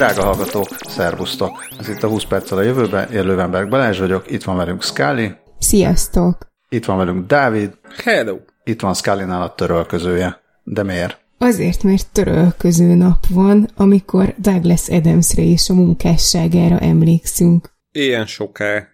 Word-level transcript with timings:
Drága 0.00 0.24
hallgatók, 0.24 0.68
szervusztok! 0.88 1.66
Ez 1.78 1.88
itt 1.88 2.02
a 2.02 2.08
20 2.08 2.24
perccel 2.24 2.58
a 2.58 2.62
jövőben, 2.62 3.12
én 3.12 3.24
Lővenberg 3.24 3.68
Balázs 3.68 3.98
vagyok, 3.98 4.30
itt 4.30 4.42
van 4.42 4.56
velünk 4.56 4.82
Scully. 4.82 5.30
Sziasztok! 5.58 6.38
Itt 6.68 6.84
van 6.84 6.96
velünk 6.96 7.26
Dávid. 7.26 7.78
Hello! 8.04 8.36
Itt 8.64 8.80
van 8.80 8.94
Scully-nál 8.94 9.42
a 9.42 9.54
törölközője. 9.54 10.40
De 10.62 10.82
miért? 10.82 11.20
Azért, 11.38 11.82
mert 11.82 12.12
törölköző 12.12 12.94
nap 12.94 13.26
van, 13.28 13.68
amikor 13.76 14.34
Douglas 14.38 14.88
Adamsre 14.88 15.42
és 15.42 15.68
a 15.70 15.74
munkásságára 15.74 16.78
emlékszünk. 16.78 17.70
Ilyen 17.92 18.26
soká. 18.26 18.88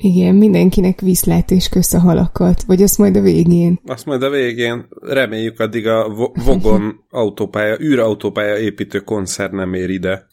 Igen, 0.00 0.34
mindenkinek 0.34 1.00
viszlát 1.00 1.50
és 1.50 1.68
kösz 1.68 1.92
a 1.92 1.98
halakat, 1.98 2.62
vagy 2.62 2.82
azt 2.82 2.98
majd 2.98 3.16
a 3.16 3.20
végén. 3.20 3.80
Azt 3.86 4.06
majd 4.06 4.22
a 4.22 4.30
végén 4.30 4.86
reméljük 5.00 5.60
addig 5.60 5.86
a 5.86 6.08
Vogon 6.44 7.00
autópálya, 7.10 7.80
űrautópálya 7.80 8.58
építő 8.58 9.00
koncert 9.00 9.52
nem 9.52 9.74
ér 9.74 9.90
ide. 9.90 10.26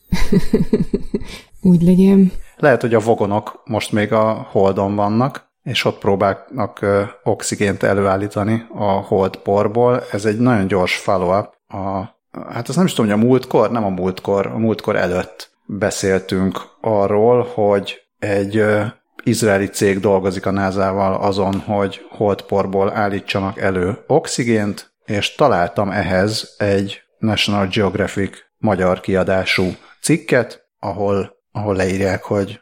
Úgy 1.62 1.82
legyen. 1.82 2.32
Lehet, 2.58 2.82
hogy 2.82 2.94
a 2.94 3.00
vogonok 3.00 3.62
most 3.66 3.92
még 3.92 4.12
a 4.14 4.48
Holdon 4.52 4.96
vannak, 4.96 5.50
és 5.64 5.86
ott 5.86 6.00
próbálnak 6.00 6.82
ö, 6.82 7.02
oxigént 7.24 7.84
előállítani 7.84 8.66
a 8.74 8.84
hold 8.84 9.36
porból. 9.36 10.04
Ez 10.12 10.26
egy 10.26 10.38
nagyon 10.38 10.68
gyors 10.68 10.96
follow-up. 10.96 11.54
A, 11.68 12.16
hát 12.32 12.68
azt 12.68 12.78
nem 12.78 12.86
is 12.86 12.94
tudom, 12.94 13.12
hogy 13.12 13.22
a 13.22 13.26
múltkor, 13.26 13.72
nem 13.72 13.84
a 13.84 13.90
múltkor, 13.90 14.48
a 14.48 14.58
múltkor 14.58 14.96
előtt 14.96 15.52
beszéltünk 15.66 16.62
arról, 16.82 17.48
hogy 17.54 18.02
egy 18.20 18.58
ö, 18.58 18.84
izraeli 19.26 19.68
cég 19.68 20.00
dolgozik 20.00 20.46
a 20.46 20.52
NASA-val 20.52 21.14
azon, 21.14 21.60
hogy 21.60 22.06
holdporból 22.10 22.92
állítsanak 22.92 23.60
elő 23.60 23.98
oxigént, 24.08 24.94
és 25.06 25.36
találtam 25.36 25.90
ehhez 25.90 26.54
egy 26.58 27.02
National 27.18 27.68
Geographic 27.68 28.38
magyar 28.58 29.00
kiadású 29.00 29.76
cikket, 30.02 30.66
ahol, 30.80 31.36
ahol 31.52 31.76
leírják, 31.76 32.24
hogy 32.24 32.62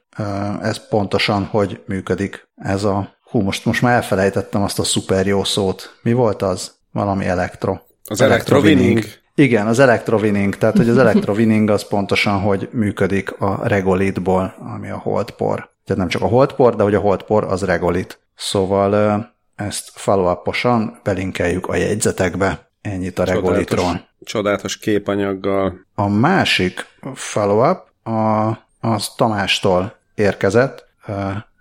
ez 0.61 0.88
pontosan 0.89 1.44
hogy 1.45 1.81
működik 1.86 2.47
ez 2.55 2.83
a... 2.83 3.11
Hú, 3.23 3.42
most, 3.42 3.66
most 3.66 3.81
már 3.81 3.95
elfelejtettem 3.95 4.64
azt 4.64 4.80
a 4.80 4.83
szuper 4.83 5.27
jó 5.27 5.44
szót. 5.44 5.98
Mi 6.02 6.14
volt 6.14 6.42
az? 6.42 6.75
Valami 6.92 7.25
elektro. 7.25 7.77
Az 8.03 8.22
elektrovinning. 8.22 9.03
Igen, 9.36 9.67
az 9.67 9.80
elektrovinning, 9.80 10.55
tehát 10.55 10.77
hogy 10.77 10.89
az 10.89 10.98
elektrovinning 10.98 11.70
az 11.70 11.88
pontosan, 11.88 12.39
hogy 12.39 12.70
működik 12.72 13.31
a 13.39 13.67
regolitból, 13.67 14.55
ami 14.75 14.89
a 14.89 14.98
holdpor. 14.98 15.73
Tehát 15.86 16.02
nem 16.02 16.08
csak 16.08 16.22
a 16.22 16.28
holdpor, 16.28 16.76
de 16.76 16.84
hogy 16.84 16.95
a 16.95 17.00
holdpor 17.00 17.44
az 17.44 17.64
regolit. 17.64 18.20
Szóval 18.36 19.34
ezt 19.56 19.89
follow 19.94 20.36
belinkeljük 21.03 21.67
a 21.67 21.76
jegyzetekbe. 21.76 22.72
Ennyit 22.81 23.20
a 23.20 23.23
regolitról. 23.23 23.86
Csodálatos, 23.86 24.08
csodálatos 24.23 24.78
képanyaggal. 24.78 25.86
A 25.95 26.08
másik 26.08 26.86
follow-up 27.14 28.08
a, 28.16 28.50
az 28.80 29.09
Tamástól 29.16 29.95
érkezett, 30.16 30.88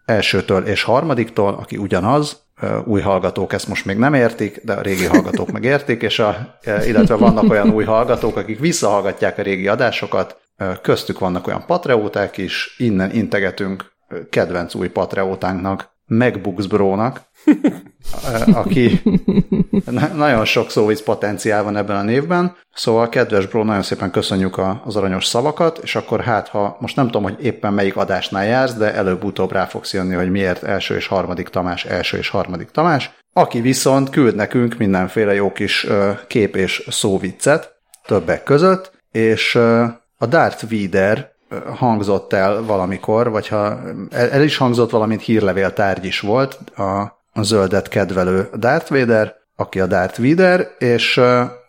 elsőtől 0.05 0.67
és 0.67 0.83
harmadiktól, 0.83 1.55
aki 1.55 1.77
ugyanaz, 1.77 2.43
új 2.85 3.01
hallgatók 3.01 3.53
ezt 3.53 3.69
most 3.69 3.85
még 3.85 3.97
nem 3.97 4.15
értik, 4.15 4.61
de 4.65 4.73
a 4.73 4.81
régi 4.81 5.05
hallgatók 5.05 5.51
meg 5.51 5.65
értik, 5.65 6.03
és 6.03 6.19
a, 6.19 6.59
illetve 6.65 7.15
vannak 7.15 7.51
olyan 7.51 7.71
új 7.71 7.85
hallgatók, 7.85 8.37
akik 8.37 8.59
visszahallgatják 8.59 9.39
a 9.39 9.43
régi 9.43 9.69
adásokat, 9.69 10.41
köztük 10.83 11.19
vannak 11.19 11.47
olyan 11.47 11.67
patreóták 11.67 12.37
is, 12.37 12.75
innen 12.79 13.11
integetünk 13.11 13.92
kedvenc 14.31 14.75
új 14.75 14.89
patreótánknak, 14.89 15.91
MacBooks 16.07 16.67
Bro-nak, 16.67 17.21
aki 18.63 19.03
nagyon 20.15 20.45
sok 20.45 20.71
szóvic 20.71 21.03
potenciál 21.03 21.63
van 21.63 21.77
ebben 21.77 21.97
a 21.97 22.03
névben, 22.03 22.57
szóval 22.75 23.09
kedves 23.09 23.47
Bro, 23.47 23.65
nagyon 23.65 23.83
szépen 23.83 24.11
köszönjük 24.11 24.61
az 24.85 24.97
aranyos 24.97 25.27
szavakat, 25.27 25.79
és 25.83 25.95
akkor 25.95 26.21
hát, 26.21 26.49
ha 26.49 26.77
most 26.81 26.97
nem 26.97 27.05
tudom, 27.05 27.23
hogy 27.23 27.45
éppen 27.45 27.73
melyik 27.73 27.97
adásnál 27.97 28.45
jársz, 28.45 28.75
de 28.75 28.95
előbb-utóbb 28.95 29.53
rá 29.53 29.65
fogsz 29.65 29.93
jönni, 29.93 30.15
hogy 30.15 30.31
miért 30.31 30.63
első 30.63 30.97
és 30.97 31.07
harmadik 31.07 31.49
Tamás, 31.49 31.85
első 31.85 32.19
és 32.19 32.29
harmadik 32.29 32.71
Tamás, 32.71 33.11
aki 33.33 33.61
viszont 33.61 34.11
küld 34.11 34.35
nekünk 34.35 34.77
mindenféle 34.77 35.35
jó 35.35 35.53
kis 35.53 35.87
kép 36.27 36.57
és 36.57 36.87
szóviccet, 36.91 37.73
többek 38.07 38.43
között, 38.43 38.93
és 39.11 39.55
a 40.17 40.27
Darth 40.29 40.65
Vader 40.71 41.32
hangzott 41.75 42.33
el 42.33 42.63
valamikor, 42.63 43.31
vagy 43.31 43.49
ha 43.49 43.79
el, 44.11 44.43
is 44.43 44.57
hangzott, 44.57 44.91
valamint 44.91 45.23
hírlevél 45.23 45.73
tárgy 45.73 46.05
is 46.05 46.21
volt, 46.21 46.59
a, 46.77 47.01
a 47.33 47.43
zöldet 47.43 47.89
kedvelő 47.89 48.49
Darth 48.57 48.91
Vader, 48.91 49.35
aki 49.57 49.81
a 49.81 49.87
Darth 49.87 50.21
Vader, 50.21 50.69
és 50.79 51.21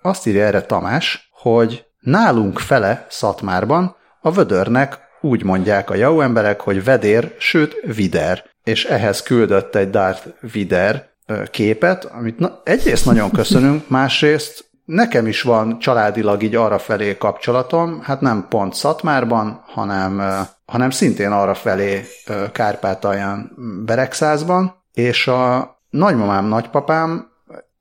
azt 0.02 0.28
írja 0.28 0.46
erre 0.46 0.62
Tamás, 0.62 1.30
hogy 1.32 1.86
nálunk 2.00 2.60
fele 2.60 3.06
Szatmárban 3.10 3.96
a 4.22 4.32
vödörnek 4.32 5.00
úgy 5.22 5.44
mondják 5.44 5.90
a 5.90 5.96
jó 5.96 6.22
emberek, 6.22 6.62
hogy 6.62 6.84
vedér, 6.84 7.36
sőt 7.38 7.76
vider, 7.96 8.44
és 8.64 8.86
ehhez 8.86 9.22
küldött 9.22 9.76
egy 9.76 9.90
Darth 9.90 10.28
Vader 10.54 11.12
képet, 11.52 12.06
amit 12.06 12.40
na, 12.40 12.62
egyrészt 12.64 13.06
nagyon 13.06 13.32
köszönünk, 13.32 13.90
másrészt 14.00 14.72
Nekem 14.86 15.28
is 15.28 15.42
van 15.42 15.80
családilag 15.80 16.44
így 16.44 16.56
arra 16.56 16.80
felé 16.80 17.18
kapcsolatom, 17.18 18.02
hát 18.02 18.22
nem 18.22 18.46
pont 18.50 18.74
Szatmárban, 18.74 19.64
hanem, 19.66 20.22
hanem 20.66 20.90
szintén 20.90 21.32
arra 21.32 21.54
felé 21.54 22.06
Kárpátalján 22.52 23.52
Beregszázban, 23.86 24.84
és 24.94 25.28
a 25.28 25.74
nagymamám, 25.90 26.46
nagypapám 26.46 27.32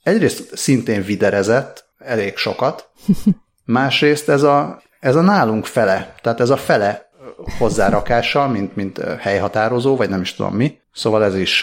egyrészt 0.03 0.57
szintén 0.57 1.03
viderezett 1.03 1.85
elég 1.99 2.37
sokat, 2.37 2.91
másrészt 3.65 4.29
ez 4.29 4.43
a, 4.43 4.83
ez 5.01 5.17
a 5.17 5.21
nálunk 5.21 5.67
fele, 5.67 6.15
tehát 6.21 6.41
ez 6.41 6.51
a 6.51 6.57
fele 6.57 7.11
hozzárakással, 7.59 8.49
mint, 8.49 8.77
mint 8.77 8.99
helyhatározó, 9.19 9.97
vagy 9.97 10.09
nem 10.09 10.21
is 10.21 10.35
tudom 10.35 10.55
mi. 10.55 10.79
Szóval 10.93 11.25
ez 11.25 11.37
is, 11.37 11.63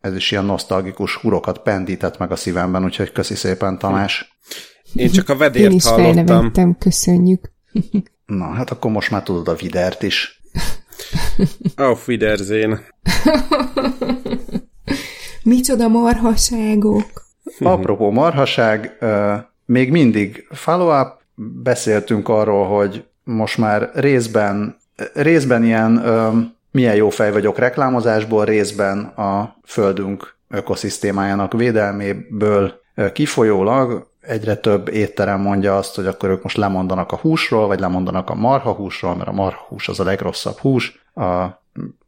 ez 0.00 0.14
is 0.14 0.30
ilyen 0.30 0.44
nosztalgikus 0.44 1.14
hurokat 1.16 1.58
pendített 1.58 2.18
meg 2.18 2.30
a 2.32 2.36
szívemben, 2.36 2.84
úgyhogy 2.84 3.12
köszi 3.12 3.34
szépen 3.34 3.78
Tamás. 3.78 4.38
Én 4.94 5.10
csak 5.10 5.28
a 5.28 5.36
vedért 5.36 5.70
Én 5.70 5.76
is 5.76 5.84
hallottam. 5.84 6.78
köszönjük. 6.78 7.52
Na, 8.26 8.44
hát 8.44 8.70
akkor 8.70 8.90
most 8.90 9.10
már 9.10 9.22
tudod 9.22 9.48
a 9.48 9.54
vidert 9.54 10.02
is. 10.02 10.42
Auf 11.76 12.08
Wiedersehen. 12.08 12.80
Micsoda 15.42 15.88
marhaságok. 15.88 17.28
Apropó 17.58 18.10
marhaság, 18.10 18.98
még 19.66 19.90
mindig 19.90 20.46
follow-up, 20.50 21.20
beszéltünk 21.62 22.28
arról, 22.28 22.66
hogy 22.66 23.04
most 23.24 23.58
már 23.58 23.90
részben, 23.94 24.76
részben 25.14 25.64
ilyen 25.64 26.02
milyen 26.70 26.94
jó 26.94 27.08
fej 27.08 27.32
vagyok 27.32 27.58
reklámozásból, 27.58 28.44
részben 28.44 29.04
a 29.04 29.56
földünk 29.64 30.36
ökoszisztémájának 30.48 31.52
védelméből 31.52 32.72
kifolyólag 33.12 34.09
egyre 34.20 34.56
több 34.56 34.88
étterem 34.88 35.40
mondja 35.40 35.76
azt, 35.76 35.94
hogy 35.94 36.06
akkor 36.06 36.28
ők 36.28 36.42
most 36.42 36.56
lemondanak 36.56 37.12
a 37.12 37.16
húsról, 37.16 37.66
vagy 37.66 37.80
lemondanak 37.80 38.30
a 38.30 38.34
marha 38.34 38.72
húsról, 38.72 39.16
mert 39.16 39.28
a 39.28 39.32
marha 39.32 39.64
hús 39.68 39.88
az 39.88 40.00
a 40.00 40.04
legrosszabb 40.04 40.58
hús, 40.58 41.04
a 41.14 41.46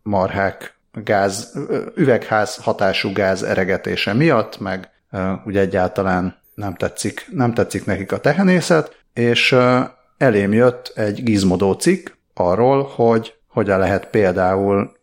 marhák 0.02 0.76
gáz, 0.92 1.58
üvegház 1.94 2.56
hatású 2.56 3.12
gáz 3.12 3.42
eregetése 3.42 4.12
miatt, 4.12 4.60
meg 4.60 4.90
ugye 5.44 5.60
egyáltalán 5.60 6.36
nem 6.54 6.74
tetszik, 6.74 7.26
nem 7.30 7.54
tetszik 7.54 7.84
nekik 7.84 8.12
a 8.12 8.20
tehenészet, 8.20 8.96
és 9.12 9.56
elém 10.16 10.52
jött 10.52 10.92
egy 10.94 11.22
gizmodó 11.22 11.72
cikk 11.72 12.08
arról, 12.34 12.84
hogy 12.94 13.34
hogyan 13.48 13.78
lehet 13.78 14.06
például 14.06 14.96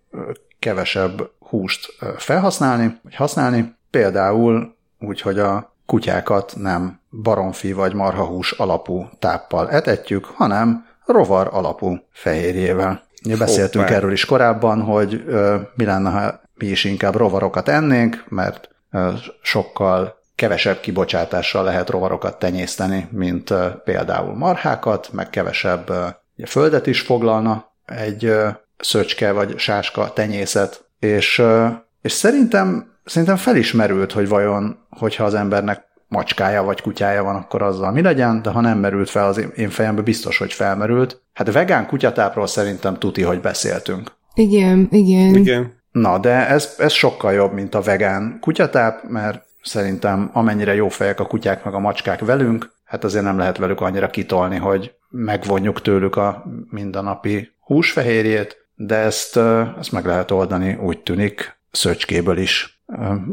kevesebb 0.59 1.29
húst 1.39 1.97
felhasználni, 2.17 3.00
vagy 3.03 3.15
használni, 3.15 3.75
például 3.89 4.75
úgy, 5.00 5.21
hogy 5.21 5.39
a 5.39 5.73
kutyákat 5.85 6.53
nem 6.57 6.99
baromfi 7.09 7.73
vagy 7.73 7.94
marhahús 7.94 8.51
alapú 8.51 9.09
táppal 9.19 9.71
etetjük, 9.71 10.25
hanem 10.25 10.85
rovar 11.06 11.50
alapú 11.51 11.97
fehérjével. 12.11 13.01
Beszéltünk 13.38 13.83
Hoppá. 13.83 13.97
erről 13.97 14.11
is 14.11 14.25
korábban, 14.25 14.81
hogy 14.81 15.23
ö, 15.27 15.56
mi 15.75 15.85
lenne, 15.85 16.09
ha 16.09 16.41
mi 16.53 16.65
is 16.65 16.83
inkább 16.83 17.15
rovarokat 17.15 17.67
ennénk, 17.67 18.23
mert 18.27 18.69
ö, 18.91 19.09
sokkal 19.41 20.17
kevesebb 20.35 20.79
kibocsátással 20.79 21.63
lehet 21.63 21.89
rovarokat 21.89 22.39
tenyészteni, 22.39 23.07
mint 23.12 23.50
ö, 23.50 23.67
például 23.83 24.35
marhákat, 24.35 25.09
meg 25.12 25.29
kevesebb 25.29 25.89
ö, 25.89 26.05
ugye, 26.38 26.45
földet 26.45 26.88
is 26.88 27.01
foglalna 27.01 27.71
egy 27.85 28.25
ö, 28.25 28.47
szöcske 28.77 29.31
vagy 29.31 29.57
sáska 29.57 30.13
tenyészet, 30.13 30.85
és, 31.00 31.38
ö, 31.38 31.67
és 32.01 32.12
szerintem 32.12 32.97
szerintem 33.09 33.38
felismerült, 33.38 34.12
hogy 34.12 34.27
vajon, 34.27 34.85
hogyha 34.89 35.23
az 35.23 35.33
embernek 35.33 35.88
macskája 36.09 36.63
vagy 36.63 36.81
kutyája 36.81 37.23
van, 37.23 37.35
akkor 37.35 37.61
azzal 37.61 37.91
mi 37.91 38.01
legyen, 38.01 38.41
de 38.41 38.50
ha 38.50 38.61
nem 38.61 38.79
merült 38.79 39.09
fel 39.09 39.27
az 39.27 39.50
én 39.56 39.69
fejembe, 39.69 40.01
biztos, 40.01 40.38
hogy 40.38 40.53
felmerült. 40.53 41.21
Hát 41.33 41.51
vegán 41.51 41.88
kutyatápról 41.88 42.47
szerintem 42.47 42.97
tuti, 42.97 43.21
hogy 43.21 43.41
beszéltünk. 43.41 44.11
Igen, 44.33 44.88
igen. 44.91 45.35
Igen. 45.35 45.77
Na, 45.91 46.17
de 46.17 46.47
ez, 46.47 46.75
ez 46.77 46.91
sokkal 46.91 47.33
jobb, 47.33 47.53
mint 47.53 47.75
a 47.75 47.81
vegán 47.81 48.38
kutyatáp, 48.41 49.03
mert 49.07 49.44
szerintem 49.63 50.29
amennyire 50.33 50.75
jó 50.75 50.88
fejek 50.89 51.19
a 51.19 51.25
kutyák 51.25 51.63
meg 51.63 51.73
a 51.73 51.79
macskák 51.79 52.19
velünk, 52.19 52.71
hát 52.83 53.03
azért 53.03 53.23
nem 53.23 53.38
lehet 53.38 53.57
velük 53.57 53.81
annyira 53.81 54.09
kitolni, 54.09 54.57
hogy 54.57 54.94
megvonjuk 55.09 55.81
tőlük 55.81 56.15
a 56.15 56.44
mindennapi 56.69 57.51
húsfehérjét, 57.59 58.57
de 58.75 58.95
ezt, 58.95 59.39
ezt 59.79 59.91
meg 59.91 60.05
lehet 60.05 60.31
oldani, 60.31 60.77
úgy 60.81 61.00
tűnik, 61.00 61.59
szöcskéből 61.71 62.38
is. 62.38 62.81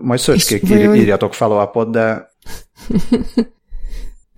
Majd 0.03 0.21
szöcskék 0.21 0.69
vajon... 0.69 0.95
írjatok 0.95 1.35
follow 1.35 1.91
de... 1.91 2.35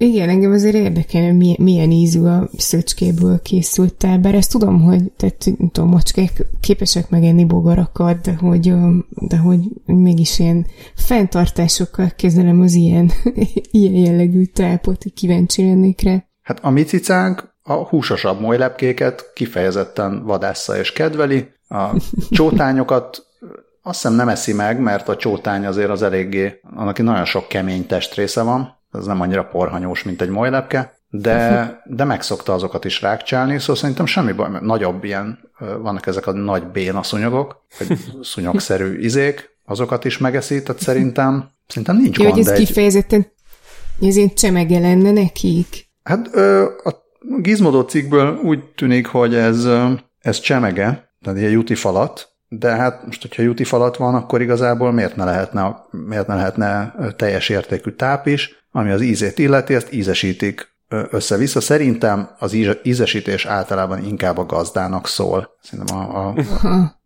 Igen, 0.00 0.28
engem 0.28 0.52
azért 0.52 0.74
érdekel, 0.74 1.24
hogy 1.24 1.36
milyen, 1.36 1.56
milyen 1.60 1.90
ízű 1.90 2.20
a 2.20 2.48
szöcskéből 2.56 3.40
készült 3.42 4.20
bár 4.20 4.34
ezt 4.34 4.50
tudom, 4.50 4.80
hogy 4.80 5.12
tehát, 5.16 5.44
nem 5.58 5.70
tudom, 5.70 5.90
macskák 5.90 6.46
képesek 6.60 7.10
megenni 7.10 7.44
bogarakat, 7.44 8.20
de 8.20 8.34
hogy, 8.34 8.72
de 9.08 9.36
hogy 9.36 9.60
mégis 9.84 10.38
ilyen 10.38 10.66
fenntartásokkal 10.94 12.12
kezelem 12.16 12.60
az 12.60 12.74
ilyen, 12.74 13.10
ilyen 13.70 13.94
jellegű 13.94 14.44
tápot, 14.44 15.04
kíváncsi 15.14 15.62
lennék 15.62 16.02
rá. 16.02 16.24
Hát 16.42 16.58
a 16.62 16.70
mi 16.70 16.82
cicánk 16.82 17.56
a 17.62 17.72
húsosabb 17.72 18.40
molylepkéket 18.40 19.30
kifejezetten 19.34 20.24
vadásza 20.24 20.78
és 20.78 20.92
kedveli, 20.92 21.48
a 21.68 22.02
csótányokat 22.30 23.26
azt 23.82 24.00
hiszem 24.00 24.16
nem 24.16 24.28
eszi 24.28 24.52
meg, 24.52 24.80
mert 24.80 25.08
a 25.08 25.16
csótány 25.16 25.66
azért 25.66 25.90
az 25.90 26.02
eléggé, 26.02 26.60
annak 26.76 26.98
nagyon 26.98 27.24
sok 27.24 27.48
kemény 27.48 27.86
testrésze 27.86 28.42
van, 28.42 28.76
ez 28.92 29.06
nem 29.06 29.20
annyira 29.20 29.44
porhanyós, 29.44 30.02
mint 30.02 30.22
egy 30.22 30.28
molylepke, 30.28 30.98
de, 31.08 31.70
de 31.96 32.04
megszokta 32.04 32.52
azokat 32.52 32.84
is 32.84 33.02
rákcsálni, 33.02 33.58
szóval 33.58 33.76
szerintem 33.76 34.06
semmi 34.06 34.32
baj, 34.32 34.50
mert 34.50 34.64
nagyobb 34.64 35.04
ilyen, 35.04 35.38
vannak 35.58 36.06
ezek 36.06 36.26
a 36.26 36.32
nagy 36.32 36.66
bénaszúnyogok, 36.66 37.64
vagy 37.78 37.98
szúnyogszerű 38.20 38.98
izék, 38.98 39.56
azokat 39.64 40.04
is 40.04 40.18
megeszi, 40.18 40.62
tehát 40.62 40.82
szerintem, 40.82 41.50
szerintem 41.66 41.96
nincs 41.96 42.18
Jó, 42.18 42.24
gond. 42.24 42.36
Hogy 42.36 42.46
ez 42.46 42.52
egy... 42.52 42.66
kifejezetten, 42.66 43.26
ez 44.00 44.16
én 44.16 44.34
csemege 44.34 44.78
lenne 44.78 45.10
nekik? 45.10 45.88
Hát 46.02 46.26
a 46.84 47.06
Gizmodo 47.20 47.84
cikkből 47.84 48.36
úgy 48.36 48.64
tűnik, 48.64 49.06
hogy 49.06 49.34
ez, 49.34 49.68
ez 50.18 50.40
csemege, 50.40 51.12
tehát 51.22 51.38
egy 51.38 51.52
juti 51.52 51.74
falat, 51.74 52.36
de 52.48 52.70
hát 52.70 53.04
most, 53.04 53.22
hogyha 53.22 53.42
juti 53.42 53.64
falat 53.64 53.96
van, 53.96 54.14
akkor 54.14 54.40
igazából 54.40 54.92
miért 54.92 55.16
ne 55.16 55.24
lehetne, 55.24 55.76
miért 55.90 56.26
ne 56.26 56.34
lehetne 56.34 56.94
teljes 57.16 57.48
értékű 57.48 57.90
táp 57.90 58.26
is, 58.26 58.66
ami 58.70 58.90
az 58.90 59.00
ízét 59.00 59.38
illeti, 59.38 59.74
ezt 59.74 59.92
ízesítik 59.92 60.76
össze-vissza. 61.10 61.60
Szerintem 61.60 62.30
az 62.38 62.56
ízesítés 62.82 63.46
általában 63.46 64.04
inkább 64.04 64.38
a 64.38 64.46
gazdának 64.46 65.06
szól. 65.06 65.56
Szerintem 65.62 65.96
a, 65.96 66.26
a, 66.26 66.34
a 66.66 66.96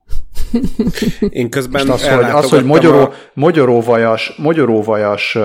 én 1.28 1.50
közben 1.50 1.90
az, 1.90 2.08
hogy, 2.08 2.24
az, 2.24 2.50
hogy 2.50 2.64
magyaró, 2.64 3.00
a... 3.00 3.12
magyaróvajas, 3.34 4.34
magyaróvajas, 4.36 5.38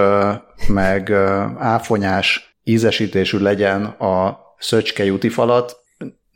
meg 0.67 1.11
áfonyás 1.57 2.57
ízesítésű 2.63 3.37
legyen 3.37 3.85
a 3.85 4.37
szöcske 4.57 5.05
juti 5.05 5.29
falat, 5.29 5.75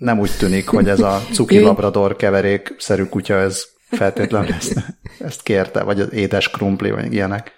nem 0.02 0.20
úgy 0.20 0.32
tűnik, 0.38 0.68
hogy 0.68 0.88
ez 0.88 1.00
a 1.00 1.22
cuki 1.32 1.60
labrador 1.60 2.16
keverék 2.16 2.76
szerű 2.78 3.04
kutya, 3.04 3.36
ez 3.36 3.64
feltétlenül 3.90 4.54
ezt, 4.54 4.74
ezt 5.20 5.44
kérte, 5.44 5.84
vagy 5.84 6.00
az 6.00 6.14
édes 6.14 6.50
krumpli, 6.50 6.92
vagy 6.92 7.14
ilyenek. 7.14 7.52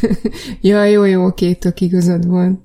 ja, 0.60 0.84
jó, 0.84 1.04
jó, 1.04 1.24
oké, 1.24 1.52
tök 1.52 1.80
igazad 1.80 2.26
van. 2.26 2.64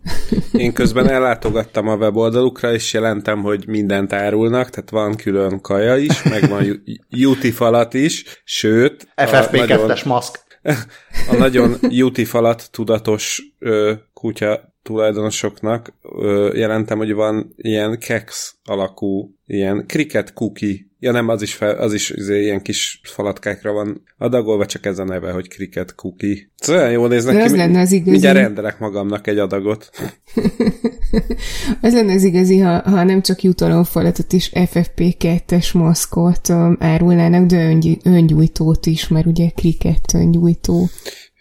Én 0.51 0.73
közben 0.73 1.09
ellátogattam 1.09 1.87
a 1.87 1.95
weboldalukra, 1.95 2.73
és 2.73 2.93
jelentem, 2.93 3.41
hogy 3.41 3.67
mindent 3.67 4.13
árulnak, 4.13 4.69
tehát 4.69 4.89
van 4.89 5.15
külön 5.15 5.61
kaja 5.61 5.95
is, 5.97 6.23
meg 6.23 6.49
van 6.49 6.83
juti 7.09 7.51
falat 7.51 7.93
is, 7.93 8.41
sőt... 8.43 9.07
FFP2-es 9.15 10.05
maszk. 10.05 10.39
A 11.31 11.35
nagyon 11.37 11.75
juti 11.89 12.25
falat 12.25 12.71
tudatos 12.71 13.41
ö, 13.59 13.93
kutya 14.13 14.70
tulajdonosoknak 14.91 15.93
ö, 16.01 16.51
jelentem, 16.55 16.97
hogy 16.97 17.13
van 17.13 17.53
ilyen 17.55 17.99
kex 17.99 18.55
alakú, 18.63 19.35
ilyen 19.45 19.85
cricket 19.87 20.33
cookie. 20.33 20.89
Ja 20.99 21.11
nem, 21.11 21.27
az 21.27 21.41
is, 21.41 21.53
fel, 21.53 21.75
az 21.77 21.93
is 21.93 22.09
azért 22.11 22.41
ilyen 22.41 22.61
kis 22.61 23.01
falatkákra 23.03 23.71
van 23.71 24.03
adagolva, 24.17 24.65
csak 24.65 24.85
ez 24.85 24.99
a 24.99 25.03
neve, 25.03 25.31
hogy 25.31 25.47
cricket 25.47 25.95
cookie. 25.95 26.37
Szóval 26.55 26.81
olyan 26.81 26.93
jól 26.93 27.07
néznek 27.07 27.35
De 27.35 27.43
az 27.43 27.51
ki, 27.51 27.57
lenne 27.57 27.79
az 27.79 27.91
igazi. 27.91 28.09
mindjárt 28.09 28.37
rendelek 28.37 28.79
magamnak 28.79 29.27
egy 29.27 29.37
adagot. 29.37 29.89
az 31.81 31.93
lenne 31.93 32.13
az 32.13 32.23
igazi, 32.23 32.59
ha, 32.59 32.81
ha 32.81 33.03
nem 33.03 33.21
csak 33.21 33.41
jutalomfalatot 33.41 34.33
is 34.33 34.51
FFP2-es 34.53 35.73
maszkot 35.73 36.49
um, 36.49 36.77
árulnának, 36.79 37.45
de 37.45 37.65
öngy, 37.65 37.97
öngyújtót 38.03 38.85
is, 38.85 39.07
mert 39.07 39.25
ugye 39.25 39.49
cricket 39.49 40.13
öngyújtó. 40.13 40.89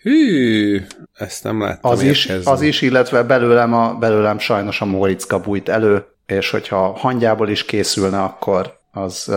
Hű, 0.03 0.81
ezt 1.15 1.45
nem 1.45 1.61
láttam 1.61 1.91
az 1.91 2.03
is, 2.03 2.29
az 2.45 2.63
is, 2.63 2.83
illetve 2.83 3.23
belőlem, 3.23 3.75
a, 3.75 3.95
belőlem 3.95 4.39
sajnos 4.39 4.81
a 4.81 4.85
Móricka 4.85 5.41
bújt 5.41 5.69
elő, 5.69 6.05
és 6.27 6.51
hogyha 6.51 6.93
hangyából 6.93 7.49
is 7.49 7.65
készülne, 7.65 8.23
akkor 8.23 8.79
az 8.93 9.29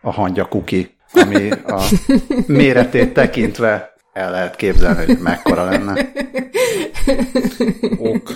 a 0.00 0.10
hangya 0.10 0.44
kuki, 0.44 0.96
ami 1.12 1.50
a 1.50 1.82
méretét 2.46 3.12
tekintve 3.12 3.92
el 4.18 4.30
lehet 4.30 4.56
képzelni, 4.56 5.04
hogy 5.04 5.18
mekkora 5.18 5.64
lenne. 5.64 5.94
Ok. 7.98 8.34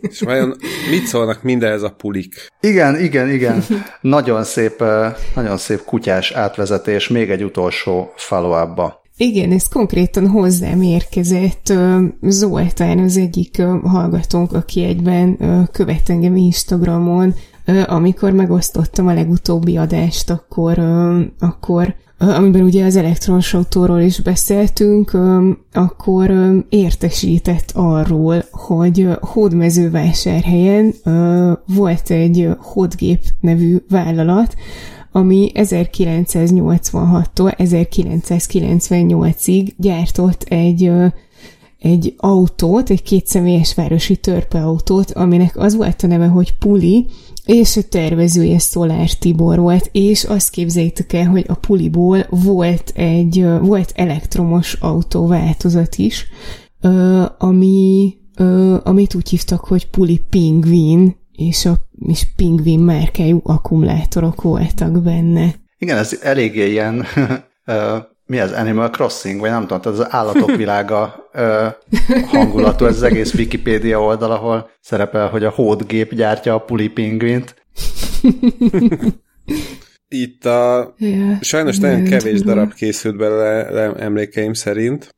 És 0.00 0.20
vajon 0.20 0.56
mit 0.90 1.06
szólnak 1.06 1.42
mindenhez 1.42 1.82
a 1.82 1.90
pulik? 1.90 2.34
Igen, 2.60 3.00
igen, 3.00 3.30
igen. 3.30 3.64
Nagyon 4.00 4.44
szép, 4.44 4.84
nagyon 5.34 5.56
szép 5.56 5.84
kutyás 5.84 6.30
átvezetés, 6.30 7.08
még 7.08 7.30
egy 7.30 7.44
utolsó 7.44 8.12
follow 8.16 8.52
igen, 9.16 9.52
ez 9.52 9.68
konkrétan 9.68 10.28
hozzám 10.28 10.82
érkezett. 10.82 11.72
Zoltán 12.22 12.98
az 12.98 13.16
egyik 13.16 13.62
hallgatónk, 13.82 14.52
aki 14.52 14.84
egyben 14.84 15.38
követ 15.72 16.08
engem 16.08 16.36
Instagramon, 16.36 17.34
amikor 17.86 18.32
megosztottam 18.32 19.06
a 19.06 19.14
legutóbbi 19.14 19.76
adást, 19.76 20.30
akkor, 20.30 20.78
akkor 21.38 21.94
amiben 22.22 22.62
ugye 22.62 22.84
az 22.84 22.96
elektronos 22.96 23.54
autóról 23.54 24.00
is 24.00 24.20
beszéltünk, 24.20 25.18
akkor 25.72 26.32
értesített 26.68 27.70
arról, 27.74 28.44
hogy 28.50 29.08
hódmezővásárhelyen 29.20 30.94
volt 31.66 32.10
egy 32.10 32.48
hódgép 32.58 33.20
nevű 33.40 33.76
vállalat, 33.88 34.54
ami 35.12 35.50
1986-tól 35.54 37.54
1998-ig 37.58 39.72
gyártott 39.76 40.42
egy 40.42 40.92
egy 41.78 42.14
autót, 42.16 42.90
egy 42.90 43.02
kétszemélyes 43.02 43.74
városi 43.74 44.16
törpeautót, 44.16 45.10
aminek 45.10 45.56
az 45.56 45.76
volt 45.76 46.02
a 46.02 46.06
neve, 46.06 46.26
hogy 46.26 46.58
Puli, 46.58 47.06
és 47.46 47.76
a 47.76 47.82
tervezője 47.88 48.58
Szolár 48.58 49.10
Tibor 49.12 49.58
volt, 49.58 49.88
és 49.92 50.24
azt 50.24 50.50
képzeljétek 50.50 51.12
el, 51.12 51.26
hogy 51.26 51.44
a 51.48 51.54
Puliból 51.54 52.26
volt 52.30 52.92
egy, 52.94 53.46
volt 53.60 53.92
elektromos 53.94 54.72
autóváltozat 54.72 55.96
is, 55.96 56.26
ami, 57.38 58.14
amit 58.82 59.14
úgy 59.14 59.28
hívtak, 59.28 59.64
hogy 59.64 59.90
Puli 59.90 60.20
Pingvin, 60.30 61.16
és 61.32 61.64
a 61.64 61.90
és 62.08 62.26
pingvin 62.36 62.80
márkájú 62.80 63.40
akkumulátorok 63.42 64.42
voltak 64.42 65.02
benne. 65.02 65.54
Igen, 65.78 65.96
ez 65.96 66.18
eléggé 66.22 66.70
ilyen, 66.70 67.04
mi 68.26 68.38
az 68.38 68.52
Animal 68.52 68.90
Crossing, 68.90 69.40
vagy 69.40 69.50
nem 69.50 69.60
tudom, 69.60 69.80
tehát 69.80 69.98
az 69.98 70.06
állatok 70.10 70.56
világa 70.62 71.28
hangulatú, 72.26 72.84
ez 72.84 72.96
az 72.96 73.02
egész 73.02 73.34
Wikipédia 73.34 74.02
oldal, 74.02 74.30
ahol 74.30 74.70
szerepel, 74.80 75.28
hogy 75.28 75.44
a 75.44 75.50
hódgép 75.50 76.14
gyártja 76.14 76.54
a 76.54 76.58
puli 76.58 76.88
pingvint. 76.88 77.54
Itt 80.08 80.44
a... 80.44 80.94
Ja, 80.98 81.38
sajnos 81.40 81.78
nagyon 81.78 82.04
kevés 82.04 82.38
tudom. 82.38 82.54
darab 82.54 82.74
készült 82.74 83.16
belőle 83.16 83.92
emlékeim 83.94 84.52
szerint 84.52 85.14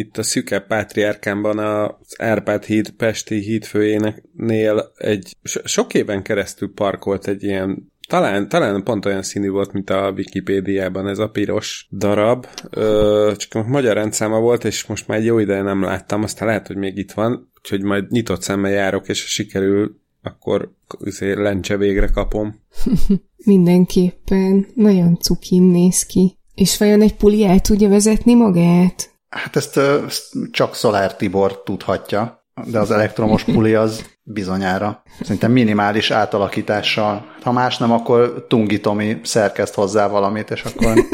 itt 0.00 0.18
a 0.18 0.22
szüke 0.22 0.60
pátriárkámban 0.60 1.58
az 1.58 2.14
Árpád 2.18 2.64
híd, 2.64 2.90
Pesti 2.90 3.38
hídfőjénél 3.38 4.92
egy 4.96 5.36
so- 5.42 5.66
sok 5.66 5.94
éven 5.94 6.22
keresztül 6.22 6.72
parkolt 6.74 7.28
egy 7.28 7.42
ilyen 7.42 7.92
talán, 8.10 8.48
talán 8.48 8.82
pont 8.82 9.06
olyan 9.06 9.22
színű 9.22 9.48
volt, 9.48 9.72
mint 9.72 9.90
a 9.90 10.12
Wikipédiában 10.16 11.08
ez 11.08 11.18
a 11.18 11.28
piros 11.28 11.88
darab, 11.90 12.46
Ö, 12.70 13.32
csak 13.36 13.66
magyar 13.66 13.94
rendszáma 13.94 14.40
volt, 14.40 14.64
és 14.64 14.86
most 14.86 15.08
már 15.08 15.18
egy 15.18 15.24
jó 15.24 15.38
ideje 15.38 15.62
nem 15.62 15.82
láttam, 15.82 16.22
aztán 16.22 16.48
lehet, 16.48 16.66
hogy 16.66 16.76
még 16.76 16.96
itt 16.96 17.12
van, 17.12 17.50
úgyhogy 17.58 17.82
majd 17.82 18.10
nyitott 18.10 18.42
szemmel 18.42 18.70
járok, 18.70 19.08
és 19.08 19.22
ha 19.22 19.28
sikerül, 19.28 20.00
akkor 20.22 20.72
lencse 21.18 21.76
végre 21.76 22.06
kapom. 22.06 22.60
Mindenképpen 23.44 24.66
nagyon 24.74 25.18
cukin 25.18 25.62
néz 25.62 26.06
ki. 26.06 26.38
És 26.54 26.78
vajon 26.78 27.02
egy 27.02 27.16
puli 27.16 27.44
el 27.44 27.60
tudja 27.60 27.88
vezetni 27.88 28.34
magát? 28.34 29.10
Hát 29.28 29.56
ezt, 29.56 29.76
ezt 29.76 30.36
csak 30.50 30.74
Szolár 30.74 31.16
Tibor 31.16 31.62
tudhatja, 31.62 32.39
de 32.70 32.78
az 32.78 32.90
elektromos 32.90 33.44
puli 33.44 33.74
az 33.74 34.04
bizonyára. 34.22 35.02
Szerintem 35.20 35.52
minimális 35.52 36.10
átalakítással. 36.10 37.26
Ha 37.42 37.52
más 37.52 37.78
nem, 37.78 37.92
akkor 37.92 38.46
Tungi 38.48 38.80
Tomi 38.80 39.20
szerkeszt 39.22 39.74
hozzá 39.74 40.08
valamit, 40.08 40.50
és 40.50 40.62
akkor 40.62 41.04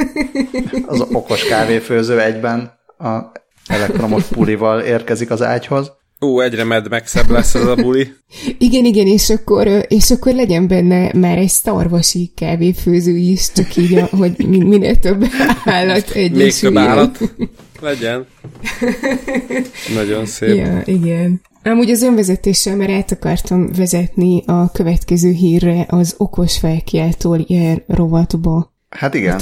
az 0.86 1.00
okos 1.12 1.44
kávéfőző 1.44 2.20
egyben 2.20 2.78
a 2.98 3.18
elektromos 3.66 4.24
pulival 4.24 4.80
érkezik 4.80 5.30
az 5.30 5.42
ágyhoz. 5.42 5.92
Ó, 6.20 6.40
egyre 6.40 6.64
medmexebb 6.64 7.30
lesz 7.30 7.54
ez 7.54 7.66
a 7.66 7.74
buli. 7.74 8.12
igen, 8.58 8.84
igen, 8.84 9.06
és 9.06 9.30
akkor, 9.30 9.84
és 9.88 10.10
akkor 10.10 10.34
legyen 10.34 10.68
benne 10.68 11.10
már 11.14 11.38
egy 11.38 11.48
szarvasi 11.48 12.32
kávéfőző 12.36 13.16
is, 13.16 13.52
csak 13.52 13.76
így, 13.76 13.94
a, 13.94 14.08
hogy 14.16 14.46
minél 14.48 14.96
több 14.96 15.24
állat 15.64 16.10
egyesüljön. 16.10 16.32
Még 16.32 16.54
több 16.54 16.76
állat 16.76 17.18
legyen. 17.80 18.26
Nagyon 19.94 20.26
szép. 20.26 20.56
Ja, 20.56 20.82
igen. 20.84 21.40
Amúgy 21.62 21.90
az 21.90 22.02
önvezetéssel, 22.02 22.76
mert 22.76 22.90
át 22.90 23.12
akartam 23.12 23.72
vezetni 23.72 24.42
a 24.46 24.70
következő 24.70 25.30
hírre 25.30 25.84
az 25.88 26.14
okos 26.16 26.58
felkiáltól 26.58 27.44
jár 27.46 27.82
rovatba. 27.86 28.74
Hát 28.88 29.14
igen. 29.14 29.38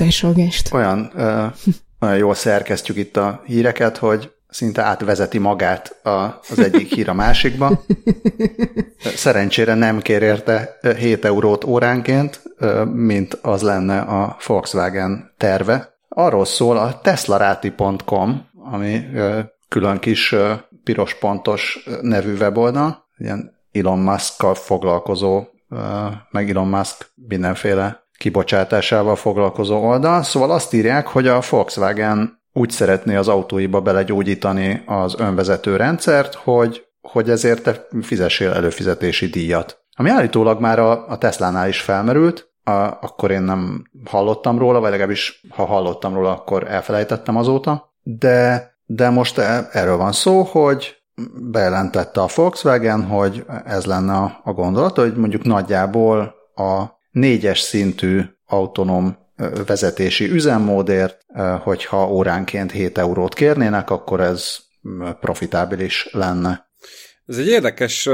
Olyan, 0.72 1.10
ö, 1.14 1.44
olyan 2.00 2.16
jól 2.16 2.34
szerkesztjük 2.34 2.96
itt 2.96 3.16
a 3.16 3.42
híreket, 3.46 3.96
hogy 3.96 4.30
szinte 4.48 4.82
átvezeti 4.82 5.38
magát 5.38 6.04
a, 6.06 6.40
az 6.48 6.58
egyik 6.58 6.94
hír 6.94 7.08
a 7.08 7.14
másikba. 7.14 7.84
Szerencsére 9.16 9.74
nem 9.74 10.00
kér 10.00 10.22
érte 10.22 10.78
7 10.98 11.24
eurót 11.24 11.64
óránként, 11.64 12.42
mint 12.92 13.38
az 13.42 13.62
lenne 13.62 13.98
a 13.98 14.36
Volkswagen 14.46 15.34
terve. 15.38 15.93
Arról 16.14 16.44
szól 16.44 16.76
a 16.76 17.00
teslarati.com, 17.00 18.46
ami 18.72 19.06
külön 19.68 19.98
kis 19.98 20.34
piros 20.84 21.14
pontos 21.14 21.88
nevű 22.00 22.36
weboldal, 22.36 23.08
ilyen 23.16 23.52
Elon 23.72 23.98
musk 23.98 24.42
foglalkozó, 24.54 25.44
meg 26.30 26.50
Elon 26.50 26.68
Musk 26.68 27.12
mindenféle 27.14 28.02
kibocsátásával 28.18 29.16
foglalkozó 29.16 29.84
oldal. 29.86 30.22
Szóval 30.22 30.50
azt 30.50 30.72
írják, 30.72 31.06
hogy 31.06 31.26
a 31.26 31.42
Volkswagen 31.50 32.42
úgy 32.52 32.70
szeretné 32.70 33.16
az 33.16 33.28
autóiba 33.28 33.80
belegyógyítani 33.80 34.82
az 34.86 35.14
önvezető 35.18 35.76
rendszert, 35.76 36.34
hogy, 36.34 36.84
hogy 37.00 37.30
ezért 37.30 37.62
te 37.62 37.86
fizessél 38.02 38.52
előfizetési 38.52 39.26
díjat. 39.26 39.82
Ami 39.96 40.10
állítólag 40.10 40.60
már 40.60 40.78
a, 40.78 41.08
a 41.08 41.18
Tesla-nál 41.18 41.68
is 41.68 41.80
felmerült, 41.80 42.53
a, 42.64 42.70
akkor 43.00 43.30
én 43.30 43.42
nem 43.42 43.84
hallottam 44.04 44.58
róla, 44.58 44.80
vagy 44.80 44.90
legalábbis 44.90 45.40
ha 45.48 45.64
hallottam 45.64 46.14
róla, 46.14 46.30
akkor 46.30 46.70
elfelejtettem 46.70 47.36
azóta, 47.36 47.94
de, 48.02 48.72
de 48.86 49.10
most 49.10 49.38
e, 49.38 49.68
erről 49.72 49.96
van 49.96 50.12
szó, 50.12 50.42
hogy 50.42 50.96
bejelentette 51.50 52.20
a 52.20 52.28
Volkswagen, 52.34 53.04
hogy 53.04 53.44
ez 53.64 53.84
lenne 53.84 54.40
a, 54.44 54.52
gondolat, 54.52 54.96
hogy 54.96 55.16
mondjuk 55.16 55.42
nagyjából 55.42 56.34
a 56.54 56.84
négyes 57.10 57.60
szintű 57.60 58.22
autonóm 58.46 59.16
vezetési 59.66 60.30
üzemmódért, 60.30 61.18
hogyha 61.62 62.10
óránként 62.10 62.70
7 62.70 62.98
eurót 62.98 63.34
kérnének, 63.34 63.90
akkor 63.90 64.20
ez 64.20 64.56
profitábilis 65.20 66.08
lenne. 66.12 66.63
Ez 67.26 67.38
egy 67.38 67.46
érdekes 67.46 68.08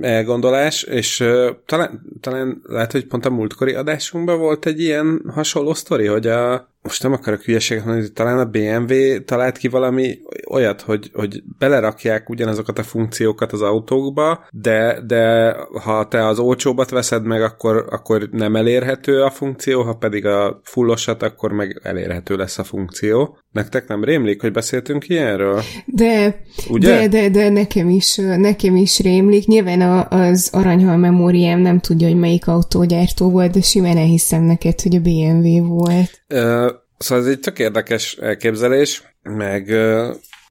elgondolás, 0.00 0.82
és 0.82 1.24
talán, 1.66 2.02
talán 2.20 2.62
lehet, 2.66 2.92
hogy 2.92 3.06
pont 3.06 3.26
a 3.26 3.30
múltkori 3.30 3.74
adásunkban 3.74 4.38
volt 4.38 4.66
egy 4.66 4.80
ilyen 4.80 5.22
hasonló 5.34 5.74
sztori, 5.74 6.06
hogy 6.06 6.26
a, 6.26 6.68
most 6.82 7.02
nem 7.02 7.12
akarok 7.12 7.42
hülyeséget 7.42 7.84
mondani, 7.84 8.12
talán 8.12 8.38
a 8.38 8.44
BMW 8.44 9.24
talált 9.24 9.56
ki 9.56 9.68
valami 9.68 10.18
olyat, 10.50 10.80
hogy, 10.80 11.10
hogy 11.12 11.42
belerakják 11.58 12.30
ugyanazokat 12.30 12.78
a 12.78 12.82
funkciókat 12.82 13.52
az 13.52 13.62
autókba, 13.62 14.46
de, 14.50 15.00
de 15.06 15.54
ha 15.82 16.08
te 16.08 16.26
az 16.26 16.38
olcsóbbat 16.38 16.90
veszed 16.90 17.24
meg, 17.24 17.42
akkor, 17.42 17.86
akkor 17.90 18.28
nem 18.32 18.56
elérhető 18.56 19.22
a 19.22 19.30
funkció, 19.30 19.82
ha 19.82 19.94
pedig 19.94 20.26
a 20.26 20.60
fullosat, 20.64 21.22
akkor 21.22 21.52
meg 21.52 21.80
elérhető 21.82 22.36
lesz 22.36 22.58
a 22.58 22.64
funkció. 22.64 23.38
Nektek 23.52 23.88
nem 23.88 24.04
rémlik, 24.04 24.40
hogy 24.40 24.52
beszéltünk 24.52 25.08
ilyenről? 25.08 25.62
De, 25.86 26.40
Ugye? 26.68 26.96
de, 26.96 27.08
de, 27.08 27.28
de 27.28 27.48
nekem 27.48 27.88
is, 27.88 28.16
nekem 28.16 28.76
is 28.76 29.00
rémlik. 29.00 29.46
Nyilván 29.46 29.80
a, 29.80 30.08
az 30.08 30.48
aranyhal 30.52 30.96
memóriám 30.96 31.60
nem 31.60 31.80
tudja, 31.80 32.08
hogy 32.08 32.18
melyik 32.18 32.46
autógyártó 32.46 33.30
volt, 33.30 33.52
de 33.52 33.60
simán 33.60 33.96
elhiszem 33.96 34.42
neked, 34.42 34.80
hogy 34.80 34.96
a 34.96 35.00
BMW 35.00 35.66
volt. 35.66 36.22
Uh, 36.34 36.69
szóval 37.00 37.24
ez 37.24 37.30
egy 37.30 37.40
tök 37.40 37.58
érdekes 37.58 38.14
elképzelés, 38.14 39.02
meg 39.22 39.74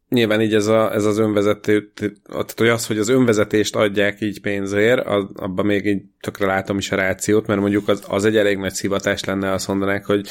nyilván 0.10 0.41
így 0.41 0.53
ez, 0.53 0.68
a, 0.68 0.94
ez 0.94 1.06
az 1.06 1.18
önvezető, 1.18 1.91
tehát 1.91 2.53
hogy 2.58 2.68
az, 2.68 2.88
hogy 2.88 2.98
az 2.98 3.10
önvezetést 3.10 3.75
adják 3.75 4.22
így 4.22 4.41
pénzért, 4.41 5.06
az, 5.06 5.25
abban 5.36 5.65
még 5.65 5.86
így 5.86 6.01
tökre 6.22 6.46
látom 6.46 6.77
is 6.77 6.91
a 6.91 6.96
rációt, 6.96 7.48
mert 7.48 7.60
mondjuk 7.60 7.88
az, 7.88 8.03
az 8.08 8.25
egy 8.25 8.38
elég 8.38 8.58
nagy 8.58 8.74
szivatás 8.74 9.24
lenne, 9.24 9.51
azt 9.51 9.68
mondanák, 9.68 10.06
hogy 10.06 10.27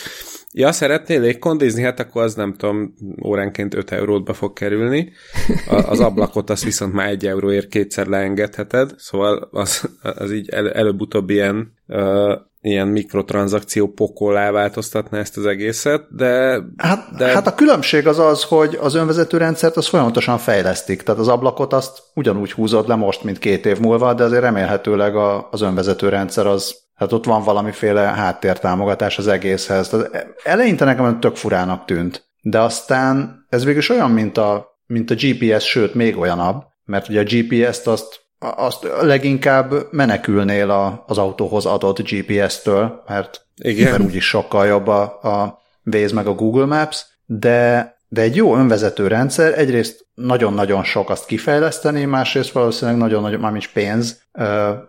ja, 0.53 0.73
szeretnél 0.73 1.21
légkondizni, 1.21 1.83
hát 1.83 2.01
akkor 2.01 2.23
az 2.23 2.35
nem 2.35 2.55
tudom, 2.55 2.95
óránként 3.25 3.75
5 3.75 3.91
eurót 3.91 4.25
be 4.25 4.33
fog 4.33 4.53
kerülni. 4.53 5.13
A, 5.69 5.75
az 5.75 6.01
ablakot 6.01 6.51
azt 6.51 6.65
viszont 6.65 6.93
már 6.93 7.09
egy 7.09 7.27
euróért 7.27 7.69
kétszer 7.69 8.07
leengedheted, 8.07 8.95
szóval 8.97 9.49
az, 9.53 9.89
az 10.03 10.33
így 10.33 10.49
el, 10.49 10.73
előbb-utóbb 10.73 11.31
ilyen 11.31 11.73
uh, 11.87 12.33
ilyen 12.61 12.89
mikrotranszakció 12.89 13.89
pokollá 13.89 14.51
változtatná 14.51 15.19
ezt 15.19 15.37
az 15.37 15.47
egészet, 15.47 16.15
de, 16.17 16.61
hát, 16.77 17.17
de... 17.17 17.27
Hát 17.27 17.47
a 17.47 17.55
különbség 17.55 18.07
az 18.07 18.19
az, 18.19 18.43
hogy 18.43 18.79
az 18.81 18.95
önvezető 18.95 19.37
rendszert 19.37 19.77
az 19.77 19.87
folyamatosan 19.87 20.39
fejlesztik, 20.39 21.03
tehát 21.03 21.21
az 21.21 21.29
ablakot 21.29 21.73
azt 21.73 22.03
ugyanúgy 22.15 22.53
húzod 22.53 22.89
le 22.89 22.95
most, 22.95 23.25
mint 23.25 23.39
két 23.39 23.67
év 23.67 23.79
múlva, 23.79 24.15
de 24.15 24.25
azért 24.25 24.43
remélhetőleg 24.43 25.17
a, 25.17 25.49
az 25.51 25.61
önvezető 25.61 26.09
rendszer 26.09 26.47
az, 26.47 26.77
hát 26.95 27.13
ott 27.13 27.25
van 27.25 27.43
valamiféle 27.43 28.01
háttértámogatás 28.01 29.19
az 29.19 29.27
egészhez. 29.27 29.89
Tehát 29.89 30.27
eleinte 30.45 30.85
nekem 30.85 31.21
tök 31.21 31.37
furának 31.37 31.85
tűnt, 31.85 32.29
de 32.41 32.61
aztán 32.61 33.47
ez 33.49 33.65
végül 33.65 33.83
olyan, 33.91 34.11
mint 34.11 34.39
a, 34.39 34.67
mint 34.87 35.11
a 35.11 35.15
GPS, 35.15 35.65
sőt 35.65 35.95
még 35.95 36.19
olyanabb, 36.19 36.63
mert 36.85 37.09
ugye 37.09 37.21
a 37.21 37.25
GPS-t 37.25 37.87
azt 37.87 38.27
azt 38.39 38.87
leginkább 39.01 39.73
menekülnél 39.91 40.71
a, 40.71 41.05
az 41.07 41.19
autóhoz 41.19 41.67
adott 41.67 42.03
GPS-től, 42.11 43.03
mert, 43.07 43.47
Igen. 43.57 43.91
mert 43.91 44.03
úgyis 44.03 44.29
sokkal 44.29 44.67
jobb 44.67 44.87
a, 44.87 45.03
a 45.23 45.63
Waze 45.85 46.15
meg 46.15 46.27
a 46.27 46.35
Google 46.35 46.65
Maps, 46.65 47.07
de, 47.27 47.97
de 48.09 48.21
egy 48.21 48.37
jó 48.37 48.57
önvezető 48.57 49.07
rendszer 49.07 49.59
egyrészt 49.59 50.07
nagyon-nagyon 50.15 50.85
sok 50.85 51.11
azt 51.11 51.27
kifejleszteni, 51.27 52.05
másrészt 52.05 52.53
valószínűleg 52.53 53.01
nagyon-nagyon, 53.01 53.41
már 53.41 53.57
is 53.57 53.69
pénz, 53.69 54.23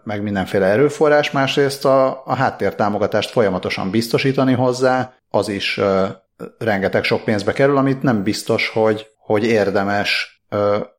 meg 0.04 0.22
mindenféle 0.22 0.66
erőforrás, 0.66 1.32
másrészt 1.32 1.86
a, 1.86 2.22
a 2.26 2.36
háttértámogatást 2.36 3.30
folyamatosan 3.30 3.90
biztosítani 3.90 4.54
hozzá, 4.54 5.14
az 5.30 5.50
is 5.50 5.80
rengeteg 6.58 7.04
sok 7.04 7.24
pénzbe 7.24 7.52
kerül, 7.52 7.78
amit 7.78 8.02
nem 8.02 8.24
biztos, 8.24 8.70
hogy, 8.70 9.08
hogy 9.18 9.44
érdemes 9.44 10.42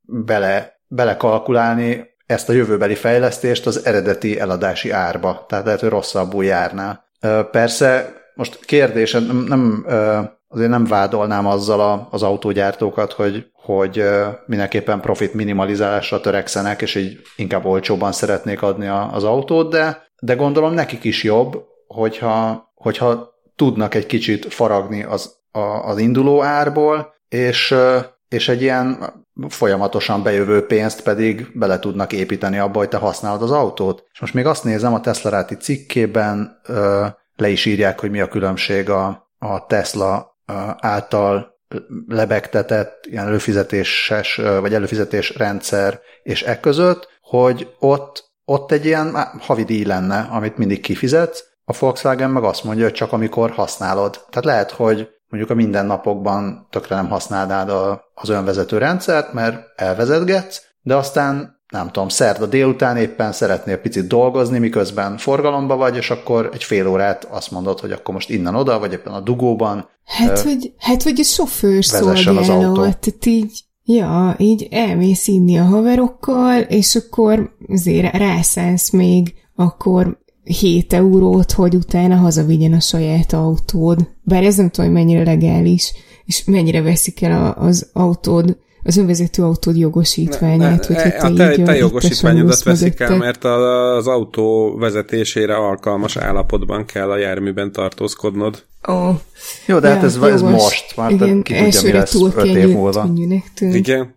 bele, 0.02 0.80
belekalkulálni 0.87 2.10
ezt 2.30 2.49
a 2.49 2.52
jövőbeli 2.52 2.94
fejlesztést 2.94 3.66
az 3.66 3.87
eredeti 3.87 4.40
eladási 4.40 4.90
árba, 4.90 5.44
tehát 5.49 5.64
lehet, 5.64 5.80
hogy 5.80 5.88
rosszabbul 5.88 6.44
járná. 6.44 7.04
Persze, 7.50 8.14
most 8.34 8.64
kérdés, 8.64 9.12
nem, 9.12 9.44
nem 9.49 9.84
azért 10.49 10.70
nem 10.70 10.84
vádolnám 10.84 11.46
azzal 11.46 12.08
az 12.10 12.22
autógyártókat, 12.22 13.12
hogy, 13.12 13.46
hogy 13.52 14.04
mindenképpen 14.46 15.00
profit 15.00 15.34
minimalizálásra 15.34 16.20
törekszenek, 16.20 16.82
és 16.82 16.94
így 16.94 17.20
inkább 17.37 17.64
olcsóban 17.64 18.12
szeretnék 18.12 18.62
adni 18.62 18.87
az 18.87 19.25
autót, 19.25 19.70
de, 19.70 20.02
de 20.22 20.34
gondolom 20.34 20.72
nekik 20.75 21.04
is 21.04 21.22
jobb, 21.22 21.64
hogyha, 21.87 22.70
hogyha 22.75 23.34
tudnak 23.56 23.94
egy 23.94 24.06
kicsit 24.06 24.54
faragni 24.54 25.02
az, 25.02 25.37
a, 25.50 25.60
az 25.60 25.99
induló 25.99 26.42
árból, 26.42 27.14
és, 27.28 27.75
és 28.28 28.49
egy 28.49 28.62
ilyen 28.62 28.99
folyamatosan 29.49 30.23
bejövő 30.23 30.66
pénzt 30.66 31.02
pedig 31.02 31.59
bele 31.59 31.78
tudnak 31.78 32.12
építeni 32.12 32.59
abba, 32.59 32.78
hogy 32.78 32.88
te 32.88 32.97
használod 32.97 33.42
az 33.42 33.50
autót. 33.50 34.04
És 34.12 34.20
most 34.20 34.35
még 34.35 34.47
azt 34.47 34.64
nézem, 34.64 34.94
a 34.94 35.00
Tesla 35.00 35.30
Ráti 35.30 35.56
cikkében 35.56 36.61
ö, 36.66 37.06
le 37.37 37.49
is 37.49 37.64
írják, 37.64 38.00
hogy 38.00 38.11
mi 38.11 38.20
a 38.20 38.28
különbség 38.28 38.90
a, 38.90 39.30
a 39.38 39.66
Tesla 39.66 40.38
ö, 40.47 40.52
által 40.78 41.59
lebegtetett 42.06 43.06
ilyen 43.06 43.26
előfizetéses, 43.26 44.37
vagy 44.61 44.75
előfizetés 44.75 45.37
rendszer 45.37 46.00
és 46.23 46.42
e 46.42 46.61
között, 46.61 47.09
hogy 47.20 47.75
ott, 47.78 48.32
ott 48.44 48.73
egy 48.73 48.85
ilyen 48.85 49.16
havi 49.38 49.64
díj 49.64 49.85
lenne, 49.85 50.28
amit 50.30 50.56
mindig 50.56 50.80
kifizetsz, 50.80 51.44
a 51.70 51.76
Volkswagen 51.78 52.30
meg 52.30 52.42
azt 52.42 52.64
mondja, 52.64 52.85
hogy 52.85 52.92
csak 52.92 53.12
amikor 53.12 53.50
használod. 53.50 54.25
Tehát 54.30 54.44
lehet, 54.44 54.70
hogy 54.70 55.09
mondjuk 55.30 55.50
a 55.50 55.54
mindennapokban 55.54 56.66
tökre 56.70 56.96
nem 56.96 57.08
használnád 57.08 57.68
a, 57.68 58.10
az 58.14 58.28
önvezető 58.28 58.78
rendszert, 58.78 59.32
mert 59.32 59.80
elvezetgetsz, 59.80 60.62
de 60.82 60.96
aztán 60.96 61.58
nem 61.70 61.90
tudom, 61.90 62.08
szerda 62.08 62.46
délután 62.46 62.96
éppen 62.96 63.32
szeretnél 63.32 63.76
picit 63.76 64.06
dolgozni, 64.06 64.58
miközben 64.58 65.16
forgalomba 65.16 65.76
vagy, 65.76 65.96
és 65.96 66.10
akkor 66.10 66.50
egy 66.52 66.64
fél 66.64 66.87
órát 66.87 67.25
azt 67.25 67.50
mondod, 67.50 67.80
hogy 67.80 67.92
akkor 67.92 68.14
most 68.14 68.30
innen 68.30 68.54
oda, 68.54 68.78
vagy 68.78 68.92
éppen 68.92 69.12
a 69.12 69.20
dugóban. 69.20 69.88
Hát, 70.04 70.38
ö, 70.38 70.42
hogy, 70.42 70.72
hát, 70.78 71.02
hogy 71.02 71.20
a 71.20 71.25
sofőr 71.25 71.84
szolgáló, 71.84 72.75
tehát 72.75 73.26
így, 73.26 73.64
ja, 73.84 74.34
így 74.38 74.68
elmész 74.70 75.26
inni 75.26 75.58
a 75.58 75.64
haverokkal, 75.64 76.60
és 76.60 76.94
akkor 76.94 77.56
azért 77.68 78.16
rászánsz 78.16 78.90
még 78.90 79.34
akkor 79.54 80.19
7 80.44 80.92
eurót, 80.92 81.52
hogy 81.52 81.75
utána 81.75 82.16
hazavigyen 82.16 82.73
a 82.73 82.80
saját 82.80 83.32
autód. 83.32 84.09
Bár 84.23 84.44
ez 84.44 84.56
nem 84.56 84.70
tudom, 84.70 84.90
hogy 84.90 85.00
mennyire 85.04 85.25
legális, 85.25 85.92
és 86.25 86.44
mennyire 86.44 86.82
veszik 86.82 87.23
el 87.23 87.32
a, 87.32 87.62
az 87.62 87.90
autód 87.92 88.56
az 88.82 88.97
önvezető 88.97 89.42
autód 89.42 89.76
jogosítványát, 89.76 90.88
ne, 90.88 90.94
ne, 90.94 91.02
hogy 91.02 91.32
a 91.32 91.32
te, 91.32 91.62
te 91.62 91.76
jogosítványodat 91.76 92.62
veszik 92.62 93.00
el, 93.00 93.16
mert 93.16 93.44
az 93.44 94.06
autó 94.06 94.76
vezetésére 94.78 95.54
alkalmas 95.54 96.16
állapotban 96.16 96.85
kell 96.85 97.11
a 97.11 97.16
járműben 97.16 97.73
tartózkodnod. 97.73 98.64
Oh. 98.82 99.14
Jó, 99.66 99.78
de 99.78 99.88
hát 99.88 100.02
ja, 100.02 100.02
hát 100.02 100.04
ez, 100.04 100.32
ez 100.32 100.42
most, 100.42 100.97
már 100.97 101.11
Igen, 101.11 101.42
ki 101.42 101.54
tudja, 101.54 101.82
mi 101.82 101.92
lesz 101.92 102.14
öt 102.14 102.44
év 102.44 102.68
múlva. 102.68 103.11
Igen. 103.59 104.14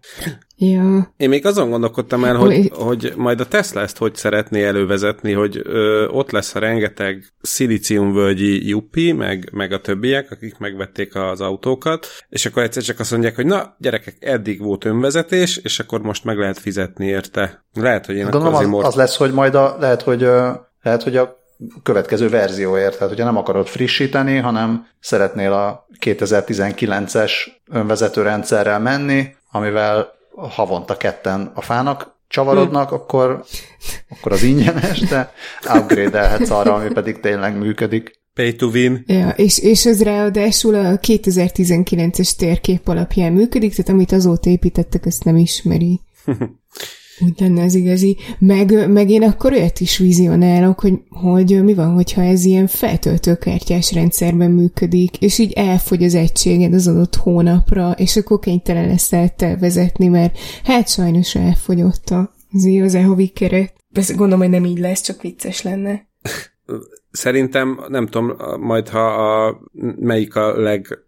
Ja. 0.72 1.14
Én 1.18 1.30
még 1.30 1.46
azon 1.46 1.70
gondolkodtam 1.70 2.24
el, 2.24 2.36
hogy, 2.36 2.72
hogy 2.74 3.14
majd 3.16 3.40
a 3.40 3.46
Tesla 3.46 3.82
ezt 3.82 3.98
hogy 3.98 4.16
szeretné 4.16 4.64
elővezetni, 4.64 5.32
hogy 5.32 5.62
ö, 5.64 6.08
ott 6.08 6.32
lesz 6.32 6.56
a 6.56 6.60
rengeteg 6.60 7.26
szilíciumvölgyi 7.42 8.68
juppi, 8.68 9.12
meg, 9.12 9.50
meg 9.52 9.72
a 9.72 9.82
többiek, 9.82 10.32
akik 10.32 10.58
megvették 10.58 11.16
az 11.16 11.42
autókat, 11.42 12.08
és 12.30 12.46
akkor 12.46 12.64
egyszer 12.64 12.84
csak 12.84 13.00
azt 13.00 13.12
mondják, 13.12 13.36
hogy 13.36 13.46
na, 13.46 13.76
gyerekek, 13.78 14.16
eddig 14.20 14.62
volt 14.62 14.86
önvezetés, 14.86 15.58
és 15.58 15.80
akkor 15.80 16.02
most 16.02 16.24
meg 16.24 16.38
lehet 16.38 16.60
fizetni 16.60 17.06
érte. 17.06 17.66
Lehet, 17.74 18.06
hogy 18.06 18.16
én 18.16 18.24
Gondolom, 18.24 18.48
akkor 18.48 18.64
az, 18.64 18.70
most... 18.70 18.88
az 18.88 18.96
lesz, 18.96 19.16
hogy 19.16 19.32
majd 19.32 19.56
a, 19.56 19.76
lehet, 19.80 20.02
hogy, 20.02 20.22
lehet, 20.82 21.04
hogy 21.04 21.18
a 21.18 21.42
következő 21.84 22.30
verzióért, 22.30 22.94
tehát 22.94 23.10
hogyha 23.10 23.26
nem 23.26 23.38
akarod 23.38 23.68
frissíteni, 23.68 24.38
hanem 24.38 24.88
szeretnél 25.00 25.54
a 25.54 25.88
2019-es 26.00 27.32
önvezető 27.72 28.22
rendszerrel 28.22 28.80
menni, 28.80 29.36
amivel 29.52 30.22
havonta 30.36 30.98
ketten 30.98 31.52
a 31.56 31.62
fának 31.62 32.20
csavarodnak, 32.28 32.90
hm. 32.90 32.96
akkor, 32.96 33.44
akkor 34.10 34.32
az 34.32 34.44
ingyenes, 34.44 35.00
de 35.00 35.34
upgrade-elhetsz 35.76 36.50
arra, 36.50 36.74
ami 36.74 36.90
pedig 36.90 37.20
tényleg 37.20 37.58
működik. 37.58 38.22
Pay 38.34 38.56
to 38.56 38.68
win. 38.68 39.04
Ja, 39.08 39.30
és, 39.30 39.60
és 39.60 39.86
ez 39.86 40.04
ráadásul 40.04 40.76
a 40.76 40.98
2019-es 40.98 42.36
térkép 42.36 42.88
alapján 42.88 43.34
működik, 43.34 43.70
tehát 43.76 43.90
amit 43.90 44.12
azóta 44.12 44.50
építettek, 44.50 45.06
ezt 45.06 45.24
nem 45.24 45.38
ismeri. 45.38 46.02
Úgy 47.24 47.40
lenne 47.40 47.64
az 47.64 47.76
igazi. 47.76 48.18
Meg, 48.40 48.92
meg 48.92 49.10
én 49.10 49.24
akkor 49.24 49.54
olyat 49.54 49.80
is 49.80 49.98
vizionálok, 49.98 50.80
hogy, 50.80 50.94
hogy 51.10 51.64
mi 51.64 51.74
van, 51.74 51.94
hogyha 51.94 52.22
ez 52.22 52.46
ilyen 52.46 52.68
feltöltőkártyás 52.68 53.92
rendszerben 53.92 54.52
működik, 54.52 55.18
és 55.22 55.38
így 55.38 55.52
elfogy 55.52 56.04
az 56.04 56.16
egységed 56.16 56.74
az 56.74 56.88
adott 56.88 57.16
hónapra, 57.16 57.92
és 57.92 58.16
akkor 58.16 58.40
kénytelen 58.40 58.88
lesz 58.88 59.14
elvezetni, 59.14 60.08
mert 60.08 60.38
hát 60.64 60.90
sajnos 60.90 61.36
elfogyott 61.36 62.14
az 62.52 62.98
havi 63.06 63.28
keret. 63.28 63.74
Ezt 63.92 64.16
gondolom, 64.16 64.40
hogy 64.40 64.50
nem 64.50 64.66
így 64.66 64.80
lesz, 64.80 65.02
csak 65.02 65.22
vicces 65.22 65.62
lenne. 65.62 66.08
Szerintem, 67.14 67.80
nem 67.88 68.08
tudom, 68.08 68.38
majd 68.60 68.90
ha 68.90 69.06
a, 69.06 69.60
melyik 70.00 70.36
a 70.36 70.60
leg, 70.62 71.00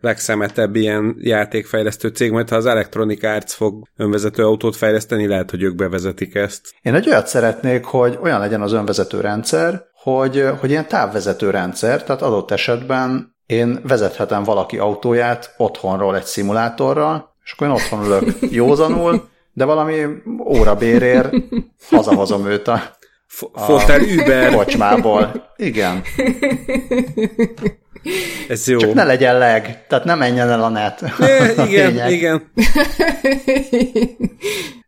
legszemetebb 0.00 0.76
ilyen 0.76 1.16
játékfejlesztő 1.18 2.08
cég, 2.08 2.30
majd 2.30 2.48
ha 2.48 2.56
az 2.56 2.66
Electronic 2.66 3.24
Arts 3.24 3.52
fog 3.52 3.88
önvezető 3.96 4.44
autót 4.44 4.76
fejleszteni, 4.76 5.26
lehet, 5.26 5.50
hogy 5.50 5.62
ők 5.62 5.74
bevezetik 5.74 6.34
ezt. 6.34 6.74
Én 6.82 6.94
egy 6.94 7.08
olyat 7.08 7.26
szeretnék, 7.26 7.84
hogy 7.84 8.18
olyan 8.22 8.40
legyen 8.40 8.62
az 8.62 8.72
önvezető 8.72 9.20
rendszer, 9.20 9.84
hogy, 9.94 10.44
hogy 10.60 10.70
ilyen 10.70 10.88
távvezető 10.88 11.50
rendszer, 11.50 12.04
tehát 12.04 12.22
adott 12.22 12.50
esetben 12.50 13.36
én 13.46 13.80
vezethetem 13.82 14.42
valaki 14.42 14.78
autóját 14.78 15.54
otthonról 15.56 16.16
egy 16.16 16.24
szimulátorral, 16.24 17.34
és 17.44 17.52
akkor 17.52 17.66
én 17.66 17.72
otthon 17.72 18.04
ülök 18.04 18.24
józanul, 18.60 19.28
de 19.52 19.64
valami 19.64 20.04
órabérér 20.44 21.30
hazahozom 21.90 22.46
őt 22.46 22.68
a 22.68 22.96
Fotel 23.28 24.02
Uber. 24.02 24.54
Kocsmából. 24.54 25.52
Igen. 25.56 26.02
Ez 28.48 28.68
jó. 28.68 28.78
Csak 28.78 28.94
ne 28.94 29.04
legyen 29.04 29.38
leg, 29.38 29.86
tehát 29.88 30.04
ne 30.04 30.14
menjen 30.14 30.50
el 30.50 30.62
a 30.62 30.68
net. 30.68 31.04
É, 31.20 31.54
igen, 31.68 32.10
igen. 32.10 32.52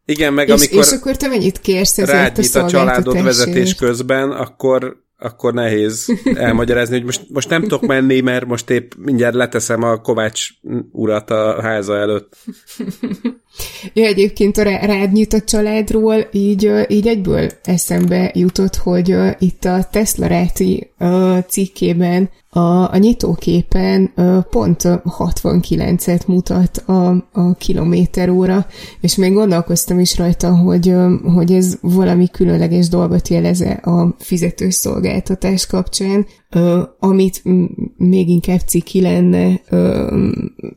Igen, 0.04 0.32
meg 0.32 0.48
és, 0.48 0.54
amikor 0.54 0.84
és 0.84 0.90
akkor 0.90 1.16
te 1.16 1.28
mennyit 1.28 1.60
kérsz 1.60 1.98
ezért 1.98 2.54
a, 2.54 2.64
a 2.64 2.68
családot 2.68 3.22
vezetés 3.22 3.74
közben, 3.74 4.30
akkor 4.30 4.96
akkor 5.20 5.54
nehéz 5.54 6.12
elmagyarázni, 6.34 6.94
hogy 6.96 7.04
most, 7.04 7.26
most 7.28 7.48
nem 7.48 7.62
tudok 7.62 7.86
menni, 7.86 8.20
mert 8.20 8.46
most 8.46 8.70
épp 8.70 8.92
mindjárt 8.98 9.34
leteszem 9.34 9.82
a 9.82 9.96
Kovács 9.96 10.48
urat 10.92 11.30
a 11.30 11.62
háza 11.62 11.96
előtt. 11.96 12.36
Ja, 13.92 14.04
egyébként 14.04 14.56
a 14.56 14.62
rád 14.62 15.12
nyitott 15.12 15.44
családról 15.44 16.28
így, 16.32 16.70
így 16.88 17.06
egyből 17.06 17.50
eszembe 17.62 18.30
jutott, 18.34 18.76
hogy 18.76 19.16
itt 19.38 19.64
a 19.64 19.88
Tesla 19.90 20.26
Ráti 20.26 20.90
cikkében 21.48 22.30
a, 22.52 22.92
a 22.92 22.96
nyitóképen 22.96 24.12
pont 24.50 24.82
69-et 25.18 26.26
mutat 26.26 26.76
a, 26.76 27.08
a 27.32 27.54
kilométer 27.58 28.28
óra, 28.28 28.66
és 29.00 29.16
még 29.16 29.32
gondolkoztam 29.32 29.98
is 29.98 30.18
rajta, 30.18 30.56
hogy, 30.56 30.94
hogy 31.34 31.52
ez 31.52 31.78
valami 31.80 32.28
különleges 32.28 32.88
dolgot 32.88 33.28
jeleze 33.28 33.70
a 33.70 34.14
fizetőszolgáltatás 34.18 35.66
kapcsán, 35.66 36.26
amit 36.98 37.42
még 37.96 38.28
inkább 38.28 38.60
ciki 38.66 39.00
lenne 39.00 39.60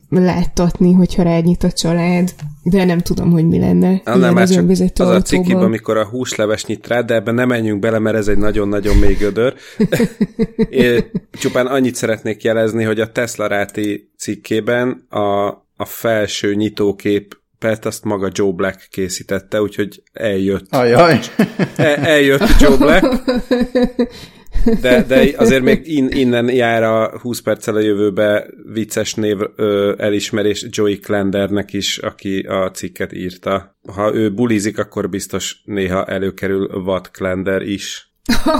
láttatni, 0.08 0.92
hogyha 0.92 1.22
rád 1.22 1.46
a 1.60 1.72
család, 1.72 2.34
de 2.62 2.84
nem 2.84 2.98
tudom, 2.98 3.30
hogy 3.30 3.48
mi 3.48 3.58
lenne. 3.58 4.00
Ah, 4.04 4.18
nem, 4.18 4.36
az, 4.36 4.50
csak 4.50 4.70
az 4.70 5.08
a 5.08 5.22
cikiben, 5.22 5.62
amikor 5.62 5.96
a 5.96 6.04
húsleves 6.04 6.66
nyit 6.66 6.86
rá, 6.86 7.00
de 7.00 7.14
ebben 7.14 7.34
nem 7.34 7.48
menjünk 7.48 7.80
bele, 7.80 7.98
mert 7.98 8.16
ez 8.16 8.28
egy 8.28 8.38
nagyon-nagyon 8.38 8.96
mély 8.96 9.14
gödör. 9.14 9.54
Én 10.70 11.10
csupán 11.30 11.66
annyit 11.66 11.94
szeretnék 11.94 12.42
jelezni, 12.42 12.84
hogy 12.84 13.00
a 13.00 13.12
Tesla 13.12 13.46
Ráti 13.46 14.10
cikkében 14.18 15.06
a, 15.08 15.46
a 15.76 15.84
felső 15.84 16.54
nyitókép 16.54 17.42
Pet 17.58 17.86
azt 17.86 18.04
maga 18.04 18.30
Joe 18.32 18.52
Black 18.52 18.88
készítette, 18.90 19.62
úgyhogy 19.62 20.02
eljött. 20.12 20.74
Ajaj. 20.74 21.20
El, 21.76 21.94
eljött 21.94 22.60
Joe 22.60 22.76
Black. 22.76 23.22
De, 24.80 25.02
de 25.02 25.32
azért 25.36 25.62
még 25.62 25.80
in, 25.84 26.08
innen 26.08 26.50
jár 26.50 26.82
a 26.82 27.18
20 27.18 27.40
perccel 27.40 27.74
a 27.74 27.80
jövőbe 27.80 28.46
vicces 28.72 29.14
név 29.14 29.38
ö, 29.56 29.94
elismerés 29.98 30.66
Joey 30.70 30.98
Klendernek 30.98 31.72
is, 31.72 31.98
aki 31.98 32.38
a 32.38 32.70
cikket 32.70 33.12
írta. 33.12 33.76
Ha 33.92 34.14
ő 34.14 34.34
bulizik, 34.34 34.78
akkor 34.78 35.08
biztos 35.08 35.56
néha 35.64 36.04
előkerül 36.04 36.66
Watt 36.66 37.10
Klender 37.10 37.62
is. 37.62 38.12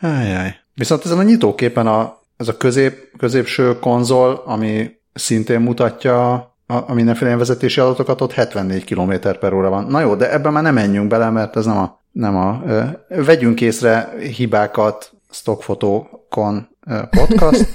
Ajaj. 0.00 0.54
Viszont 0.74 1.04
ezen 1.04 1.18
a 1.18 1.22
nyitóképen 1.22 1.86
a, 1.86 2.20
ez 2.36 2.48
a 2.48 2.56
közép, 2.56 3.16
középső 3.18 3.78
konzol, 3.78 4.42
ami 4.46 4.90
szintén 5.14 5.60
mutatja 5.60 6.32
a, 6.66 6.74
a 6.74 6.94
mindenféle 6.94 7.36
vezetési 7.36 7.80
adatokat, 7.80 8.20
ott 8.20 8.32
74 8.32 8.84
km 8.84 9.12
per 9.40 9.52
óra 9.52 9.70
van. 9.70 9.84
Na 9.84 10.00
jó, 10.00 10.14
de 10.14 10.32
ebben 10.32 10.52
már 10.52 10.62
nem 10.62 10.74
menjünk 10.74 11.08
bele, 11.08 11.30
mert 11.30 11.56
ez 11.56 11.64
nem 11.64 11.76
a, 11.76 12.03
nem 12.14 12.36
a 12.36 12.62
vegyünk 13.08 13.60
észre 13.60 14.14
hibákat 14.36 15.12
stockfotókon 15.30 16.68
podcast. 17.10 17.66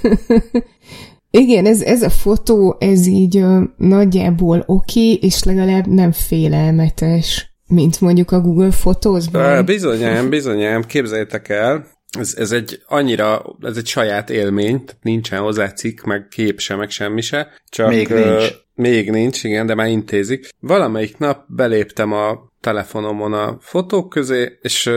Igen, 1.30 1.66
ez, 1.66 1.82
ez 1.82 2.02
a 2.02 2.10
fotó, 2.10 2.76
ez 2.78 3.06
így 3.06 3.36
ö, 3.36 3.62
nagyjából 3.76 4.62
oké, 4.66 5.12
okay, 5.14 5.28
és 5.28 5.42
legalább 5.42 5.86
nem 5.86 6.12
félelmetes, 6.12 7.54
mint 7.66 8.00
mondjuk 8.00 8.30
a 8.30 8.40
Google 8.40 8.68
Photos-ban. 8.68 9.64
Bizonyám, 9.64 10.28
bizonyám, 10.28 10.84
képzeljétek 10.84 11.48
el, 11.48 11.86
ez, 12.18 12.34
ez 12.38 12.52
egy 12.52 12.82
annyira, 12.86 13.42
ez 13.60 13.76
egy 13.76 13.86
saját 13.86 14.30
élmény, 14.30 14.84
tehát 14.84 15.02
nincsen 15.02 15.40
hozzá 15.40 15.68
cikk, 15.68 16.02
meg 16.02 16.28
kép 16.28 16.60
se, 16.60 16.76
meg 16.76 16.90
semmi 16.90 17.20
se. 17.20 17.48
Csak, 17.68 17.88
még 17.88 18.08
nincs. 18.08 18.26
Uh, 18.26 18.44
még 18.74 19.10
nincs, 19.10 19.44
igen, 19.44 19.66
de 19.66 19.74
már 19.74 19.88
intézik. 19.88 20.48
Valamelyik 20.60 21.18
nap 21.18 21.44
beléptem 21.48 22.12
a 22.12 22.49
telefonomon 22.60 23.32
a 23.32 23.56
fotók 23.60 24.08
közé, 24.08 24.58
és 24.62 24.90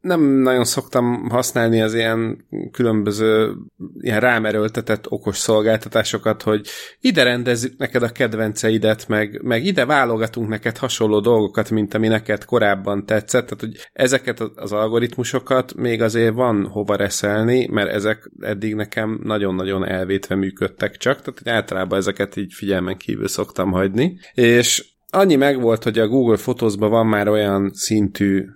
nem 0.00 0.20
nagyon 0.22 0.64
szoktam 0.64 1.28
használni 1.28 1.80
az 1.80 1.94
ilyen 1.94 2.44
különböző 2.72 3.54
ilyen 4.00 4.20
rámerőltetett 4.20 5.10
okos 5.10 5.36
szolgáltatásokat, 5.38 6.42
hogy 6.42 6.66
ide 7.00 7.22
rendezzük 7.22 7.76
neked 7.76 8.02
a 8.02 8.12
kedvenceidet, 8.12 9.08
meg, 9.08 9.42
meg 9.42 9.64
ide 9.64 9.84
válogatunk 9.84 10.48
neked 10.48 10.76
hasonló 10.76 11.20
dolgokat, 11.20 11.70
mint 11.70 11.94
ami 11.94 12.08
neked 12.08 12.44
korábban 12.44 13.06
tetszett, 13.06 13.44
tehát 13.44 13.60
hogy 13.60 13.88
ezeket 13.92 14.40
az 14.40 14.72
algoritmusokat 14.72 15.74
még 15.74 16.02
azért 16.02 16.34
van 16.34 16.66
hova 16.66 16.96
reszelni, 16.96 17.66
mert 17.66 17.90
ezek 17.90 18.30
eddig 18.40 18.74
nekem 18.74 19.20
nagyon-nagyon 19.22 19.86
elvétve 19.86 20.34
működtek 20.34 20.96
csak, 20.96 21.22
tehát 21.22 21.38
hogy 21.38 21.52
általában 21.52 21.98
ezeket 21.98 22.36
így 22.36 22.52
figyelmen 22.52 22.96
kívül 22.96 23.28
szoktam 23.28 23.70
hagyni, 23.70 24.18
és 24.34 24.89
annyi 25.10 25.36
megvolt, 25.36 25.82
hogy 25.82 25.98
a 25.98 26.08
Google 26.08 26.36
Photos-ban 26.36 26.90
van 26.90 27.06
már 27.06 27.28
olyan 27.28 27.70
szintű 27.74 28.46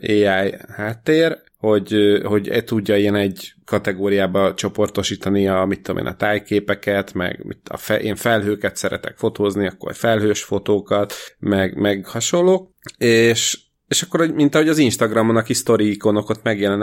AI 0.00 0.54
háttér, 0.68 1.38
hogy, 1.58 2.20
hogy 2.24 2.48
e 2.48 2.64
tudja 2.64 2.96
ilyen 2.96 3.14
egy 3.14 3.54
kategóriába 3.64 4.54
csoportosítani 4.54 5.48
a, 5.48 5.64
mit 5.64 5.82
tudom 5.82 6.00
én, 6.00 6.06
a 6.06 6.16
tájképeket, 6.16 7.14
meg 7.14 7.56
a 7.70 7.76
fe, 7.76 8.00
én 8.00 8.16
felhőket 8.16 8.76
szeretek 8.76 9.16
fotózni, 9.16 9.66
akkor 9.66 9.94
felhős 9.94 10.42
fotókat, 10.42 11.14
meg, 11.38 11.76
meg 11.76 12.06
hasonlók, 12.06 12.70
és 12.98 13.63
és 13.94 14.02
akkor, 14.02 14.30
mint 14.30 14.54
ahogy 14.54 14.68
az 14.68 14.78
Instagramon 14.78 15.36
a 15.36 15.42
kis 15.42 15.56
story 15.56 15.90
ikonok 15.90 16.30
ott 16.30 16.42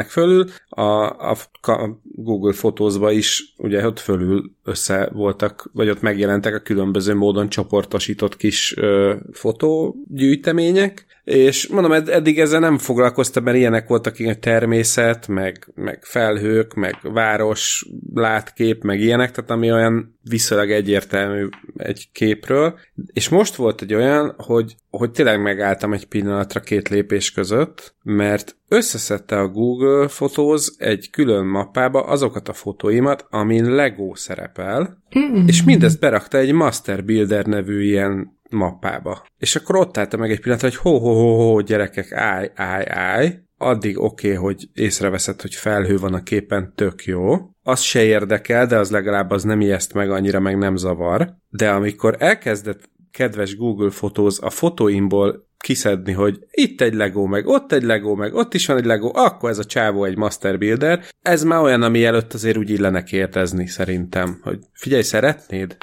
fölül, 0.09 0.49
a, 0.69 0.81
a, 0.81 1.37
a 1.61 1.99
Google 2.03 2.53
fotózba 2.53 3.11
is 3.11 3.53
ugye 3.57 3.85
ott 3.85 3.99
fölül 3.99 4.51
össze 4.63 5.09
voltak, 5.13 5.69
vagy 5.73 5.89
ott 5.89 6.01
megjelentek 6.01 6.55
a 6.55 6.59
különböző 6.59 7.15
módon 7.15 7.49
csoportosított 7.49 8.37
kis 8.37 8.77
ö, 8.77 9.15
fotógyűjtemények, 9.31 11.05
és 11.23 11.67
mondom, 11.67 11.91
ed- 11.91 12.09
eddig 12.09 12.39
ezzel 12.39 12.59
nem 12.59 12.77
foglalkoztam, 12.77 13.43
mert 13.43 13.57
ilyenek 13.57 13.87
voltak 13.87 14.15
a 14.19 14.35
természet, 14.35 15.27
meg, 15.27 15.71
meg 15.75 16.03
felhők, 16.03 16.73
meg 16.73 16.95
város, 17.01 17.85
látkép, 18.13 18.83
meg 18.83 18.99
ilyenek, 18.99 19.31
tehát 19.31 19.51
ami 19.51 19.71
olyan 19.71 20.19
viszonylag 20.23 20.71
egyértelmű 20.71 21.47
egy 21.77 22.09
képről, 22.11 22.79
és 23.13 23.29
most 23.29 23.55
volt 23.55 23.81
egy 23.81 23.93
olyan, 23.93 24.33
hogy, 24.37 24.75
hogy 24.89 25.11
tényleg 25.11 25.41
megálltam 25.41 25.93
egy 25.93 26.05
pillanatra 26.05 26.59
két 26.59 26.89
lépés 26.89 27.31
között, 27.31 27.95
mert 28.03 28.55
összeszedte 28.67 29.39
a 29.39 29.47
Google 29.47 30.05
Photos 30.05 30.71
egy 30.77 31.09
külön 31.09 31.45
mappába 31.45 32.03
azokat 32.03 32.47
a 32.47 32.53
fotóimat, 32.53 33.25
amin 33.29 33.75
Lego 33.75 34.15
szerepel, 34.15 35.03
mm-hmm. 35.17 35.47
és 35.47 35.63
mindezt 35.63 35.99
berakta 35.99 36.37
egy 36.37 36.51
Master 36.51 37.05
Builder 37.05 37.45
nevű 37.45 37.83
ilyen 37.83 38.39
mappába. 38.51 39.25
És 39.37 39.55
akkor 39.55 39.75
ott 39.75 39.97
álltam 39.97 40.19
meg 40.19 40.31
egy 40.31 40.39
pillanatra, 40.39 40.67
hogy 40.67 40.77
ho, 40.77 40.97
ho, 40.97 41.13
ho, 41.13 41.51
ho 41.51 41.61
gyerekek, 41.61 42.11
állj, 42.11 42.51
állj, 42.55 42.85
állj, 42.87 43.39
addig 43.57 43.99
oké, 43.99 44.27
okay, 44.27 44.43
hogy 44.43 44.69
észreveszed, 44.73 45.41
hogy 45.41 45.55
felhő 45.55 45.97
van 45.97 46.13
a 46.13 46.23
képen, 46.23 46.73
tök 46.75 47.05
jó. 47.05 47.35
Az 47.63 47.79
se 47.79 48.03
érdekel, 48.03 48.65
de 48.65 48.77
az 48.77 48.91
legalább 48.91 49.29
az 49.29 49.43
nem 49.43 49.61
ijeszt 49.61 49.93
meg 49.93 50.11
annyira, 50.11 50.39
meg 50.39 50.57
nem 50.57 50.75
zavar. 50.75 51.35
De 51.49 51.69
amikor 51.69 52.15
elkezdett 52.19 52.89
kedves 53.11 53.55
Google 53.55 53.89
Photos 53.89 54.39
a 54.39 54.49
fotóimból 54.49 55.49
kiszedni, 55.57 56.11
hogy 56.11 56.39
itt 56.51 56.81
egy 56.81 56.93
Lego, 56.93 57.25
meg 57.25 57.47
ott 57.47 57.71
egy 57.71 57.83
Lego, 57.83 58.15
meg 58.15 58.33
ott 58.33 58.53
is 58.53 58.65
van 58.67 58.77
egy 58.77 58.85
Lego, 58.85 59.11
akkor 59.13 59.49
ez 59.49 59.57
a 59.57 59.63
csávó 59.63 60.03
egy 60.03 60.17
Master 60.17 60.57
Builder. 60.57 61.03
Ez 61.21 61.43
már 61.43 61.61
olyan, 61.61 61.81
ami 61.81 62.05
előtt 62.05 62.33
azért 62.33 62.57
úgy 62.57 62.69
illene 62.69 63.03
kérdezni, 63.03 63.67
szerintem, 63.67 64.39
hogy 64.43 64.59
figyelj, 64.73 65.01
szeretnéd? 65.01 65.77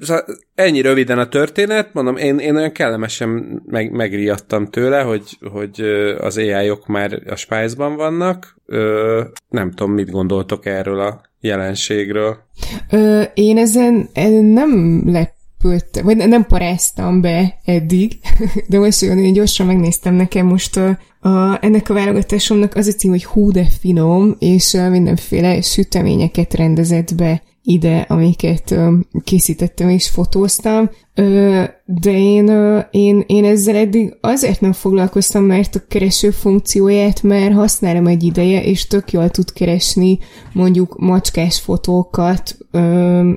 Szóval 0.00 0.24
ennyi 0.54 0.80
röviden 0.80 1.18
a 1.18 1.28
történet, 1.28 1.92
mondom, 1.92 2.16
én, 2.16 2.38
én 2.38 2.56
olyan 2.56 2.72
kellemesen 2.72 3.62
meg, 3.66 3.90
megriadtam 3.90 4.66
tőle, 4.66 5.00
hogy, 5.00 5.38
hogy 5.52 5.80
az 6.18 6.36
AI-ok 6.36 6.86
már 6.86 7.22
a 7.26 7.36
Spice-ban 7.36 7.96
vannak. 7.96 8.56
Nem 9.48 9.70
tudom, 9.70 9.92
mit 9.92 10.10
gondoltok 10.10 10.66
erről 10.66 11.00
a 11.00 11.20
jelenségről. 11.40 12.36
Ö, 12.90 13.22
én 13.34 13.58
ezen 13.58 14.08
nem 14.42 15.02
lepődtem, 15.06 16.04
vagy 16.04 16.16
nem 16.16 16.46
paráztam 16.46 17.20
be 17.20 17.58
eddig, 17.64 18.12
de 18.68 18.78
most 18.78 19.02
olyan 19.02 19.32
gyorsan 19.32 19.66
megnéztem 19.66 20.14
nekem 20.14 20.46
most 20.46 20.76
a, 20.76 20.98
a, 21.28 21.58
ennek 21.60 21.90
a 21.90 21.94
válogatásomnak 21.94 22.74
az 22.74 22.86
a 22.86 22.92
cím, 22.92 23.10
hogy 23.10 23.24
hú 23.24 23.50
de 23.50 23.66
finom, 23.80 24.36
és 24.38 24.72
mindenféle 24.90 25.60
süteményeket 25.60 26.54
rendezett 26.54 27.14
be 27.14 27.42
ide, 27.68 28.04
amiket 28.08 28.74
készítettem 29.24 29.88
és 29.88 30.08
fotóztam, 30.08 30.90
de 31.84 32.12
én, 32.12 32.48
én, 32.90 33.24
én 33.26 33.44
ezzel 33.44 33.76
eddig 33.76 34.16
azért 34.20 34.60
nem 34.60 34.72
foglalkoztam, 34.72 35.44
mert 35.44 35.74
a 35.74 35.86
kereső 35.88 36.30
funkcióját 36.30 37.22
már 37.22 37.52
használom 37.52 38.06
egy 38.06 38.22
ideje, 38.22 38.64
és 38.64 38.86
tök 38.86 39.12
jól 39.12 39.28
tud 39.28 39.52
keresni 39.52 40.18
mondjuk 40.52 40.98
macskás 40.98 41.60
fotókat, 41.60 42.56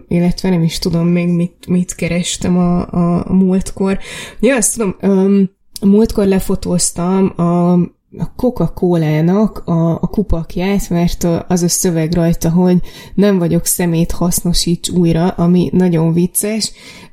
illetve 0.07 0.49
nem 0.49 0.63
is 0.63 0.79
tudom 0.79 1.07
még 1.07 1.27
mit, 1.27 1.67
mit 1.67 1.95
kerestem 1.95 2.57
a, 2.57 2.79
a 2.79 3.33
múltkor. 3.33 3.99
Ja, 4.39 4.55
azt 4.55 4.77
tudom, 4.77 5.49
múltkor 5.81 6.25
lefotóztam 6.25 7.39
a 7.39 7.79
a 8.17 8.31
Coca-Cola-nak 8.35 9.57
a, 9.65 9.91
a 9.91 10.07
kupakját, 10.07 10.89
mert 10.89 11.27
az 11.47 11.61
a 11.63 11.69
szöveg 11.69 12.13
rajta, 12.13 12.49
hogy 12.49 12.77
nem 13.15 13.37
vagyok 13.37 13.65
szemét, 13.65 14.11
hasznosíts 14.11 14.89
újra, 14.89 15.27
ami 15.27 15.69
nagyon 15.73 16.13
vicces, 16.13 16.71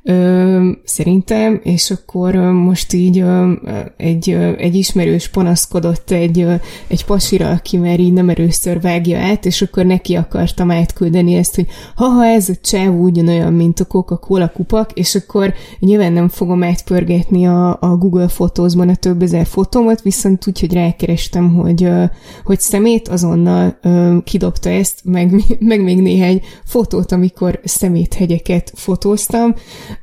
ö, 0.09 0.69
szerintem, 0.83 1.59
és 1.63 1.91
akkor 1.91 2.35
ö, 2.35 2.51
most 2.51 2.93
így 2.93 3.19
ö, 3.19 3.51
egy, 3.97 4.29
ö, 4.29 4.51
egy 4.57 4.75
ismerős 4.75 5.29
panaszkodott 5.29 6.11
egy, 6.11 6.39
ö, 6.39 6.53
egy 6.87 7.05
pasira, 7.05 7.49
aki 7.49 7.77
már 7.77 7.99
így 7.99 8.13
nem 8.13 8.29
erőször 8.29 8.81
vágja 8.81 9.19
át, 9.19 9.45
és 9.45 9.61
akkor 9.61 9.85
neki 9.85 10.15
akartam 10.15 10.71
átküldeni 10.71 11.33
ezt, 11.33 11.55
hogy 11.55 11.67
ha 11.95 12.25
ez 12.25 12.49
a 12.49 12.53
csáv 12.61 12.99
ugyanolyan, 12.99 13.53
mint 13.53 13.79
a 13.79 13.85
Coca-Cola 13.85 14.49
kupak, 14.49 14.91
és 14.93 15.15
akkor 15.15 15.53
nyilván 15.79 16.13
nem 16.13 16.29
fogom 16.29 16.63
átpörgetni 16.63 17.47
a, 17.47 17.77
a 17.81 17.97
Google 17.97 18.27
fotózban 18.27 18.89
a 18.89 18.95
több 18.95 19.21
ezer 19.21 19.45
fotómat, 19.45 20.01
viszont 20.01 20.47
úgy, 20.47 20.59
hogy 20.59 20.73
rákerestem, 20.73 21.53
hogy, 21.53 21.83
ö, 21.83 22.03
hogy 22.43 22.59
szemét, 22.59 23.07
azonnal 23.07 23.77
ö, 23.81 24.17
kidobta 24.23 24.69
ezt, 24.69 24.99
meg, 25.03 25.31
meg 25.59 25.83
még 25.83 26.01
néhány 26.01 26.41
fotót, 26.65 27.11
amikor 27.11 27.59
szeméthegyeket 27.63 28.71
fotóztam, 28.75 29.55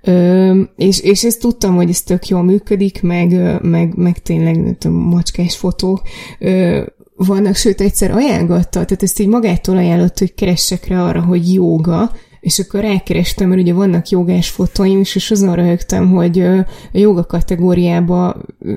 Ö, 0.02 0.60
és, 0.76 1.00
és 1.00 1.24
ezt 1.24 1.40
tudtam, 1.40 1.74
hogy 1.74 1.88
ez 1.88 2.02
tök 2.02 2.28
jól 2.28 2.42
működik, 2.42 3.02
meg, 3.02 3.60
meg, 3.62 3.96
meg 3.96 4.18
tényleg 4.18 4.76
tudom, 4.78 4.96
macskás 4.96 5.56
fotók 5.56 6.02
ö, 6.38 6.82
vannak, 7.16 7.54
sőt 7.54 7.80
egyszer 7.80 8.10
ajánlotta, 8.10 8.70
tehát 8.70 9.02
ezt 9.02 9.20
így 9.20 9.28
magától 9.28 9.76
ajánlott, 9.76 10.18
hogy 10.18 10.34
keressek 10.34 10.86
rá 10.86 11.02
arra, 11.08 11.20
hogy 11.20 11.52
jóga, 11.54 12.10
és 12.40 12.58
akkor 12.58 12.80
rákerestem, 12.80 13.48
mert 13.48 13.60
ugye 13.60 13.72
vannak 13.72 14.08
jogás 14.08 14.48
fotóim 14.48 15.00
is, 15.00 15.14
és 15.14 15.30
azon 15.30 15.54
röhögtem, 15.54 16.10
hogy 16.10 16.40
a 16.40 16.66
joga 16.92 17.24
kategóriába 17.24 18.36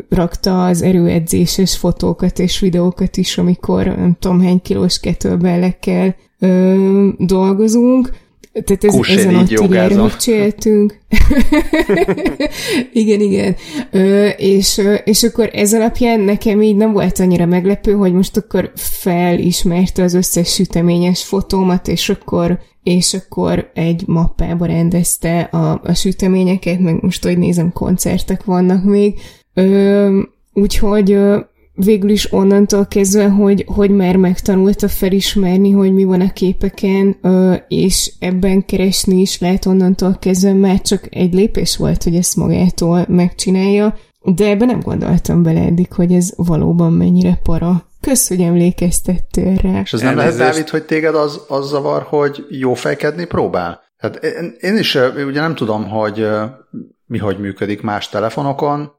rakta 0.10 0.66
az 0.66 0.82
erőedzéses 0.82 1.78
fotókat 1.78 2.40
és 2.40 2.60
videókat 2.60 3.18
is, 3.18 3.38
amikor 3.38 3.86
nem 3.86 4.18
tudom 4.20 4.42
hány 4.42 4.62
kilós 4.62 5.00
kettlebellekkel 5.00 6.16
dolgozunk, 7.18 8.10
tehát 8.52 8.84
ez, 8.84 9.18
ezen 9.18 9.36
a 9.36 9.44
tigárra 9.44 10.04
megcséltünk. 10.04 11.00
igen, 12.94 13.20
igen. 13.20 13.56
Ö, 13.92 14.28
és, 14.28 14.82
és 15.04 15.24
akkor 15.24 15.50
ez 15.54 15.74
alapján 15.74 16.20
nekem 16.20 16.62
így 16.62 16.76
nem 16.76 16.92
volt 16.92 17.20
annyira 17.20 17.46
meglepő, 17.46 17.92
hogy 17.92 18.14
most 18.14 18.38
akkor 18.38 18.72
felismerte 18.76 20.04
az 20.04 20.14
összes 20.14 20.54
süteményes 20.54 21.24
fotómat, 21.24 21.88
és 21.88 22.10
akkor 22.10 22.60
és 22.84 23.14
akkor 23.14 23.72
egy 23.74 24.04
mappába 24.08 24.66
rendezte 24.66 25.40
a, 25.40 25.82
a 25.84 25.94
süteményeket, 25.94 26.80
meg 26.80 27.02
most, 27.02 27.24
hogy 27.24 27.38
nézem, 27.38 27.74
koncertek 27.74 28.44
vannak 28.44 28.84
még. 28.84 29.20
Ö, 29.54 30.22
úgyhogy 30.54 31.18
végül 31.84 32.10
is 32.10 32.34
onnantól 32.34 32.86
kezdve, 32.86 33.30
hogy, 33.30 33.66
hogy 33.68 33.90
már 33.90 34.16
megtanulta 34.16 34.88
felismerni, 34.88 35.72
hogy 35.72 35.94
mi 35.94 36.04
van 36.04 36.22
a 36.22 36.34
képeken, 36.34 37.18
és 37.68 38.14
ebben 38.20 38.66
keresni 38.66 39.22
is 39.22 39.40
lehet 39.40 39.66
onnantól 39.66 40.18
kezdve 40.20 40.54
már 40.54 40.82
csak 40.82 41.16
egy 41.16 41.34
lépés 41.34 41.78
volt, 41.78 42.04
hogy 42.04 42.16
ezt 42.16 42.36
magától 42.36 43.06
megcsinálja, 43.08 43.96
de 44.22 44.50
ebben 44.50 44.68
nem 44.68 44.80
gondoltam 44.80 45.44
bele 45.44 45.62
eddig, 45.62 45.94
hogy 45.94 46.14
ez 46.14 46.32
valóban 46.36 46.94
mennyire 46.94 47.40
para. 47.44 47.84
Kösz, 48.02 48.28
hogy 48.28 48.42
emlékeztettél 48.42 49.56
rá. 49.56 49.80
És 49.82 49.94
ez 49.94 50.02
nem 50.02 50.16
lehet, 50.16 50.38
Dávid, 50.38 50.70
hogy 50.70 50.84
téged 50.84 51.16
az, 51.16 51.42
az 51.48 51.68
zavar, 51.68 52.02
hogy 52.02 52.46
jó 52.50 52.74
fejkedni 52.74 53.26
próbál? 53.26 53.82
Hát 53.98 54.16
én, 54.24 54.56
én 54.60 54.78
is 54.78 54.96
ugye 55.28 55.42
nem 55.42 55.56
tudom, 55.56 55.90
hogy 55.90 56.28
mi 57.06 57.18
hogy 57.18 57.40
működik 57.40 57.82
más 57.82 58.10
telefonokon. 58.10 58.92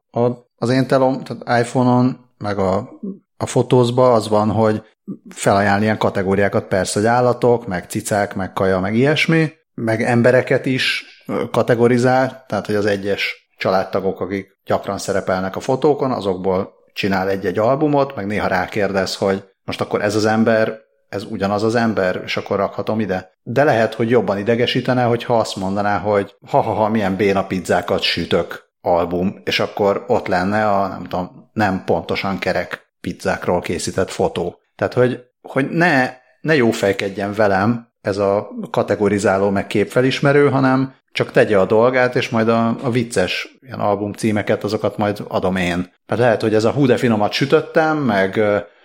Az 0.56 0.70
én 0.70 0.86
telom, 0.86 1.22
tehát 1.22 1.64
iPhone-on 1.64 2.29
meg 2.40 2.58
a, 2.58 2.90
a 3.36 3.46
fotózba 3.46 4.12
az 4.12 4.28
van, 4.28 4.50
hogy 4.50 4.82
felajánl 5.28 5.82
ilyen 5.82 5.98
kategóriákat, 5.98 6.64
persze, 6.64 6.98
hogy 6.98 7.08
állatok, 7.08 7.66
meg 7.66 7.88
cicák, 7.88 8.34
meg 8.34 8.52
kaja, 8.52 8.80
meg 8.80 8.94
ilyesmi, 8.94 9.52
meg 9.74 10.02
embereket 10.02 10.66
is 10.66 11.04
kategorizál, 11.50 12.44
tehát 12.48 12.66
hogy 12.66 12.74
az 12.74 12.86
egyes 12.86 13.48
családtagok, 13.56 14.20
akik 14.20 14.58
gyakran 14.64 14.98
szerepelnek 14.98 15.56
a 15.56 15.60
fotókon, 15.60 16.10
azokból 16.10 16.72
csinál 16.92 17.28
egy-egy 17.28 17.58
albumot, 17.58 18.14
meg 18.14 18.26
néha 18.26 18.46
rákérdez, 18.46 19.16
hogy 19.16 19.44
most 19.64 19.80
akkor 19.80 20.02
ez 20.02 20.14
az 20.14 20.24
ember, 20.24 20.78
ez 21.08 21.24
ugyanaz 21.30 21.62
az 21.62 21.74
ember, 21.74 22.20
és 22.24 22.36
akkor 22.36 22.56
rakhatom 22.56 23.00
ide. 23.00 23.30
De 23.42 23.64
lehet, 23.64 23.94
hogy 23.94 24.10
jobban 24.10 24.38
idegesítene, 24.38 25.04
hogyha 25.04 25.38
azt 25.38 25.56
mondaná, 25.56 25.98
hogy 25.98 26.34
ha-ha-ha, 26.46 26.88
milyen 26.88 27.16
béna 27.16 27.46
pizzákat 27.46 28.02
sütök 28.02 28.69
album, 28.80 29.40
és 29.44 29.60
akkor 29.60 30.04
ott 30.06 30.26
lenne 30.26 30.68
a, 30.68 30.88
nem 30.88 31.02
tudom, 31.02 31.50
nem 31.52 31.84
pontosan 31.84 32.38
kerek 32.38 32.88
pizzákról 33.00 33.60
készített 33.60 34.10
fotó. 34.10 34.58
Tehát, 34.76 34.94
hogy, 34.94 35.20
hogy 35.42 35.70
ne, 35.70 36.10
ne 36.40 36.54
jó 36.56 36.70
fejkedjen 36.70 37.32
velem 37.32 37.88
ez 38.00 38.18
a 38.18 38.48
kategorizáló 38.70 39.50
meg 39.50 39.66
képfelismerő, 39.66 40.50
hanem 40.50 40.94
csak 41.12 41.30
tegye 41.30 41.58
a 41.58 41.64
dolgát, 41.64 42.16
és 42.16 42.28
majd 42.28 42.48
a, 42.48 42.76
a 42.82 42.90
vicces 42.90 43.58
ilyen 43.60 43.80
album 43.80 44.12
címeket, 44.12 44.64
azokat 44.64 44.96
majd 44.96 45.24
adom 45.28 45.56
én. 45.56 45.92
Mert 46.06 46.20
lehet, 46.20 46.40
hogy 46.40 46.54
ez 46.54 46.64
a 46.64 46.70
hú 46.70 46.86
de 46.86 46.96
finomat 46.96 47.32
sütöttem, 47.32 47.98
meg 47.98 48.40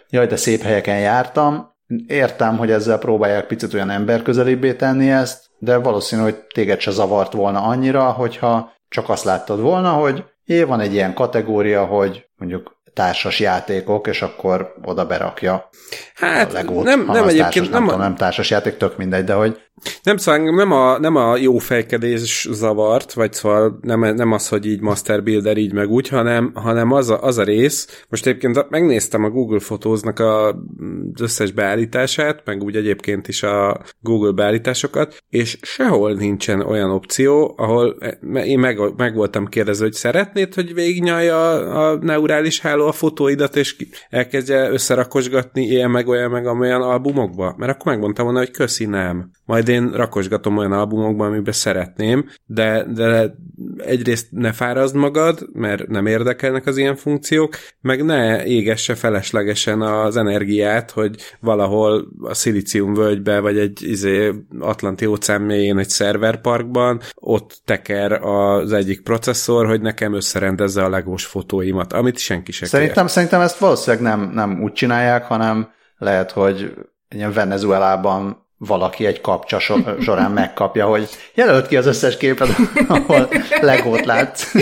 jaj, 0.09 0.27
de 0.27 0.35
szép 0.35 0.61
helyeken 0.61 0.99
jártam, 0.99 1.73
értem, 2.07 2.57
hogy 2.57 2.71
ezzel 2.71 2.97
próbálják 2.97 3.47
picit 3.47 3.73
olyan 3.73 3.89
emberközelibbé 3.89 4.73
tenni 4.73 5.11
ezt, 5.11 5.45
de 5.59 5.77
valószínű, 5.77 6.21
hogy 6.21 6.35
téged 6.35 6.79
se 6.79 6.91
zavart 6.91 7.33
volna 7.33 7.61
annyira, 7.61 8.03
hogyha 8.03 8.73
csak 8.95 9.09
azt 9.09 9.23
láttad 9.23 9.59
volna, 9.59 9.91
hogy 9.91 10.23
é, 10.45 10.63
van 10.63 10.79
egy 10.79 10.93
ilyen 10.93 11.13
kategória, 11.13 11.85
hogy 11.85 12.27
mondjuk 12.37 12.75
társas 12.93 13.39
játékok, 13.39 14.07
és 14.07 14.21
akkor 14.21 14.73
oda 14.83 15.05
berakja 15.05 15.69
hát, 16.15 16.49
a 16.49 16.53
legót. 16.53 16.83
Nem, 16.83 17.05
nem 17.05 17.27
egyébként 17.27 17.53
társas, 17.53 17.69
nem, 17.69 17.85
nem, 17.85 17.95
a... 17.95 17.97
nem 17.97 18.15
társas 18.15 18.49
játék, 18.49 18.77
tök 18.77 18.97
mindegy, 18.97 19.23
de 19.23 19.33
hogy 19.33 19.61
Nem, 20.03 20.17
szóval 20.17 20.55
nem 20.55 20.71
a, 20.71 20.99
nem 20.99 21.15
a 21.15 21.37
jó 21.37 21.57
fejkedés 21.57 22.47
zavart, 22.51 23.13
vagy 23.13 23.33
szóval 23.33 23.79
nem, 23.81 23.99
nem 23.99 24.31
az, 24.31 24.47
hogy 24.47 24.65
így 24.65 24.81
Master 24.81 25.23
Builder 25.23 25.57
így 25.57 25.73
meg 25.73 25.89
úgy, 25.89 26.07
hanem, 26.07 26.51
hanem 26.53 26.91
az, 26.91 27.09
a, 27.09 27.23
az 27.23 27.37
a 27.37 27.43
rész, 27.43 28.03
most 28.09 28.25
egyébként 28.25 28.69
megnéztem 28.69 29.23
a 29.23 29.29
Google 29.29 29.59
Fotóznak 29.59 30.19
a, 30.19 30.47
az 30.47 31.21
összes 31.21 31.51
beállítását, 31.51 32.41
meg 32.45 32.63
úgy 32.63 32.75
egyébként 32.75 33.27
is 33.27 33.43
a 33.43 33.81
Google 33.99 34.31
beállításokat, 34.31 35.23
és 35.29 35.57
sehol 35.61 36.13
nincsen 36.13 36.61
olyan 36.61 36.91
opció, 36.91 37.53
ahol 37.57 37.97
én 38.45 38.59
meg, 38.59 38.79
meg 38.97 39.15
voltam 39.15 39.45
kérdezve, 39.45 39.83
hogy 39.83 39.93
szeretnéd, 39.93 40.53
hogy 40.53 40.73
végignyalja 40.73 41.49
a, 41.49 41.89
a 41.89 41.97
neurális 42.01 42.59
háló 42.59 42.87
a 42.87 42.91
fotóidat, 42.91 43.55
és 43.55 43.75
elkezdje 44.09 44.69
összerakosgatni 44.69 45.63
ilyen 45.65 45.91
meg 45.91 46.07
olyan 46.07 46.31
meg 46.31 46.45
olyan 46.45 46.81
albumokba? 46.81 47.55
Mert 47.57 47.71
akkor 47.71 47.91
megmondtam 47.91 48.25
volna, 48.25 48.39
hogy 48.39 48.51
köszi, 48.51 48.85
nem. 48.85 49.31
Majd 49.45 49.67
én 49.67 49.91
rakosgatom 49.91 50.57
olyan 50.57 50.71
albumokba, 50.71 51.25
amiben 51.25 51.53
szeretném, 51.53 52.29
de, 52.45 52.85
de 52.93 53.35
egyrészt 53.77 54.27
ne 54.31 54.51
fárazd 54.51 54.95
magad, 54.95 55.47
mert 55.53 55.87
nem 55.87 56.05
érdekelnek 56.05 56.65
az 56.65 56.77
ilyen 56.77 56.95
funkciók, 56.95 57.55
meg 57.81 58.05
ne 58.05 58.45
égesse 58.45 58.95
feleslegesen 58.95 59.81
az 59.81 60.17
energiát, 60.17 60.91
hogy 60.91 61.15
valahol 61.39 62.07
a 62.21 62.33
szilícium 62.33 62.93
völgybe, 62.93 63.39
vagy 63.39 63.57
egy 63.57 63.81
izé, 63.81 64.33
Atlanti 64.59 65.05
óceán 65.05 65.41
mélyén 65.41 65.77
egy 65.77 65.89
szerverparkban, 65.89 67.01
ott 67.15 67.61
teker 67.65 68.11
az 68.11 68.73
egyik 68.73 69.01
processzor, 69.01 69.65
hogy 69.65 69.81
nekem 69.81 70.13
összerendezze 70.13 70.83
a 70.83 70.89
legós 70.89 71.25
fotóimat, 71.25 71.93
amit 71.93 72.17
senki 72.17 72.51
se 72.51 72.65
szerintem, 72.65 73.03
kér. 73.05 73.13
Szerintem 73.13 73.41
ezt 73.41 73.57
valószínűleg 73.57 74.03
nem, 74.05 74.31
nem 74.33 74.63
úgy 74.63 74.71
csinálják, 74.71 75.23
hanem 75.25 75.69
lehet, 75.97 76.31
hogy 76.31 76.73
ilyen 77.09 77.33
Venezuelában 77.33 78.44
valaki 78.65 79.05
egy 79.05 79.21
kapcsa 79.21 79.59
során 79.99 80.31
megkapja, 80.31 80.85
hogy 80.85 81.09
jelölt 81.33 81.67
ki 81.67 81.77
az 81.77 81.85
összes 81.85 82.17
képet, 82.17 82.49
ahol 82.87 83.29
legót 83.61 84.05
látsz. 84.05 84.53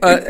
A, 0.00 0.20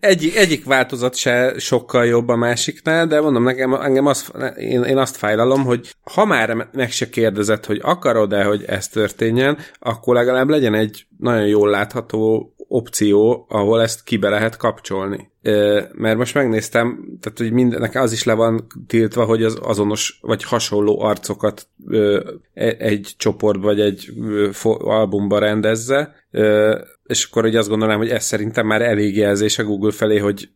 egyik, 0.00 0.36
egyik 0.36 0.64
változat 0.64 1.14
se 1.14 1.54
sokkal 1.58 2.06
jobb 2.06 2.28
a 2.28 2.36
másiknál, 2.36 3.06
de 3.06 3.20
mondom 3.20 3.42
nekem, 3.42 3.74
engem 3.74 4.06
azt, 4.06 4.32
én, 4.56 4.82
én 4.82 4.96
azt 4.96 5.16
fájlalom, 5.16 5.64
hogy 5.64 5.94
ha 6.12 6.24
már 6.24 6.68
meg 6.72 6.90
se 6.90 7.08
kérdezett, 7.08 7.66
hogy 7.66 7.80
akarod-e, 7.82 8.44
hogy 8.44 8.64
ez 8.66 8.88
történjen, 8.88 9.58
akkor 9.78 10.14
legalább 10.14 10.48
legyen 10.48 10.74
egy 10.74 11.06
nagyon 11.18 11.46
jól 11.46 11.70
látható 11.70 12.54
opció, 12.68 13.46
ahol 13.48 13.82
ezt 13.82 14.04
kibe 14.04 14.28
lehet 14.28 14.56
kapcsolni. 14.56 15.30
Mert 15.92 16.16
most 16.16 16.34
megnéztem, 16.34 17.18
tehát 17.20 17.38
hogy 17.38 17.52
mindennek 17.52 17.94
az 17.94 18.12
is 18.12 18.24
le 18.24 18.32
van 18.32 18.66
tiltva, 18.86 19.24
hogy 19.24 19.42
az 19.42 19.58
azonos 19.62 20.18
vagy 20.22 20.44
hasonló 20.44 21.00
arcokat 21.00 21.68
e, 22.54 22.74
egy 22.78 23.14
csoport 23.16 23.60
vagy 23.60 23.80
egy 23.80 24.12
albumba 24.78 25.38
rendezze, 25.38 26.14
és 27.06 27.24
akkor 27.24 27.42
hogy 27.42 27.56
azt 27.56 27.68
gondolom, 27.68 27.96
hogy 27.96 28.08
ez 28.08 28.24
szerintem 28.24 28.66
már 28.66 28.82
elég 28.82 29.16
jelzés 29.16 29.58
a 29.58 29.64
Google 29.64 29.92
felé, 29.92 30.18
hogy 30.18 30.48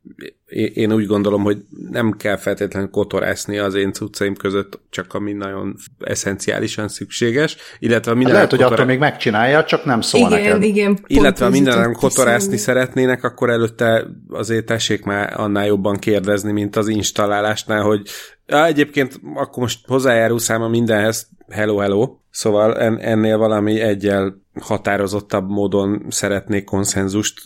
én 0.51 0.93
úgy 0.93 1.07
gondolom, 1.07 1.43
hogy 1.43 1.59
nem 1.91 2.13
kell 2.13 2.37
feltétlenül 2.37 2.91
kotorászni 2.91 3.59
az 3.59 3.75
én 3.75 3.93
cuccaim 3.93 4.35
között, 4.35 4.81
csak 4.91 5.15
ami 5.15 5.33
nagyon 5.33 5.77
eszenciálisan 6.01 6.89
szükséges, 6.89 7.57
illetve 7.79 8.15
minden 8.15 8.35
Lehet, 8.35 8.51
hogy 8.51 8.63
attól 8.63 8.85
még 8.85 8.99
megcsinálja, 8.99 9.65
csak 9.65 9.85
nem 9.85 10.01
szól 10.01 10.21
igen, 10.21 10.43
neked. 10.43 10.63
Igen, 10.63 10.99
illetve 11.07 11.45
ha 11.45 11.51
minden 11.51 11.93
kotorászni 11.93 12.57
szeretnének, 12.57 13.25
akkor 13.25 13.51
előtte 13.51 14.07
azért 14.31 14.67
tessék 14.67 15.05
már 15.05 15.41
annál 15.41 15.67
jobban 15.67 15.97
kérdezni, 15.97 16.53
mint 16.53 16.77
az 16.77 16.89
installálásnál, 16.89 17.83
hogy 17.83 18.09
ja, 18.47 18.65
egyébként 18.65 19.21
akkor 19.35 19.63
most 19.63 19.87
hozzájárul 19.87 20.39
száma 20.39 20.69
mindenhez, 20.69 21.29
hello, 21.49 21.77
hello, 21.77 22.17
szóval 22.31 22.79
en, 22.79 22.99
ennél 22.99 23.39
valami 23.39 23.81
egyel 23.81 24.43
határozottabb 24.61 25.49
módon 25.49 26.07
szeretnék 26.09 26.65
konszenzust 26.65 27.43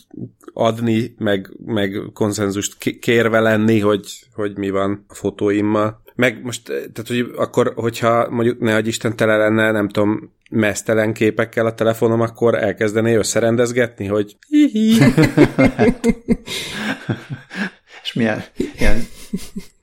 adni, 0.57 1.15
meg, 1.17 1.49
meg 1.65 2.01
konszenzust 2.13 2.77
kérve 2.99 3.39
lenni, 3.39 3.79
hogy, 3.79 4.19
hogy 4.33 4.57
mi 4.57 4.69
van 4.69 5.05
a 5.07 5.13
fotóimmal. 5.13 6.01
Meg 6.15 6.43
most, 6.43 6.63
tehát 6.65 7.07
hogy 7.07 7.31
akkor, 7.35 7.73
hogyha 7.75 8.29
mondjuk 8.29 8.59
ne 8.59 8.79
Isten 8.79 9.15
tele 9.15 9.37
lenne, 9.37 9.71
nem 9.71 9.89
tudom, 9.89 10.33
mesztelen 10.49 11.13
képekkel 11.13 11.65
a 11.65 11.73
telefonom, 11.73 12.21
akkor 12.21 12.55
elkezdené 12.55 13.15
összerendezgetni, 13.15 14.05
hogy 14.05 14.35
hihi. 14.47 14.97
És 18.03 18.13
milyen 18.13 18.43
ilyen, 18.79 19.07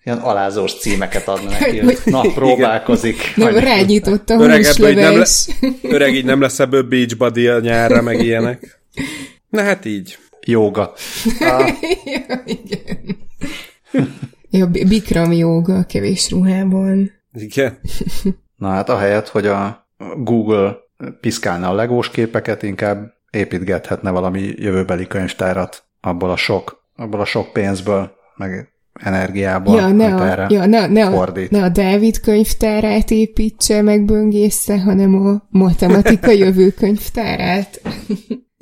ilyen 0.04 0.18
alázós 0.18 0.78
címeket 0.78 1.28
adna 1.28 1.50
neki, 1.50 1.78
hogy 1.78 1.98
na, 2.04 2.20
próbálkozik. 2.20 3.32
Nem, 3.36 3.56
rágyított 3.56 4.30
a 4.30 4.36
húsleves. 4.36 5.48
Öreg 5.82 6.14
így 6.14 6.24
nem 6.24 6.40
lesz 6.40 6.58
ebből 6.58 6.82
beach 6.82 7.16
body 7.16 7.46
a 7.46 7.60
nyárra, 7.60 8.02
meg 8.02 8.20
ilyenek. 8.20 8.80
Na 9.48 9.62
hát 9.62 9.84
így. 9.84 10.18
Jóga. 10.46 10.92
Ah. 11.40 11.68
ja, 12.04 12.42
igen. 12.44 13.16
Ja, 14.50 14.66
Bikram 14.66 15.32
jóga 15.32 15.84
kevés 15.84 16.30
ruhában. 16.30 17.10
Igen. 17.32 17.78
Na 18.56 18.68
hát 18.68 18.88
ahelyett, 18.88 19.28
hogy 19.28 19.46
a 19.46 19.88
Google 20.16 20.76
piszkálna 21.20 21.68
a 21.68 21.74
legós 21.74 22.10
képeket, 22.10 22.62
inkább 22.62 23.12
építgethetne 23.30 24.10
valami 24.10 24.52
jövőbeli 24.56 25.06
könyvtárat 25.06 25.84
abból 26.00 26.30
a 26.30 26.36
sok, 26.36 26.86
abból 26.96 27.20
a 27.20 27.24
sok 27.24 27.52
pénzből, 27.52 28.10
meg 28.36 28.68
energiából, 28.92 29.76
ja, 29.76 29.88
ne 29.88 30.14
a, 30.14 30.28
erre 30.28 30.46
ja, 30.50 30.66
ne, 30.66 30.86
ne, 30.86 31.06
a, 31.06 31.32
ne 31.50 31.62
a 31.62 31.68
Dávid 31.68 32.20
könyvtárát 32.20 33.10
építse, 33.10 33.82
meg 33.82 34.04
böngészze, 34.04 34.80
hanem 34.80 35.14
a 35.26 35.46
matematika 35.50 36.30
jövő 36.30 36.70
könyvtárát. 36.70 37.80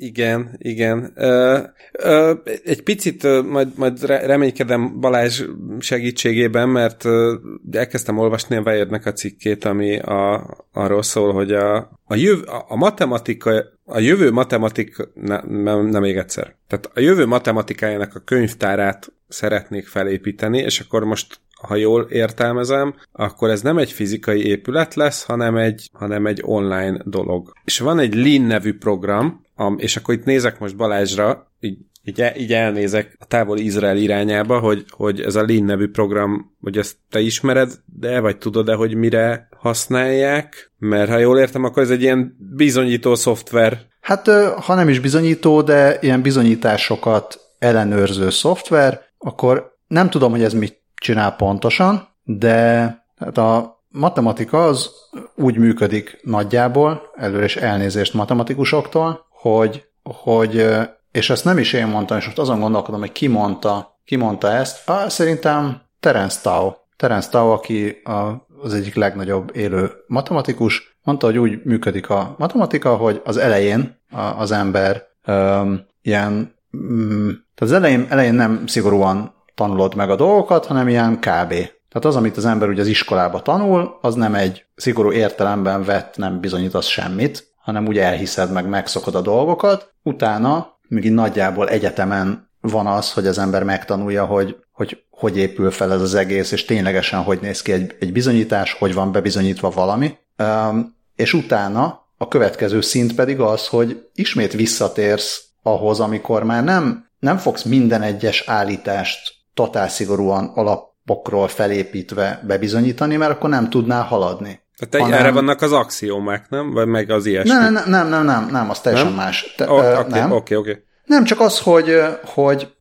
Igen, 0.01 0.55
igen. 0.57 1.11
Ö, 1.15 1.59
ö, 1.91 2.33
egy 2.63 2.83
picit 2.83 3.23
ö, 3.23 3.41
majd, 3.41 3.67
majd 3.75 4.05
reménykedem 4.05 4.99
Balázs 4.99 5.43
segítségében, 5.79 6.69
mert 6.69 7.05
ö, 7.05 7.35
elkezdtem 7.71 8.17
olvasni 8.17 8.55
a 8.55 8.61
Weird-nek 8.61 9.05
a 9.05 9.13
cikkét, 9.13 9.65
ami 9.65 9.99
a, 9.99 10.49
arról 10.71 11.03
szól, 11.03 11.33
hogy 11.33 11.51
a, 11.51 11.77
a, 12.05 12.15
jöv, 12.15 12.47
a, 12.47 12.65
a 12.67 12.75
matematika, 12.75 13.63
a 13.85 13.99
jövő 13.99 14.31
matematika, 14.31 15.07
ne, 15.13 15.39
nem, 15.41 15.85
nem 15.85 16.01
még 16.01 16.17
egyszer. 16.17 16.55
Tehát 16.67 16.91
a 16.93 16.99
jövő 16.99 17.25
matematikájának 17.25 18.15
a 18.15 18.19
könyvtárát 18.19 19.13
szeretnék 19.27 19.87
felépíteni, 19.87 20.57
és 20.57 20.79
akkor 20.79 21.03
most 21.03 21.39
ha 21.67 21.75
jól 21.75 22.07
értelmezem, 22.09 22.95
akkor 23.11 23.49
ez 23.49 23.61
nem 23.61 23.77
egy 23.77 23.91
fizikai 23.91 24.45
épület 24.45 24.95
lesz, 24.95 25.23
hanem 25.23 25.55
egy, 25.55 25.89
hanem 25.93 26.25
egy 26.25 26.41
online 26.45 27.01
dolog. 27.05 27.53
És 27.65 27.79
van 27.79 27.99
egy 27.99 28.15
Lean 28.15 28.41
nevű 28.41 28.77
program, 28.77 29.45
és 29.77 29.95
akkor 29.95 30.13
itt 30.13 30.23
nézek 30.23 30.59
most 30.59 30.75
Balázsra, 30.75 31.51
így, 31.59 31.77
így, 32.03 32.21
el, 32.21 32.35
így 32.35 32.53
elnézek 32.53 33.15
a 33.19 33.25
távoli 33.25 33.63
Izrael 33.63 33.97
irányába, 33.97 34.59
hogy, 34.59 34.85
hogy 34.89 35.21
ez 35.21 35.35
a 35.35 35.45
Lean 35.45 35.63
nevű 35.63 35.87
program, 35.87 36.55
hogy 36.61 36.77
ezt 36.77 36.95
te 37.09 37.19
ismered, 37.19 37.71
de 37.99 38.19
vagy 38.19 38.37
tudod-e, 38.37 38.73
hogy 38.73 38.95
mire 38.95 39.47
használják? 39.57 40.71
Mert 40.77 41.09
ha 41.09 41.17
jól 41.17 41.39
értem, 41.39 41.63
akkor 41.63 41.83
ez 41.83 41.89
egy 41.89 42.01
ilyen 42.01 42.37
bizonyító 42.55 43.15
szoftver. 43.15 43.79
Hát, 44.01 44.27
ha 44.55 44.75
nem 44.75 44.89
is 44.89 44.99
bizonyító, 44.99 45.61
de 45.61 45.97
ilyen 46.01 46.21
bizonyításokat 46.21 47.39
ellenőrző 47.59 48.29
szoftver, 48.29 49.01
akkor 49.17 49.77
nem 49.87 50.09
tudom, 50.09 50.31
hogy 50.31 50.43
ez 50.43 50.53
mit 50.53 50.80
csinál 51.01 51.35
pontosan, 51.35 52.07
de 52.23 52.97
hát 53.17 53.37
a 53.37 53.83
matematika 53.87 54.65
az 54.65 54.89
úgy 55.35 55.57
működik 55.57 56.19
nagyjából, 56.23 57.01
előre 57.15 57.43
is 57.43 57.55
elnézést 57.55 58.13
matematikusoktól, 58.13 59.25
hogy, 59.29 59.85
hogy 60.03 60.67
és 61.11 61.29
ezt 61.29 61.45
nem 61.45 61.57
is 61.57 61.73
én 61.73 61.87
mondtam, 61.87 62.17
és 62.17 62.25
most 62.25 62.39
azon 62.39 62.59
gondolkodom, 62.59 62.99
hogy 62.99 63.11
ki 63.11 63.27
mondta, 63.27 63.99
ki 64.05 64.15
mondta 64.15 64.51
ezt. 64.51 64.89
Ah, 64.89 65.09
szerintem 65.09 65.81
Terence 65.99 66.41
Tao. 66.41 66.73
Terence 66.97 67.29
Tao, 67.29 67.51
aki 67.51 68.01
a, 68.03 68.47
az 68.61 68.73
egyik 68.73 68.95
legnagyobb 68.95 69.55
élő 69.55 69.91
matematikus, 70.07 70.97
mondta, 71.03 71.25
hogy 71.25 71.37
úgy 71.37 71.61
működik 71.63 72.09
a 72.09 72.35
matematika, 72.37 72.95
hogy 72.95 73.21
az 73.25 73.37
elején 73.37 73.99
a, 74.11 74.21
az 74.21 74.51
ember 74.51 75.03
um, 75.27 75.85
ilyen, 76.01 76.55
um, 76.71 77.27
tehát 77.27 77.59
az 77.59 77.71
elején, 77.71 78.05
elején 78.09 78.33
nem 78.33 78.67
szigorúan 78.67 79.33
tanulod 79.61 79.95
meg 79.95 80.09
a 80.09 80.15
dolgokat, 80.15 80.65
hanem 80.65 80.87
ilyen 80.87 81.15
kb. 81.15 81.49
Tehát 81.89 82.05
az, 82.05 82.15
amit 82.15 82.37
az 82.37 82.45
ember 82.45 82.69
ugye 82.69 82.81
az 82.81 82.87
iskolába 82.87 83.41
tanul, 83.41 83.97
az 84.01 84.15
nem 84.15 84.35
egy 84.35 84.65
szigorú 84.75 85.11
értelemben 85.11 85.83
vett, 85.83 86.17
nem 86.17 86.39
bizonyítasz 86.39 86.85
semmit, 86.85 87.53
hanem 87.57 87.87
úgy 87.87 87.97
elhiszed 87.97 88.51
meg, 88.51 88.67
megszokod 88.67 89.15
a 89.15 89.21
dolgokat. 89.21 89.93
Utána, 90.03 90.77
még 90.87 91.11
nagyjából 91.11 91.69
egyetemen 91.69 92.49
van 92.61 92.87
az, 92.87 93.13
hogy 93.13 93.27
az 93.27 93.37
ember 93.37 93.63
megtanulja, 93.63 94.25
hogy 94.25 94.55
hogy, 94.71 95.03
hogy 95.09 95.37
épül 95.37 95.71
fel 95.71 95.93
ez 95.93 96.01
az 96.01 96.15
egész, 96.15 96.51
és 96.51 96.65
ténylegesen 96.65 97.23
hogy 97.23 97.39
néz 97.41 97.61
ki 97.61 97.71
egy, 97.71 97.95
egy 97.99 98.11
bizonyítás, 98.11 98.73
hogy 98.73 98.93
van 98.93 99.11
bebizonyítva 99.11 99.69
valami. 99.69 100.17
Um, 100.37 100.95
és 101.15 101.33
utána 101.33 102.05
a 102.17 102.27
következő 102.27 102.81
szint 102.81 103.15
pedig 103.15 103.39
az, 103.39 103.67
hogy 103.67 104.09
ismét 104.13 104.53
visszatérsz 104.53 105.43
ahhoz, 105.63 105.99
amikor 105.99 106.43
már 106.43 106.63
nem 106.63 107.09
nem 107.21 107.37
fogsz 107.37 107.63
minden 107.63 108.01
egyes 108.01 108.43
állítást 108.45 109.33
totál 109.53 109.89
szigorúan 109.89 110.51
alapokról 110.55 111.47
felépítve 111.47 112.41
bebizonyítani, 112.47 113.15
mert 113.15 113.31
akkor 113.31 113.49
nem 113.49 113.69
tudnál 113.69 114.03
haladni. 114.03 114.59
Tehát 114.89 115.07
hanem... 115.07 115.19
erre 115.19 115.31
vannak 115.31 115.61
az 115.61 115.71
axiómák, 115.71 116.49
nem? 116.49 116.71
Vagy 116.71 116.87
meg 116.87 117.09
az 117.09 117.25
ilyesmi? 117.25 117.49
Nem, 117.49 117.73
nem, 117.73 117.89
nem, 117.89 118.09
nem, 118.09 118.25
nem, 118.25 118.47
nem 118.51 118.69
az 118.69 118.79
teljesen 118.79 119.07
nem? 119.07 119.15
más. 119.15 119.53
Te, 119.57 119.71
oké, 119.71 119.97
okay, 119.97 120.19
nem. 120.19 120.31
Okay, 120.31 120.57
okay. 120.57 120.77
nem, 121.05 121.23
csak 121.23 121.39
az, 121.39 121.59
hogy, 121.59 122.01
hogy, 122.25 122.73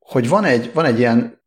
hogy 0.00 0.28
van, 0.28 0.44
egy, 0.44 0.70
van 0.74 0.84
egy 0.84 0.98
ilyen 0.98 1.40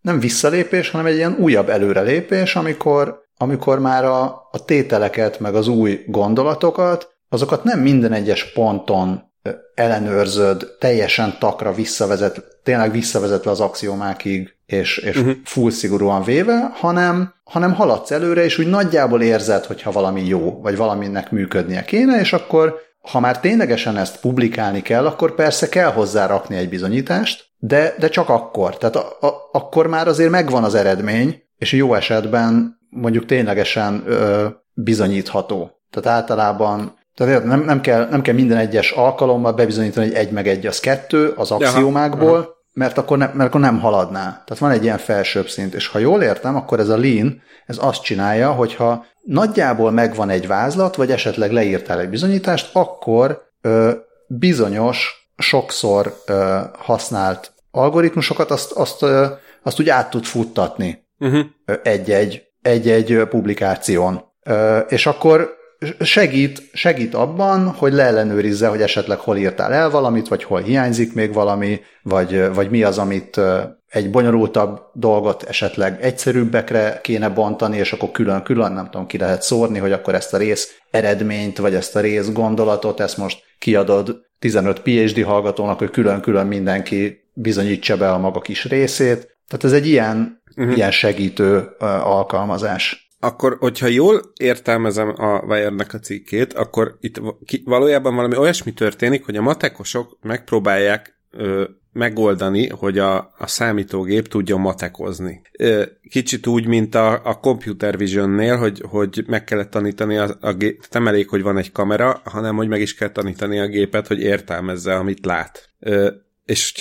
nem 0.00 0.20
visszalépés, 0.20 0.90
hanem 0.90 1.06
egy 1.06 1.14
ilyen 1.14 1.36
újabb 1.38 1.68
előrelépés, 1.68 2.56
amikor, 2.56 3.22
amikor 3.36 3.78
már 3.78 4.04
a, 4.04 4.22
a 4.50 4.64
tételeket, 4.64 5.40
meg 5.40 5.54
az 5.54 5.68
új 5.68 6.04
gondolatokat, 6.06 7.14
azokat 7.28 7.64
nem 7.64 7.80
minden 7.80 8.12
egyes 8.12 8.52
ponton 8.52 9.32
ellenőrzöd, 9.74 10.76
teljesen 10.78 11.36
takra 11.38 11.72
visszavezet, 11.72 12.42
tényleg 12.62 12.90
visszavezetve 12.90 13.50
az 13.50 13.60
axiomákig, 13.60 14.54
és, 14.66 14.98
és 14.98 15.16
uh-huh. 15.16 15.34
full 15.44 15.70
szigorúan 15.70 16.24
véve, 16.24 16.70
hanem, 16.74 17.34
hanem 17.44 17.74
haladsz 17.74 18.10
előre, 18.10 18.44
és 18.44 18.58
úgy 18.58 18.66
nagyjából 18.66 19.22
érzed, 19.22 19.64
hogyha 19.64 19.92
valami 19.92 20.26
jó, 20.26 20.60
vagy 20.60 20.76
valaminek 20.76 21.30
működnie 21.30 21.84
kéne, 21.84 22.20
és 22.20 22.32
akkor, 22.32 22.74
ha 23.00 23.20
már 23.20 23.40
ténylegesen 23.40 23.96
ezt 23.96 24.20
publikálni 24.20 24.82
kell, 24.82 25.06
akkor 25.06 25.34
persze 25.34 25.68
kell 25.68 25.92
hozzá 25.92 26.26
rakni 26.26 26.56
egy 26.56 26.68
bizonyítást, 26.68 27.44
de, 27.58 27.94
de 27.98 28.08
csak 28.08 28.28
akkor. 28.28 28.78
Tehát 28.78 28.96
a, 28.96 29.26
a, 29.26 29.48
akkor 29.52 29.86
már 29.86 30.08
azért 30.08 30.30
megvan 30.30 30.64
az 30.64 30.74
eredmény, 30.74 31.42
és 31.56 31.72
jó 31.72 31.94
esetben 31.94 32.78
mondjuk 32.88 33.26
ténylegesen 33.26 34.02
ö, 34.06 34.46
bizonyítható. 34.72 35.70
Tehát 35.90 36.18
általában 36.20 36.95
tehát 37.16 37.44
nem, 37.44 37.60
nem, 37.60 37.80
kell, 37.80 38.08
nem 38.08 38.22
kell 38.22 38.34
minden 38.34 38.58
egyes 38.58 38.90
alkalommal 38.90 39.52
bebizonyítani, 39.52 40.06
hogy 40.06 40.16
egy 40.16 40.30
meg 40.30 40.48
egy 40.48 40.66
az 40.66 40.80
kettő 40.80 41.32
az 41.36 41.50
axiomákból, 41.50 42.56
mert 42.72 42.98
akkor, 42.98 43.18
ne, 43.18 43.30
mert 43.32 43.48
akkor 43.48 43.60
nem 43.60 43.80
haladná. 43.80 44.22
Tehát 44.22 44.58
van 44.58 44.70
egy 44.70 44.82
ilyen 44.82 44.98
felsőbb 44.98 45.48
szint, 45.48 45.74
és 45.74 45.88
ha 45.88 45.98
jól 45.98 46.22
értem, 46.22 46.56
akkor 46.56 46.80
ez 46.80 46.88
a 46.88 46.96
lean, 46.96 47.42
ez 47.66 47.76
azt 47.80 48.02
csinálja, 48.02 48.52
hogyha 48.52 49.04
nagyjából 49.22 49.90
megvan 49.90 50.30
egy 50.30 50.46
vázlat, 50.46 50.96
vagy 50.96 51.10
esetleg 51.10 51.52
leírtál 51.52 52.00
egy 52.00 52.08
bizonyítást, 52.08 52.70
akkor 52.72 53.42
ö, 53.60 53.90
bizonyos, 54.26 55.30
sokszor 55.36 56.16
ö, 56.26 56.58
használt 56.78 57.52
algoritmusokat 57.70 58.50
azt, 58.50 58.72
azt, 58.72 59.02
ö, 59.02 59.26
azt 59.62 59.80
úgy 59.80 59.88
át 59.88 60.10
tud 60.10 60.24
futtatni 60.24 61.04
uh-huh. 61.18 61.44
egy-egy, 61.82 62.42
egy-egy 62.62 63.22
publikáción. 63.28 64.24
Ö, 64.42 64.78
és 64.78 65.06
akkor 65.06 65.56
segít, 66.00 66.62
segít 66.72 67.14
abban, 67.14 67.68
hogy 67.68 67.92
leellenőrizze, 67.92 68.68
hogy 68.68 68.82
esetleg 68.82 69.18
hol 69.18 69.36
írtál 69.36 69.72
el 69.72 69.90
valamit, 69.90 70.28
vagy 70.28 70.44
hol 70.44 70.60
hiányzik 70.60 71.14
még 71.14 71.32
valami, 71.32 71.80
vagy, 72.02 72.54
vagy 72.54 72.70
mi 72.70 72.82
az, 72.82 72.98
amit 72.98 73.40
egy 73.88 74.10
bonyolultabb 74.10 74.80
dolgot 74.92 75.42
esetleg 75.42 76.02
egyszerűbbekre 76.02 77.00
kéne 77.02 77.28
bontani, 77.28 77.76
és 77.76 77.92
akkor 77.92 78.10
külön-külön, 78.10 78.72
nem 78.72 78.90
tudom, 78.90 79.06
ki 79.06 79.18
lehet 79.18 79.42
szórni, 79.42 79.78
hogy 79.78 79.92
akkor 79.92 80.14
ezt 80.14 80.34
a 80.34 80.36
rész 80.36 80.78
eredményt, 80.90 81.58
vagy 81.58 81.74
ezt 81.74 81.96
a 81.96 82.00
rész 82.00 82.32
gondolatot, 82.32 83.00
ezt 83.00 83.16
most 83.16 83.42
kiadod 83.58 84.24
15 84.38 84.80
PhD 84.80 85.24
hallgatónak, 85.24 85.78
hogy 85.78 85.90
külön-külön 85.90 86.46
mindenki 86.46 87.28
bizonyítsa 87.32 87.96
be 87.96 88.10
a 88.10 88.18
maga 88.18 88.40
kis 88.40 88.64
részét. 88.64 89.18
Tehát 89.48 89.64
ez 89.64 89.72
egy 89.72 89.86
ilyen, 89.86 90.42
uh-huh. 90.56 90.76
ilyen 90.76 90.90
segítő 90.90 91.76
alkalmazás 92.02 93.05
akkor, 93.20 93.56
hogyha 93.58 93.86
jól 93.86 94.32
értelmezem 94.36 95.08
a 95.16 95.40
Wired-nek 95.46 95.94
a 95.94 95.98
cikkét, 95.98 96.52
akkor 96.52 96.98
itt 97.00 97.20
valójában 97.64 98.14
valami 98.14 98.36
olyasmi 98.36 98.72
történik, 98.72 99.24
hogy 99.24 99.36
a 99.36 99.42
matekosok 99.42 100.18
megpróbálják 100.22 101.20
ö, 101.30 101.64
megoldani, 101.92 102.68
hogy 102.68 102.98
a, 102.98 103.16
a 103.38 103.46
számítógép 103.46 104.28
tudjon 104.28 104.60
matekozni. 104.60 105.42
Ö, 105.58 105.82
kicsit 106.10 106.46
úgy, 106.46 106.66
mint 106.66 106.94
a, 106.94 107.24
a 107.24 107.40
computer 107.40 107.96
vision-nél, 107.96 108.56
hogy, 108.56 108.82
hogy 108.88 109.24
meg 109.26 109.44
kellett 109.44 109.70
tanítani 109.70 110.16
a, 110.16 110.36
a 110.40 110.52
gép, 110.52 110.84
nem 110.90 111.08
elég, 111.08 111.28
hogy 111.28 111.42
van 111.42 111.58
egy 111.58 111.72
kamera, 111.72 112.20
hanem 112.24 112.56
hogy 112.56 112.68
meg 112.68 112.80
is 112.80 112.94
kell 112.94 113.10
tanítani 113.10 113.58
a 113.58 113.66
gépet, 113.66 114.06
hogy 114.06 114.20
értelmezze, 114.20 114.94
amit 114.94 115.24
lát. 115.24 115.68
Ö, 115.80 116.10
és 116.44 116.72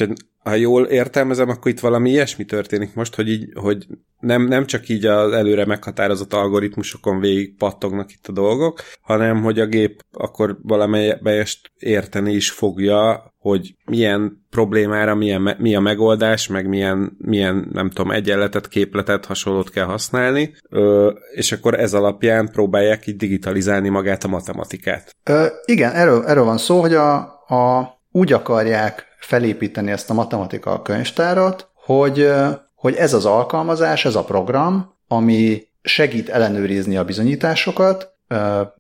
ha 0.46 0.56
jól 0.56 0.86
értelmezem, 0.86 1.50
akkor 1.50 1.72
itt 1.72 1.80
valami 1.80 2.10
ilyesmi 2.10 2.46
történik 2.46 2.94
most, 2.94 3.16
hogy, 3.16 3.30
így, 3.30 3.52
hogy 3.54 3.88
nem, 4.20 4.48
nem 4.48 4.66
csak 4.66 4.90
így 4.90 5.06
az 5.06 5.32
előre 5.32 5.66
meghatározott 5.66 6.34
algoritmusokon 6.34 7.20
végig 7.20 7.58
pattognak 7.58 8.12
itt 8.12 8.28
a 8.28 8.32
dolgok, 8.32 8.82
hanem 9.02 9.42
hogy 9.42 9.60
a 9.60 9.66
gép 9.66 10.02
akkor 10.12 10.58
valamelyest 10.62 11.72
érteni 11.80 12.34
is 12.34 12.52
fogja, 12.52 13.34
hogy 13.38 13.76
milyen 13.86 14.46
problémára 14.50 15.16
milyen, 15.16 15.56
mi 15.58 15.76
a 15.76 15.80
megoldás, 15.80 16.48
meg 16.48 16.68
milyen, 16.68 17.18
milyen, 17.18 17.70
nem 17.74 17.90
tudom, 17.90 18.12
egyenletet, 18.12 18.68
képletet, 18.68 19.26
hasonlót 19.26 19.70
kell 19.70 19.86
használni, 19.86 20.54
ö, 20.70 21.12
és 21.36 21.52
akkor 21.52 21.80
ez 21.80 21.94
alapján 21.94 22.50
próbálják 22.52 23.08
így 23.08 23.16
digitalizálni 23.16 23.90
magát 23.90 24.24
a 24.24 24.28
matematikát. 24.28 25.16
Ö, 25.24 25.46
igen, 25.66 25.92
erről, 25.92 26.26
erről 26.26 26.44
van 26.44 26.58
szó, 26.58 26.80
hogy 26.80 26.94
a, 26.94 27.16
a, 27.48 27.94
úgy 28.16 28.34
akarják 28.34 29.06
felépíteni 29.18 29.92
ezt 29.92 30.10
a 30.10 30.14
matematika 30.14 30.82
könyvtárat, 30.82 31.70
hogy, 31.74 32.32
hogy 32.76 32.96
ez 32.96 33.14
az 33.14 33.26
alkalmazás, 33.26 34.06
ez 34.06 34.16
a 34.16 34.24
program, 34.24 34.94
ami 35.08 35.64
segít 35.82 36.30
ellenőrizni 36.30 36.98
a 36.98 37.06
bizonyításokat, 37.06 38.14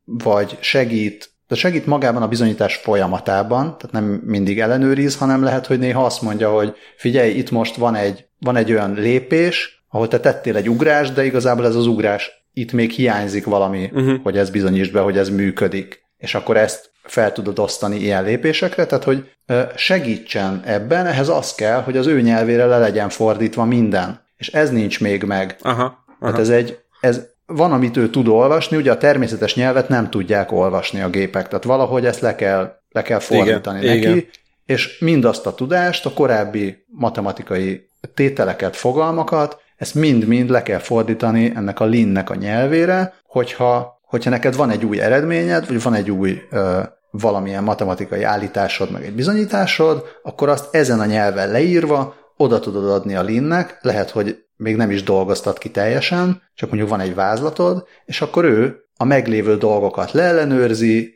vagy 0.05 0.57
segít, 0.59 1.29
de 1.47 1.55
segít 1.55 1.85
magában 1.85 2.21
a 2.21 2.27
bizonyítás 2.27 2.75
folyamatában, 2.75 3.63
tehát 3.63 3.91
nem 3.91 4.21
mindig 4.25 4.59
ellenőriz, 4.59 5.17
hanem 5.17 5.43
lehet, 5.43 5.65
hogy 5.65 5.79
néha 5.79 6.05
azt 6.05 6.21
mondja, 6.21 6.51
hogy 6.51 6.73
figyelj, 6.97 7.31
itt 7.31 7.51
most 7.51 7.75
van 7.75 7.95
egy, 7.95 8.25
van 8.39 8.55
egy 8.55 8.71
olyan 8.71 8.93
lépés, 8.93 9.85
ahol 9.89 10.07
te 10.07 10.19
tettél 10.19 10.55
egy 10.55 10.69
ugrást, 10.69 11.13
de 11.13 11.25
igazából 11.25 11.65
ez 11.65 11.75
az 11.75 11.87
ugrás 11.87 12.31
itt 12.53 12.71
még 12.71 12.91
hiányzik 12.91 13.45
valami, 13.45 13.89
uh-huh. 13.93 14.21
hogy 14.23 14.37
ez 14.37 14.49
bizonyítsd 14.49 14.93
be, 14.93 14.99
hogy 14.99 15.17
ez 15.17 15.29
működik. 15.29 16.03
És 16.17 16.35
akkor 16.35 16.57
ezt 16.57 16.93
fel 17.05 17.31
tudod 17.31 17.59
osztani 17.59 17.97
ilyen 17.97 18.23
lépésekre, 18.23 18.85
tehát 18.85 19.03
hogy 19.03 19.29
segítsen 19.75 20.61
ebben, 20.65 21.05
ehhez 21.05 21.29
az 21.29 21.53
kell, 21.53 21.81
hogy 21.81 21.97
az 21.97 22.07
ő 22.07 22.21
nyelvére 22.21 22.65
le 22.65 22.77
legyen 22.77 23.09
fordítva 23.09 23.65
minden. 23.65 24.23
És 24.37 24.47
ez 24.47 24.71
nincs 24.71 25.01
még 25.01 25.23
meg. 25.23 25.55
Aha, 25.61 25.83
aha. 25.83 25.97
Tehát 26.19 26.39
ez 26.39 26.49
egy, 26.49 26.79
ez 26.99 27.21
van, 27.45 27.71
amit 27.71 27.97
ő 27.97 28.09
tud 28.09 28.27
olvasni, 28.27 28.77
ugye 28.77 28.91
a 28.91 28.97
természetes 28.97 29.55
nyelvet 29.55 29.89
nem 29.89 30.09
tudják 30.09 30.51
olvasni 30.51 31.01
a 31.01 31.09
gépek, 31.09 31.47
tehát 31.47 31.63
valahogy 31.63 32.05
ezt 32.05 32.19
le 32.19 32.35
kell, 32.35 32.79
le 32.89 33.01
kell 33.01 33.19
fordítani 33.19 33.79
igen, 33.79 33.95
neki, 33.95 34.09
igen. 34.09 34.25
és 34.65 34.99
mindazt 34.99 35.45
a 35.45 35.55
tudást, 35.55 36.05
a 36.05 36.13
korábbi 36.13 36.85
matematikai 36.87 37.89
tételeket, 38.13 38.75
fogalmakat, 38.75 39.63
ezt 39.77 39.95
mind-mind 39.95 40.49
le 40.49 40.63
kell 40.63 40.79
fordítani 40.79 41.51
ennek 41.55 41.79
a 41.79 41.85
linnek 41.85 42.29
a 42.29 42.35
nyelvére, 42.35 43.13
hogyha 43.25 43.95
hogyha 44.15 44.29
neked 44.29 44.55
van 44.55 44.69
egy 44.69 44.85
új 44.85 45.01
eredményed, 45.01 45.67
vagy 45.67 45.81
van 45.81 45.93
egy 45.93 46.11
új 46.11 46.41
ö, 46.51 46.79
valamilyen 47.19 47.63
matematikai 47.63 48.23
állításod, 48.23 48.91
meg 48.91 49.05
egy 49.05 49.15
bizonyításod, 49.15 50.03
akkor 50.23 50.49
azt 50.49 50.75
ezen 50.75 50.99
a 50.99 51.05
nyelven 51.05 51.51
leírva 51.51 52.15
oda 52.37 52.59
tudod 52.59 52.89
adni 52.89 53.15
a 53.15 53.21
linnek, 53.21 53.77
lehet, 53.81 54.09
hogy 54.09 54.43
még 54.57 54.75
nem 54.75 54.91
is 54.91 55.03
dolgoztat 55.03 55.57
ki 55.57 55.69
teljesen, 55.69 56.41
csak 56.53 56.69
mondjuk 56.69 56.89
van 56.89 56.99
egy 56.99 57.15
vázlatod, 57.15 57.87
és 58.05 58.21
akkor 58.21 58.43
ő 58.43 58.85
a 58.97 59.03
meglévő 59.03 59.57
dolgokat 59.57 60.11
leellenőrzi, 60.11 61.13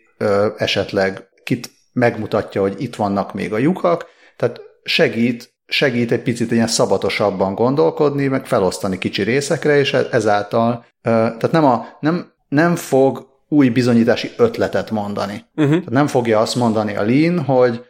esetleg 0.57 1.29
kit 1.43 1.71
megmutatja, 1.93 2.61
hogy 2.61 2.81
itt 2.81 2.95
vannak 2.95 3.33
még 3.33 3.53
a 3.53 3.57
lyukak, 3.57 4.05
tehát 4.37 4.61
segít, 4.83 5.53
segít 5.65 6.11
egy 6.11 6.21
picit 6.21 6.51
ilyen 6.51 6.67
szabatosabban 6.67 7.55
gondolkodni, 7.55 8.27
meg 8.27 8.45
felosztani 8.45 8.97
kicsi 8.97 9.23
részekre, 9.23 9.77
és 9.77 9.93
ezáltal, 9.93 10.85
tehát 11.01 11.51
nem, 11.51 11.65
a, 11.65 11.97
nem 11.99 12.31
nem 12.49 12.75
fog 12.75 13.28
új 13.49 13.69
bizonyítási 13.69 14.31
ötletet 14.37 14.91
mondani. 14.91 15.45
Uh-huh. 15.55 15.73
Tehát 15.73 15.89
nem 15.89 16.07
fogja 16.07 16.39
azt 16.39 16.55
mondani 16.55 16.95
a 16.95 17.05
Lean, 17.05 17.39
hogy, 17.43 17.85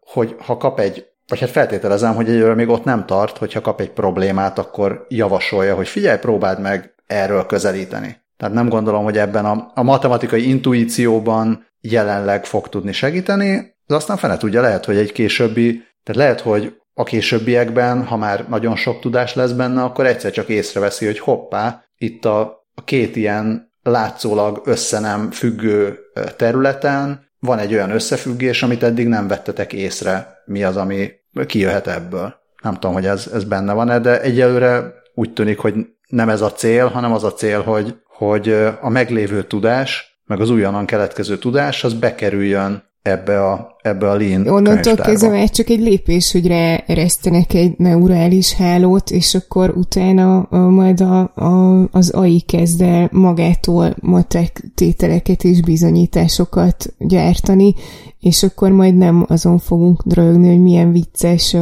hogy 0.00 0.34
ha 0.38 0.56
kap 0.56 0.80
egy, 0.80 1.06
vagy 1.28 1.40
hát 1.40 1.50
feltételezem, 1.50 2.14
hogy 2.14 2.28
egyről 2.28 2.54
még 2.54 2.68
ott 2.68 2.84
nem 2.84 3.06
tart, 3.06 3.38
hogyha 3.38 3.60
kap 3.60 3.80
egy 3.80 3.90
problémát, 3.90 4.58
akkor 4.58 5.06
javasolja, 5.08 5.74
hogy 5.74 5.88
figyelj, 5.88 6.18
próbáld 6.18 6.60
meg 6.60 6.94
erről 7.06 7.46
közelíteni. 7.46 8.24
Tehát 8.36 8.54
nem 8.54 8.68
gondolom, 8.68 9.04
hogy 9.04 9.18
ebben 9.18 9.44
a, 9.44 9.72
a 9.74 9.82
matematikai 9.82 10.48
intuícióban 10.48 11.66
jelenleg 11.80 12.44
fog 12.44 12.68
tudni 12.68 12.92
segíteni, 12.92 13.74
de 13.86 13.94
aztán 13.94 14.16
fene 14.16 14.36
tudja, 14.36 14.60
lehet, 14.60 14.84
hogy 14.84 14.96
egy 14.96 15.12
későbbi, 15.12 15.72
tehát 16.02 16.20
lehet, 16.20 16.40
hogy 16.40 16.76
a 16.94 17.02
későbbiekben, 17.02 18.04
ha 18.04 18.16
már 18.16 18.48
nagyon 18.48 18.76
sok 18.76 19.00
tudás 19.00 19.34
lesz 19.34 19.50
benne, 19.50 19.82
akkor 19.82 20.06
egyszer 20.06 20.30
csak 20.30 20.48
észreveszi, 20.48 21.06
hogy 21.06 21.18
hoppá, 21.18 21.84
itt 21.98 22.24
a, 22.24 22.40
a 22.74 22.84
két 22.84 23.16
ilyen 23.16 23.72
látszólag 23.86 24.60
össze 24.64 25.00
nem 25.00 25.30
függő 25.30 25.98
területen 26.36 27.26
van 27.38 27.58
egy 27.58 27.72
olyan 27.72 27.90
összefüggés, 27.90 28.62
amit 28.62 28.82
eddig 28.82 29.06
nem 29.06 29.28
vettetek 29.28 29.72
észre, 29.72 30.42
mi 30.44 30.64
az, 30.64 30.76
ami 30.76 31.10
kijöhet 31.46 31.86
ebből. 31.86 32.34
Nem 32.62 32.74
tudom, 32.74 32.92
hogy 32.92 33.06
ez, 33.06 33.30
ez 33.34 33.44
benne 33.44 33.72
van-e, 33.72 33.98
de 33.98 34.20
egyelőre 34.20 34.94
úgy 35.14 35.32
tűnik, 35.32 35.58
hogy 35.58 35.74
nem 36.08 36.28
ez 36.28 36.40
a 36.40 36.52
cél, 36.52 36.86
hanem 36.86 37.12
az 37.12 37.24
a 37.24 37.32
cél, 37.32 37.62
hogy, 37.62 37.96
hogy 38.06 38.48
a 38.80 38.88
meglévő 38.88 39.42
tudás, 39.42 40.20
meg 40.24 40.40
az 40.40 40.50
újonnan 40.50 40.86
keletkező 40.86 41.38
tudás, 41.38 41.84
az 41.84 41.94
bekerüljön 41.94 42.84
ebbe 43.02 43.44
a, 43.44 43.75
ebbe 43.86 44.10
a 44.10 44.16
lean 44.16 44.48
Onnantól 44.48 44.94
kezdve 44.94 45.28
már 45.28 45.50
csak 45.50 45.68
egy 45.68 45.80
lépés, 45.80 46.32
hogy 46.32 46.46
ráeresztenek 46.46 47.54
egy 47.54 47.74
neurális 47.76 48.52
hálót, 48.52 49.10
és 49.10 49.34
akkor 49.34 49.72
utána 49.76 50.38
a, 50.38 50.56
majd 50.56 51.00
a, 51.00 51.32
a, 51.34 51.82
az 51.90 52.10
AI 52.10 52.40
kezd 52.40 52.80
el 52.80 53.08
magától 53.12 53.94
matek 54.00 54.64
tételeket 54.74 55.44
és 55.44 55.60
bizonyításokat 55.60 56.94
gyártani, 56.98 57.74
és 58.20 58.42
akkor 58.42 58.70
majd 58.70 58.96
nem 58.96 59.24
azon 59.28 59.58
fogunk 59.58 60.02
drögni, 60.04 60.48
hogy 60.48 60.60
milyen 60.60 60.92
vicces, 60.92 61.52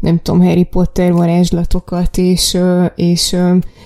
nem 0.00 0.20
tudom, 0.22 0.42
Harry 0.42 0.64
Potter 0.64 1.12
varázslatokat 1.12 2.18
és, 2.18 2.58
és 2.96 3.36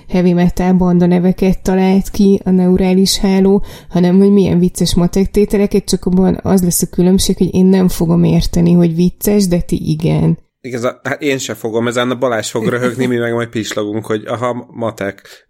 heavy 0.08 0.32
metal 0.32 0.72
banda 0.72 1.06
neveket 1.06 1.62
talált 1.62 2.10
ki 2.10 2.40
a 2.44 2.50
neurális 2.50 3.18
háló, 3.18 3.62
hanem 3.88 4.18
hogy 4.18 4.30
milyen 4.30 4.58
vicces 4.58 4.94
matek 4.94 5.30
tételeket, 5.30 5.84
csak 5.84 6.04
abban 6.04 6.40
az 6.42 6.62
lesz 6.62 6.82
a 6.82 6.86
különbség, 6.86 7.36
hogy 7.36 7.54
én 7.54 7.66
nem 7.72 7.88
fogom 7.88 8.24
érteni, 8.24 8.72
hogy 8.72 8.94
vicces, 8.94 9.46
de 9.46 9.60
ti 9.60 9.90
igen. 9.90 10.38
Igaz, 10.60 10.82
hát 11.02 11.22
én 11.22 11.38
se 11.38 11.54
fogom, 11.54 11.86
ezen 11.86 12.10
a 12.10 12.18
Balázs 12.18 12.50
fog 12.50 12.66
röhögni, 12.66 13.06
mi 13.06 13.16
meg 13.16 13.32
majd 13.32 13.48
pislogunk, 13.48 14.06
hogy 14.06 14.24
aha, 14.26 14.66
matek. 14.70 15.46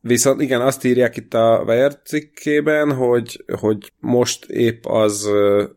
Viszont 0.00 0.40
igen, 0.40 0.60
azt 0.60 0.84
írják 0.84 1.16
itt 1.16 1.34
a 1.34 1.62
Weyer 1.66 2.00
cikkében, 2.04 2.94
hogy, 2.94 3.44
hogy 3.60 3.92
most 4.00 4.44
épp 4.44 4.84
az, 4.86 5.28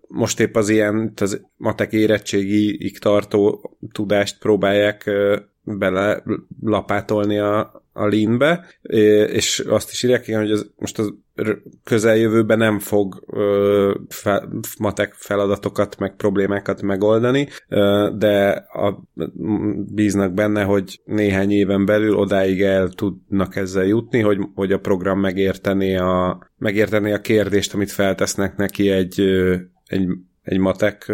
most 0.07 0.39
épp 0.39 0.55
az 0.55 0.69
ilyen 0.69 1.13
az 1.21 1.41
matek 1.57 1.93
érettségig 1.93 2.99
tartó 2.99 3.71
tudást 3.91 4.39
próbálják 4.39 5.09
bele 5.61 6.23
lapátolni 6.61 7.37
a, 7.37 7.83
a 7.93 8.07
lean 8.07 8.65
és 9.31 9.59
azt 9.59 9.91
is 9.91 10.03
írják, 10.03 10.27
igen, 10.27 10.39
hogy 10.39 10.51
ez 10.51 10.65
most 10.75 10.99
az 10.99 11.13
közeljövőben 11.83 12.57
nem 12.57 12.79
fog 12.79 13.23
ö, 13.27 13.93
fe, 14.07 14.47
matek 14.79 15.13
feladatokat, 15.13 15.97
meg 15.99 16.15
problémákat 16.15 16.81
megoldani, 16.81 17.47
ö, 17.69 18.09
de 18.17 18.49
a, 18.71 19.03
bíznak 19.93 20.33
benne, 20.33 20.63
hogy 20.63 21.01
néhány 21.05 21.51
éven 21.51 21.85
belül 21.85 22.15
odáig 22.15 22.61
el 22.61 22.89
tudnak 22.89 23.55
ezzel 23.55 23.85
jutni, 23.85 24.19
hogy, 24.19 24.39
hogy 24.55 24.71
a 24.71 24.79
program 24.79 25.19
megérteni 25.19 25.97
a, 25.97 26.39
megérteni 26.57 27.11
a 27.11 27.21
kérdést, 27.21 27.73
amit 27.73 27.91
feltesznek 27.91 28.55
neki 28.55 28.89
egy, 28.89 29.19
egy 29.85 30.07
egy 30.45 30.59
matek 30.59 31.11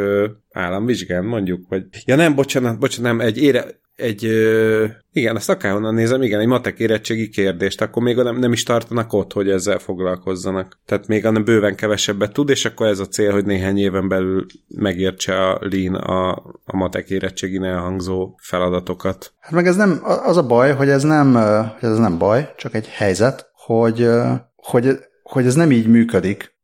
államvizsgán, 0.52 1.26
mondjuk, 1.26 1.70
vagy... 1.70 1.84
Ja 2.06 2.16
nem, 2.16 2.36
bocsánat, 2.36 2.80
bocsánat, 2.80 3.12
nem, 3.12 3.28
egy 3.28 3.38
ére, 3.38 3.66
egy, 3.96 4.26
ö, 4.26 4.86
igen, 5.12 5.36
ezt 5.36 5.50
akárhonnan 5.50 5.94
nézem, 5.94 6.22
igen, 6.22 6.40
egy 6.40 6.48
matek 6.48 6.80
érettségi 6.80 7.30
kérdést, 7.30 7.82
akkor 7.82 8.04
még 8.04 8.16
nem, 8.16 8.40
nem 8.40 8.52
is 8.52 8.64
tartanak 8.64 9.14
ott, 9.14 9.34
hogy 9.34 9.50
ezzel 9.50 9.80
foglalkozzanak. 9.80 10.80
Tehát 10.86 11.08
még 11.08 11.26
annál 11.26 11.44
bőven 11.44 11.76
kevesebbet 11.76 12.34
tud, 12.34 12.50
és 12.50 12.66
akkor 12.66 12.88
ez 12.88 13.00
a 13.00 13.08
cél, 13.08 13.32
hogy 13.32 13.46
néhány 13.46 13.78
éven 13.78 14.08
belül 14.08 14.46
megértse 14.68 15.50
a 15.50 15.60
Lean 15.62 15.96
a, 15.96 16.32
a 16.66 16.76
matek 16.76 17.10
érettségin 17.10 17.64
elhangzó 17.64 18.36
feladatokat. 18.42 19.34
Hát 19.40 19.52
meg 19.52 19.68
ez 19.68 19.76
nem, 19.76 20.00
az 20.04 20.38
a 20.38 20.48
baj, 20.48 20.74
hogy 20.74 20.90
ez 20.90 21.04
nem, 21.04 21.34
hogy 21.80 21.90
ez 21.90 21.98
nem 21.98 22.18
baj, 22.18 22.54
csak 22.58 22.74
egy 22.74 22.88
helyzet, 22.88 23.52
hogy, 23.54 24.08
hogy, 24.56 24.90
hogy 25.24 25.46
ez 25.46 25.56
nem 25.56 25.72
így 25.72 25.88
működik. 25.88 26.56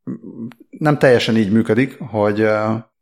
Nem 0.69 0.97
teljesen 0.97 1.37
így 1.37 1.51
működik, 1.51 1.97
hogy, 1.99 2.47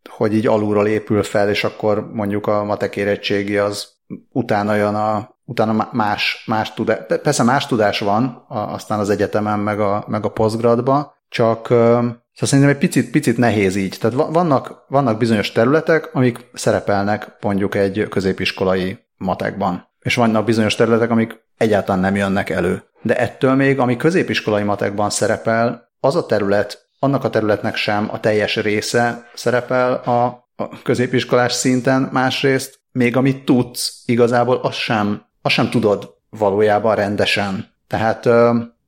hogy 0.10 0.34
így 0.34 0.48
alulról 0.48 0.88
épül 0.88 1.24
fel, 1.24 1.50
és 1.50 1.64
akkor 1.64 2.12
mondjuk 2.14 2.48
a 2.48 2.64
matek 2.64 2.96
érettségi 2.96 3.58
az 3.58 3.94
utána 4.32 4.76
jön 4.76 4.96
a, 4.96 5.36
utána 5.46 5.90
más, 5.92 6.44
más 6.46 6.74
tudás, 6.74 6.98
persze 7.22 7.44
más 7.44 7.66
tudás 7.66 8.00
van 8.00 8.46
aztán 8.48 9.00
az 9.00 9.10
egyetemen, 9.10 9.60
meg 9.60 9.80
a, 9.80 10.04
meg 10.08 10.26
a 10.26 10.32
postgradba, 10.32 11.16
csak 11.30 11.68
szóval 11.68 12.18
szerintem 12.34 12.70
egy 12.70 12.78
picit, 12.78 13.12
picit 13.12 13.38
nehéz 13.38 13.76
így. 13.76 13.98
Tehát 14.00 14.16
vannak, 14.32 14.86
vannak 14.88 15.18
bizonyos 15.18 15.52
területek, 15.52 16.16
amik 16.16 16.50
szerepelnek 16.54 17.38
mondjuk 17.42 17.76
egy 17.76 18.08
középiskolai 18.10 19.00
matekban. 19.18 19.88
És 20.00 20.16
vannak 20.16 20.46
bizonyos 20.46 20.76
területek, 20.76 21.10
amik 21.10 21.44
egyáltalán 21.58 22.02
nem 22.02 22.16
jönnek 22.16 22.50
elő. 22.50 22.84
De 23.02 23.18
ettől 23.18 23.56
még, 23.56 23.80
ami 23.80 23.98
középiskolai 23.98 24.64
matekban 24.64 25.10
szerepel, 25.10 25.90
az 26.00 26.16
a 26.16 26.26
terület, 26.26 26.85
annak 27.06 27.24
a 27.24 27.30
területnek 27.30 27.76
sem 27.76 28.10
a 28.12 28.20
teljes 28.20 28.56
része 28.56 29.30
szerepel 29.34 29.94
a, 29.94 30.26
a 30.56 30.82
középiskolás 30.84 31.54
szinten, 31.54 32.10
másrészt 32.12 32.80
még 32.92 33.18
amit 33.18 33.46
tudsz, 33.46 34.04
igazából 34.06 34.56
azt 34.56 34.78
sem, 34.78 35.22
azt 35.42 35.54
sem 35.54 35.70
tudod 35.70 36.16
valójában 36.30 36.96
rendesen. 36.96 37.74
Tehát, 37.88 38.22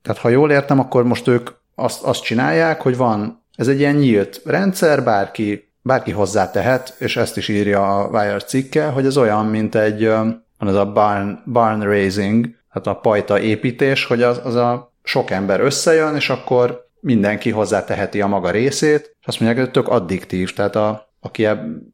tehát 0.02 0.18
ha 0.22 0.30
jól 0.30 0.52
értem, 0.52 0.80
akkor 0.80 1.04
most 1.04 1.28
ők 1.28 1.50
azt, 1.76 2.04
azt 2.04 2.24
csinálják, 2.24 2.82
hogy 2.82 2.98
van, 2.98 3.44
ez 3.56 3.68
egy 3.68 3.80
ilyen 3.80 3.96
nyílt 3.96 4.42
rendszer, 4.46 5.04
bárki, 5.04 5.74
bárki 5.82 6.12
hozzá 6.12 6.52
tehet, 6.52 6.96
és 7.00 7.18
ezt 7.18 7.38
is 7.38 7.48
írja 7.48 7.98
a 7.98 8.08
Wire 8.08 8.40
cikke, 8.40 8.86
hogy 8.88 9.06
ez 9.06 9.18
olyan, 9.18 9.46
mint 9.46 9.76
egy, 9.76 10.06
van 10.08 10.68
ez 10.68 10.76
a 10.76 10.92
barn, 10.92 11.40
barn 11.46 11.82
raising, 11.82 12.46
tehát 12.74 12.98
a 12.98 13.02
pajta 13.02 13.40
építés, 13.40 14.06
hogy 14.06 14.22
az, 14.22 14.42
az 14.44 14.56
a 14.56 14.94
sok 15.04 15.32
ember 15.32 15.60
összejön, 15.60 16.16
és 16.16 16.30
akkor 16.30 16.87
mindenki 17.08 17.50
hozzá 17.50 17.84
teheti 17.84 18.22
a 18.22 18.28
maga 18.28 18.52
részét, 18.52 19.16
és 19.20 19.28
azt 19.28 19.40
mondják, 19.40 19.64
hogy 19.64 19.72
tök 19.72 19.88
addiktív, 19.88 20.54
tehát 20.54 20.76
a, 20.76 21.14
aki 21.20 21.46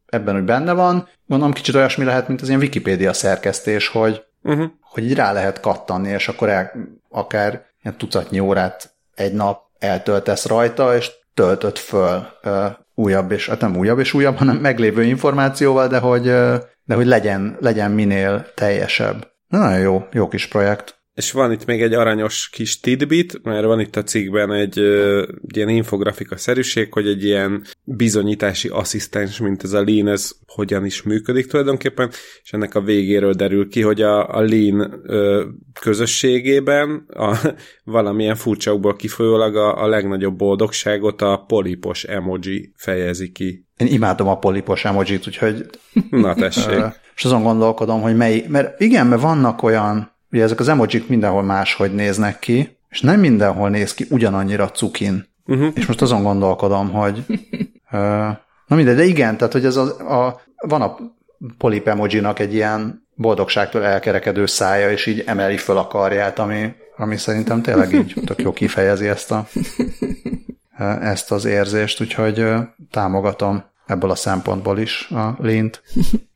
ebben 0.06 0.36
úgy 0.36 0.44
benne 0.44 0.74
van, 0.74 1.08
gondolom 1.28 1.54
kicsit 1.54 1.76
olyasmi 1.76 2.04
lehet, 2.04 2.28
mint 2.28 2.42
az 2.42 2.48
ilyen 2.48 2.60
Wikipédia 2.60 3.14
szerkesztés, 3.14 3.88
hogy, 3.88 4.24
uh-huh. 4.44 4.66
hogy 4.82 5.04
így 5.04 5.16
rá 5.16 5.32
lehet 5.32 5.60
kattanni, 5.60 6.10
és 6.10 6.28
akkor 6.28 6.50
el, 6.50 6.72
akár 7.10 7.66
ilyen 7.84 7.98
tucatnyi 7.98 8.40
órát 8.40 8.94
egy 9.16 9.34
nap 9.34 9.62
eltöltesz 9.80 10.46
rajta, 10.46 10.96
és 10.96 11.12
töltött 11.34 11.78
föl 11.78 12.28
uh, 12.44 12.66
újabb, 12.96 13.32
és 13.32 13.50
hát 13.50 13.62
nem 13.62 13.78
újabb 13.78 14.00
és 14.00 14.14
újabb, 14.14 14.38
hanem 14.38 14.56
meglévő 14.56 15.04
információval, 15.04 15.88
de 15.88 16.00
hogy, 16.00 16.28
uh, 16.28 16.56
de 16.84 16.96
hogy 16.96 17.06
legyen, 17.06 17.58
legyen 17.60 17.92
minél 17.92 18.46
teljesebb. 18.56 19.32
Nagyon 19.48 19.80
jó, 19.80 20.08
jó 20.12 20.28
kis 20.28 20.48
projekt. 20.48 21.03
És 21.16 21.32
van 21.32 21.52
itt 21.52 21.66
még 21.66 21.82
egy 21.82 21.94
aranyos 21.94 22.50
kis 22.50 22.80
tidbit, 22.80 23.44
mert 23.44 23.66
van 23.66 23.80
itt 23.80 23.96
a 23.96 24.04
cikkben 24.04 24.52
egy, 24.52 24.80
egy 24.80 25.58
ilyen 25.58 25.70
infografika 25.70 26.38
szerűség, 26.38 26.94
hogy 26.94 27.08
egy 27.08 27.24
ilyen 27.24 27.64
bizonyítási 27.84 28.68
asszisztens, 28.68 29.40
mint 29.40 29.64
ez 29.64 29.74
a 29.74 29.84
Lean, 29.84 30.08
ez 30.08 30.32
hogyan 30.48 30.86
is 30.86 31.02
működik 31.02 31.48
tulajdonképpen, 31.48 32.10
és 32.44 32.54
ennek 32.54 32.76
a 32.76 32.82
végéről 32.82 33.34
derül 33.34 33.70
ki, 33.70 33.82
hogy 33.82 34.02
a, 34.02 34.36
a 34.36 34.42
Lean 34.42 35.02
ö, 35.04 35.46
közösségében 35.80 37.06
a, 37.14 37.38
valamilyen 37.84 38.36
furcsaukból 38.36 38.96
kifolyólag 38.96 39.56
a, 39.56 39.84
a 39.84 39.88
legnagyobb 39.88 40.36
boldogságot 40.36 41.22
a 41.22 41.44
polipos 41.48 42.04
emoji 42.04 42.74
fejezi 42.76 43.32
ki. 43.32 43.66
Én 43.78 43.88
imádom 43.88 44.28
a 44.28 44.38
polipos 44.38 44.86
emojit, 44.86 45.28
úgyhogy... 45.28 45.66
Na 46.10 46.34
tessék. 46.34 46.84
és 47.16 47.26
azon 47.26 47.44
gondolkodom, 47.44 48.02
hogy 48.02 48.16
mely, 48.16 48.46
mert 48.48 48.80
igen, 48.80 49.08
mert 49.08 49.22
vannak 49.22 49.64
olyan 49.64 50.13
ugye 50.34 50.44
ezek 50.44 50.60
az 50.60 50.68
emojik 50.68 51.08
mindenhol 51.08 51.44
máshogy 51.44 51.94
néznek 51.94 52.40
ki, 52.40 52.78
és 52.90 53.02
nem 53.02 53.20
mindenhol 53.20 53.70
néz 53.70 53.94
ki 53.94 54.06
ugyanannyira 54.10 54.70
cukin. 54.70 55.26
Uh-huh. 55.46 55.72
És 55.74 55.86
most 55.86 56.02
azon 56.02 56.24
gondolkodom, 56.24 56.92
hogy 56.92 57.26
uh, 57.92 58.00
na 58.68 58.76
mindegy, 58.76 58.96
de 58.96 59.04
igen, 59.04 59.38
tehát 59.38 59.54
hogy 59.54 59.66
ez 59.66 59.76
a, 59.76 60.26
a 60.26 60.42
van 60.68 60.82
a 60.82 60.96
polip 61.58 61.88
emojinak 61.88 62.40
egy 62.40 62.54
ilyen 62.54 63.08
boldogságtól 63.16 63.84
elkerekedő 63.84 64.46
szája, 64.46 64.92
és 64.92 65.06
így 65.06 65.24
emeli 65.26 65.58
föl 65.58 65.78
a 65.78 65.88
karját, 65.88 66.40
ami, 66.40 66.74
ami 66.98 67.18
szerintem 67.18 67.62
tényleg 67.62 67.94
így 67.94 68.14
tök 68.26 68.42
jó 68.42 68.54
kifejezi 68.54 69.08
ezt, 69.08 69.32
a, 69.32 69.48
ezt 71.02 71.32
az 71.32 71.46
érzést, 71.46 72.02
úgyhogy 72.02 72.46
támogatom 72.92 73.64
ebből 73.86 74.10
a 74.10 74.16
szempontból 74.16 74.80
is 74.80 75.10
a 75.10 75.36
lint. 75.40 75.82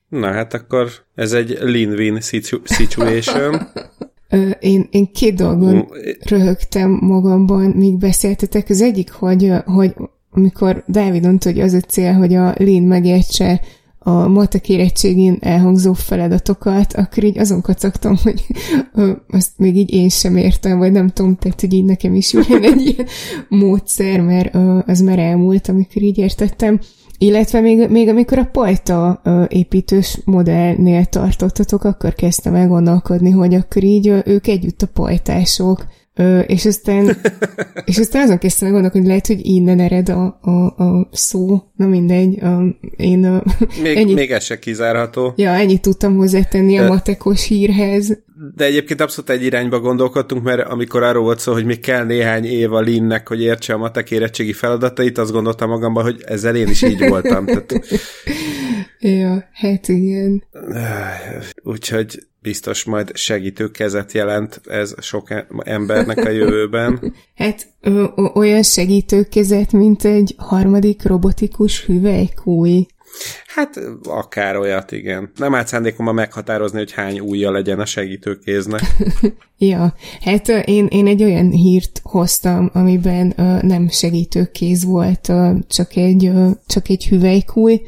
Na 0.10 0.32
hát 0.32 0.54
akkor 0.54 0.90
ez 1.16 1.32
egy 1.32 1.58
win-win 1.62 2.20
situation. 2.64 3.62
én, 4.60 4.88
én 4.92 5.12
két 5.12 5.36
dolgon 5.36 5.88
röhögtem 6.20 6.90
magamban, 7.02 7.70
míg 7.70 7.98
beszéltetek. 7.98 8.70
Az 8.70 8.82
egyik, 8.82 9.12
hogy, 9.12 9.52
hogy 9.66 9.94
amikor 10.32 10.84
Dávid 10.88 11.24
mondta, 11.24 11.50
hogy 11.50 11.60
az 11.60 11.74
a 11.74 11.80
cél, 11.80 12.14
hogy 12.14 12.34
a 12.34 12.56
Lean 12.58 12.84
megértse 12.84 13.62
a 14.00 14.28
matek 14.28 14.70
érettségén 14.70 15.38
elhangzó 15.40 15.94
feladatokat, 15.94 16.94
akkor 16.94 17.24
így 17.24 17.38
azon 17.38 17.62
kacagtam, 17.62 18.16
hogy 18.24 18.46
azt 19.28 19.52
még 19.58 19.76
így 19.76 19.94
én 19.94 20.10
sem 20.10 20.38
értem, 20.38 20.78
vagy 20.78 20.92
nem 20.92 21.10
tudom, 21.10 21.36
tehát, 21.36 21.62
hogy 21.62 21.74
így 21.74 21.86
nekem 21.86 22.16
is 22.16 22.34
jön 22.34 22.64
egy 22.64 22.82
ilyen 22.82 23.08
módszer, 23.50 24.22
mert 24.22 24.56
az 24.88 25.02
már 25.02 25.20
elmúlt, 25.20 25.68
amikor 25.68 26.02
így 26.02 26.18
értettem. 26.18 26.80
Illetve 27.18 27.60
még, 27.60 27.90
még 27.90 28.08
amikor 28.08 28.38
a 28.38 28.50
pajta 28.52 29.22
építős 29.48 30.20
modellnél 30.26 31.06
tartottatok, 31.06 31.84
akkor 31.84 32.14
kezdtem 32.14 32.56
el 32.56 32.68
gondolkodni, 32.68 33.32
hogy 33.32 33.54
akkor 33.54 33.84
így 33.84 34.08
ők 34.26 34.48
együtt 34.48 34.82
a 34.82 34.88
pajtások 34.94 35.86
Ö, 36.20 36.40
és 36.40 36.66
aztán, 36.66 37.18
és 37.86 37.98
aztán 37.98 38.24
azon 38.24 38.38
kezdtem 38.38 38.72
gondolkodni, 38.72 39.00
hogy 39.00 39.08
lehet, 39.08 39.28
hogy 39.28 39.46
innen 39.46 39.80
ered 39.80 40.10
a, 40.10 40.40
a, 40.42 40.84
a 40.84 41.10
szó, 41.12 41.64
na 41.76 41.86
mindegy, 41.86 42.44
a, 42.44 42.78
én 42.96 43.26
a, 43.26 43.44
még, 43.84 43.98
ennyit, 43.98 44.16
még 44.16 44.32
ez 44.32 44.44
se 44.44 44.60
kizárható. 44.60 45.34
Ja, 45.36 45.50
ennyit 45.50 45.82
tudtam 45.82 46.16
hozzátenni 46.16 46.78
a 46.78 46.88
matekos 46.88 47.48
hírhez. 47.48 48.18
De 48.56 48.66
egyébként 48.66 49.02
abszolút 49.02 49.30
egy 49.30 49.44
irányba 49.44 49.80
gondolkodtunk, 49.80 50.44
mert 50.44 50.68
amikor 50.68 51.04
arról 51.04 51.24
volt 51.24 51.40
szó, 51.40 51.54
hogy 51.54 51.66
még 51.66 51.80
kell 51.80 52.06
néhány 52.06 52.46
év 52.46 52.74
a 52.74 52.80
Linnek, 52.80 53.28
hogy 53.28 53.42
értse 53.42 53.74
a 53.74 53.78
matek 53.78 54.12
érettségi 54.12 54.54
feladatait, 54.54 55.18
azt 55.18 55.32
gondoltam 55.32 55.70
magamban, 55.70 56.04
hogy 56.04 56.24
ezzel 56.26 56.56
én 56.56 56.68
is 56.68 56.82
így 56.82 57.08
voltam. 57.08 57.46
Tehát... 57.46 57.74
ja, 59.00 59.50
hát 59.54 59.88
igen. 59.88 60.44
Úgyhogy 61.64 62.20
biztos 62.48 62.84
majd 62.84 63.16
segítő 63.16 63.72
kezet 63.72 64.12
jelent 64.12 64.62
ez 64.66 64.96
sok 65.00 65.28
embernek 65.64 66.26
a 66.26 66.30
jövőben. 66.30 67.00
Hát 67.36 67.68
olyan 68.34 68.64
segítő 68.64 69.24
kezet, 69.24 69.72
mint 69.72 70.04
egy 70.04 70.36
harmadik 70.38 71.04
robotikus 71.04 71.86
hüvelykúj. 71.86 72.86
Hát 73.48 73.80
akár 74.04 74.56
olyat, 74.56 74.92
igen. 74.92 75.32
Nem 75.36 75.56
állt 75.56 75.68
szándékomban 75.68 76.16
meghatározni, 76.16 76.78
hogy 76.78 76.92
hány 76.92 77.20
újja 77.20 77.52
legyen 77.52 77.80
a 77.80 77.86
segítőkéznek. 77.86 78.82
ja, 79.58 79.94
hát 80.22 80.48
én, 80.48 80.86
én 80.86 81.08
egy 81.08 81.24
olyan 81.24 81.50
hírt 81.50 82.02
hoztam, 82.04 82.70
amiben 82.74 83.34
uh, 83.38 83.62
nem 83.62 83.90
segítőkéz 83.90 84.86
volt, 84.86 85.28
uh, 85.30 85.60
csak, 85.68 85.96
egy, 85.96 86.28
uh, 86.28 86.52
csak 86.68 86.90
egy 86.90 87.08
hüvelykúj, 87.08 87.82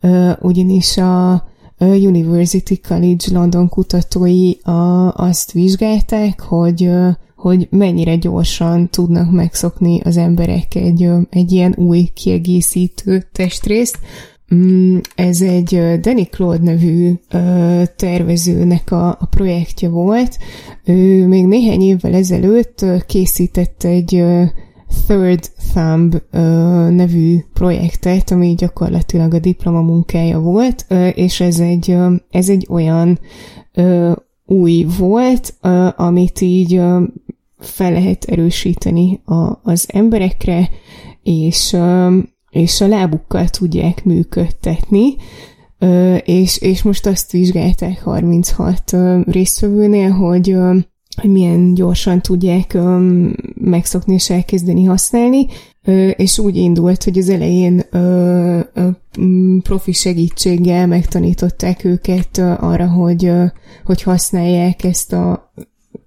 uh, 0.00 0.32
ugyanis 0.40 0.96
a 0.96 1.44
University 1.78 2.80
College 2.88 3.24
London 3.32 3.68
kutatói 3.68 4.52
a, 4.62 5.12
azt 5.14 5.52
vizsgálták, 5.52 6.40
hogy 6.40 6.90
hogy 7.36 7.68
mennyire 7.70 8.16
gyorsan 8.16 8.88
tudnak 8.88 9.32
megszokni 9.32 10.00
az 10.00 10.16
emberek 10.16 10.74
egy, 10.74 11.08
egy 11.30 11.52
ilyen 11.52 11.74
új 11.76 12.08
kiegészítő 12.14 13.28
testrészt. 13.32 13.98
Mm, 14.54 14.98
ez 15.14 15.40
egy 15.40 16.00
Danny 16.00 16.28
Claude 16.30 16.62
nevű 16.62 17.12
tervezőnek 17.96 18.90
a, 18.90 19.08
a 19.08 19.26
projektje 19.30 19.88
volt. 19.88 20.38
Ő 20.84 21.26
még 21.26 21.46
néhány 21.46 21.82
évvel 21.82 22.14
ezelőtt 22.14 22.84
készített 23.06 23.84
egy 23.84 24.24
Third 25.06 25.50
Thumb 25.72 26.14
uh, 26.14 26.40
nevű 26.90 27.38
projektet, 27.52 28.30
ami 28.30 28.54
gyakorlatilag 28.54 29.34
a 29.34 29.38
diplomamunkája 29.38 30.40
volt, 30.40 30.86
uh, 30.90 31.18
és 31.18 31.40
ez 31.40 31.58
egy, 31.58 31.88
uh, 31.88 32.12
ez 32.30 32.48
egy 32.48 32.66
olyan 32.70 33.18
uh, 33.76 34.12
új 34.44 34.86
volt, 34.98 35.54
uh, 35.62 36.00
amit 36.00 36.40
így 36.40 36.78
uh, 36.78 37.02
fel 37.58 37.92
lehet 37.92 38.24
erősíteni 38.24 39.20
a, 39.24 39.60
az 39.62 39.86
emberekre, 39.92 40.68
és, 41.22 41.72
uh, 41.72 42.14
és 42.50 42.80
a 42.80 42.86
lábukkal 42.86 43.48
tudják 43.48 44.04
működtetni, 44.04 45.14
uh, 45.80 46.18
és, 46.24 46.58
és 46.58 46.82
most 46.82 47.06
azt 47.06 47.32
vizsgálták 47.32 48.02
36 48.02 48.92
uh, 48.92 49.20
résztvevőnél, 49.24 50.10
hogy 50.10 50.52
uh, 50.52 50.76
hogy 51.16 51.30
milyen 51.30 51.74
gyorsan 51.74 52.20
tudják 52.20 52.72
um, 52.74 53.32
megszokni 53.54 54.14
és 54.14 54.30
elkezdeni 54.30 54.84
használni, 54.84 55.46
uh, 55.86 56.10
és 56.16 56.38
úgy 56.38 56.56
indult, 56.56 57.04
hogy 57.04 57.18
az 57.18 57.28
elején 57.28 57.82
uh, 57.92 58.60
uh, 58.74 59.62
profi 59.62 59.92
segítséggel 59.92 60.86
megtanították 60.86 61.84
őket 61.84 62.38
uh, 62.38 62.62
arra, 62.62 62.88
hogy, 62.88 63.24
uh, 63.28 63.44
hogy 63.84 64.02
használják 64.02 64.84
ezt, 64.84 65.12
a, 65.12 65.52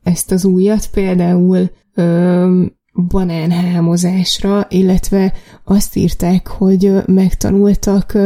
ezt 0.03 0.31
az 0.31 0.45
újat, 0.45 0.87
például 0.87 1.69
uh, 1.95 2.65
banánhámozásra, 3.07 4.67
illetve 4.69 5.33
azt 5.63 5.95
írták, 5.95 6.47
hogy 6.47 6.93
megtanultak 7.05 8.17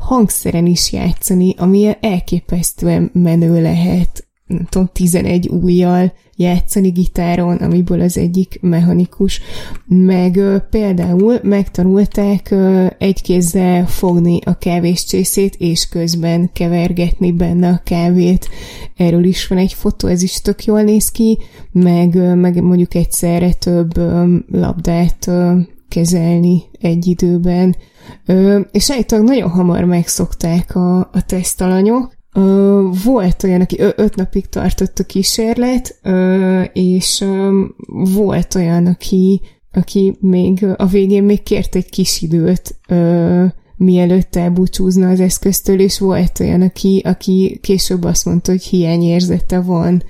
hangszeren 0.00 0.66
is 0.66 0.92
játszani, 0.92 1.54
ami 1.58 1.96
elképesztően 2.00 3.10
menő 3.12 3.62
lehet 3.62 4.27
nem 4.48 4.66
tudom, 4.68 4.90
11 4.92 5.48
újjal 5.48 6.12
játszani 6.36 6.88
gitáron, 6.88 7.56
amiből 7.56 8.00
az 8.00 8.16
egyik 8.16 8.58
mechanikus, 8.60 9.40
meg 9.86 10.36
ö, 10.36 10.56
például 10.70 11.38
megtanulták 11.42 12.50
ö, 12.50 12.86
egy 12.98 13.22
kézzel 13.22 13.86
fogni 13.86 14.38
a 14.44 14.54
kávéscsészét, 14.54 15.54
és 15.58 15.88
közben 15.88 16.50
kevergetni 16.52 17.32
benne 17.32 17.68
a 17.68 17.80
kávét. 17.84 18.48
Erről 18.96 19.24
is 19.24 19.46
van 19.46 19.58
egy 19.58 19.72
fotó, 19.72 20.08
ez 20.08 20.22
is 20.22 20.40
tök 20.40 20.64
jól 20.64 20.82
néz 20.82 21.10
ki, 21.10 21.38
meg, 21.72 22.14
ö, 22.14 22.34
meg 22.34 22.62
mondjuk 22.62 22.94
egyszerre 22.94 23.52
több 23.52 23.96
ö, 23.96 24.36
labdát 24.50 25.26
ö, 25.26 25.58
kezelni 25.88 26.62
egy 26.80 27.06
időben. 27.06 27.76
Ö, 28.26 28.60
és 28.72 28.90
állítólag 28.90 29.26
nagyon 29.26 29.50
hamar 29.50 29.84
megszokták 29.84 30.76
a, 30.76 30.98
a 30.98 31.24
tesztalanyok, 31.26 32.17
volt 33.04 33.42
olyan, 33.42 33.60
aki 33.60 33.80
öt 33.96 34.14
napig 34.14 34.48
tartott 34.48 34.98
a 34.98 35.04
kísérlet, 35.04 36.00
és 36.72 37.24
volt 37.88 38.54
olyan, 38.54 38.86
aki, 38.86 39.40
aki 39.72 40.16
még 40.20 40.66
a 40.76 40.86
végén 40.86 41.22
még 41.22 41.42
kért 41.42 41.74
egy 41.74 41.88
kis 41.88 42.22
időt, 42.22 42.78
mielőtt 43.76 44.36
elbúcsúzna 44.36 45.08
az 45.08 45.20
eszköztől, 45.20 45.80
és 45.80 45.98
volt 45.98 46.40
olyan, 46.40 46.62
aki, 46.62 47.02
aki 47.04 47.58
később 47.62 48.04
azt 48.04 48.24
mondta, 48.24 48.50
hogy 48.50 48.62
hiányérzete 48.62 49.60
van, 49.60 50.02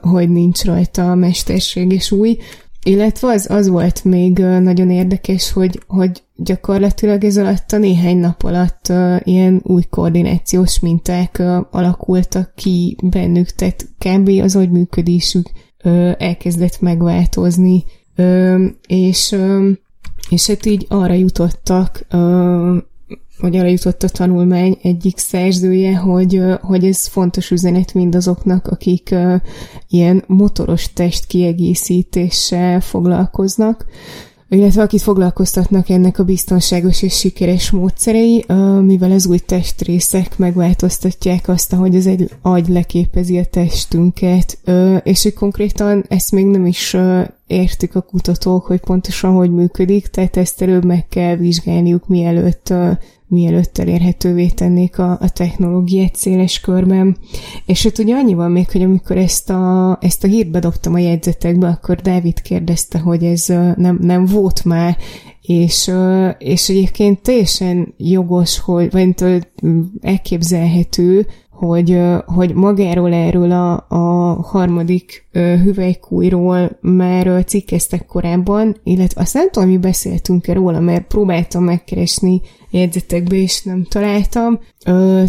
hogy 0.00 0.30
nincs 0.30 0.64
rajta 0.64 1.10
a 1.10 1.14
mesterség 1.14 1.92
és 1.92 2.10
új, 2.10 2.38
illetve 2.82 3.28
az, 3.28 3.50
az 3.50 3.68
volt 3.68 4.04
még 4.04 4.38
nagyon 4.38 4.90
érdekes, 4.90 5.52
hogy, 5.52 5.82
hogy 5.86 6.22
gyakorlatilag 6.36 7.24
ez 7.24 7.36
alatt 7.36 7.72
a 7.72 7.78
néhány 7.78 8.16
nap 8.16 8.42
alatt 8.42 8.86
uh, 8.88 9.16
ilyen 9.22 9.60
új 9.64 9.82
koordinációs 9.90 10.80
minták 10.80 11.36
uh, 11.40 11.58
alakultak 11.70 12.52
ki 12.54 12.96
bennük, 13.02 13.50
tehát 13.50 13.88
kb. 13.98 14.28
az 14.28 14.54
működésük 14.54 15.50
uh, 15.84 16.12
elkezdett 16.18 16.80
megváltozni, 16.80 17.84
és, 18.86 19.36
és 20.28 20.46
hát 20.46 20.66
így 20.66 20.86
arra 20.88 21.12
jutottak 21.12 22.06
vagy 23.40 23.56
arra 23.56 23.68
jutott 23.68 24.02
a 24.02 24.08
tanulmány 24.08 24.78
egyik 24.82 25.18
szerzője, 25.18 25.96
hogy, 25.96 26.42
hogy 26.60 26.84
ez 26.84 27.06
fontos 27.06 27.50
üzenet 27.50 27.94
mindazoknak, 27.94 28.66
akik 28.66 29.14
ilyen 29.88 30.24
motoros 30.26 30.92
testkiegészítéssel 30.92 32.80
foglalkoznak, 32.80 33.86
illetve 34.48 34.82
akit 34.82 35.02
foglalkoztatnak 35.02 35.88
ennek 35.88 36.18
a 36.18 36.24
biztonságos 36.24 37.02
és 37.02 37.18
sikeres 37.18 37.70
módszerei, 37.70 38.44
mivel 38.80 39.10
az 39.10 39.26
új 39.26 39.38
testrészek 39.38 40.38
megváltoztatják 40.38 41.48
azt, 41.48 41.72
ahogy 41.72 41.96
az 41.96 42.06
egy 42.06 42.30
agy 42.42 42.68
leképezi 42.68 43.38
a 43.38 43.44
testünket, 43.44 44.58
és 45.02 45.22
hogy 45.22 45.34
konkrétan 45.34 46.04
ezt 46.08 46.32
még 46.32 46.46
nem 46.46 46.66
is 46.66 46.96
értik 47.48 47.94
a 47.94 48.00
kutatók, 48.00 48.66
hogy 48.66 48.80
pontosan 48.80 49.34
hogy 49.34 49.52
működik, 49.52 50.06
tehát 50.06 50.36
ezt 50.36 50.62
előbb 50.62 50.84
meg 50.84 51.08
kell 51.08 51.36
vizsgálniuk, 51.36 52.08
mielőtt 52.08 52.72
mielőtt 53.28 53.78
elérhetővé 53.78 54.48
tennék 54.48 54.98
a, 54.98 55.10
a 55.10 55.28
technológiát 55.28 56.16
széles 56.16 56.60
körben. 56.60 57.16
És 57.66 57.84
ott 57.84 57.98
ugye 57.98 58.14
annyi 58.14 58.34
van 58.34 58.50
még, 58.50 58.70
hogy 58.70 58.82
amikor 58.82 59.16
ezt 59.16 59.50
a, 59.50 59.98
ezt 60.00 60.24
a 60.24 60.26
hírt 60.26 60.50
bedobtam 60.50 60.94
a 60.94 60.98
jegyzetekbe, 60.98 61.66
akkor 61.66 61.96
Dávid 61.96 62.40
kérdezte, 62.42 62.98
hogy 62.98 63.24
ez 63.24 63.46
nem, 63.76 63.98
nem 64.00 64.24
volt 64.24 64.64
már, 64.64 64.96
és, 65.42 65.90
és 66.38 66.68
egyébként 66.68 67.22
teljesen 67.22 67.94
jogos, 67.96 68.58
hogy, 68.58 68.90
vagy 68.90 69.46
elképzelhető, 70.00 71.26
hogy, 71.58 72.00
hogy 72.26 72.54
magáról 72.54 73.12
erről 73.12 73.50
a, 73.50 73.86
a 73.88 74.32
harmadik 74.42 75.26
hüvelykújról 75.32 76.78
már 76.80 77.44
cikkeztek 77.44 78.06
korábban, 78.06 78.76
illetve 78.82 79.20
azt 79.20 79.34
nem 79.34 79.50
tudom, 79.50 79.68
mi 79.68 79.78
beszéltünk-e 79.78 80.52
róla, 80.52 80.80
mert 80.80 81.06
próbáltam 81.06 81.64
megkeresni 81.64 82.40
jegyzetekbe, 82.70 83.36
és 83.36 83.62
nem 83.62 83.84
találtam. 83.88 84.58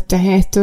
Tehát 0.06 0.60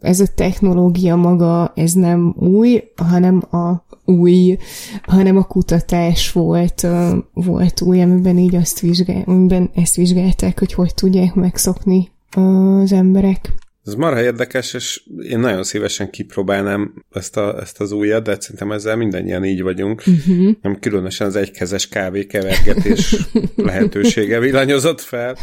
ez 0.00 0.20
a 0.20 0.26
technológia 0.34 1.16
maga, 1.16 1.72
ez 1.74 1.92
nem 1.92 2.34
új, 2.38 2.82
hanem 2.96 3.42
a 3.50 3.84
új, 4.04 4.58
hanem 5.02 5.36
a 5.36 5.42
kutatás 5.42 6.32
volt, 6.32 6.86
volt 7.32 7.80
új, 7.80 8.02
amiben 8.02 8.38
így 8.38 8.54
azt 8.54 8.80
vizsgál, 8.80 9.22
amiben 9.26 9.70
ezt 9.74 9.96
vizsgálták, 9.96 10.58
hogy 10.58 10.72
hogy 10.72 10.94
tudják 10.94 11.34
megszokni 11.34 12.08
az 12.30 12.92
emberek. 12.92 13.52
Ez 13.84 13.94
marha 13.94 14.22
érdekes, 14.22 14.74
és 14.74 15.02
én 15.22 15.38
nagyon 15.38 15.62
szívesen 15.62 16.10
kipróbálnám 16.10 17.04
ezt, 17.10 17.36
a, 17.36 17.60
ezt 17.60 17.80
az 17.80 17.92
újat, 17.92 18.22
de 18.22 18.36
szerintem 18.40 18.72
ezzel 18.72 18.96
mindannyian 18.96 19.44
így 19.44 19.62
vagyunk. 19.62 20.02
Uh-huh. 20.06 20.54
Nem 20.62 20.78
különösen 20.78 21.26
az 21.26 21.36
egykezes 21.36 21.88
kávé 21.88 22.26
kevergetés 22.26 23.16
lehetősége 23.56 24.38
villanyozott 24.38 25.00
fel. 25.00 25.36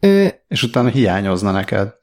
Ö... 0.00 0.26
És 0.48 0.62
utána 0.62 0.88
hiányozna 0.88 1.50
neked. 1.50 1.97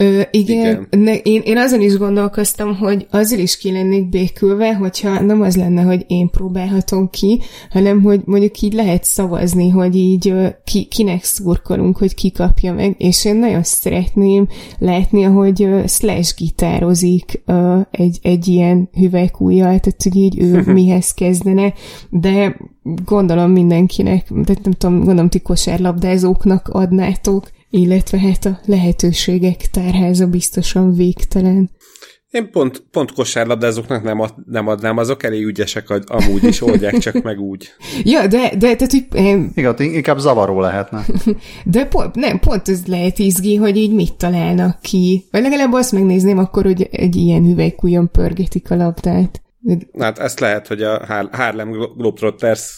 Ö, 0.00 0.20
igen, 0.30 0.58
igen. 0.58 0.86
Ne, 0.90 1.16
én, 1.16 1.40
én 1.44 1.58
azon 1.58 1.80
is 1.80 1.96
gondolkoztam, 1.96 2.76
hogy 2.76 3.06
azzal 3.10 3.38
is 3.38 3.58
ki 3.58 3.72
lennék 3.72 4.08
békülve, 4.08 4.74
hogyha 4.74 5.20
nem 5.20 5.40
az 5.40 5.56
lenne, 5.56 5.82
hogy 5.82 6.04
én 6.06 6.30
próbálhatom 6.30 7.10
ki, 7.10 7.40
hanem 7.70 8.02
hogy 8.02 8.20
mondjuk 8.24 8.60
így 8.60 8.72
lehet 8.72 9.04
szavazni, 9.04 9.68
hogy 9.68 9.96
így 9.96 10.34
ki, 10.64 10.84
kinek 10.84 11.24
szurkolunk, 11.24 11.96
hogy 11.96 12.14
ki 12.14 12.30
kapja 12.30 12.72
meg, 12.72 12.94
és 12.98 13.24
én 13.24 13.36
nagyon 13.36 13.62
szeretném 13.62 14.48
látni, 14.78 15.22
hogy 15.22 15.68
Slash 15.86 16.36
gitározik 16.36 17.42
egy, 17.90 18.18
egy 18.22 18.46
ilyen 18.46 18.88
hüvelykújjal, 18.92 19.78
tehát 19.80 20.02
hogy 20.02 20.16
így 20.16 20.40
ő 20.40 20.62
mihez 20.72 21.14
kezdene, 21.14 21.72
de 22.10 22.56
gondolom 23.04 23.50
mindenkinek, 23.50 24.32
de 24.32 24.54
nem 24.62 24.72
tudom, 24.72 24.96
gondolom 24.98 25.28
ti 25.28 25.40
kosárlabdázóknak 25.40 26.68
adnátok, 26.68 27.50
illetve 27.70 28.18
hát 28.18 28.44
a 28.44 28.60
lehetőségek 28.64 29.70
tárháza 29.70 30.26
biztosan 30.26 30.94
végtelen. 30.94 31.70
Én 32.30 32.50
pont, 32.50 32.82
pont 32.90 33.12
kosárlabdázóknak 33.12 34.02
nem, 34.02 34.20
ad, 34.20 34.34
nem 34.46 34.66
adnám, 34.66 34.96
azok 34.96 35.22
elég 35.22 35.44
ügyesek, 35.44 35.86
hogy 35.86 36.02
amúgy 36.06 36.44
is 36.44 36.62
oldják 36.62 36.98
csak 36.98 37.22
meg 37.22 37.40
úgy. 37.40 37.68
ja, 38.04 38.26
de, 38.26 38.56
de 38.58 38.76
tehát, 38.76 38.90
hogy... 38.90 39.06
Én... 39.12 39.50
Igen, 39.54 39.74
inkább 39.78 40.18
zavaró 40.18 40.60
lehetne. 40.60 41.04
de 41.64 41.86
pont, 41.86 42.14
nem, 42.14 42.38
pont 42.38 42.68
ez 42.68 42.86
lehet 42.86 43.18
izgi, 43.18 43.56
hogy 43.56 43.76
így 43.76 43.94
mit 43.94 44.14
találnak 44.14 44.80
ki. 44.80 45.24
Vagy 45.30 45.42
legalább 45.42 45.72
azt 45.72 45.92
megnézném 45.92 46.38
akkor, 46.38 46.64
hogy 46.64 46.88
egy 46.90 47.16
ilyen 47.16 47.44
hüvelykújon 47.44 48.10
pörgetik 48.10 48.70
a 48.70 48.76
labdát. 48.76 49.42
Hát 49.98 50.18
ezt 50.18 50.40
lehet, 50.40 50.66
hogy 50.66 50.82
a 50.82 51.06
Harlem 51.32 51.70
Globetrotters 51.70 52.76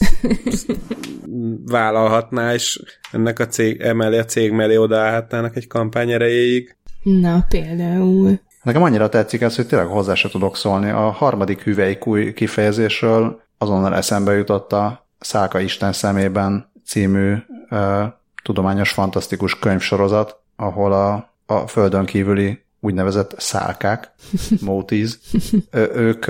vállalhatná, 1.64 2.54
és 2.54 2.82
ennek 3.12 3.38
a 3.38 3.46
cég, 3.46 3.80
emellé 3.80 4.18
a 4.18 4.24
cég 4.24 4.52
mellé 4.52 4.76
odaállhatnának 4.76 5.56
egy 5.56 5.66
kampány 5.66 6.10
erejéig. 6.10 6.76
Na, 7.02 7.44
például. 7.48 8.40
Nekem 8.62 8.82
annyira 8.82 9.08
tetszik 9.08 9.40
ez, 9.40 9.56
hogy 9.56 9.66
tényleg 9.66 9.88
hozzá 9.88 10.14
se 10.14 10.28
tudok 10.28 10.56
szólni. 10.56 10.90
A 10.90 11.10
harmadik 11.10 11.62
hüvelykúj 11.62 12.32
kifejezésről 12.32 13.40
azonnal 13.58 13.94
eszembe 13.94 14.32
jutott 14.32 14.72
a 14.72 15.06
Szálka 15.18 15.60
Isten 15.60 15.92
szemében 15.92 16.72
című 16.84 17.34
uh, 17.70 18.02
tudományos 18.42 18.92
fantasztikus 18.92 19.58
könyvsorozat, 19.58 20.40
ahol 20.56 20.92
a, 20.92 21.32
a 21.46 21.66
földön 21.66 22.04
kívüli 22.04 22.64
úgynevezett 22.80 23.34
szálkák, 23.38 24.10
mótiz, 24.60 25.20
ők, 25.94 26.26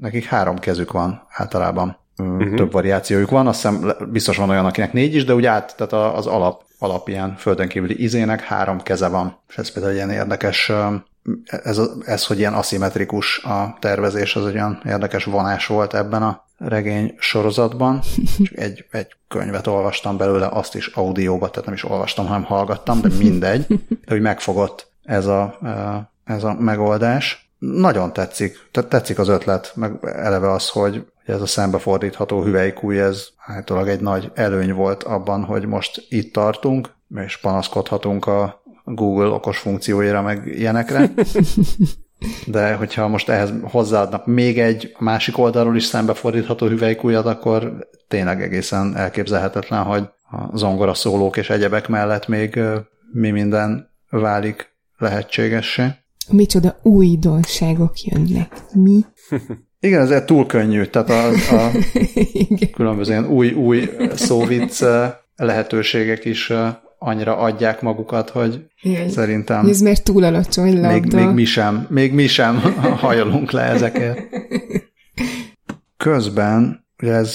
nekik 0.00 0.24
három 0.24 0.58
kezük 0.58 0.92
van 0.92 1.22
általában. 1.28 1.96
Uh-huh. 2.16 2.54
Több 2.54 2.72
variációjuk 2.72 3.30
van, 3.30 3.46
azt 3.46 3.62
hiszem 3.62 3.92
biztos 4.10 4.36
van 4.36 4.50
olyan, 4.50 4.66
akinek 4.66 4.92
négy 4.92 5.14
is, 5.14 5.24
de 5.24 5.34
úgy 5.34 5.46
át, 5.46 5.76
tehát 5.76 6.16
az 6.16 6.26
alap, 6.26 6.62
alap 6.78 7.08
ilyen 7.08 7.36
földön 7.36 7.68
kívüli 7.68 8.02
izének 8.02 8.40
három 8.40 8.82
keze 8.82 9.08
van. 9.08 9.38
És 9.48 9.58
ez 9.58 9.70
például 9.72 9.94
ilyen 9.94 10.10
érdekes, 10.10 10.72
ez, 11.44 11.80
ez, 12.04 12.26
hogy 12.26 12.38
ilyen 12.38 12.54
aszimmetrikus 12.54 13.44
a 13.44 13.76
tervezés, 13.80 14.36
az 14.36 14.46
egy 14.46 14.54
olyan 14.54 14.82
érdekes 14.84 15.24
vonás 15.24 15.66
volt 15.66 15.94
ebben 15.94 16.22
a 16.22 16.46
regény 16.58 17.14
sorozatban. 17.18 18.00
Csak 18.44 18.58
egy, 18.58 18.84
egy 18.90 19.16
könyvet 19.28 19.66
olvastam 19.66 20.16
belőle, 20.16 20.46
azt 20.46 20.74
is 20.74 20.86
audióba, 20.86 21.50
tehát 21.50 21.64
nem 21.64 21.74
is 21.74 21.84
olvastam, 21.84 22.26
hanem 22.26 22.44
hallgattam, 22.44 23.00
de 23.00 23.08
mindegy, 23.18 23.66
de 23.66 24.08
hogy 24.08 24.20
megfogott 24.20 24.87
ez 25.08 25.26
a, 25.26 25.58
ez 26.24 26.44
a 26.44 26.54
megoldás. 26.54 27.50
Nagyon 27.58 28.12
tetszik, 28.12 28.68
tehát 28.70 28.90
tetszik 28.90 29.18
az 29.18 29.28
ötlet, 29.28 29.72
meg 29.74 29.98
eleve 30.02 30.50
az, 30.50 30.68
hogy 30.68 31.06
ez 31.24 31.40
a 31.40 31.46
szembefordítható 31.46 32.42
hüvelykúj, 32.42 33.00
ez 33.00 33.28
általában 33.46 33.88
egy 33.88 34.00
nagy 34.00 34.30
előny 34.34 34.72
volt 34.72 35.02
abban, 35.02 35.44
hogy 35.44 35.66
most 35.66 36.06
itt 36.08 36.32
tartunk, 36.32 36.90
és 37.14 37.36
panaszkodhatunk 37.36 38.26
a 38.26 38.62
Google 38.84 39.26
okos 39.26 39.58
funkcióira, 39.58 40.22
meg 40.22 40.46
ilyenekre. 40.46 41.10
De 42.46 42.74
hogyha 42.74 43.08
most 43.08 43.28
ehhez 43.28 43.52
hozzáadnak 43.62 44.26
még 44.26 44.58
egy 44.58 44.96
másik 44.98 45.38
oldalról 45.38 45.76
is 45.76 45.84
szembefordítható 45.84 46.66
hüvelykújat, 46.66 47.26
akkor 47.26 47.88
tényleg 48.08 48.42
egészen 48.42 48.96
elképzelhetetlen, 48.96 49.82
hogy 49.82 50.08
a 50.30 50.56
zongora 50.56 50.94
szólók 50.94 51.36
és 51.36 51.50
egyebek 51.50 51.88
mellett 51.88 52.28
még 52.28 52.60
mi 53.12 53.30
minden 53.30 53.90
válik 54.10 54.76
lehetségessé. 54.98 55.86
Micsoda 56.30 56.78
újdonságok 56.82 57.92
jönnek. 58.00 58.52
Mi? 58.72 59.04
Igen, 59.80 60.12
ez 60.12 60.22
túl 60.24 60.46
könnyű, 60.46 60.84
tehát 60.84 61.10
a, 61.10 61.28
a 61.56 61.70
különböző 62.76 63.10
ilyen 63.10 63.26
új, 63.26 63.52
új 63.52 63.90
szóvic 64.14 64.80
lehetőségek 65.36 66.24
is 66.24 66.52
annyira 66.98 67.36
adják 67.36 67.80
magukat, 67.80 68.30
hogy 68.30 68.64
Igen. 68.82 69.08
szerintem... 69.08 69.66
Ez 69.66 69.80
mert 69.80 70.04
túl 70.04 70.24
alacsony 70.24 70.72
labda. 70.72 70.88
Még, 70.88 71.12
még 71.12 71.28
mi 71.28 71.44
sem, 71.44 71.86
még 71.90 72.12
mi 72.12 72.26
sem 72.26 72.60
hajolunk 73.02 73.50
le 73.50 73.62
ezekért. 73.62 74.20
Közben, 75.96 76.86
ugye 77.02 77.12
ez, 77.12 77.34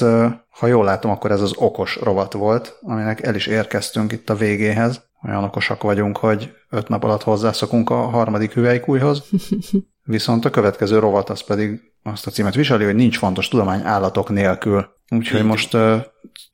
ha 0.49 0.67
jól 0.67 0.85
látom, 0.85 1.11
akkor 1.11 1.31
ez 1.31 1.41
az 1.41 1.53
okos 1.55 1.99
rovat 2.03 2.33
volt, 2.33 2.77
aminek 2.81 3.21
el 3.21 3.35
is 3.35 3.47
érkeztünk 3.47 4.11
itt 4.11 4.29
a 4.29 4.35
végéhez. 4.35 5.01
Olyan 5.25 5.43
okosak 5.43 5.83
vagyunk, 5.83 6.17
hogy 6.17 6.53
öt 6.69 6.87
nap 6.87 7.03
alatt 7.03 7.23
hozzászokunk 7.23 7.89
a 7.89 7.95
harmadik 7.95 8.53
hüvelykújhoz. 8.53 9.23
Viszont 10.03 10.45
a 10.45 10.49
következő 10.49 10.99
rovat 10.99 11.29
az 11.29 11.43
pedig 11.43 11.81
azt 12.03 12.27
a 12.27 12.31
címet 12.31 12.55
viseli, 12.55 12.85
hogy 12.85 12.95
nincs 12.95 13.17
fontos 13.17 13.47
tudomány 13.47 13.81
állatok 13.83 14.29
nélkül. 14.29 14.87
Úgyhogy 15.09 15.43
most 15.43 15.73
uh, 15.73 16.01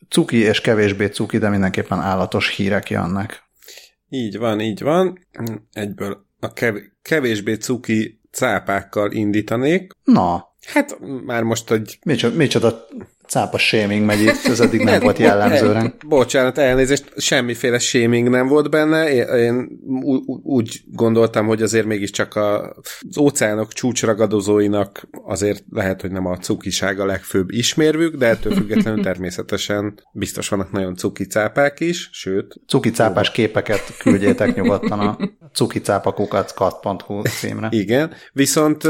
cuki 0.09 0.37
és 0.37 0.61
kevésbé 0.61 1.05
cuki, 1.05 1.37
de 1.37 1.49
mindenképpen 1.49 1.99
állatos 1.99 2.55
hírek 2.55 2.89
jönnek. 2.89 3.43
Így 4.09 4.37
van, 4.37 4.59
így 4.59 4.81
van. 4.81 5.27
Egyből 5.73 6.25
a 6.39 6.53
kev- 6.53 6.91
kevésbé 7.01 7.53
cuki 7.53 8.21
cápákkal 8.31 9.11
indítanék. 9.11 9.91
Na. 10.03 10.47
Hát 10.73 10.99
már 11.25 11.43
most, 11.43 11.69
hogy... 11.69 11.99
Micsoda, 12.05 12.35
micsoda 12.35 12.87
cápa 13.29 13.57
shaming 13.57 14.05
megy 14.05 14.21
itt, 14.21 14.45
ez 14.45 14.59
eddig 14.59 14.83
nem 14.83 14.99
volt 15.09 15.17
jellemző 15.17 15.71
ránk. 15.71 16.07
Bocsánat, 16.07 16.57
elnézést, 16.57 17.13
semmiféle 17.17 17.79
shaming 17.79 18.29
nem 18.29 18.47
volt 18.47 18.69
benne. 18.69 19.13
Én 19.37 19.79
úgy 20.43 20.81
gondoltam, 20.85 21.45
hogy 21.45 21.61
azért 21.61 21.85
mégiscsak 21.85 22.35
az 22.35 23.17
óceánok 23.17 23.73
csúcsragadozóinak 23.73 25.07
azért 25.25 25.63
lehet, 25.69 26.01
hogy 26.01 26.11
nem 26.11 26.25
a 26.25 26.37
cukiság 26.37 26.99
a 26.99 27.05
legfőbb 27.05 27.51
ismérvük, 27.51 28.15
de 28.15 28.27
ettől 28.27 28.53
függetlenül 28.53 29.03
természetesen 29.09 30.03
biztos 30.13 30.49
vannak 30.49 30.71
nagyon 30.71 30.95
cuki 30.95 31.25
cápák 31.25 31.79
is, 31.79 32.09
sőt. 32.11 32.55
Cuki 32.67 32.89
cápás 32.89 33.31
képeket 33.31 33.97
küldjétek 33.97 34.55
nyugodtan 34.55 34.99
a 34.99 35.17
cukicápakukat.kat.hu 35.57 37.21
címre. 37.21 37.67
Igen, 37.71 38.13
viszont 38.33 38.83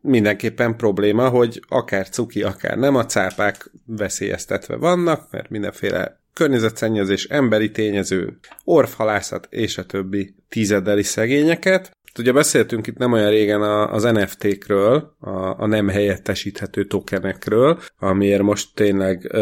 mindenképpen 0.00 0.76
probléma, 0.76 1.28
hogy 1.28 1.62
akár 1.68 2.08
cuki, 2.08 2.42
akár 2.42 2.78
nem, 2.78 2.96
a 2.96 3.06
cápák 3.06 3.70
veszélyeztetve 3.86 4.76
vannak, 4.76 5.30
mert 5.30 5.50
mindenféle 5.50 6.20
környezetszennyezés, 6.32 7.24
emberi 7.24 7.70
tényező, 7.70 8.38
orfhalászat 8.64 9.46
és 9.50 9.78
a 9.78 9.86
többi 9.86 10.34
tízeddeli 10.48 11.02
szegényeket. 11.02 11.90
Ugye 12.18 12.32
beszéltünk 12.32 12.86
itt 12.86 12.96
nem 12.96 13.12
olyan 13.12 13.30
régen 13.30 13.62
az 13.62 14.02
NFT-kről, 14.02 15.16
a, 15.56 15.66
nem 15.66 15.88
helyettesíthető 15.88 16.84
tokenekről, 16.84 17.78
amiért 17.98 18.42
most 18.42 18.74
tényleg 18.74 19.36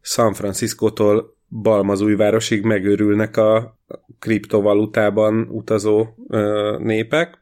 San 0.00 0.34
Francisco-tól 0.34 1.36
Balmazújvárosig 1.48 2.62
megőrülnek 2.62 3.36
a 3.36 3.78
kriptovalutában 4.18 5.48
utazó 5.50 6.06
népek. 6.78 7.38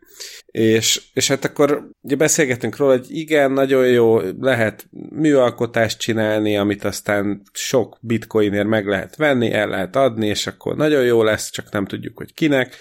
És, 0.58 1.02
és 1.14 1.28
hát 1.28 1.44
akkor 1.44 1.88
ugye 2.00 2.16
beszélgetünk 2.16 2.76
róla, 2.76 2.92
hogy 2.92 3.06
igen, 3.08 3.52
nagyon 3.52 3.88
jó, 3.88 4.20
lehet 4.40 4.86
műalkotást 5.10 5.98
csinálni, 5.98 6.56
amit 6.56 6.84
aztán 6.84 7.42
sok 7.52 7.98
bitcoinért 8.00 8.66
meg 8.66 8.86
lehet 8.86 9.16
venni, 9.16 9.52
el 9.52 9.68
lehet 9.68 9.96
adni, 9.96 10.26
és 10.26 10.46
akkor 10.46 10.76
nagyon 10.76 11.04
jó 11.04 11.22
lesz, 11.22 11.50
csak 11.50 11.70
nem 11.70 11.86
tudjuk, 11.86 12.16
hogy 12.16 12.34
kinek. 12.34 12.76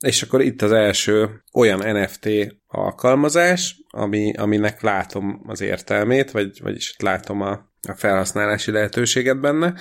És 0.00 0.22
akkor 0.22 0.40
itt 0.40 0.62
az 0.62 0.72
első 0.72 1.42
olyan 1.52 2.00
NFT 2.00 2.28
alkalmazás, 2.66 3.76
ami, 3.90 4.32
aminek 4.36 4.82
látom 4.82 5.42
az 5.46 5.60
értelmét, 5.60 6.30
vagy, 6.30 6.60
vagyis 6.62 6.94
látom 6.98 7.40
a, 7.40 7.50
a 7.88 7.94
felhasználási 7.94 8.70
lehetőséget 8.70 9.40
benne. 9.40 9.74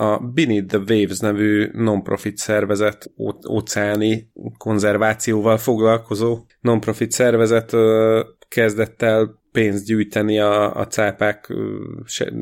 A 0.00 0.18
Beneath 0.18 0.66
the 0.66 0.78
Waves 0.78 1.18
nevű 1.18 1.70
non-profit 1.72 2.36
szervezet, 2.36 3.10
óceáni 3.50 4.30
konzervációval 4.58 5.56
foglalkozó 5.58 6.38
non-profit 6.60 7.10
szervezet 7.10 7.76
kezdett 8.48 9.02
el 9.02 9.40
pénzt 9.52 9.84
gyűjteni 9.84 10.38
a, 10.38 10.74
a 10.74 10.86
cápák 10.86 11.52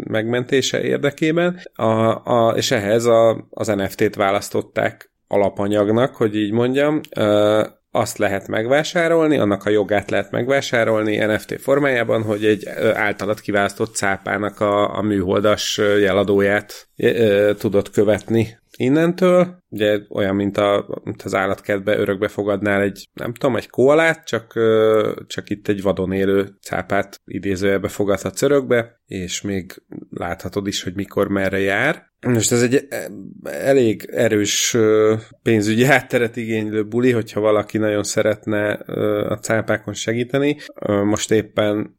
megmentése 0.08 0.82
érdekében, 0.82 1.60
a, 1.74 2.22
a, 2.24 2.54
és 2.56 2.70
ehhez 2.70 3.04
a, 3.04 3.46
az 3.50 3.66
NFT-t 3.66 4.14
választották 4.14 5.10
alapanyagnak, 5.26 6.14
hogy 6.14 6.36
így 6.36 6.52
mondjam 6.52 7.00
azt 7.98 8.18
lehet 8.18 8.48
megvásárolni, 8.48 9.38
annak 9.38 9.64
a 9.64 9.70
jogát 9.70 10.10
lehet 10.10 10.30
megvásárolni 10.30 11.16
NFT 11.16 11.60
formájában, 11.60 12.22
hogy 12.22 12.44
egy 12.44 12.68
általad 12.94 13.40
kiválasztott 13.40 13.94
cápának 13.94 14.60
a, 14.60 14.96
a 14.96 15.02
műholdas 15.02 15.78
jeladóját 15.78 16.88
e, 16.96 17.54
tudod 17.54 17.90
követni 17.90 18.58
innentől, 18.76 19.62
ugye 19.68 20.00
olyan, 20.08 20.34
mint, 20.34 20.56
a, 20.56 21.00
mint 21.04 21.22
az 21.22 21.34
állatkertbe 21.34 21.96
örökbe 21.98 22.28
fogadnál 22.28 22.80
egy, 22.80 23.08
nem 23.12 23.32
tudom, 23.32 23.56
egy 23.56 23.68
koalát, 23.68 24.24
csak, 24.24 24.52
csak 25.26 25.50
itt 25.50 25.68
egy 25.68 25.82
vadon 25.82 26.12
élő 26.12 26.48
cápát 26.62 27.20
idézőjelbe 27.24 27.88
fogadhatsz 27.88 28.42
örökbe, 28.42 29.00
és 29.06 29.40
még 29.40 29.82
láthatod 30.10 30.66
is, 30.66 30.82
hogy 30.82 30.94
mikor 30.94 31.28
merre 31.28 31.58
jár. 31.58 32.06
Most 32.26 32.52
ez 32.52 32.62
egy 32.62 32.88
elég 33.42 34.08
erős 34.12 34.76
pénzügyi 35.42 35.84
hátteret 35.92 36.36
igénylő 36.36 36.86
buli, 36.86 37.10
hogyha 37.10 37.40
valaki 37.40 37.78
nagyon 37.78 38.02
szeretne 38.02 38.72
a 39.28 39.38
cápákon 39.38 39.94
segíteni. 39.94 40.56
Most 41.04 41.30
éppen, 41.30 41.98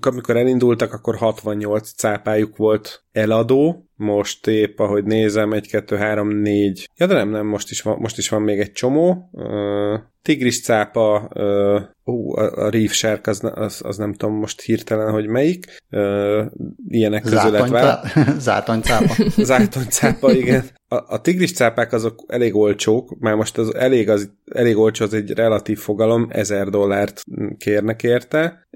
amikor 0.00 0.36
elindultak, 0.36 0.92
akkor 0.92 1.16
68 1.16 1.92
cápájuk 1.92 2.56
volt 2.56 3.04
eladó, 3.12 3.88
most 3.94 4.46
épp, 4.46 4.78
ahogy 4.78 5.04
nézem, 5.04 5.52
1, 5.52 5.68
2, 5.68 5.96
3, 5.96 6.28
4. 6.28 6.90
Ja, 6.98 7.06
de 7.06 7.14
nem, 7.14 7.30
nem, 7.30 7.46
most 7.46 7.70
is 7.70 7.82
van, 7.82 7.98
most 7.98 8.18
is 8.18 8.28
van 8.28 8.42
még 8.42 8.60
egy 8.60 8.72
csomó. 8.72 9.30
Uh, 9.32 9.98
tigris 10.22 10.62
cápa, 10.62 11.30
uh, 11.34 11.80
uh, 12.04 12.38
a, 12.38 12.64
a 12.64 12.70
reef 12.70 12.92
shark, 12.92 13.26
az, 13.26 13.40
az, 13.54 13.80
az, 13.84 13.96
nem 13.96 14.14
tudom 14.14 14.34
most 14.34 14.60
hirtelen, 14.60 15.12
hogy 15.12 15.26
melyik. 15.26 15.76
Uh, 15.90 16.44
ilyenek 16.88 17.22
közül 17.22 17.50
lett 17.50 17.68
vál... 17.68 18.04
Zátonycápa. 18.38 19.14
Zátonycápa, 19.50 20.32
igen. 20.42 20.64
A, 20.88 21.14
a 21.14 21.20
tigris 21.20 21.52
cápák 21.52 21.92
azok 21.92 22.24
elég 22.26 22.54
olcsók, 22.54 23.18
már 23.18 23.34
most 23.34 23.58
az 23.58 23.74
elég, 23.74 24.08
az, 24.08 24.30
elég 24.52 24.76
olcsó, 24.76 25.04
az 25.04 25.14
egy 25.14 25.30
relatív 25.30 25.78
fogalom, 25.78 26.26
ezer 26.30 26.68
dollárt 26.68 27.22
kérnek 27.58 28.02
érte. 28.02 28.66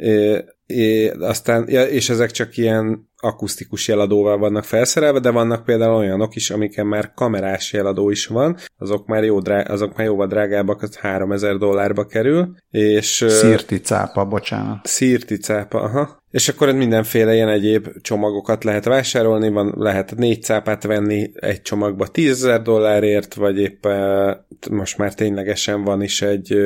É, 0.67 1.09
aztán, 1.09 1.65
ja, 1.69 1.85
és 1.85 2.09
ezek 2.09 2.31
csak 2.31 2.57
ilyen 2.57 3.11
akusztikus 3.25 3.89
jeladóval 3.89 4.39
vannak 4.39 4.65
felszerelve, 4.65 5.19
de 5.19 5.31
vannak 5.31 5.65
például 5.65 5.95
olyanok 5.95 6.35
is, 6.35 6.51
amiken 6.51 6.87
már 6.87 7.13
kamerás 7.15 7.73
jeladó 7.73 8.11
is 8.11 8.27
van, 8.27 8.57
azok 8.79 9.07
már, 9.07 9.25
jó 9.25 9.41
drá- 9.41 9.69
azok 9.69 9.97
már 9.97 10.07
jóval 10.07 10.27
drágábbak, 10.27 10.83
az 10.83 10.97
3000 10.97 11.57
dollárba 11.57 12.07
kerül, 12.07 12.55
és... 12.71 13.25
Szirti 13.29 13.81
cápa, 13.81 14.25
bocsánat. 14.25 14.87
Szirti 14.87 15.37
cápa, 15.37 15.81
aha. 15.81 16.21
És 16.31 16.49
akkor 16.49 16.73
mindenféle 16.73 17.35
ilyen 17.35 17.49
egyéb 17.49 17.89
csomagokat 18.01 18.65
lehet 18.65 18.85
vásárolni, 18.85 19.51
van, 19.51 19.75
lehet 19.77 20.15
négy 20.17 20.43
cápát 20.43 20.83
venni 20.83 21.31
egy 21.35 21.63
csomagba 21.63 22.07
10 22.07 22.61
dollárért, 22.63 23.35
vagy 23.35 23.59
éppen 23.59 24.37
most 24.71 24.99
már 24.99 25.15
ténylegesen 25.15 25.85
van 25.85 26.03
is 26.03 26.23
egy 26.23 26.57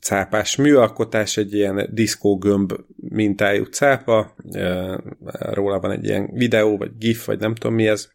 cápás 0.00 0.56
műalkotás, 0.56 1.36
egy 1.36 1.54
ilyen 1.54 1.88
diszkógömb 1.92 2.72
mintájú 2.96 3.64
cápa, 3.64 4.34
róla 5.38 5.80
van 5.80 5.90
egy 5.90 5.97
ilyen 6.04 6.30
videó, 6.32 6.76
vagy 6.76 6.90
gif, 6.98 7.26
vagy 7.26 7.38
nem 7.38 7.54
tudom 7.54 7.76
mi 7.76 7.88
ez, 7.88 8.08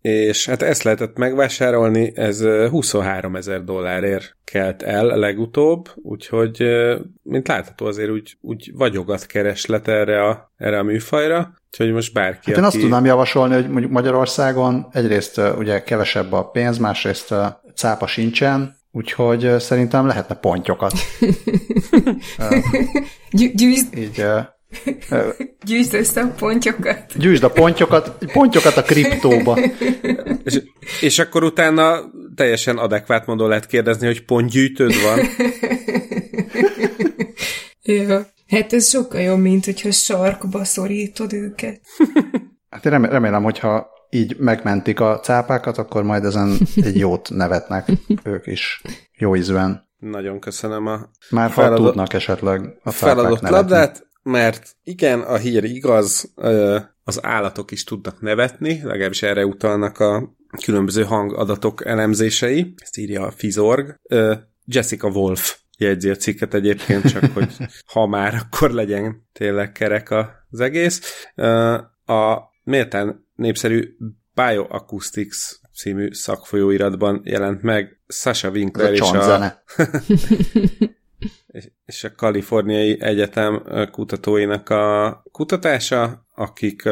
és 0.00 0.46
hát 0.46 0.62
ezt 0.62 0.82
lehetett 0.82 1.16
megvásárolni, 1.16 2.12
ez 2.14 2.42
23 2.70 3.36
ezer 3.36 3.64
dollárért 3.64 4.36
kelt 4.44 4.82
el 4.82 5.04
legutóbb, 5.06 5.88
úgyhogy, 5.94 6.64
mint 7.22 7.48
látható, 7.48 7.86
azért 7.86 8.10
úgy, 8.10 8.36
úgy 8.40 8.70
vagyogat 8.74 9.26
kereslet 9.26 9.88
erre 9.88 10.24
a, 10.24 10.52
erre 10.56 10.78
a 10.78 10.82
műfajra, 10.82 11.54
úgyhogy 11.70 11.92
most 11.92 12.12
bárki, 12.12 12.50
hát 12.50 12.58
én 12.58 12.64
aki... 12.64 12.76
azt 12.76 12.84
tudnám 12.84 13.04
javasolni, 13.04 13.54
hogy 13.54 13.68
mondjuk 13.68 13.92
Magyarországon 13.92 14.86
egyrészt 14.92 15.40
ugye 15.58 15.82
kevesebb 15.82 16.32
a 16.32 16.50
pénz, 16.50 16.78
másrészt 16.78 17.34
cápa 17.74 18.06
sincsen, 18.06 18.80
Úgyhogy 18.94 19.54
szerintem 19.58 20.06
lehetne 20.06 20.34
pontyokat. 20.34 20.92
Gyűjtsd. 23.30 23.98
Így, 23.98 24.24
Gyűjtsd 25.64 25.94
össze 25.94 26.20
a 26.20 26.34
pontyokat. 26.38 27.18
Gyűjtsd 27.18 27.44
a 27.44 27.50
pontyokat, 27.50 28.16
pontyokat 28.32 28.76
a 28.76 28.82
kriptóba. 28.82 29.58
És, 30.44 30.62
és 31.00 31.18
akkor 31.18 31.44
utána 31.44 32.00
teljesen 32.34 32.78
adekvát 32.78 33.26
módon 33.26 33.48
lehet 33.48 33.66
kérdezni, 33.66 34.06
hogy 34.06 34.24
pontgyűjtőd 34.24 34.92
van. 35.02 35.20
Jó. 37.82 38.18
Hát 38.48 38.72
ez 38.72 38.88
sokkal 38.88 39.20
jobb, 39.20 39.40
mint 39.40 39.64
hogyha 39.64 39.90
sarkba 39.90 40.64
szorítod 40.64 41.32
őket. 41.32 41.80
Hát 42.70 42.86
én 42.86 43.02
remélem, 43.02 43.42
hogyha 43.42 43.90
így 44.10 44.36
megmentik 44.38 45.00
a 45.00 45.20
cápákat, 45.20 45.78
akkor 45.78 46.02
majd 46.02 46.24
ezen 46.24 46.58
egy 46.76 46.98
jót 46.98 47.30
nevetnek 47.30 47.88
ők 48.24 48.46
is 48.46 48.82
jó 49.18 49.36
ízűen. 49.36 49.88
Nagyon 49.98 50.40
köszönöm 50.40 50.86
a 50.86 51.10
Már 51.30 51.50
feladott, 51.50 51.86
tudnak 51.86 52.12
esetleg 52.12 52.78
a 52.82 52.90
feladott 52.90 53.40
labdát, 53.40 54.06
mert 54.22 54.76
igen, 54.84 55.20
a 55.20 55.36
hír 55.36 55.64
igaz, 55.64 56.32
az 57.04 57.24
állatok 57.24 57.70
is 57.70 57.84
tudnak 57.84 58.20
nevetni, 58.20 58.80
legalábbis 58.82 59.22
erre 59.22 59.46
utalnak 59.46 59.98
a 59.98 60.36
különböző 60.64 61.02
hangadatok 61.02 61.86
elemzései. 61.86 62.74
Ezt 62.76 62.98
írja 62.98 63.22
a 63.22 63.30
Fizorg. 63.30 64.00
Jessica 64.64 65.08
Wolf 65.08 65.58
jegyzi 65.78 66.10
a 66.10 66.16
cikket 66.16 66.54
egyébként, 66.54 67.10
csak 67.10 67.24
hogy 67.32 67.56
ha 67.92 68.06
már, 68.06 68.34
akkor 68.34 68.70
legyen 68.70 69.28
tényleg 69.32 69.72
kerek 69.72 70.10
az 70.50 70.60
egész. 70.60 71.26
A 72.06 72.38
méltán 72.64 73.26
népszerű 73.34 73.96
Bioacoustics 74.34 75.36
című 75.74 76.12
szakfolyóiratban 76.12 77.20
jelent 77.24 77.62
meg 77.62 78.00
Sasha 78.06 78.50
Winkler 78.50 78.92
és 78.92 79.00
a, 79.00 79.62
és 81.84 82.04
a 82.04 82.14
Kaliforniai 82.14 83.00
Egyetem 83.00 83.62
kutatóinak 83.90 84.68
a 84.68 85.22
kutatása, 85.32 86.26
akik 86.34 86.86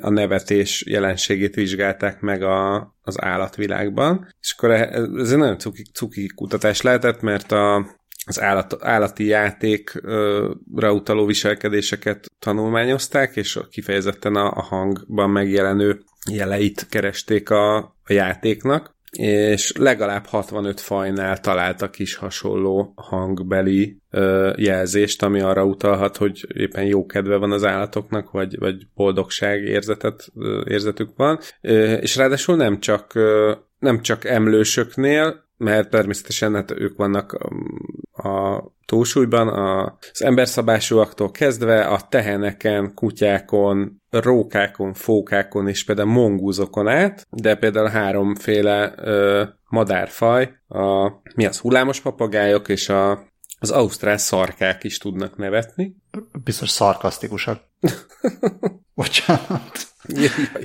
a 0.00 0.10
nevetés 0.10 0.84
jelenségét 0.86 1.54
vizsgálták 1.54 2.20
meg 2.20 2.42
a, 2.42 2.76
az 3.02 3.22
állatvilágban. 3.22 4.34
És 4.40 4.54
akkor 4.56 4.70
e, 4.70 4.88
ez 5.16 5.32
egy 5.32 5.38
nagyon 5.38 5.58
cuki, 5.58 5.82
cuki 5.92 6.26
kutatás 6.26 6.80
lehetett, 6.80 7.20
mert 7.20 7.52
a, 7.52 7.86
az 8.26 8.40
állat, 8.40 8.76
állati 8.80 9.24
játékra 9.24 10.92
utaló 10.92 11.26
viselkedéseket 11.26 12.26
tanulmányozták, 12.38 13.36
és 13.36 13.58
kifejezetten 13.70 14.34
a, 14.34 14.50
a 14.50 14.62
hangban 14.62 15.30
megjelenő 15.30 16.02
jeleit 16.30 16.86
keresték 16.88 17.50
a, 17.50 17.76
a 17.78 18.12
játéknak, 18.12 18.94
és 19.18 19.72
legalább 19.78 20.26
65 20.26 20.80
fajnál 20.80 21.40
találtak 21.40 21.98
is 21.98 22.14
hasonló 22.14 22.92
hangbeli 22.96 23.98
ö, 24.10 24.52
jelzést, 24.56 25.22
ami 25.22 25.40
arra 25.40 25.64
utalhat, 25.64 26.16
hogy 26.16 26.46
éppen 26.54 26.84
jó 26.84 27.06
kedve 27.06 27.36
van 27.36 27.52
az 27.52 27.64
állatoknak, 27.64 28.30
vagy, 28.30 28.58
vagy 28.58 28.86
boldogság 28.94 29.62
érzetet, 29.62 30.28
ö, 30.34 30.62
érzetük 30.68 31.16
van. 31.16 31.38
Ö, 31.60 31.92
és 31.92 32.16
ráadásul 32.16 32.56
nem 32.56 32.80
csak, 32.80 33.14
ö, 33.14 33.52
nem 33.78 34.00
csak 34.00 34.24
emlősöknél, 34.24 35.44
mert 35.56 35.90
természetesen 35.90 36.54
hát 36.54 36.70
ők 36.70 36.96
vannak 36.96 37.38
a 38.22 38.64
túlsúlyban, 38.86 39.48
az 39.48 40.22
emberszabásúaktól 40.22 41.30
kezdve 41.30 41.84
a 41.84 42.00
teheneken, 42.08 42.94
kutyákon, 42.94 44.02
rókákon, 44.10 44.94
fókákon 44.94 45.68
és 45.68 45.84
például 45.84 46.10
mongúzokon 46.10 46.88
át, 46.88 47.26
de 47.30 47.54
például 47.54 47.88
háromféle 47.88 48.92
ö, 48.96 49.44
madárfaj, 49.68 50.52
a, 50.68 51.10
mi 51.34 51.46
az 51.46 51.58
hullámos 51.58 52.00
papagájok 52.00 52.68
és 52.68 52.88
a, 52.88 53.26
az 53.58 53.70
ausztrál 53.70 54.16
szarkák 54.16 54.84
is 54.84 54.98
tudnak 54.98 55.36
nevetni. 55.36 55.96
Biztos 56.44 56.70
szarkasztikusak. 56.70 57.60
Bocsánat. 58.94 59.92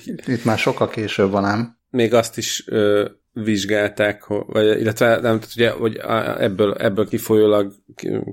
Itt 0.06 0.44
már 0.44 0.58
sokkal 0.58 0.90
később 0.90 1.32
van, 1.32 1.42
nem? 1.42 1.78
Még 1.90 2.14
azt 2.14 2.38
is 2.38 2.68
ö, 2.68 3.10
vizsgálták, 3.44 4.26
vagy, 4.26 4.80
illetve 4.80 5.08
nem, 5.08 5.22
tehát 5.22 5.56
ugye, 5.56 5.70
hogy 5.70 5.98
ebből, 6.38 6.74
ebből 6.74 7.08
kifolyólag 7.08 7.74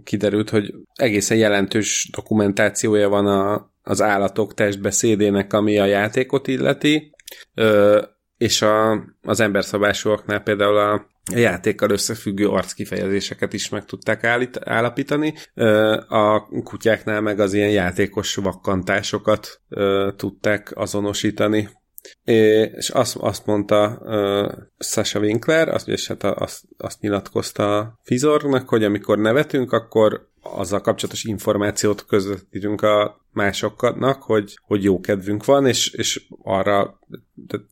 kiderült, 0.05 0.51
hogy 0.51 0.75
egészen 0.95 1.37
jelentős 1.37 2.09
dokumentációja 2.13 3.09
van 3.09 3.27
a, 3.27 3.71
az 3.83 4.03
állatok 4.03 4.55
testbeszédének, 4.55 5.53
ami 5.53 5.79
a 5.79 5.85
játékot 5.85 6.49
illeti, 6.49 7.13
ö, 7.55 8.03
és 8.37 8.63
a, 8.63 9.05
az 9.23 9.41
emberszabásúaknál 9.41 10.41
például 10.41 10.77
a, 10.77 11.07
játékkal 11.33 11.91
összefüggő 11.91 12.49
arckifejezéseket 12.49 13.53
is 13.53 13.69
meg 13.69 13.85
tudták 13.85 14.25
állít, 14.25 14.61
állapítani. 14.65 15.35
A 16.09 16.49
kutyáknál 16.63 17.21
meg 17.21 17.41
az 17.41 17.53
ilyen 17.53 17.71
játékos 17.71 18.35
vakkantásokat 18.35 19.61
tudták 20.17 20.73
azonosítani. 20.75 21.69
És 22.25 22.91
azt, 22.91 23.17
azt 23.17 23.47
mondta 23.47 23.99
uh, 24.01 24.53
Sasha 24.79 25.19
Winkler, 25.19 25.69
azt, 25.69 25.89
és 25.89 26.07
hát 26.07 26.25
azt, 26.25 26.63
azt 26.77 27.01
nyilatkozta 27.01 27.99
Fizornak, 28.03 28.69
hogy 28.69 28.85
amikor 28.85 29.19
nevetünk, 29.19 29.73
akkor 29.73 30.29
azzal 30.45 30.81
kapcsolatos 30.81 31.25
információt 31.25 32.07
közvetítünk 32.07 32.83
a 32.83 33.25
másoknak, 33.33 34.23
hogy, 34.23 34.59
hogy 34.63 34.83
jó 34.83 35.01
kedvünk 35.01 35.45
van, 35.45 35.67
és, 35.67 35.89
és 35.89 36.27
arra 36.43 36.99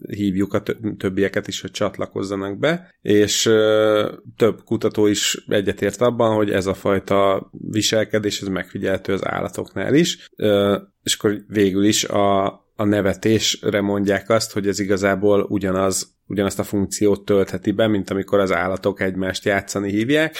hívjuk 0.08 0.54
a 0.54 0.62
többieket 0.98 1.48
is, 1.48 1.60
hogy 1.60 1.70
csatlakozzanak 1.70 2.58
be, 2.58 2.94
és 3.02 3.46
ö, 3.46 4.12
több 4.36 4.64
kutató 4.64 5.06
is 5.06 5.44
egyetért 5.48 6.00
abban, 6.00 6.34
hogy 6.34 6.50
ez 6.50 6.66
a 6.66 6.74
fajta 6.74 7.50
viselkedés, 7.52 8.40
ez 8.40 8.48
megfigyelhető 8.48 9.12
az 9.12 9.26
állatoknál 9.26 9.94
is, 9.94 10.28
ö, 10.36 10.78
és 11.02 11.14
akkor 11.14 11.44
végül 11.48 11.84
is 11.84 12.04
a 12.04 12.60
a 12.76 12.84
nevetésre 12.84 13.80
mondják 13.80 14.30
azt, 14.30 14.52
hogy 14.52 14.68
ez 14.68 14.78
igazából 14.78 15.46
ugyanaz, 15.48 16.14
ugyanazt 16.26 16.58
a 16.58 16.64
funkciót 16.64 17.24
töltheti 17.24 17.70
be, 17.70 17.86
mint 17.86 18.10
amikor 18.10 18.38
az 18.38 18.52
állatok 18.52 19.00
egymást 19.00 19.44
játszani 19.44 19.90
hívják, 19.90 20.36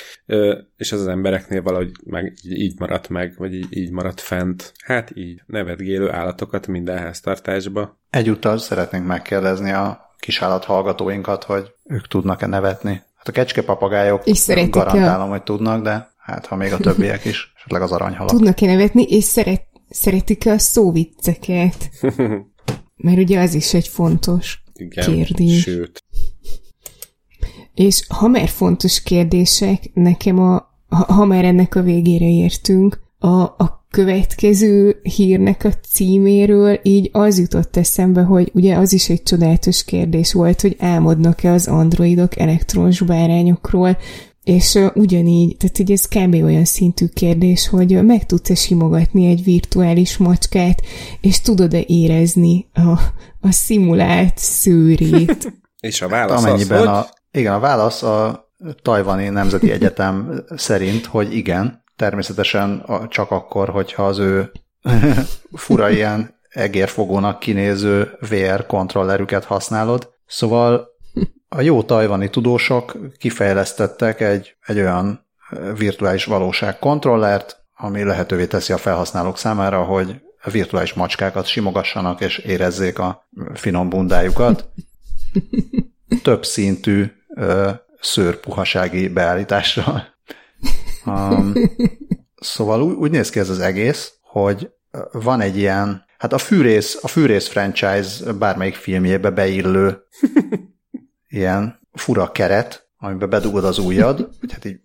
és 0.77 0.93
az 0.93 1.01
az 1.01 1.07
embereknél 1.07 1.63
valahogy 1.63 1.91
meg 2.05 2.33
így 2.43 2.79
maradt 2.79 3.09
meg, 3.09 3.35
vagy 3.37 3.55
így, 3.55 3.67
így 3.71 3.91
maradt 3.91 4.21
fent. 4.21 4.73
Hát 4.85 5.11
így, 5.15 5.43
nevetgélő 5.47 6.11
állatokat 6.11 6.67
minden 6.67 6.99
háztartásba. 6.99 8.01
Egyúttal 8.11 8.59
szeretnénk 8.59 9.07
megkérdezni 9.07 9.71
a 9.71 10.11
kisállat 10.19 10.65
hallgatóinkat, 10.65 11.45
hogy 11.45 11.71
ők 11.85 12.09
tudnak-e 12.09 12.47
nevetni. 12.47 13.03
Hát 13.17 13.29
a 13.29 13.33
kecskepapagájok 13.33 14.23
garantálom, 14.71 15.29
hogy 15.29 15.43
tudnak, 15.43 15.83
de 15.83 16.11
hát 16.19 16.47
ha 16.47 16.57
még 16.57 16.73
a 16.73 16.77
többiek 16.77 17.25
is, 17.25 17.53
esetleg 17.57 17.83
az 17.83 17.93
aranyhalak. 17.93 18.31
Tudnak-e 18.31 18.67
nevetni, 18.67 19.03
és 19.03 19.25
szeret, 19.25 19.63
szeretik-e 19.93 20.53
a 20.53 20.59
szóvicceket? 20.59 21.91
Mert 22.97 23.19
ugye 23.19 23.41
az 23.41 23.55
is 23.55 23.75
egy 23.75 23.89
fontos 23.89 24.63
Igen, 24.75 25.13
kérdés. 25.15 25.61
Sőt. 25.61 26.05
És 27.75 28.05
ha 28.09 28.29
már 28.29 28.49
fontos 28.49 29.03
kérdések, 29.03 29.91
nekem 29.95 30.39
a, 30.39 30.71
ha, 30.89 31.13
ha 31.13 31.25
már 31.25 31.45
ennek 31.45 31.75
a 31.75 31.83
végére 31.83 32.29
értünk, 32.29 33.01
a, 33.19 33.41
a 33.43 33.87
következő 33.91 35.01
hírnek 35.03 35.65
a 35.65 35.73
címéről 35.73 36.81
így 36.83 37.09
az 37.13 37.39
jutott 37.39 37.77
eszembe, 37.77 38.23
hogy 38.23 38.51
ugye 38.55 38.77
az 38.77 38.93
is 38.93 39.09
egy 39.09 39.23
csodálatos 39.23 39.85
kérdés 39.85 40.33
volt, 40.33 40.61
hogy 40.61 40.77
álmodnak-e 40.79 41.53
az 41.53 41.67
androidok 41.67 42.39
elektrons 42.39 43.01
bárányokról, 43.01 43.97
és 44.45 44.79
ugyanígy, 44.95 45.57
tehát 45.57 45.79
ugye 45.79 45.95
ez 45.95 46.09
kb. 46.09 46.45
olyan 46.45 46.65
szintű 46.65 47.07
kérdés, 47.07 47.69
hogy 47.69 48.05
meg 48.05 48.27
tudsz-e 48.27 48.55
simogatni 48.55 49.27
egy 49.27 49.45
virtuális 49.45 50.17
macskát, 50.17 50.83
és 51.21 51.41
tudod-e 51.41 51.81
érezni 51.87 52.69
a, 52.73 53.01
a 53.41 53.53
szimulált 53.53 54.39
szőrét. 54.39 55.53
és 55.81 56.03
a 56.03 56.09
válasz 56.09 56.45
Amennyiben 56.45 56.79
az, 56.79 56.87
hogy... 56.87 56.95
a, 56.95 57.09
Igen, 57.39 57.53
a 57.53 57.59
válasz 57.59 58.03
a 58.03 58.51
Tajvani 58.83 59.29
Nemzeti 59.29 59.71
Egyetem 59.71 60.45
szerint, 60.57 61.07
hogy 61.07 61.37
igen, 61.37 61.85
természetesen 61.97 62.87
csak 63.09 63.31
akkor, 63.31 63.69
hogyha 63.69 64.07
az 64.07 64.19
ő 64.19 64.53
fura 65.53 65.91
ilyen 65.91 66.41
egérfogónak 66.49 67.39
kinéző 67.39 68.11
VR 68.29 68.67
kontrollerüket 68.67 69.45
használod. 69.45 70.11
Szóval 70.27 70.92
a 71.55 71.61
jó 71.61 71.83
tajvani 71.83 72.31
tudósok 72.31 72.97
kifejlesztettek 73.19 74.21
egy, 74.21 74.57
egy 74.67 74.79
olyan 74.79 75.27
virtuális 75.77 76.25
valóság 76.25 76.79
kontrollert, 76.79 77.65
ami 77.77 78.05
lehetővé 78.05 78.47
teszi 78.47 78.73
a 78.73 78.77
felhasználók 78.77 79.39
számára, 79.39 79.83
hogy 79.83 80.21
virtuális 80.51 80.93
macskákat 80.93 81.47
simogassanak 81.47 82.21
és 82.21 82.39
érezzék 82.39 82.99
a 82.99 83.29
finom 83.55 83.89
bundájukat. 83.89 84.69
Több 86.23 86.45
szintű 86.45 87.13
ö, 87.37 87.71
szőrpuhasági 88.01 89.09
beállításra 89.09 90.11
Um, 91.07 91.53
szóval 92.37 92.83
úgy, 92.83 92.95
úgy 92.95 93.11
néz 93.11 93.31
ki 93.31 93.39
ez 93.39 93.49
az 93.49 93.59
egész, 93.59 94.13
hogy 94.23 94.71
van 95.13 95.41
egy 95.41 95.57
ilyen, 95.57 96.05
hát 96.19 96.33
a 96.33 96.39
fűrész, 96.39 96.99
a 97.03 97.09
fűrész 97.09 97.49
franchise 97.49 98.33
bármelyik 98.33 98.75
filmjébe 98.75 99.31
beillő 99.31 99.99
ilyen 101.33 101.81
fura 101.93 102.33
keret, 102.33 102.89
amiben 102.99 103.29
bedugod 103.29 103.65
az 103.65 103.79
ujjad, 103.79 104.29
hogy 104.41 104.53
hát 104.53 104.65
így 104.65 104.81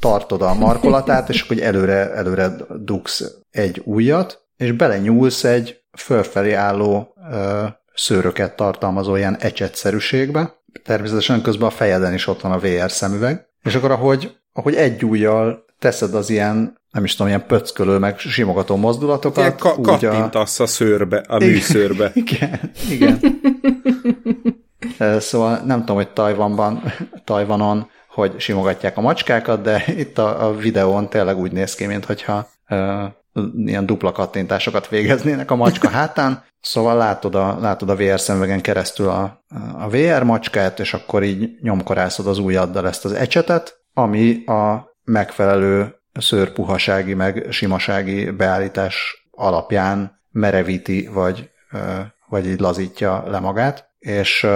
tartod 0.00 0.42
a 0.42 0.54
markolatát, 0.54 1.28
és 1.28 1.42
akkor 1.42 1.62
előre, 1.62 2.12
előre 2.12 2.56
dugsz 2.78 3.24
egy 3.50 3.82
ujjat, 3.84 4.46
és 4.56 4.72
belenyúlsz 4.72 5.44
egy 5.44 5.80
fölfelé 5.98 6.52
álló 6.52 7.14
ö, 7.30 7.64
szőröket 7.94 8.56
tartalmazó 8.56 9.16
ilyen 9.16 9.36
ecsetszerűségbe. 9.36 10.56
Természetesen 10.84 11.42
közben 11.42 11.68
a 11.68 11.70
fejeden 11.70 12.14
is 12.14 12.26
ott 12.26 12.40
van 12.40 12.52
a 12.52 12.58
VR 12.58 12.90
szemüveg, 12.90 13.46
és 13.62 13.74
akkor 13.74 13.90
ahogy 13.90 14.38
ahogy 14.58 14.74
egy 14.74 15.04
ujjal 15.04 15.64
teszed 15.78 16.14
az 16.14 16.30
ilyen, 16.30 16.80
nem 16.90 17.04
is 17.04 17.12
tudom, 17.12 17.26
ilyen 17.26 17.46
pöckölő, 17.46 17.98
meg 17.98 18.18
simogató 18.18 18.76
mozdulatokat. 18.76 19.36
Ilyen 19.36 19.56
ka- 19.56 19.80
kattintasz 19.80 20.60
a... 20.60 20.62
a 20.62 20.66
szőrbe, 20.66 21.24
a 21.28 21.38
műszőrbe. 21.38 22.10
Igen, 22.24 22.70
igen. 22.90 23.40
Szóval 25.18 25.58
nem 25.64 25.78
tudom, 25.78 25.96
hogy 25.96 26.08
Tajvanban, 26.08 26.82
Tajvanon, 27.24 27.90
hogy 28.08 28.40
simogatják 28.40 28.96
a 28.96 29.00
macskákat, 29.00 29.62
de 29.62 29.84
itt 29.86 30.18
a, 30.18 30.46
a 30.46 30.56
videón 30.56 31.08
tényleg 31.08 31.38
úgy 31.38 31.52
néz 31.52 31.74
ki, 31.74 31.86
mintha 31.86 32.48
ilyen 33.64 33.86
dupla 33.86 34.12
kattintásokat 34.12 34.88
végeznének 34.88 35.50
a 35.50 35.56
macska 35.56 35.88
hátán, 35.88 36.44
szóval 36.60 36.96
látod 36.96 37.34
a, 37.34 37.58
látod 37.60 37.90
a 37.90 37.96
VR 37.96 38.20
szemüvegen 38.20 38.60
keresztül 38.60 39.08
a, 39.08 39.44
a 39.78 39.88
VR 39.88 40.22
macskát, 40.22 40.80
és 40.80 40.94
akkor 40.94 41.22
így 41.22 41.50
nyomkorászod 41.60 42.26
az 42.26 42.38
ujjaddal 42.38 42.86
ezt 42.86 43.04
az 43.04 43.12
ecsetet, 43.12 43.80
ami 43.92 44.44
a 44.44 44.96
megfelelő 45.04 45.94
szőrpuhasági 46.12 47.14
meg 47.14 47.46
simasági 47.50 48.30
beállítás 48.30 49.26
alapján 49.30 50.20
merevíti, 50.30 51.08
vagy, 51.12 51.50
vagy 52.28 52.46
így 52.46 52.60
lazítja 52.60 53.24
le 53.26 53.38
magát, 53.38 53.88
és, 53.98 54.46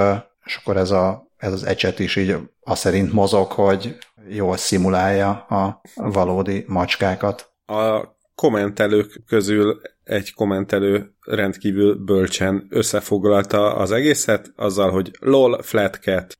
és 0.44 0.56
akkor 0.56 0.76
ez, 0.76 0.90
a, 0.90 1.26
ez 1.36 1.52
az 1.52 1.64
ecset 1.64 1.98
is 1.98 2.16
így 2.16 2.36
azt 2.60 2.80
szerint 2.80 3.12
mozog, 3.12 3.52
hogy 3.52 3.96
jól 4.28 4.56
szimulálja 4.56 5.30
a 5.30 5.80
valódi 5.94 6.64
macskákat. 6.66 7.52
A 7.66 8.16
kommentelők 8.34 9.22
közül 9.26 9.80
egy 10.04 10.34
kommentelő 10.34 11.14
rendkívül 11.20 11.94
bölcsen 11.94 12.66
összefoglalta 12.70 13.74
az 13.76 13.90
egészet, 13.90 14.52
azzal, 14.56 14.90
hogy 14.90 15.10
lol, 15.20 15.62
flat 15.62 15.98
cat. 16.02 16.38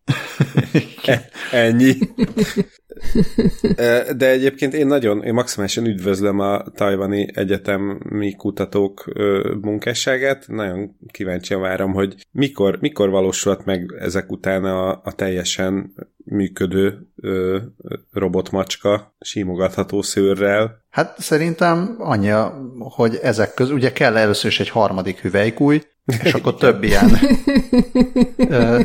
Ennyi. 1.51 1.99
De 4.17 4.31
egyébként 4.31 4.75
én 4.75 4.87
nagyon, 4.87 5.23
én 5.23 5.35
maximálisan 5.35 5.87
üdvözlöm 5.87 6.39
a 6.39 6.63
tajvani 6.63 7.29
egyetemi 7.35 8.33
kutatók 8.37 9.13
munkásságát. 9.61 10.45
Nagyon 10.49 10.97
kíváncsian 11.11 11.61
várom, 11.61 11.93
hogy 11.93 12.15
mikor, 12.31 12.79
mikor 12.81 13.11
valósulhat 13.11 13.65
meg 13.65 13.95
ezek 13.99 14.33
után 14.33 14.65
a, 14.65 14.91
a 14.91 15.13
teljesen 15.17 15.93
működő 16.25 17.07
ö, 17.17 17.59
robotmacska 18.13 19.15
simogatható 19.21 20.03
szőrrel. 20.03 20.85
Hát 20.91 21.21
szerintem 21.21 21.95
annyi, 21.99 22.31
hogy 22.79 23.19
ezek 23.23 23.55
közül, 23.55 23.75
ugye 23.75 23.93
kell 23.93 24.17
először 24.17 24.51
is 24.51 24.61
egy 24.61 24.69
harmadik 24.69 25.19
hüvelykúj, 25.19 25.83
és 26.23 26.35
akkor 26.35 26.55
több 26.55 26.83
ilyen 26.83 27.11
ö, 28.37 28.81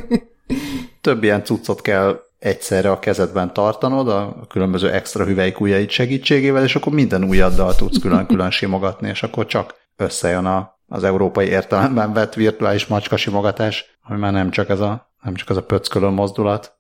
több 1.02 1.24
ilyen 1.24 1.44
cuccot 1.44 1.82
kell 1.82 2.20
egyszerre 2.40 2.92
a 2.92 3.00
kezedben 3.00 3.54
tartanod, 3.54 4.08
a 4.08 4.46
különböző 4.50 4.92
extra 4.92 5.26
hüvelykújjaid 5.26 5.90
segítségével, 5.90 6.64
és 6.64 6.76
akkor 6.76 6.94
minden 6.94 7.24
ujjaddal 7.24 7.76
tudsz 7.76 8.00
külön-külön 8.00 8.52
simogatni, 8.52 9.10
és 9.10 9.24
akkor 9.24 9.46
csak 9.46 9.76
összejön 9.96 10.46
a, 10.46 10.80
az 10.88 11.04
európai 11.04 11.48
értelemben 11.48 12.14
vett 12.14 12.34
virtuális 12.34 12.88
macska 12.88 13.18
simogatás, 13.18 14.00
ami 14.02 14.20
már 14.20 14.32
nem 14.32 14.50
csak 14.50 14.70
ez 14.70 14.80
a, 14.80 15.12
nem 15.22 15.36
csak 15.36 15.50
az 15.50 15.58
a 15.58 15.64
pöckölő 15.64 16.08
mozdulat. 16.08 16.76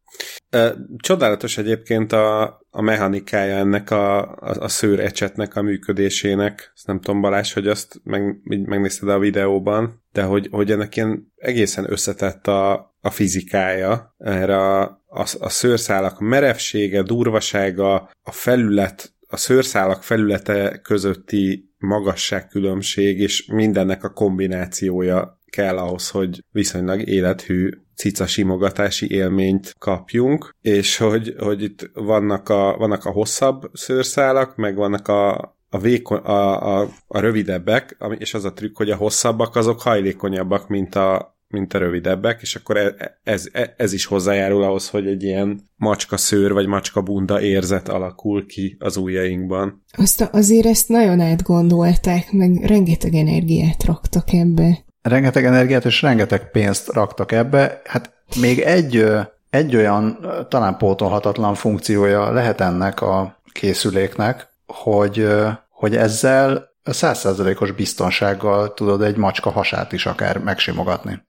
Csodálatos 0.97 1.57
egyébként 1.57 2.11
a, 2.11 2.43
a 2.69 2.81
mechanikája 2.81 3.55
ennek 3.55 3.91
a, 3.91 4.19
a, 4.19 4.55
a 4.59 4.67
szőrecsetnek 4.67 5.55
a 5.55 5.61
működésének. 5.61 6.71
Ezt 6.75 6.87
nem 6.87 6.99
tudom, 6.99 7.21
Balázs, 7.21 7.53
hogy 7.53 7.67
azt 7.67 7.99
meg, 8.03 8.39
megnézted 8.43 9.09
a 9.09 9.19
videóban, 9.19 10.03
de 10.11 10.23
hogy, 10.23 10.47
hogy 10.51 10.71
ennek 10.71 10.95
ilyen 10.95 11.33
egészen 11.35 11.91
összetett 11.91 12.47
a, 12.47 12.95
a 13.01 13.09
fizikája, 13.09 14.15
erre 14.17 14.57
a, 14.57 14.96
a, 15.07 15.21
a 15.39 15.49
szőrszálak 15.49 16.19
merevsége, 16.19 17.01
durvasága, 17.01 17.95
a 18.23 18.31
felület, 18.31 19.13
a 19.27 19.37
szőrszálak 19.37 20.03
felülete 20.03 20.79
közötti 20.83 21.71
magasságkülönbség, 21.77 23.19
és 23.19 23.45
mindennek 23.45 24.03
a 24.03 24.13
kombinációja 24.13 25.41
kell 25.45 25.77
ahhoz, 25.77 26.09
hogy 26.09 26.43
viszonylag 26.51 27.07
élethű 27.07 27.69
cica 27.95 28.27
simogatási 28.27 29.11
élményt 29.11 29.73
kapjunk, 29.79 30.55
és 30.61 30.97
hogy, 30.97 31.35
hogy 31.37 31.63
itt 31.63 31.89
vannak 31.93 32.49
a, 32.49 32.75
vannak 32.77 33.05
a 33.05 33.11
hosszabb 33.11 33.69
szőrszálak, 33.73 34.55
meg 34.55 34.75
vannak 34.75 35.07
a, 35.07 35.35
a, 35.69 35.79
vékony, 35.79 36.17
a, 36.17 36.79
a, 36.79 36.89
a 37.07 37.19
rövidebbek, 37.19 37.97
és 38.17 38.33
az 38.33 38.45
a 38.45 38.53
trükk, 38.53 38.77
hogy 38.77 38.89
a 38.89 38.95
hosszabbak 38.95 39.55
azok 39.55 39.81
hajlékonyabbak, 39.81 40.67
mint 40.67 40.95
a, 40.95 41.36
mint 41.47 41.73
a 41.73 41.77
rövidebbek, 41.77 42.41
és 42.41 42.55
akkor 42.55 42.77
e, 42.77 43.19
ez, 43.23 43.47
ez, 43.51 43.69
ez 43.77 43.93
is 43.93 44.05
hozzájárul 44.05 44.63
ahhoz, 44.63 44.89
hogy 44.89 45.07
egy 45.07 45.23
ilyen 45.23 45.61
macska 45.75 46.17
szőr 46.17 46.53
vagy 46.53 46.67
macska 46.67 47.01
bunda 47.01 47.41
érzet 47.41 47.89
alakul 47.89 48.45
ki 48.45 48.77
az 48.79 48.97
ujjainkban. 48.97 49.83
Azt 49.97 50.21
azért 50.31 50.65
ezt 50.65 50.89
nagyon 50.89 51.19
átgondolták, 51.19 52.31
meg 52.31 52.65
rengeteg 52.65 53.13
energiát 53.13 53.83
raktak 53.83 54.33
ebbe 54.33 54.85
rengeteg 55.07 55.45
energiát 55.45 55.85
és 55.85 56.01
rengeteg 56.01 56.51
pénzt 56.51 56.93
raktak 56.93 57.31
ebbe. 57.31 57.81
Hát 57.85 58.13
még 58.41 58.59
egy, 58.59 59.05
egy 59.49 59.75
olyan 59.75 60.27
talán 60.49 60.77
pótolhatatlan 60.77 61.55
funkciója 61.55 62.31
lehet 62.31 62.61
ennek 62.61 63.01
a 63.01 63.41
készüléknek, 63.51 64.47
hogy, 64.65 65.27
hogy 65.69 65.95
ezzel 65.95 66.75
százszerzelékos 66.83 67.71
biztonsággal 67.71 68.73
tudod 68.73 69.01
egy 69.01 69.17
macska 69.17 69.49
hasát 69.49 69.91
is 69.91 70.05
akár 70.05 70.37
megsimogatni. 70.37 71.25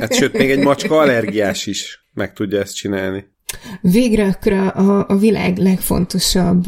Hát 0.00 0.14
sőt, 0.14 0.32
még 0.32 0.50
egy 0.50 0.58
macska 0.58 0.98
allergiás 0.98 1.66
is 1.66 2.06
meg 2.14 2.32
tudja 2.32 2.60
ezt 2.60 2.76
csinálni. 2.76 3.34
Végre 3.80 4.24
akkor 4.24 4.52
a, 4.52 5.08
a 5.08 5.16
világ 5.16 5.56
legfontosabb, 5.56 6.64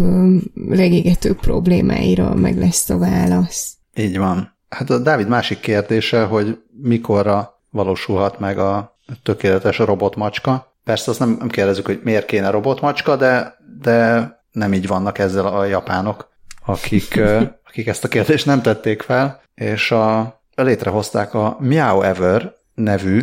legégetőbb 0.68 1.40
problémáira 1.40 2.34
meg 2.34 2.58
lesz 2.58 2.90
a 2.90 2.98
válasz. 2.98 3.76
Így 3.96 4.18
van. 4.18 4.56
Hát 4.68 4.90
a 4.90 4.98
Dávid 4.98 5.28
másik 5.28 5.60
kérdése, 5.60 6.22
hogy 6.22 6.58
mikorra 6.82 7.60
valósulhat 7.70 8.38
meg 8.38 8.58
a 8.58 8.98
tökéletes 9.22 9.78
robotmacska. 9.78 10.76
Persze 10.84 11.10
azt 11.10 11.20
nem, 11.20 11.36
nem 11.38 11.48
kérdezzük, 11.48 11.86
hogy 11.86 12.00
miért 12.02 12.26
kéne 12.26 12.50
robotmacska, 12.50 13.16
de, 13.16 13.56
de 13.80 14.30
nem 14.52 14.72
így 14.72 14.86
vannak 14.86 15.18
ezzel 15.18 15.46
a 15.46 15.64
japánok, 15.64 16.28
akik, 16.66 17.20
akik 17.64 17.86
ezt 17.86 18.04
a 18.04 18.08
kérdést 18.08 18.46
nem 18.46 18.62
tették 18.62 19.02
fel, 19.02 19.42
és 19.54 19.90
a, 19.90 20.37
létrehozták 20.62 21.34
a 21.34 21.56
Meow 21.60 22.02
Ever 22.02 22.54
nevű 22.74 23.22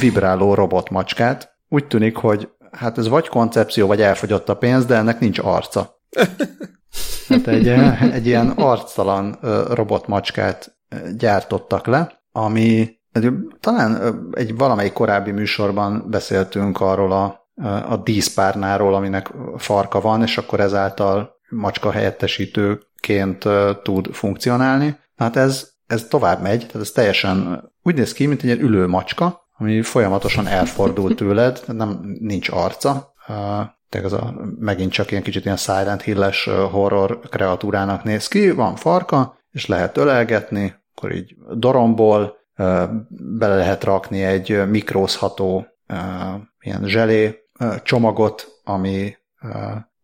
vibráló 0.00 0.54
robotmacskát. 0.54 1.56
Úgy 1.68 1.86
tűnik, 1.86 2.16
hogy 2.16 2.48
hát 2.70 2.98
ez 2.98 3.08
vagy 3.08 3.28
koncepció, 3.28 3.86
vagy 3.86 4.00
elfogyott 4.00 4.48
a 4.48 4.56
pénz, 4.56 4.84
de 4.86 4.96
ennek 4.96 5.20
nincs 5.20 5.38
arca. 5.38 5.98
Hát 7.28 7.46
egy, 7.46 7.68
egy 8.12 8.26
ilyen 8.26 8.48
arctalan 8.50 9.38
robotmacskát 9.70 10.78
gyártottak 11.16 11.86
le, 11.86 12.22
ami 12.32 12.98
talán 13.60 14.14
egy 14.32 14.56
valamelyik 14.56 14.92
korábbi 14.92 15.30
műsorban 15.30 16.04
beszéltünk 16.10 16.80
arról 16.80 17.12
a, 17.12 17.48
a 17.88 17.96
díszpárnáról, 17.96 18.94
aminek 18.94 19.30
farka 19.56 20.00
van, 20.00 20.22
és 20.22 20.38
akkor 20.38 20.60
ezáltal 20.60 21.38
macska 21.48 21.90
helyettesítőként 23.06 23.82
tud 23.82 24.14
funkcionálni. 24.14 24.98
Hát 25.16 25.36
ez, 25.36 25.70
ez 25.86 26.04
tovább 26.04 26.42
megy, 26.42 26.58
tehát 26.58 26.82
ez 26.82 26.90
teljesen 26.90 27.64
úgy 27.82 27.94
néz 27.94 28.12
ki, 28.12 28.26
mint 28.26 28.40
egy 28.40 28.46
ilyen 28.46 28.60
ülő 28.60 28.86
macska, 28.86 29.48
ami 29.56 29.82
folyamatosan 29.82 30.46
elfordul 30.46 31.14
tőled, 31.14 31.62
nem 31.66 32.00
nincs 32.20 32.48
arca, 32.48 33.12
tehát 33.88 34.06
az 34.06 34.12
a, 34.12 34.34
megint 34.58 34.92
csak 34.92 35.10
ilyen 35.10 35.22
kicsit 35.22 35.44
ilyen 35.44 35.56
Silent 35.56 36.02
Hill-es 36.02 36.48
horror 36.70 37.20
kreatúrának 37.30 38.04
néz 38.04 38.28
ki, 38.28 38.50
van 38.50 38.76
farka, 38.76 39.38
és 39.50 39.66
lehet 39.66 39.96
ölelgetni, 39.96 40.74
akkor 40.94 41.12
így 41.14 41.36
doromból 41.54 42.36
bele 43.08 43.56
lehet 43.56 43.84
rakni 43.84 44.22
egy 44.22 44.68
mikrózható 44.68 45.66
ilyen 46.60 46.82
zselé 46.84 47.38
csomagot, 47.82 48.48
ami 48.64 49.16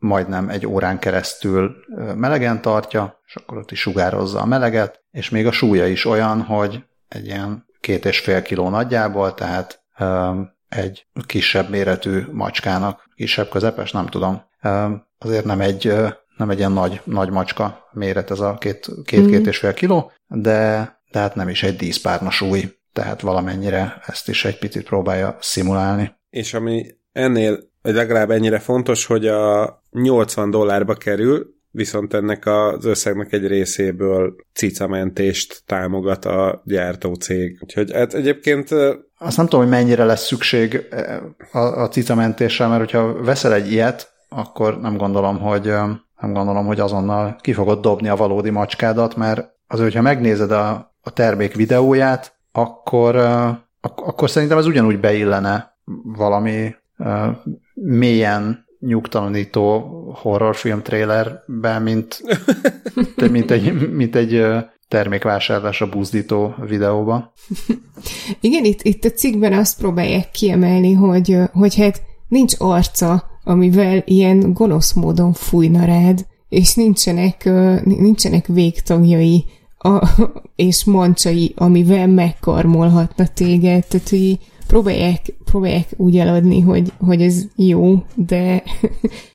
majdnem 0.06 0.48
egy 0.48 0.66
órán 0.66 0.98
keresztül 0.98 1.76
melegen 2.16 2.62
tartja, 2.62 3.20
és 3.26 3.36
akkor 3.36 3.58
ott 3.58 3.70
is 3.70 3.80
sugározza 3.80 4.40
a 4.40 4.46
meleget, 4.46 5.04
és 5.10 5.30
még 5.30 5.46
a 5.46 5.52
súlya 5.52 5.86
is 5.86 6.04
olyan, 6.04 6.42
hogy 6.42 6.84
egy 7.08 7.26
ilyen 7.26 7.66
két 7.80 8.04
és 8.04 8.18
fél 8.18 8.42
kiló 8.42 8.68
nagyjából, 8.68 9.34
tehát 9.34 9.84
egy 10.68 11.06
kisebb 11.26 11.70
méretű 11.70 12.24
macskának, 12.32 13.08
kisebb 13.14 13.48
közepes, 13.48 13.92
nem 13.92 14.06
tudom. 14.06 14.42
Azért 15.18 15.44
nem 15.44 15.60
egy, 15.60 15.92
nem 16.36 16.50
egy 16.50 16.58
ilyen 16.58 16.72
nagy, 16.72 17.00
nagy 17.04 17.30
macska 17.30 17.88
méret 17.92 18.30
ez 18.30 18.40
a 18.40 18.54
két, 18.54 18.88
két, 19.04 19.20
mm. 19.20 19.30
két 19.30 19.46
és 19.46 19.58
fél 19.58 19.74
kiló, 19.74 20.12
de, 20.26 20.90
de 21.10 21.18
hát 21.18 21.34
nem 21.34 21.48
is 21.48 21.62
egy 21.62 21.76
díszpárna 21.76 22.30
súly, 22.30 22.78
tehát 22.92 23.20
valamennyire 23.20 24.02
ezt 24.06 24.28
is 24.28 24.44
egy 24.44 24.58
picit 24.58 24.84
próbálja 24.84 25.36
szimulálni. 25.40 26.14
És 26.30 26.54
ami 26.54 26.86
ennél 27.12 27.58
legalább 27.94 28.30
ennyire 28.30 28.58
fontos, 28.58 29.06
hogy 29.06 29.26
a 29.26 29.82
80 29.90 30.50
dollárba 30.50 30.94
kerül, 30.94 31.54
viszont 31.70 32.14
ennek 32.14 32.46
az 32.46 32.84
összegnek 32.84 33.32
egy 33.32 33.46
részéből 33.46 34.34
cicamentést 34.52 35.62
támogat 35.66 36.24
a 36.24 36.62
gyártócég. 36.64 37.58
Úgyhogy 37.62 37.92
hát 37.92 38.14
egyébként... 38.14 38.70
Azt 39.18 39.36
nem 39.36 39.46
tudom, 39.46 39.60
hogy 39.60 39.74
mennyire 39.74 40.04
lesz 40.04 40.26
szükség 40.26 40.88
a, 41.52 41.58
a 41.58 41.88
cicamentéssel, 41.88 42.68
mert 42.68 42.80
hogyha 42.80 43.22
veszel 43.22 43.54
egy 43.54 43.72
ilyet, 43.72 44.12
akkor 44.28 44.80
nem 44.80 44.96
gondolom, 44.96 45.38
hogy 45.38 45.64
nem 46.20 46.32
gondolom, 46.32 46.66
hogy 46.66 46.80
azonnal 46.80 47.36
ki 47.40 47.52
fogod 47.52 47.80
dobni 47.80 48.08
a 48.08 48.16
valódi 48.16 48.50
macskádat, 48.50 49.16
mert 49.16 49.54
az, 49.66 49.80
hogyha 49.80 50.02
megnézed 50.02 50.50
a, 50.50 50.94
a 51.00 51.10
termék 51.10 51.54
videóját, 51.54 52.36
akkor, 52.52 53.16
ak- 53.80 54.06
akkor 54.06 54.30
szerintem 54.30 54.58
ez 54.58 54.66
ugyanúgy 54.66 55.00
beillene 55.00 55.78
valami 56.04 56.74
mélyen 57.74 58.66
nyugtalanító 58.80 59.80
horrorfilm 60.22 60.82
trailerbe, 60.82 61.78
mint, 61.78 62.22
mint 63.30 63.50
egy, 63.50 63.90
mint 63.90 64.16
egy 64.16 64.46
termékvásárlás 64.88 65.80
a 65.80 65.88
buzdító 65.88 66.54
videóba. 66.66 67.32
Igen, 68.40 68.64
itt, 68.64 68.82
itt 68.82 69.04
a 69.04 69.10
cikkben 69.10 69.52
azt 69.52 69.78
próbálják 69.78 70.30
kiemelni, 70.30 70.92
hogy, 70.92 71.38
hogy 71.52 71.76
hát 71.76 72.02
nincs 72.28 72.54
arca, 72.58 73.24
amivel 73.44 74.02
ilyen 74.04 74.52
gonosz 74.52 74.92
módon 74.92 75.32
fújna 75.32 75.84
rád, 75.84 76.26
és 76.48 76.74
nincsenek, 76.74 77.44
nincsenek 77.84 78.46
végtagjai 78.46 79.44
a, 79.78 80.08
és 80.56 80.84
mancsai, 80.84 81.52
amivel 81.56 82.06
megkarmolhatna 82.06 83.26
téged, 83.26 83.86
tehát 83.86 84.08
hogy 84.08 84.38
próbálják, 84.76 85.20
próbálják 85.44 85.88
úgy 85.96 86.16
eladni, 86.16 86.60
hogy, 86.60 86.92
hogy 86.98 87.22
ez 87.22 87.42
jó, 87.56 88.04
de, 88.14 88.62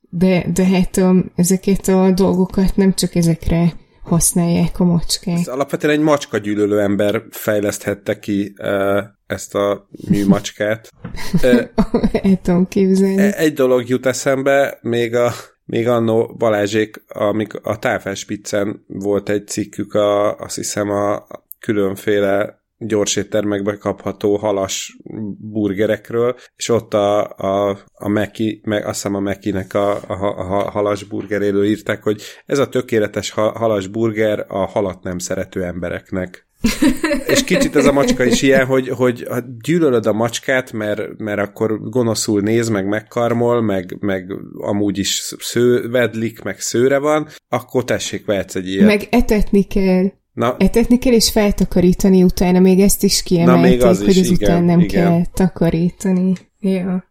de, 0.10 0.46
de 0.54 0.66
hát 0.66 0.98
um, 0.98 1.32
ezeket 1.36 1.88
a 1.88 2.12
dolgokat 2.12 2.76
nem 2.76 2.94
csak 2.94 3.16
ezekre 3.16 3.74
használják 4.04 4.80
a 4.80 4.84
macskák. 4.84 5.38
Ez 5.38 5.48
alapvetően 5.48 5.94
egy 5.94 6.00
macska 6.00 6.38
gyűlölő 6.38 6.80
ember 6.80 7.24
fejleszthette 7.30 8.20
ki 8.20 8.54
uh, 8.58 9.04
ezt 9.28 9.56
a 9.56 9.88
műmacskát. 10.10 10.90
uh, 11.34 11.64
El 12.12 12.42
tudom 12.42 12.68
képzelni. 12.68 13.22
E, 13.22 13.34
egy 13.38 13.54
dolog 13.54 13.90
jut 13.90 14.06
eszembe, 14.06 14.78
még 14.82 15.16
a 15.16 15.32
még 15.66 15.88
annó 15.88 16.36
Balázsék, 16.38 17.04
amik 17.08 17.54
a 17.54 17.80
Táfelspiccen 17.80 18.86
volt 18.88 19.30
egy 19.30 19.48
cikkük, 19.48 19.94
a, 19.94 20.38
azt 20.38 20.56
hiszem 20.56 20.90
a 20.90 21.28
különféle 21.60 22.61
gyors 22.86 23.16
éttermekbe 23.16 23.78
kapható 23.78 24.36
halas 24.36 24.98
burgerekről, 25.38 26.36
és 26.56 26.70
ott 26.70 26.94
a, 26.94 27.28
a, 27.28 27.78
a 27.94 28.08
Meki, 28.08 28.62
meg 28.64 28.86
azt 28.86 28.94
hiszem 28.94 29.16
a 29.16 29.20
Mekinek 29.20 29.74
a, 29.74 29.92
a, 30.08 30.38
a 30.38 30.70
halas 30.70 31.04
burgeréről 31.04 31.66
írták, 31.66 32.04
hogy 32.04 32.22
ez 32.46 32.60
a 32.60 32.70
tökéletes 32.70 33.30
halas 33.32 33.88
burger 33.88 34.46
a 34.48 34.66
halat 34.66 35.04
nem 35.04 35.18
szerető 35.18 35.64
embereknek. 35.64 36.50
és 37.28 37.44
kicsit 37.44 37.76
ez 37.76 37.86
a 37.86 37.92
macska 37.92 38.24
is 38.24 38.42
ilyen, 38.42 38.66
hogy, 38.66 38.88
hogy 38.88 39.26
gyűlölöd 39.62 40.06
a 40.06 40.14
macskát, 40.14 40.72
mert, 40.72 41.18
mert 41.18 41.40
akkor 41.40 41.90
gonoszul 41.90 42.42
néz, 42.42 42.70
meg 42.70 42.88
megkarmol, 42.88 43.62
meg, 43.62 43.98
meg 44.00 44.34
amúgy 44.58 44.98
is 44.98 45.36
szővedlik, 45.40 46.42
meg 46.42 46.60
szőre 46.60 46.98
van, 46.98 47.28
akkor 47.50 47.84
tessék, 47.84 48.26
vehetsz 48.26 48.56
egy 48.56 48.68
ilyet. 48.68 48.86
Meg 48.86 49.08
etetni 49.10 49.64
kell. 49.64 50.12
Na, 50.34 50.56
Etetni 50.58 50.98
kell 50.98 51.14
és 51.14 51.32
feltakarítani 51.32 52.24
utána, 52.24 52.60
még 52.60 52.80
ezt 52.80 53.04
is 53.04 53.24
kiemelték, 53.24 53.62
Na, 53.62 53.70
még 53.70 53.82
az 53.82 54.04
hogy 54.04 54.18
azután 54.18 54.64
nem 54.64 54.80
igen. 54.80 55.04
kell 55.04 55.22
takarítani. 55.34 56.34
Ja. 56.60 57.06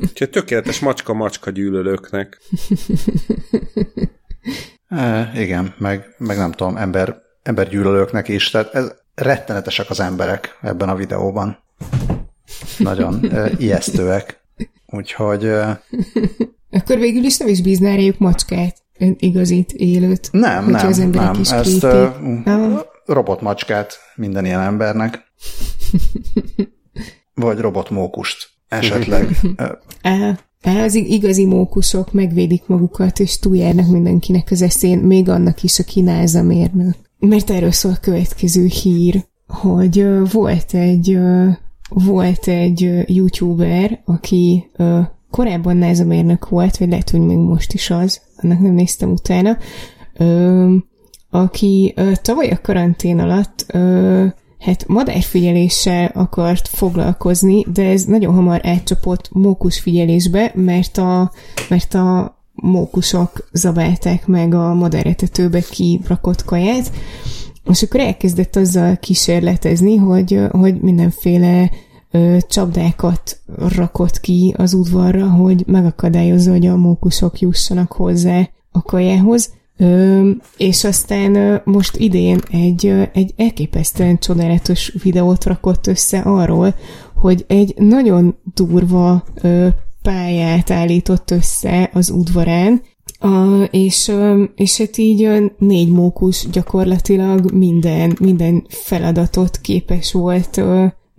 Úgyhogy 0.00 0.30
tökéletes 0.30 0.78
macska-macska 0.78 1.50
gyűlölőknek. 1.50 2.38
e, 4.88 5.32
igen, 5.36 5.74
meg, 5.78 6.14
meg 6.18 6.36
nem 6.36 6.52
tudom, 6.52 6.76
ember, 6.76 7.16
embergyűlölőknek 7.42 8.28
is. 8.28 8.50
Tehát 8.50 8.74
ez, 8.74 8.92
rettenetesek 9.14 9.90
az 9.90 10.00
emberek 10.00 10.58
ebben 10.62 10.88
a 10.88 10.94
videóban. 10.94 11.58
Nagyon 12.78 13.32
e, 13.32 13.50
ijesztőek. 13.58 14.40
Úgyhogy... 14.86 15.44
E, 15.44 15.82
Akkor 16.70 16.98
végül 16.98 17.24
is 17.24 17.36
nem 17.36 17.48
is 17.48 17.62
bíznál 17.62 17.96
rájuk 17.96 18.18
macskát 18.18 18.81
igazít 19.18 19.72
élőt. 19.72 20.28
Nem, 20.32 20.70
nem, 20.70 20.86
az 20.86 20.96
nem. 20.96 21.40
Is 21.40 21.50
Ezt 21.50 21.84
uh, 21.84 22.80
robotmacskát 23.06 23.98
minden 24.14 24.44
ilyen 24.44 24.60
embernek. 24.60 25.20
Vagy 27.34 27.58
robotmókust 27.58 28.48
esetleg. 28.68 29.40
az 30.62 30.94
igazi 30.94 31.46
mókusok 31.46 32.12
megvédik 32.12 32.62
magukat, 32.66 33.20
és 33.20 33.38
túljárnak 33.38 33.86
mindenkinek 33.86 34.48
az 34.50 34.62
eszén, 34.62 34.98
még 34.98 35.28
annak 35.28 35.62
is, 35.62 35.78
aki 35.78 36.00
náza 36.00 36.42
mérnök. 36.42 36.94
Mert 37.18 37.50
erről 37.50 37.72
szól 37.72 37.92
a 37.92 38.00
következő 38.00 38.66
hír, 38.66 39.24
hogy 39.46 40.06
volt 40.32 40.74
egy 40.74 41.18
volt 41.88 42.46
egy 42.46 43.04
youtuber, 43.06 44.02
aki 44.04 44.70
korábban 45.30 45.76
názamérnök 45.76 46.48
volt, 46.48 46.76
vagy 46.76 46.88
lehet, 46.88 47.10
hogy 47.10 47.20
még 47.20 47.36
most 47.36 47.72
is 47.72 47.90
az, 47.90 48.20
annak 48.42 48.58
nem 48.58 48.72
néztem 48.72 49.10
utána, 49.10 49.56
ö, 50.16 50.74
aki 51.30 51.92
ö, 51.96 52.12
tavaly 52.22 52.48
a 52.48 52.60
karantén 52.62 53.18
alatt 53.18 53.64
ö, 53.68 54.26
hát 54.58 54.86
madárfigyeléssel 54.86 56.10
akart 56.14 56.68
foglalkozni, 56.68 57.64
de 57.72 57.88
ez 57.88 58.04
nagyon 58.04 58.34
hamar 58.34 58.60
átcsapott 58.64 59.28
mókus 59.32 59.80
figyelésbe, 59.80 60.52
mert 60.54 60.98
a, 60.98 61.32
mert 61.68 61.94
a 61.94 62.36
mókusok 62.54 63.48
zabálták 63.52 64.26
meg 64.26 64.54
a 64.54 64.74
moderetetőbe 64.74 65.60
kirakott 65.60 66.44
kaját, 66.44 66.92
és 67.70 67.82
akkor 67.82 68.00
elkezdett 68.00 68.56
azzal 68.56 68.96
kísérletezni, 68.96 69.96
hogy, 69.96 70.40
hogy 70.50 70.80
mindenféle 70.80 71.70
ö, 72.12 72.36
csapdákat 72.48 73.40
rakott 73.56 74.20
ki 74.20 74.54
az 74.56 74.74
udvarra, 74.74 75.30
hogy 75.30 75.64
megakadályozza, 75.66 76.50
hogy 76.50 76.66
a 76.66 76.76
mókusok 76.76 77.40
jussanak 77.40 77.92
hozzá 77.92 78.48
a 78.70 78.82
kajához. 78.82 79.52
Ö, 79.76 80.30
és 80.56 80.84
aztán 80.84 81.34
ö, 81.34 81.56
most 81.64 81.96
idén 81.96 82.40
egy, 82.50 82.86
ö, 82.86 83.02
egy 83.12 83.34
elképesztően 83.36 84.18
csodálatos 84.18 84.94
videót 85.02 85.44
rakott 85.44 85.86
össze 85.86 86.18
arról, 86.18 86.74
hogy 87.14 87.44
egy 87.48 87.74
nagyon 87.76 88.36
durva 88.54 89.24
ö, 89.42 89.68
pályát 90.02 90.70
állított 90.70 91.30
össze 91.30 91.90
az 91.92 92.10
udvarán, 92.10 92.82
a, 93.18 93.62
és, 93.70 94.12
és 94.54 94.78
hát 94.78 94.98
így 94.98 95.52
négy 95.58 95.88
mókus 95.88 96.46
gyakorlatilag 96.52 97.52
minden, 97.52 98.16
minden 98.20 98.66
feladatot 98.68 99.60
képes 99.60 100.12
volt 100.12 100.60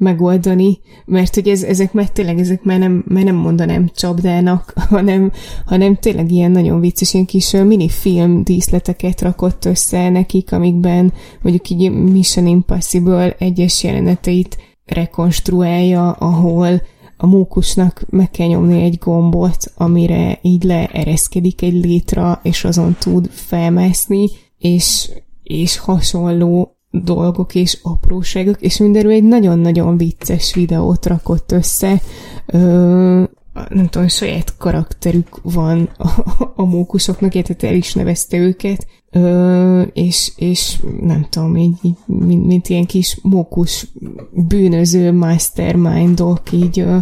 megoldani, 0.04 0.80
mert 1.06 1.34
hogy 1.34 1.48
ez, 1.48 1.64
ezek 1.64 1.94
már 1.94 2.10
tényleg, 2.10 2.40
ezek 2.40 2.64
már 2.64 2.80
nem, 2.80 3.04
már 3.08 3.24
nem 3.24 3.36
mondanám 3.36 3.90
csapdának, 3.96 4.74
hanem, 4.90 5.32
hanem 5.66 5.96
tényleg 5.96 6.32
ilyen 6.32 6.52
nagyon 6.52 6.80
vicces, 6.80 7.14
ilyen 7.14 7.26
kis 7.26 7.52
minifilm 7.52 8.44
díszleteket 8.44 9.22
rakott 9.22 9.66
össze 9.66 10.10
nekik, 10.10 10.52
amikben 10.52 11.14
mondjuk 11.42 11.70
így 11.70 11.92
Mission 11.92 12.48
Impossible 12.48 13.36
egyes 13.40 13.84
jeleneteit 13.84 14.58
rekonstruálja, 14.86 16.12
ahol 16.12 16.82
a 17.18 17.28
mókusnak 17.28 18.06
meg 18.10 18.32
kell 18.32 18.48
nyomni 18.48 18.82
egy 18.82 18.98
gombot, 18.98 19.74
amire 19.76 20.40
így 20.42 20.64
leereszkedik 20.64 21.62
egy 21.62 21.86
létra, 21.86 22.40
és 22.44 22.64
azon 22.64 22.96
tud 23.00 23.30
felmászni, 23.30 24.30
és, 24.58 25.10
és 25.44 25.78
hasonló 25.78 26.78
dolgok 27.02 27.56
és 27.56 27.78
apróságok, 27.82 28.62
és 28.62 28.78
mindenről 28.78 29.12
egy 29.12 29.24
nagyon-nagyon 29.24 29.98
vicces 29.98 30.54
videót 30.54 31.06
rakott 31.06 31.52
össze. 31.52 32.02
Ö, 32.46 33.24
nem 33.70 33.88
tudom, 33.90 34.08
saját 34.08 34.58
karakterük 34.58 35.40
van 35.42 35.90
a, 35.98 36.10
a 36.56 36.66
mókusoknak, 36.66 37.32
tehát 37.32 37.64
el 37.64 37.76
is 37.76 37.94
nevezte 37.94 38.38
őket, 38.38 38.88
ö, 39.12 39.82
és, 39.82 40.32
és 40.36 40.80
nem 41.02 41.26
tudom, 41.30 41.58
így, 41.58 41.76
így 41.82 41.98
mint, 42.06 42.46
mint 42.46 42.70
ilyen 42.70 42.86
kis 42.86 43.20
mókus 43.22 43.88
bűnöző 44.32 45.12
mastermindok, 45.12 46.52
így 46.52 46.80
ö, 46.80 46.98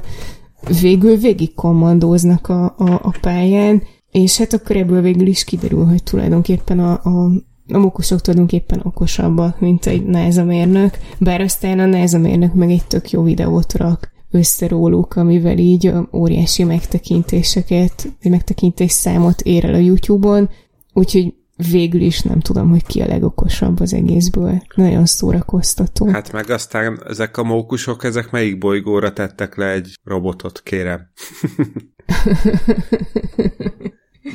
végül 0.82 1.18
végig 1.18 1.54
kommandóznak 1.54 2.48
a, 2.48 2.64
a, 2.64 3.00
a 3.04 3.14
pályán, 3.22 3.84
és 4.12 4.38
hát 4.38 4.54
akkor 4.54 4.76
ebből 4.76 5.02
végül 5.02 5.28
is 5.28 5.44
kiderül, 5.44 5.86
hogy 5.86 6.04
tulajdonképpen 6.04 6.80
a, 6.80 6.92
a 6.92 7.32
a 7.74 7.78
mókusok 7.78 8.22
tulajdonképpen 8.22 8.82
okosabbak, 8.84 9.60
mint 9.60 9.86
egy 9.86 10.06
názamérnök, 10.06 10.98
bár 11.20 11.42
aztán 11.42 11.80
a 11.80 11.86
názamérnök 11.86 12.54
meg 12.54 12.70
egy 12.70 12.86
tök 12.86 13.10
jó 13.10 13.24
videót 13.24 13.74
rak 13.74 14.12
össze 14.32 14.68
róluk, 14.68 15.16
amivel 15.16 15.58
így 15.58 15.94
óriási 16.14 16.64
megtekintéseket, 16.64 18.08
vagy 18.22 18.32
megtekintés 18.32 18.92
számot 18.92 19.42
ér 19.42 19.66
el 19.66 19.74
a 19.74 19.78
YouTube-on, 19.78 20.50
úgyhogy 20.94 21.34
végül 21.72 22.02
is 22.02 22.22
nem 22.22 22.40
tudom, 22.40 22.70
hogy 22.70 22.86
ki 22.86 23.02
a 23.02 23.08
legokosabb 23.08 23.80
az 23.80 23.94
egészből. 23.94 24.62
Nagyon 24.76 25.06
szórakoztató. 25.06 26.08
Hát 26.08 26.32
meg 26.32 26.50
aztán 26.50 27.02
ezek 27.08 27.38
a 27.38 27.44
mókusok, 27.44 28.04
ezek 28.04 28.32
melyik 28.32 28.58
bolygóra 28.58 29.14
tettek 29.14 29.56
le 29.56 29.72
egy 29.72 29.94
robotot, 30.04 30.62
kérem? 30.64 31.02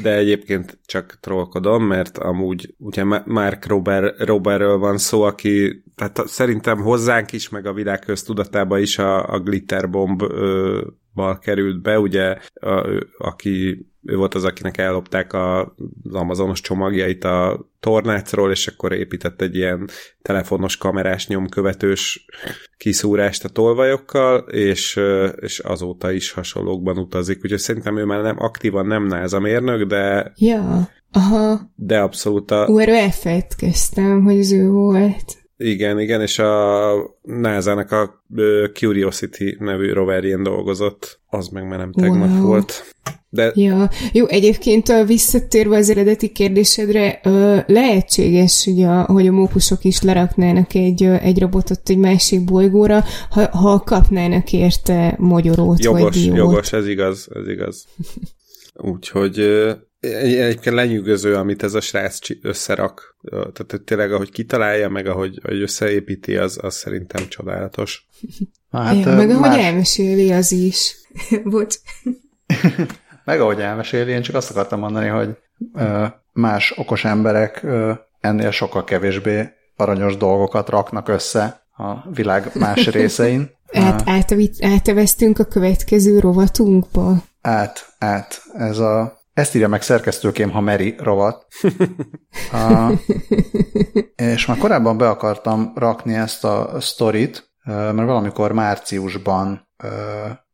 De 0.03 0.17
egyébként 0.17 0.79
csak 0.87 1.19
trollkodom, 1.21 1.85
mert 1.85 2.19
amúgy 2.19 2.75
ugye 2.79 3.05
Mark 3.25 3.67
Robert, 3.67 4.21
Robertről 4.21 4.79
van 4.79 4.99
szó, 4.99 5.23
aki 5.23 5.83
tehát 5.95 6.29
szerintem 6.29 6.79
hozzánk 6.79 7.33
is, 7.33 7.49
meg 7.49 7.67
a 7.67 7.73
világ 7.73 7.99
köztudatába 7.99 8.79
is 8.79 8.99
a, 8.99 9.33
a 9.33 9.41
Glitterbomb 9.41 10.23
val 11.15 11.39
került 11.39 11.83
be, 11.83 11.99
ugye, 11.99 12.37
a, 12.55 13.03
aki 13.19 13.87
ő 14.07 14.17
volt 14.17 14.35
az, 14.35 14.45
akinek 14.45 14.79
ellopták 14.79 15.33
a, 15.33 15.61
az 16.05 16.15
Amazonos 16.15 16.61
csomagjait 16.61 17.25
a 17.25 17.67
tornácról, 17.81 18.51
és 18.51 18.67
akkor 18.67 18.93
épített 18.93 19.41
egy 19.41 19.57
ilyen 19.57 19.89
telefonos 20.23 20.77
kamerás 20.77 21.27
nyomkövetős 21.27 22.27
kiszúrást 22.77 23.45
a 23.45 23.49
tolvajokkal, 23.49 24.39
és, 24.39 25.01
és 25.37 25.59
azóta 25.59 26.13
is 26.13 26.33
hasonlókban 26.33 26.99
utazik. 26.99 27.45
Úgyhogy 27.45 27.59
szerintem 27.59 27.99
ő 27.99 28.05
már 28.05 28.23
nem 28.23 28.37
aktívan 28.39 28.87
nem 28.87 29.07
NASA 29.07 29.41
mérnök, 29.41 29.87
de 29.87 30.33
ja, 30.37 30.89
aha. 31.13 31.71
de 31.75 32.01
abszolút 32.01 32.51
a... 32.51 32.67
Ú, 32.69 32.79
erről 32.79 32.95
elfelejtkeztem, 32.95 34.25
hogy 34.25 34.39
az 34.39 34.53
ő 34.53 34.69
volt. 34.69 35.46
Igen, 35.59 36.01
igen, 36.01 36.21
és 36.21 36.39
a 36.39 37.19
NASA-nak 37.23 37.91
a 37.93 38.23
Curiosity 38.73 39.57
nevű 39.59 39.93
roverjén 39.93 40.43
dolgozott. 40.43 41.21
Az 41.27 41.49
meg 41.49 41.69
már 41.69 41.79
nem 41.79 41.93
tegnap 41.93 42.29
wow. 42.29 42.47
volt. 42.47 42.95
De... 43.29 43.53
Ja, 43.55 43.91
jó, 44.13 44.27
egyébként 44.27 44.93
visszatérve 45.07 45.77
az 45.77 45.91
eredeti 45.91 46.29
kérdésedre, 46.29 47.21
lehetséges, 47.67 48.65
hogy 48.65 48.83
a, 48.83 49.03
hogy 49.03 49.27
a 49.27 49.33
mókusok 49.33 49.85
is 49.85 50.03
leraknának 50.03 50.75
egy, 50.75 51.03
egy 51.03 51.39
robotot 51.39 51.89
egy 51.89 51.99
másik 51.99 52.45
bolygóra, 52.45 53.05
ha, 53.31 53.49
ha 53.57 53.81
kapnának 53.81 54.53
érte 54.53 55.15
magyarót 55.19 55.85
jogos, 55.85 56.01
vagy 56.01 56.13
diót. 56.13 56.37
Jogos, 56.37 56.73
ez 56.73 56.89
igaz, 56.89 57.29
ez 57.35 57.49
igaz. 57.49 57.85
Úgyhogy 58.93 59.67
egyébként 60.15 60.75
lenyűgöző, 60.75 61.35
amit 61.35 61.63
ez 61.63 61.75
a 61.75 61.81
srác 61.81 62.19
összerak. 62.43 63.17
Tehát 63.31 63.71
hogy 63.71 63.83
tényleg, 63.83 64.13
ahogy 64.13 64.31
kitalálja, 64.31 64.89
meg 64.89 65.07
ahogy, 65.07 65.41
ahogy 65.43 65.61
összeépíti, 65.61 66.37
az, 66.37 66.59
az 66.63 66.75
szerintem 66.75 67.29
csodálatos. 67.29 68.07
Hát, 68.71 69.05
ja, 69.05 69.15
meg 69.15 69.31
ahogy 69.31 69.59
elmeséli, 69.59 70.33
az 70.33 70.53
is. 70.53 70.97
Bocs. 71.45 71.77
meg 73.25 73.41
ahogy 73.41 73.61
elmeséli, 73.61 74.11
én 74.11 74.23
csak 74.23 74.35
azt 74.35 74.51
akartam 74.51 74.79
mondani, 74.79 75.09
hogy 75.09 75.37
más 76.33 76.73
okos 76.77 77.05
emberek 77.05 77.67
ennél 78.21 78.51
sokkal 78.51 78.85
kevésbé 78.85 79.49
aranyos 79.77 80.17
dolgokat 80.17 80.69
raknak 80.69 81.09
össze 81.09 81.67
a 81.77 82.11
világ 82.11 82.51
más 82.55 82.87
részein. 82.87 83.51
Át, 83.73 84.09
áteveztünk 84.61 85.39
a 85.39 85.45
következő 85.45 86.19
rovatunkba. 86.19 87.17
Át, 87.41 87.95
át. 87.99 88.43
Ez 88.55 88.79
a 88.79 89.16
ezt 89.37 89.55
írja 89.55 89.69
meg 89.69 89.83
szerkesztőkém, 89.83 90.51
ha 90.51 90.61
Meri 90.61 90.95
rovat. 90.99 91.47
uh, 92.53 92.99
és 94.17 94.47
már 94.47 94.59
korábban 94.59 94.99
be 94.99 95.09
akartam 95.09 95.73
rakni 95.75 96.15
ezt 96.15 96.45
a 96.45 96.81
sztorit, 96.81 97.51
mert 97.65 97.95
valamikor 97.97 98.53
márciusban, 98.53 99.69
uh, 99.85 99.91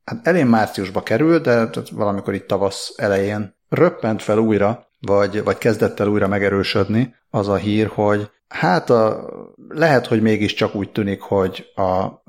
hát 0.04 0.26
elén 0.26 0.46
márciusba 0.46 1.02
került, 1.02 1.42
de 1.42 1.70
valamikor 1.92 2.34
itt 2.34 2.46
tavasz 2.46 2.92
elején 2.96 3.56
röppent 3.68 4.22
fel 4.22 4.38
újra, 4.38 4.86
vagy, 5.00 5.44
vagy 5.44 5.58
kezdett 5.58 6.00
el 6.00 6.08
újra 6.08 6.28
megerősödni 6.28 7.14
az 7.30 7.48
a 7.48 7.56
hír, 7.56 7.86
hogy 7.86 8.30
hát 8.48 8.90
a, 8.90 9.28
lehet, 9.68 10.06
hogy 10.06 10.22
mégiscsak 10.22 10.74
úgy 10.74 10.92
tűnik, 10.92 11.20
hogy 11.20 11.64
a 11.74 12.22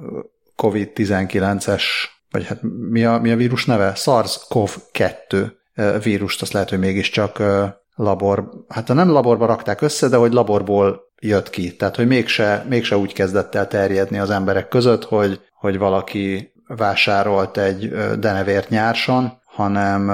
COVID-19-es, 0.55 1.83
vagy 2.31 2.45
hát 2.45 2.59
mi 2.89 3.05
a, 3.05 3.17
mi 3.17 3.31
a 3.31 3.35
vírus 3.35 3.65
neve? 3.65 3.93
SARS-CoV-2 3.95 5.61
vírust, 6.03 6.41
azt 6.41 6.53
lehet, 6.53 6.69
hogy 6.69 6.79
mégiscsak 6.79 7.41
labor, 7.95 8.49
hát 8.67 8.87
nem 8.87 9.09
laborba 9.09 9.45
rakták 9.45 9.81
össze, 9.81 10.07
de 10.07 10.17
hogy 10.17 10.33
laborból 10.33 11.01
jött 11.19 11.49
ki. 11.49 11.75
Tehát, 11.75 11.95
hogy 11.95 12.07
mégse, 12.07 12.65
mégse 12.69 12.97
úgy 12.97 13.13
kezdett 13.13 13.55
el 13.55 13.67
terjedni 13.67 14.19
az 14.19 14.29
emberek 14.29 14.67
között, 14.67 15.03
hogy, 15.03 15.41
hogy 15.53 15.77
valaki 15.77 16.53
vásárolt 16.67 17.57
egy 17.57 17.93
denevért 18.19 18.69
nyárson, 18.69 19.31
hanem, 19.45 20.07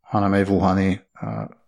hanem 0.00 0.32
egy 0.32 0.48
wuhani 0.48 1.06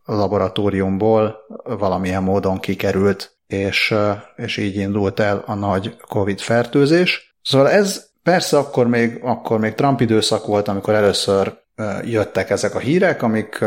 laboratóriumból 0.04 1.36
valamilyen 1.64 2.22
módon 2.22 2.58
kikerült, 2.58 3.36
és, 3.46 3.94
és 4.36 4.56
így 4.56 4.76
indult 4.76 5.20
el 5.20 5.42
a 5.46 5.54
nagy 5.54 5.96
Covid 6.08 6.40
fertőzés. 6.40 7.36
Szóval 7.42 7.68
ez 7.70 8.06
persze 8.22 8.58
akkor 8.58 8.86
még, 8.86 9.20
akkor 9.22 9.58
még 9.58 9.74
Trump 9.74 10.00
időszak 10.00 10.46
volt, 10.46 10.68
amikor 10.68 10.94
először 10.94 11.64
jöttek 12.04 12.50
ezek 12.50 12.74
a 12.74 12.78
hírek, 12.78 13.22
amik 13.22 13.64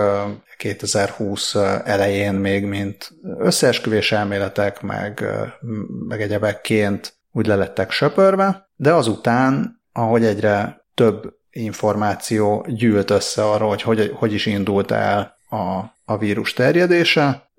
2020 0.57 1.55
elején 1.83 2.33
még 2.33 2.65
mint 2.65 3.11
összeesküvés 3.37 4.11
elméletek, 4.11 4.81
meg, 4.81 5.25
meg 6.07 6.21
egyebekként 6.21 7.13
úgy 7.31 7.47
lelettek 7.47 7.91
söpörve, 7.91 8.69
de 8.75 8.93
azután, 8.93 9.81
ahogy 9.93 10.25
egyre 10.25 10.85
több 10.93 11.33
információ 11.51 12.65
gyűlt 12.67 13.09
össze 13.09 13.43
arról, 13.43 13.69
hogy 13.69 13.81
hogy, 13.81 14.11
hogy 14.15 14.33
is 14.33 14.45
indult 14.45 14.91
el 14.91 15.37
a, 15.49 15.57
a 16.05 16.17
vírus 16.17 16.53
terjedése, 16.53 17.51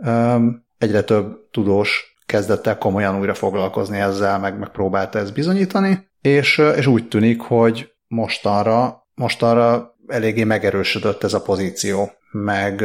egyre 0.79 1.03
több 1.03 1.49
tudós 1.51 2.17
kezdett 2.27 2.67
el 2.67 2.79
komolyan 2.79 3.19
újra 3.19 3.35
foglalkozni 3.35 3.99
ezzel, 3.99 4.39
meg, 4.39 4.59
meg 4.59 4.69
próbálta 4.69 5.19
ezt 5.19 5.35
bizonyítani, 5.35 6.09
és, 6.21 6.59
és 6.77 6.87
úgy 6.87 7.09
tűnik, 7.09 7.41
hogy 7.41 7.93
mostanra, 8.07 9.07
mostanra 9.15 9.90
eléggé 10.11 10.45
megerősödött 10.45 11.25
ez 11.25 11.35
a 11.35 11.43
pozíció, 11.43 12.13
meg, 12.31 12.85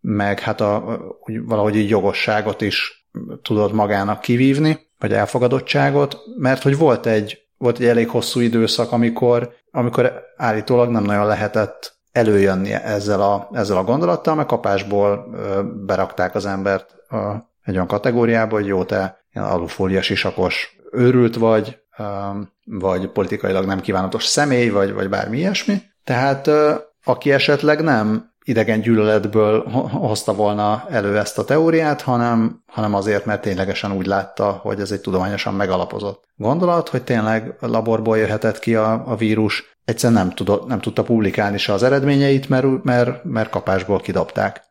meg 0.00 0.40
hát 0.40 0.60
a, 0.60 0.98
úgy, 1.20 1.44
valahogy 1.44 1.76
így 1.76 1.88
jogosságot 1.88 2.60
is 2.60 3.06
tudott 3.42 3.72
magának 3.72 4.20
kivívni, 4.20 4.90
vagy 4.98 5.12
elfogadottságot, 5.12 6.16
mert 6.36 6.62
hogy 6.62 6.76
volt 6.76 7.06
egy, 7.06 7.38
volt 7.58 7.78
egy 7.78 7.86
elég 7.86 8.08
hosszú 8.08 8.40
időszak, 8.40 8.92
amikor, 8.92 9.54
amikor 9.70 10.12
állítólag 10.36 10.90
nem 10.90 11.04
nagyon 11.04 11.26
lehetett 11.26 12.00
előjönni 12.12 12.72
ezzel 12.72 13.20
a, 13.22 13.48
ezzel 13.52 13.76
a 13.76 13.84
gondolattal, 13.84 14.34
mert 14.34 14.48
kapásból 14.48 15.26
berakták 15.86 16.34
az 16.34 16.46
embert 16.46 16.94
egy 17.64 17.74
olyan 17.74 17.86
kategóriába, 17.86 18.54
hogy 18.54 18.66
jó, 18.66 18.84
te 18.84 19.24
ilyen 19.32 19.46
alufólia 19.46 20.02
sisakos 20.02 20.76
őrült 20.90 21.36
vagy, 21.36 21.78
vagy 22.64 23.08
politikailag 23.08 23.64
nem 23.64 23.80
kívánatos 23.80 24.24
személy, 24.24 24.68
vagy, 24.68 24.92
vagy 24.92 25.08
bármi 25.08 25.38
ilyesmi. 25.38 25.82
Tehát 26.04 26.50
aki 27.04 27.32
esetleg 27.32 27.82
nem 27.82 28.30
idegen 28.44 28.80
gyűlöletből 28.80 29.64
hozta 29.90 30.34
volna 30.34 30.84
elő 30.90 31.18
ezt 31.18 31.38
a 31.38 31.44
teóriát, 31.44 32.00
hanem, 32.00 32.62
hanem 32.66 32.94
azért, 32.94 33.24
mert 33.24 33.40
ténylegesen 33.40 33.92
úgy 33.92 34.06
látta, 34.06 34.50
hogy 34.50 34.80
ez 34.80 34.90
egy 34.90 35.00
tudományosan 35.00 35.54
megalapozott 35.54 36.24
gondolat, 36.36 36.88
hogy 36.88 37.02
tényleg 37.02 37.54
laborból 37.60 38.18
jöhetett 38.18 38.58
ki 38.58 38.74
a, 38.74 39.02
a 39.06 39.16
vírus, 39.16 39.78
egyszerűen 39.84 40.24
nem, 40.24 40.34
tudott, 40.34 40.66
nem 40.66 40.80
tudta 40.80 41.02
publikálni 41.02 41.58
se 41.58 41.72
az 41.72 41.82
eredményeit, 41.82 42.48
mert, 42.48 42.82
mert, 42.82 43.24
mert 43.24 43.50
kapásból 43.50 44.00
kidobták. 44.00 44.62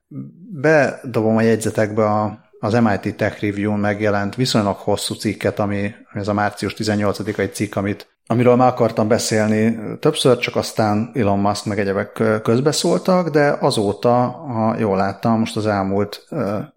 Bedobom 0.51 1.37
a 1.37 1.41
jegyzetekbe 1.41 2.05
a, 2.05 2.39
az 2.59 2.73
MIT 2.73 3.15
Tech 3.15 3.41
Review-n 3.41 3.79
megjelent 3.79 4.35
viszonylag 4.35 4.75
hosszú 4.75 5.13
cikket, 5.13 5.59
ami, 5.59 5.77
ami 6.11 6.21
ez 6.21 6.27
a 6.27 6.33
március 6.33 6.75
18-ai 6.77 7.51
cikk, 7.51 7.75
amit 7.75 8.19
amiről 8.31 8.55
már 8.55 8.67
akartam 8.67 9.07
beszélni 9.07 9.79
többször, 9.99 10.37
csak 10.37 10.55
aztán 10.55 11.11
Elon 11.13 11.39
Musk 11.39 11.65
meg 11.65 11.79
egyebek 11.79 12.23
közbeszóltak, 12.43 13.29
de 13.29 13.57
azóta, 13.59 14.15
ha 14.27 14.75
jól 14.79 14.97
láttam, 14.97 15.39
most 15.39 15.55
az 15.55 15.67
elmúlt 15.67 16.27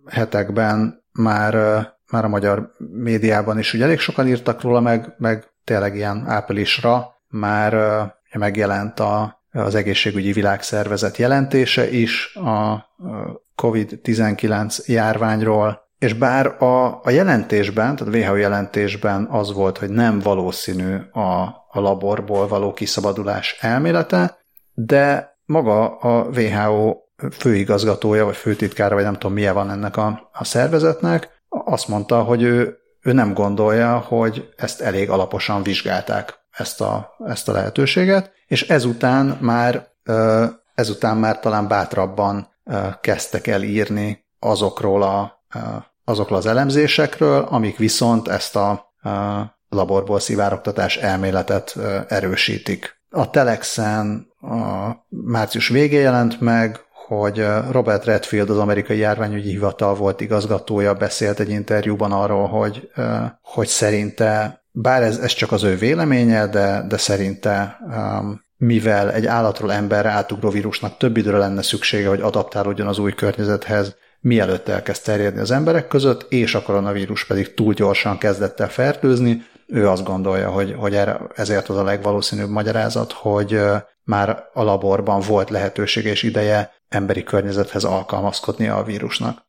hetekben 0.07 1.05
már, 1.13 1.55
már 2.11 2.25
a 2.25 2.29
magyar 2.29 2.73
médiában 2.93 3.59
is 3.59 3.75
ugye 3.75 3.85
elég 3.85 3.99
sokan 3.99 4.29
írtak 4.29 4.63
róla, 4.63 4.81
meg, 4.81 5.15
meg 5.19 5.45
tényleg 5.65 5.97
ilyen 5.97 6.25
áprilisra 6.27 7.21
már 7.29 7.75
megjelent 8.39 9.01
a, 9.01 9.43
az 9.53 9.75
egészségügyi 9.75 10.33
világszervezet 10.33 11.17
jelentése 11.17 11.91
is 11.91 12.35
a 12.35 12.89
COVID-19 13.63 14.87
járványról, 14.87 15.84
és 15.99 16.13
bár 16.13 16.63
a, 16.63 17.01
a 17.03 17.11
jelentésben, 17.11 17.97
tehát 17.97 18.15
a 18.15 18.17
WHO 18.17 18.35
jelentésben 18.35 19.27
az 19.31 19.53
volt, 19.53 19.79
hogy 19.79 19.91
nem 19.91 20.19
valószínű 20.19 20.97
a, 21.13 21.43
a 21.69 21.81
laborból 21.81 22.49
való 22.49 22.73
kiszabadulás 22.73 23.57
elmélete, 23.61 24.39
de 24.73 25.37
maga 25.45 25.97
a 25.97 26.23
WHO 26.23 26.97
főigazgatója, 27.31 28.25
vagy 28.25 28.37
főtitkára, 28.37 28.95
vagy 28.95 29.05
nem 29.05 29.13
tudom 29.13 29.33
milyen 29.33 29.55
van 29.55 29.71
ennek 29.71 29.97
a, 29.97 30.31
a 30.33 30.45
szervezetnek, 30.45 31.43
azt 31.49 31.89
mondta, 31.89 32.23
hogy 32.23 32.43
ő, 32.43 32.79
ő 33.01 33.13
nem 33.13 33.35
gondolja, 33.35 33.99
hogy 33.99 34.49
ezt 34.57 34.81
elég 34.81 35.11
alaposan 35.11 35.63
vizsgálták, 35.63 36.35
ezt 36.51 36.81
a, 36.81 37.15
ezt 37.27 37.49
a 37.49 37.53
lehetőséget, 37.53 38.33
és 38.47 38.69
ezután 38.69 39.39
már, 39.41 39.89
ezután 40.75 41.17
már 41.17 41.41
talán 41.41 41.69
bátrabban 41.69 42.49
kezdtek 43.01 43.47
el 43.47 43.63
írni 43.63 44.27
azokról 44.39 45.03
a 45.03 45.34
azokról 46.05 46.39
az 46.39 46.47
elemzésekről, 46.47 47.43
amik 47.43 47.77
viszont 47.77 48.29
ezt 48.29 48.57
a 48.57 48.93
laborból 49.69 50.21
szivárogtatás 50.21 50.97
elméletet 50.97 51.77
erősítik. 52.09 53.03
A 53.11 53.31
Telexen 53.31 54.27
a 54.41 54.91
március 55.09 55.69
végén 55.69 56.01
jelent 56.01 56.41
meg, 56.41 56.81
hogy 57.07 57.47
Robert 57.71 58.05
Redfield, 58.05 58.51
az 58.51 58.59
amerikai 58.59 58.99
járványügyi 58.99 59.51
hivatal 59.51 59.95
volt 59.95 60.21
igazgatója, 60.21 60.95
beszélt 60.95 61.41
egy 61.41 61.49
interjúban 61.49 62.13
arról, 62.13 62.47
hogy, 62.47 62.91
hogy 63.43 63.67
szerinte, 63.67 64.63
bár 64.71 65.03
ez, 65.03 65.19
ez 65.19 65.33
csak 65.33 65.53
az 65.53 65.63
ő 65.63 65.77
véleménye, 65.77 66.47
de, 66.47 66.85
de 66.89 66.97
szerinte 66.97 67.79
mivel 68.57 69.13
egy 69.13 69.27
állatról 69.27 69.73
emberre 69.73 70.09
átugró 70.09 70.51
vírusnak 70.51 70.97
több 70.97 71.17
időre 71.17 71.37
lenne 71.37 71.63
szüksége, 71.63 72.09
hogy 72.09 72.21
adaptálódjon 72.21 72.87
az 72.87 72.99
új 72.99 73.13
környezethez, 73.13 73.97
mielőtt 74.25 74.69
elkezd 74.69 75.05
terjedni 75.05 75.41
az 75.41 75.51
emberek 75.51 75.89
között, 75.89 76.27
és 76.29 76.55
a 76.55 76.63
koronavírus 76.63 77.27
pedig 77.27 77.55
túl 77.55 77.73
gyorsan 77.73 78.19
kezdett 78.19 78.61
el 78.61 78.69
fertőzni. 78.69 79.43
Ő 79.67 79.89
azt 79.89 80.05
gondolja, 80.05 80.51
hogy, 80.51 80.75
hogy 80.79 80.99
ezért 81.35 81.69
az 81.69 81.77
a 81.77 81.85
legvalószínűbb 81.85 82.49
magyarázat, 82.49 83.13
hogy 83.13 83.61
már 84.05 84.45
a 84.53 84.63
laborban 84.63 85.21
volt 85.21 85.51
lehetőség 85.51 86.05
és 86.05 86.23
ideje 86.23 86.73
emberi 86.89 87.23
környezethez 87.23 87.85
alkalmazkodni 87.85 88.69
a 88.69 88.83
vírusnak. 88.83 89.47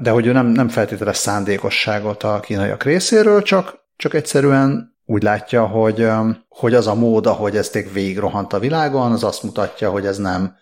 De 0.00 0.10
hogy 0.10 0.26
ő 0.26 0.32
nem, 0.32 0.46
nem 0.46 0.68
feltételes 0.68 1.16
szándékosságot 1.16 2.22
a 2.22 2.40
kínaiak 2.40 2.82
részéről, 2.82 3.42
csak, 3.42 3.74
csak 3.96 4.14
egyszerűen 4.14 4.96
úgy 5.04 5.22
látja, 5.22 5.66
hogy, 5.66 6.08
hogy 6.48 6.74
az 6.74 6.86
a 6.86 6.94
mód, 6.94 7.26
ahogy 7.26 7.56
ez 7.56 7.70
végig 7.92 8.18
rohant 8.18 8.52
a 8.52 8.58
világon, 8.58 9.12
az 9.12 9.24
azt 9.24 9.42
mutatja, 9.42 9.90
hogy 9.90 10.06
ez 10.06 10.18
nem, 10.18 10.56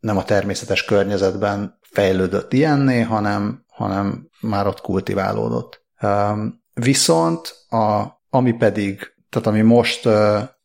nem 0.00 0.16
a 0.16 0.24
természetes 0.24 0.84
környezetben 0.84 1.78
fejlődött 1.96 2.52
ilyenné, 2.52 3.00
hanem, 3.00 3.64
hanem 3.68 4.28
már 4.40 4.66
ott 4.66 4.80
kultiválódott. 4.80 5.84
Viszont 6.74 7.66
a, 7.68 8.04
ami 8.30 8.52
pedig, 8.52 9.14
tehát 9.28 9.46
ami 9.48 9.60
most 9.60 10.08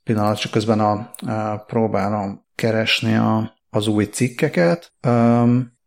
pillanat 0.04 0.40
csak 0.40 0.52
közben 0.52 0.80
a, 0.80 1.12
a 1.32 1.58
próbálom 1.58 2.46
keresni 2.56 3.16
a, 3.16 3.54
az 3.70 3.88
új 3.88 4.04
cikkeket, 4.04 4.94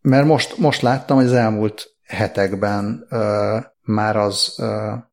mert 0.01 0.27
most, 0.27 0.59
most 0.59 0.83
láttam, 0.83 1.17
hogy 1.17 1.27
az 1.27 1.33
elmúlt 1.33 1.97
hetekben 2.03 3.07
már 3.83 4.17
az, 4.17 4.63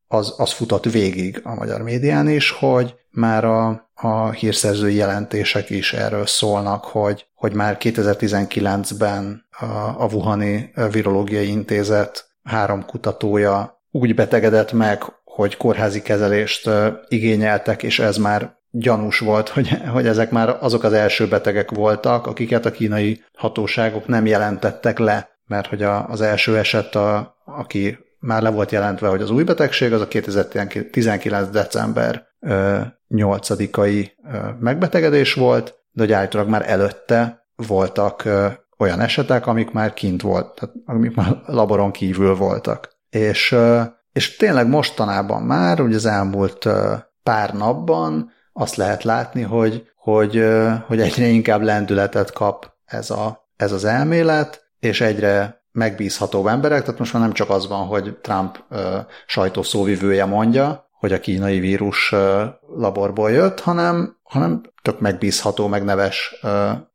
az, 0.08 0.34
az 0.38 0.52
futott 0.52 0.86
végig 0.86 1.42
a 1.44 1.56
magyar 1.56 1.82
médián 1.82 2.30
is, 2.30 2.52
hogy 2.52 2.96
már 3.12 3.46
a, 3.46 3.90
a 3.94 4.30
hírszerzői 4.32 4.96
jelentések 4.96 5.70
is 5.70 5.94
erről 5.94 6.26
szólnak, 6.26 6.84
hogy, 6.84 7.26
hogy 7.36 7.54
már 7.54 7.78
2019-ben 7.80 9.46
a, 9.60 9.66
a 9.98 10.08
Wuhani 10.12 10.72
Virológiai 10.92 11.48
Intézet 11.48 12.30
három 12.44 12.86
kutatója 12.86 13.82
úgy 13.92 14.16
betegedett 14.16 14.72
meg, 14.72 15.04
hogy 15.24 15.58
kórházi 15.58 16.02
kezelést 16.02 16.70
igényeltek, 17.08 17.84
és 17.84 18.00
ez 18.00 18.18
már 18.18 18.60
gyanús 18.72 19.20
volt, 19.20 19.50
hogy, 19.50 19.70
hogy 19.92 20.08
ezek 20.08 20.32
már 20.32 20.58
azok 20.60 20.84
az 20.84 20.94
első 20.94 21.28
betegek 21.28 21.72
voltak, 21.72 22.28
akiket 22.28 22.66
a 22.66 22.72
kínai 22.72 23.24
hatóságok 23.34 24.08
nem 24.08 24.26
jelentettek 24.26 25.00
le, 25.00 25.30
mert 25.48 25.68
hogy 25.68 25.84
a, 25.84 26.08
az 26.08 26.22
első 26.22 26.58
eset, 26.58 26.96
a, 26.96 27.36
aki 27.46 27.98
már 28.20 28.42
le 28.42 28.50
volt 28.50 28.72
jelentve, 28.72 29.08
hogy 29.08 29.22
az 29.22 29.30
új 29.30 29.44
betegség, 29.44 29.94
az 29.94 30.02
a 30.02 30.08
2019. 30.08 31.50
december 31.50 32.30
8-ai 33.10 34.12
megbetegedés 34.60 35.34
volt, 35.34 35.80
de 35.92 36.04
hogy 36.04 36.12
állítólag 36.12 36.48
már 36.48 36.70
előtte 36.70 37.46
voltak 37.56 38.28
olyan 38.78 39.00
esetek, 39.00 39.48
amik 39.48 39.72
már 39.72 39.94
kint 39.94 40.22
volt, 40.22 40.56
tehát 40.56 40.76
amik 40.86 41.16
már 41.16 41.42
laboron 41.46 41.92
kívül 41.92 42.36
voltak. 42.36 42.98
És, 43.10 43.56
és 44.12 44.36
tényleg 44.36 44.68
mostanában 44.68 45.42
már, 45.42 45.82
ugye 45.82 45.96
az 45.96 46.06
elmúlt 46.06 46.68
pár 47.24 47.54
napban 47.54 48.32
azt 48.54 48.76
lehet 48.76 49.04
látni, 49.04 49.42
hogy, 49.42 49.90
hogy, 49.96 50.46
hogy 50.88 51.02
egyre 51.02 51.26
inkább 51.26 51.62
lendületet 51.62 52.32
kap 52.32 52.72
ez, 52.86 53.10
a, 53.10 53.50
ez 53.56 53.72
az 53.72 53.86
elmélet, 53.86 54.70
és 54.80 55.02
egyre 55.02 55.64
megbízhatóbb 55.72 56.48
emberek, 56.48 56.84
tehát 56.84 57.00
most 57.00 57.14
már 57.14 57.22
nem 57.22 57.34
csak 57.34 57.50
az 57.50 57.68
van, 57.68 57.86
hogy 57.86 58.18
Trump 58.22 58.64
sajtószóvivője 59.26 60.26
mondja, 60.26 60.90
hogy 61.02 61.12
a 61.12 61.20
kínai 61.20 61.60
vírus 61.60 62.16
laborból 62.76 63.32
jött, 63.32 63.60
hanem, 63.60 64.18
hanem 64.24 64.62
tök 64.82 65.00
megbízható, 65.00 65.68
meg 65.68 65.84
neves 65.84 66.36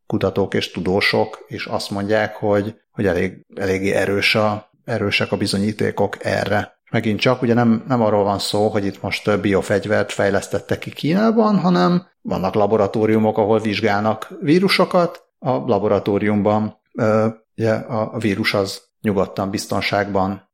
kutatók 0.07 0.55
és 0.55 0.71
tudósok 0.71 1.45
is 1.49 1.67
azt 1.67 1.91
mondják, 1.91 2.37
hogy, 2.37 2.75
hogy 2.93 3.07
elég, 3.07 3.47
eléggé 3.55 3.93
erős 3.93 4.35
a, 4.35 4.71
erősek 4.85 5.33
a 5.33 5.37
bizonyítékok 5.37 6.25
erre. 6.25 6.79
Megint 6.91 7.21
csak 7.21 7.43
ugye 7.43 7.55
nem, 7.55 7.85
nem 7.89 8.03
arról 8.03 8.25
van 8.25 8.39
szó, 8.39 8.69
hogy 8.69 8.85
itt 8.85 9.03
most 9.03 9.41
biofegyvert 9.41 10.13
fejlesztettek 10.13 10.79
ki 10.79 10.91
Kínában, 10.91 11.59
hanem 11.59 12.07
vannak 12.23 12.55
laboratóriumok, 12.55 13.39
ahol 13.39 13.59
vizsgálnak 13.59 14.29
vírusokat, 14.41 15.25
a 15.39 15.51
laboratóriumban 15.51 16.81
ugye 17.57 17.73
a 17.73 18.19
vírus 18.19 18.55
az 18.55 18.83
nyugodtan 19.01 19.51
biztonságban 19.51 20.49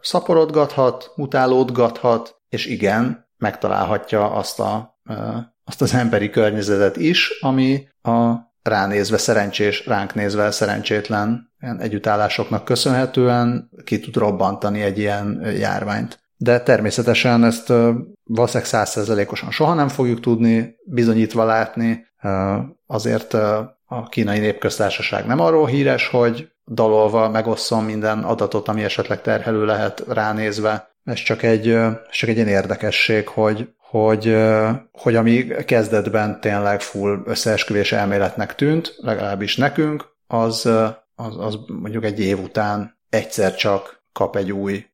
szaporodgathat, 0.00 1.12
mutálódgathat, 1.16 2.37
és 2.48 2.66
igen, 2.66 3.28
megtalálhatja 3.36 4.30
azt, 4.30 4.60
a, 4.60 5.00
azt 5.64 5.82
az 5.82 5.94
emberi 5.94 6.30
környezetet 6.30 6.96
is, 6.96 7.30
ami 7.40 7.88
a 8.02 8.34
ránézve 8.62 9.18
szerencsés, 9.18 9.86
ránk 9.86 10.14
nézve 10.14 10.50
szerencsétlen 10.50 11.52
ilyen 11.60 11.80
együttállásoknak 11.80 12.64
köszönhetően 12.64 13.70
ki 13.84 14.00
tud 14.00 14.16
robbantani 14.16 14.82
egy 14.82 14.98
ilyen 14.98 15.52
járványt. 15.58 16.20
De 16.36 16.60
természetesen 16.60 17.44
ezt 17.44 17.68
valószínűleg 18.24 18.68
százszerzelékosan 18.68 19.50
soha 19.50 19.74
nem 19.74 19.88
fogjuk 19.88 20.20
tudni 20.20 20.76
bizonyítva 20.84 21.44
látni, 21.44 22.06
azért 22.86 23.34
a 23.84 24.08
kínai 24.08 24.38
népköztársaság 24.38 25.26
nem 25.26 25.40
arról 25.40 25.66
híres, 25.66 26.08
hogy 26.08 26.52
dalolva 26.66 27.28
megosszom 27.28 27.84
minden 27.84 28.18
adatot, 28.18 28.68
ami 28.68 28.84
esetleg 28.84 29.20
terhelő 29.20 29.64
lehet 29.64 30.04
ránézve. 30.08 30.96
Ez 31.08 31.18
csak 31.18 31.42
egy, 31.42 31.76
csak 32.10 32.28
egy 32.28 32.36
ilyen 32.36 32.48
érdekesség, 32.48 33.28
hogy, 33.28 33.68
hogy, 33.78 34.36
hogy 34.92 35.16
ami 35.16 35.46
kezdetben 35.64 36.40
tényleg 36.40 36.80
full 36.80 37.22
összeesküvés 37.24 37.92
elméletnek 37.92 38.54
tűnt, 38.54 38.94
legalábbis 38.96 39.56
nekünk, 39.56 40.16
az, 40.26 40.66
az, 41.14 41.36
az 41.38 41.58
mondjuk 41.66 42.04
egy 42.04 42.20
év 42.20 42.40
után 42.40 42.98
egyszer 43.10 43.54
csak 43.54 44.02
kap 44.12 44.36
egy 44.36 44.52
új 44.52 44.84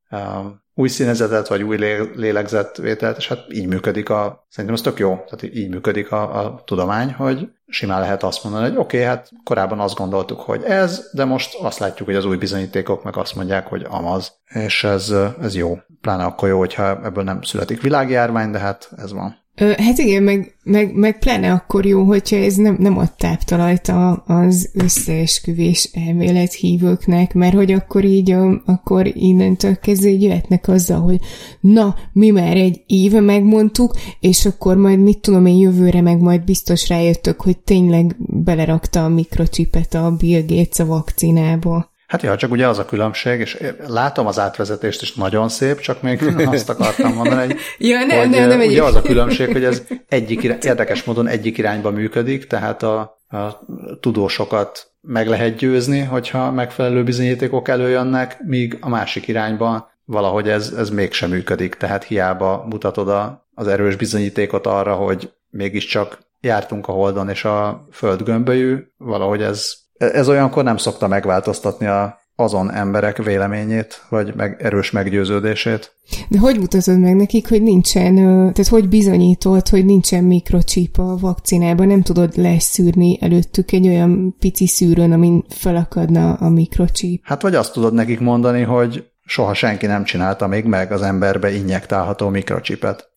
új 0.75 0.89
színezetet, 0.89 1.49
vagy 1.49 1.63
új 1.63 1.77
lélegzetvételt, 2.15 3.17
és 3.17 3.29
hát 3.29 3.45
így 3.49 3.67
működik 3.67 4.11
a, 4.11 4.47
szerintem 4.49 4.75
ez 4.75 4.81
tök 4.81 4.99
jó, 4.99 5.15
tehát 5.15 5.57
így 5.57 5.69
működik 5.69 6.13
a, 6.13 6.45
a 6.45 6.63
tudomány, 6.65 7.13
hogy 7.13 7.49
simán 7.67 8.01
lehet 8.01 8.23
azt 8.23 8.45
mondani, 8.45 8.69
hogy 8.69 8.77
oké, 8.77 8.97
okay, 8.97 9.09
hát 9.09 9.31
korábban 9.45 9.81
azt 9.81 9.97
gondoltuk, 9.97 10.41
hogy 10.41 10.63
ez, 10.63 11.11
de 11.13 11.25
most 11.25 11.55
azt 11.55 11.79
látjuk, 11.79 12.09
hogy 12.09 12.17
az 12.17 12.25
új 12.25 12.37
bizonyítékok 12.37 13.05
meg 13.05 13.17
azt 13.17 13.35
mondják, 13.35 13.67
hogy 13.67 13.87
amaz, 13.89 14.33
és 14.45 14.85
ez, 14.85 15.15
ez 15.41 15.55
jó. 15.55 15.79
Pláne 16.01 16.25
akkor 16.25 16.49
jó, 16.49 16.59
hogyha 16.59 17.05
ebből 17.05 17.25
nem 17.25 17.43
születik 17.43 17.83
világjárvány, 17.83 18.51
de 18.51 18.59
hát 18.59 18.91
ez 18.97 19.13
van. 19.13 19.44
Hát 19.57 19.99
igen, 19.99 20.23
meg, 20.23 20.55
meg, 20.65 20.95
meg 20.95 21.19
pláne 21.19 21.53
akkor 21.53 21.87
jó, 21.87 22.03
hogyha 22.03 22.37
ez 22.37 22.55
nem, 22.55 22.77
nem 22.79 22.99
ad 22.99 23.13
táptalajt 23.13 23.93
az 24.27 24.71
összeesküvés 24.73 25.91
elmélet 25.93 26.53
hívőknek, 26.53 27.35
mert 27.35 27.55
hogy 27.55 27.73
akkor 27.73 28.05
így, 28.05 28.35
akkor 28.65 29.17
innentől 29.17 29.77
kezdve 29.77 30.09
így 30.09 30.23
jöhetnek 30.23 30.69
azzal, 30.69 31.01
hogy 31.01 31.21
na, 31.61 31.95
mi 32.13 32.31
már 32.31 32.57
egy 32.57 32.83
éve 32.87 33.21
megmondtuk, 33.21 33.95
és 34.21 34.47
akkor 34.47 34.77
majd 34.77 34.99
mit 34.99 35.19
tudom 35.19 35.47
én 35.47 35.59
jövőre 35.59 36.01
meg 36.01 36.21
majd 36.21 36.45
biztos 36.45 36.89
rájöttök, 36.89 37.41
hogy 37.41 37.59
tényleg 37.59 38.17
belerakta 38.19 39.05
a 39.05 39.09
mikrocsipet 39.09 39.95
a 39.95 40.17
Bill 40.19 40.43
Gates 40.47 40.79
a 40.79 40.87
vakcinába. 40.87 41.94
Hát 42.15 42.23
ja, 42.23 42.37
csak 42.37 42.51
ugye 42.51 42.69
az 42.69 42.79
a 42.79 42.85
különbség, 42.85 43.41
és 43.41 43.59
látom 43.87 44.27
az 44.27 44.39
átvezetést 44.39 45.03
is 45.03 45.15
nagyon 45.15 45.49
szép, 45.49 45.81
csak 45.81 46.03
még 46.03 46.23
azt 46.47 46.69
akartam 46.69 47.13
mondani, 47.15 47.47
hogy, 47.47 47.59
ja, 47.89 48.05
nem, 48.05 48.19
hogy 48.19 48.29
nem, 48.29 48.49
nem, 48.49 48.61
ugye 48.61 48.83
az 48.83 48.95
a 48.95 49.03
különbség, 49.03 49.53
hogy 49.53 49.65
ez 49.65 49.83
egyik 50.09 50.43
irány, 50.43 50.59
érdekes 50.63 51.05
módon 51.05 51.27
egyik 51.27 51.59
irányba 51.59 51.91
működik, 51.91 52.47
tehát 52.47 52.83
a, 52.83 52.99
a 53.29 53.65
tudósokat 54.01 54.91
meg 55.01 55.29
lehet 55.29 55.57
győzni, 55.57 56.01
hogyha 56.01 56.51
megfelelő 56.51 57.05
bizonyítékok 57.05 57.69
előjönnek, 57.69 58.37
míg 58.45 58.79
a 58.81 58.89
másik 58.89 59.29
irányban 59.29 59.87
valahogy 60.05 60.49
ez, 60.49 60.75
ez 60.79 60.91
mégsem 60.91 61.31
működik, 61.31 61.75
tehát 61.75 62.05
hiába 62.05 62.67
mutatod 62.69 63.09
a, 63.09 63.49
az 63.55 63.67
erős 63.67 63.97
bizonyítékot 63.97 64.67
arra, 64.67 64.95
hogy 64.95 65.33
mégiscsak 65.51 66.19
jártunk 66.41 66.89
a 66.89 66.93
Holdon 66.93 67.29
és 67.29 67.45
a 67.45 67.87
Föld 67.93 68.23
gömbölyű, 68.23 68.77
valahogy 68.97 69.43
ez 69.43 69.83
ez 69.97 70.29
olyankor 70.29 70.65
nem 70.65 70.77
szokta 70.77 71.09
megváltoztatni 71.09 71.87
a, 71.87 72.19
azon 72.37 72.73
emberek 72.73 73.23
véleményét, 73.23 74.05
vagy 74.09 74.35
meg 74.35 74.63
erős 74.63 74.91
meggyőződését. 74.91 75.95
De 76.29 76.39
hogy 76.39 76.59
mutatod 76.59 76.99
meg 76.99 77.17
nekik, 77.17 77.49
hogy 77.49 77.63
nincsen, 77.63 78.15
tehát 78.15 78.69
hogy 78.69 78.89
bizonyítolt, 78.89 79.69
hogy 79.69 79.85
nincsen 79.85 80.25
mikrocsíp 80.25 80.99
a 80.99 81.17
vakcinában, 81.17 81.87
nem 81.87 82.03
tudod 82.03 82.37
leszűrni 82.37 83.19
előttük 83.21 83.73
egy 83.73 83.87
olyan 83.87 84.37
pici 84.39 84.67
szűrőn, 84.67 85.13
amin 85.13 85.45
felakadna 85.49 86.33
a 86.33 86.49
mikrocsíp? 86.49 87.21
Hát 87.25 87.43
vagy 87.43 87.55
azt 87.55 87.73
tudod 87.73 87.95
nekik 87.95 88.21
mondani, 88.21 88.63
hogy 88.63 89.05
soha 89.25 89.55
senki 89.55 89.87
nem 89.87 90.05
csinálta 90.05 90.47
még 90.47 90.65
meg 90.65 90.93
az 90.93 91.03
emberbe 91.03 91.55
injektálható 91.55 92.29
mikrocsipet. 92.29 93.09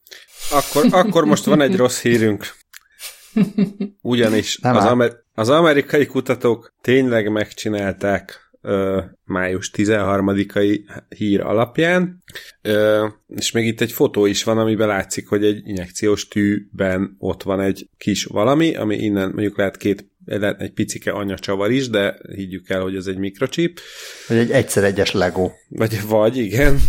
Akkor, 0.51 0.85
akkor 0.91 1.25
most 1.25 1.45
van 1.45 1.61
egy 1.61 1.75
rossz 1.75 2.01
hírünk. 2.01 2.55
Ugyanis 4.01 4.59
az, 4.61 4.85
amer- 4.85 5.25
az 5.39 5.49
amerikai 5.49 6.05
kutatók 6.05 6.73
tényleg 6.81 7.31
megcsinálták 7.31 8.51
ö, 8.61 9.01
május 9.23 9.71
13-ai 9.73 10.79
hír 11.17 11.41
alapján, 11.41 12.23
ö, 12.61 13.07
és 13.27 13.51
még 13.51 13.67
itt 13.67 13.81
egy 13.81 13.91
fotó 13.91 14.25
is 14.25 14.43
van, 14.43 14.57
amiben 14.57 14.87
látszik, 14.87 15.27
hogy 15.27 15.45
egy 15.45 15.61
injekciós 15.67 16.27
tűben 16.27 17.15
ott 17.19 17.43
van 17.43 17.61
egy 17.61 17.89
kis 17.97 18.25
valami, 18.25 18.75
ami 18.75 18.95
innen 18.95 19.29
mondjuk 19.29 19.57
lehet 19.57 19.77
két 19.77 20.09
lehet 20.25 20.61
egy 20.61 20.71
picike 20.71 21.11
anyacsavar 21.11 21.71
is, 21.71 21.89
de 21.89 22.17
higgyük 22.35 22.69
el, 22.69 22.81
hogy 22.81 22.95
ez 22.95 23.05
egy 23.05 23.17
mikrochip. 23.17 23.79
Vagy 24.27 24.37
egy 24.37 24.51
egyszer 24.51 24.83
egyes 24.83 25.11
Lego. 25.11 25.51
Vagy, 25.69 26.07
vagy 26.07 26.37
igen. 26.37 26.79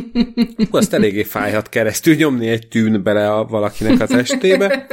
Azt 0.70 0.92
eléggé 0.92 1.22
fájhat 1.22 1.68
keresztül 1.68 2.14
nyomni 2.14 2.48
egy 2.48 2.68
tűn 2.68 3.02
bele 3.02 3.32
a 3.32 3.44
valakinek 3.44 4.00
a 4.00 4.06
testébe. 4.06 4.86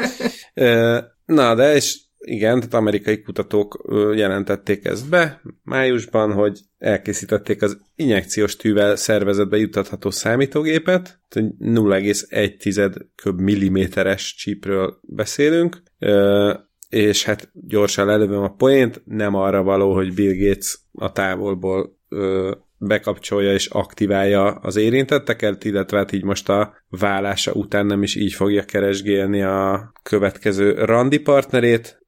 Na, 1.25 1.55
de 1.55 1.75
és 1.75 2.07
igen, 2.19 2.55
tehát 2.55 2.73
amerikai 2.73 3.21
kutatók 3.21 3.85
jelentették 4.15 4.85
ezt 4.85 5.09
be 5.09 5.41
májusban, 5.63 6.33
hogy 6.33 6.59
elkészítették 6.77 7.61
az 7.61 7.81
injekciós 7.95 8.55
tűvel 8.55 8.95
szervezetbe 8.95 9.57
juttatható 9.57 10.09
számítógépet, 10.09 11.21
0,1 11.35 12.95
köb 13.15 13.39
milliméteres 13.39 14.35
csípről 14.35 14.99
beszélünk, 15.01 15.81
és 16.89 17.23
hát 17.23 17.49
gyorsan 17.53 18.05
lelövöm 18.05 18.43
a 18.43 18.53
poént, 18.55 19.01
nem 19.05 19.35
arra 19.35 19.63
való, 19.63 19.93
hogy 19.93 20.13
Bill 20.13 20.47
Gates 20.47 20.79
a 20.91 21.11
távolból 21.11 21.97
bekapcsolja 22.79 23.53
és 23.53 23.67
aktiválja 23.67 24.45
az 24.45 24.75
érintetteket, 24.75 25.63
illetve 25.63 25.97
hát 25.97 26.11
így 26.11 26.23
most 26.23 26.49
a 26.49 26.73
vállása 26.89 27.51
után 27.51 27.85
nem 27.85 28.03
is 28.03 28.15
így 28.15 28.33
fogja 28.33 28.63
keresgélni 28.63 29.41
a 29.41 29.91
következő 30.03 30.73
randi 30.85 31.19
partnerét, 31.19 31.99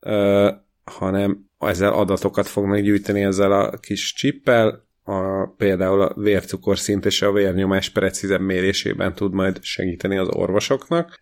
hanem 0.84 1.46
ezzel 1.60 1.94
adatokat 1.94 2.48
fognak 2.48 2.80
gyűjteni 2.80 3.24
ezzel 3.24 3.52
a 3.52 3.78
kis 3.78 4.14
csippel, 4.14 4.90
a, 5.04 5.46
például 5.58 6.02
a 6.02 6.14
vércukorszint 6.16 7.06
és 7.06 7.22
a 7.22 7.32
vérnyomás 7.32 7.90
precízebb 7.90 8.42
mérésében 8.42 9.14
tud 9.14 9.34
majd 9.34 9.64
segíteni 9.64 10.18
az 10.18 10.28
orvosoknak. 10.30 11.22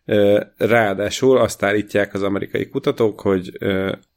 Ráadásul 0.57 1.37
azt 1.37 1.63
állítják 1.63 2.13
az 2.13 2.23
amerikai 2.23 2.67
kutatók, 2.67 3.21
hogy 3.21 3.51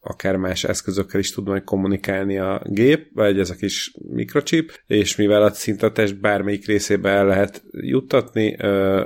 akár 0.01 0.37
más 0.37 0.65
eszközökkel 0.65 1.21
is 1.21 1.33
tud 1.33 1.47
majd 1.47 1.65
kommunikálni 1.65 2.39
a 2.39 2.63
gép, 2.65 3.11
vagy 3.15 3.39
ez 3.39 3.51
a 3.51 3.55
kis 3.55 3.95
mikrochip, 4.09 4.73
és 4.87 5.17
mivel 5.17 5.43
a 5.43 5.51
szint 5.51 5.83
a 5.83 5.93
bármelyik 6.21 6.67
részébe 6.67 7.11
el 7.11 7.27
lehet 7.27 7.63
juttatni, 7.71 8.57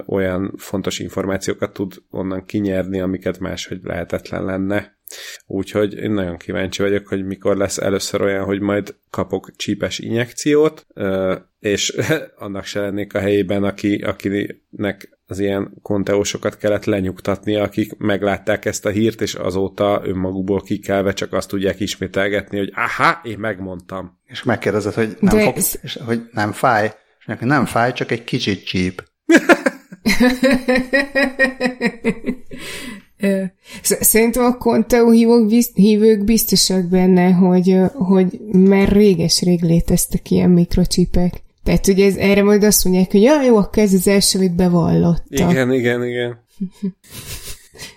olyan 0.06 0.54
fontos 0.56 0.98
információkat 0.98 1.72
tud 1.72 1.94
onnan 2.10 2.44
kinyerni, 2.44 3.00
amiket 3.00 3.38
máshogy 3.38 3.80
lehetetlen 3.82 4.44
lenne. 4.44 4.95
Úgyhogy 5.46 5.94
én 5.94 6.10
nagyon 6.10 6.36
kíváncsi 6.36 6.82
vagyok, 6.82 7.06
hogy 7.06 7.26
mikor 7.26 7.56
lesz 7.56 7.78
először 7.78 8.20
olyan, 8.20 8.44
hogy 8.44 8.60
majd 8.60 8.94
kapok 9.10 9.56
csípes 9.56 9.98
injekciót, 9.98 10.86
és 11.58 11.96
annak 12.44 12.64
se 12.64 12.80
lennék 12.80 13.14
a 13.14 13.18
helyében, 13.18 13.64
aki, 13.64 13.96
akinek 13.96 15.18
az 15.26 15.38
ilyen 15.38 15.72
konteósokat 15.82 16.56
kellett 16.56 16.84
lenyugtatni, 16.84 17.56
akik 17.56 17.96
meglátták 17.96 18.64
ezt 18.64 18.86
a 18.86 18.90
hírt, 18.90 19.20
és 19.20 19.34
azóta 19.34 20.02
önmagukból 20.04 20.62
kikelve 20.62 21.12
csak 21.12 21.32
azt 21.32 21.48
tudják 21.48 21.80
ismételgetni, 21.80 22.58
hogy 22.58 22.72
aha, 22.74 23.20
én 23.24 23.38
megmondtam. 23.38 24.18
És 24.24 24.42
megkérdezed, 24.42 24.94
hogy 24.94 25.16
nem, 25.20 25.38
fog, 25.38 25.56
és, 25.82 25.98
hogy 26.06 26.20
nem 26.32 26.52
fáj, 26.52 26.92
és 27.18 27.26
neki 27.26 27.44
nem 27.44 27.64
fáj, 27.64 27.92
csak 27.92 28.10
egy 28.10 28.24
kicsit 28.24 28.64
csíp. 28.64 29.02
Szerintem 33.82 34.44
a 34.44 34.56
Conteo 34.56 35.10
hívők 35.74 36.24
biztosak 36.24 36.84
benne, 36.84 37.30
hogy, 37.30 37.80
hogy 37.92 38.40
már 38.52 38.88
réges-rég 38.88 39.62
léteztek 39.62 40.30
ilyen 40.30 40.50
mikrocsipek. 40.50 41.42
Tehát 41.64 41.86
ugye 41.86 42.06
ez, 42.06 42.16
erre 42.16 42.42
majd 42.42 42.62
azt 42.62 42.84
mondják, 42.84 43.10
hogy 43.10 43.22
ja, 43.22 43.42
jó, 43.42 43.56
akkor 43.56 43.82
ez 43.82 43.92
az 43.92 44.08
első, 44.08 44.38
amit 44.38 44.54
bevallottak. 44.54 45.50
Igen, 45.50 45.72
igen, 45.72 46.04
igen. 46.04 46.44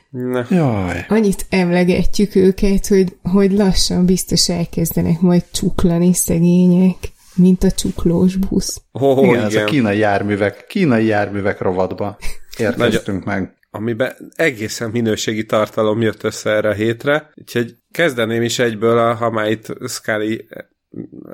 Na. 0.10 0.46
Jaj. 0.50 1.06
Annyit 1.08 1.46
emlegetjük 1.50 2.36
őket, 2.36 2.88
hogy, 2.88 3.16
hogy 3.24 3.52
lassan 3.52 4.06
biztos 4.06 4.50
elkezdenek 4.50 5.20
majd 5.20 5.44
csuklani 5.52 6.14
szegények, 6.14 6.98
mint 7.36 7.64
a 7.64 7.72
csuklós 7.72 8.36
busz. 8.36 8.82
Oh, 8.92 9.18
igen, 9.18 9.30
igen, 9.30 9.46
ez 9.46 9.56
a 9.56 9.64
kínai 9.64 9.98
járművek, 9.98 10.66
kínai 10.68 11.06
járművek 11.06 11.62
rovatba 11.62 12.18
érkeztünk 12.58 13.26
meg 13.26 13.59
amiben 13.70 14.32
egészen 14.36 14.90
minőségi 14.90 15.46
tartalom 15.46 16.02
jött 16.02 16.24
össze 16.24 16.50
erre 16.50 16.70
a 16.70 16.74
hétre, 16.74 17.32
úgyhogy 17.36 17.76
kezdeném 17.92 18.42
is 18.42 18.60
egyből, 18.60 19.14
ha 19.14 19.30
már 19.30 19.50
itt 19.50 19.68
Scully 19.88 20.48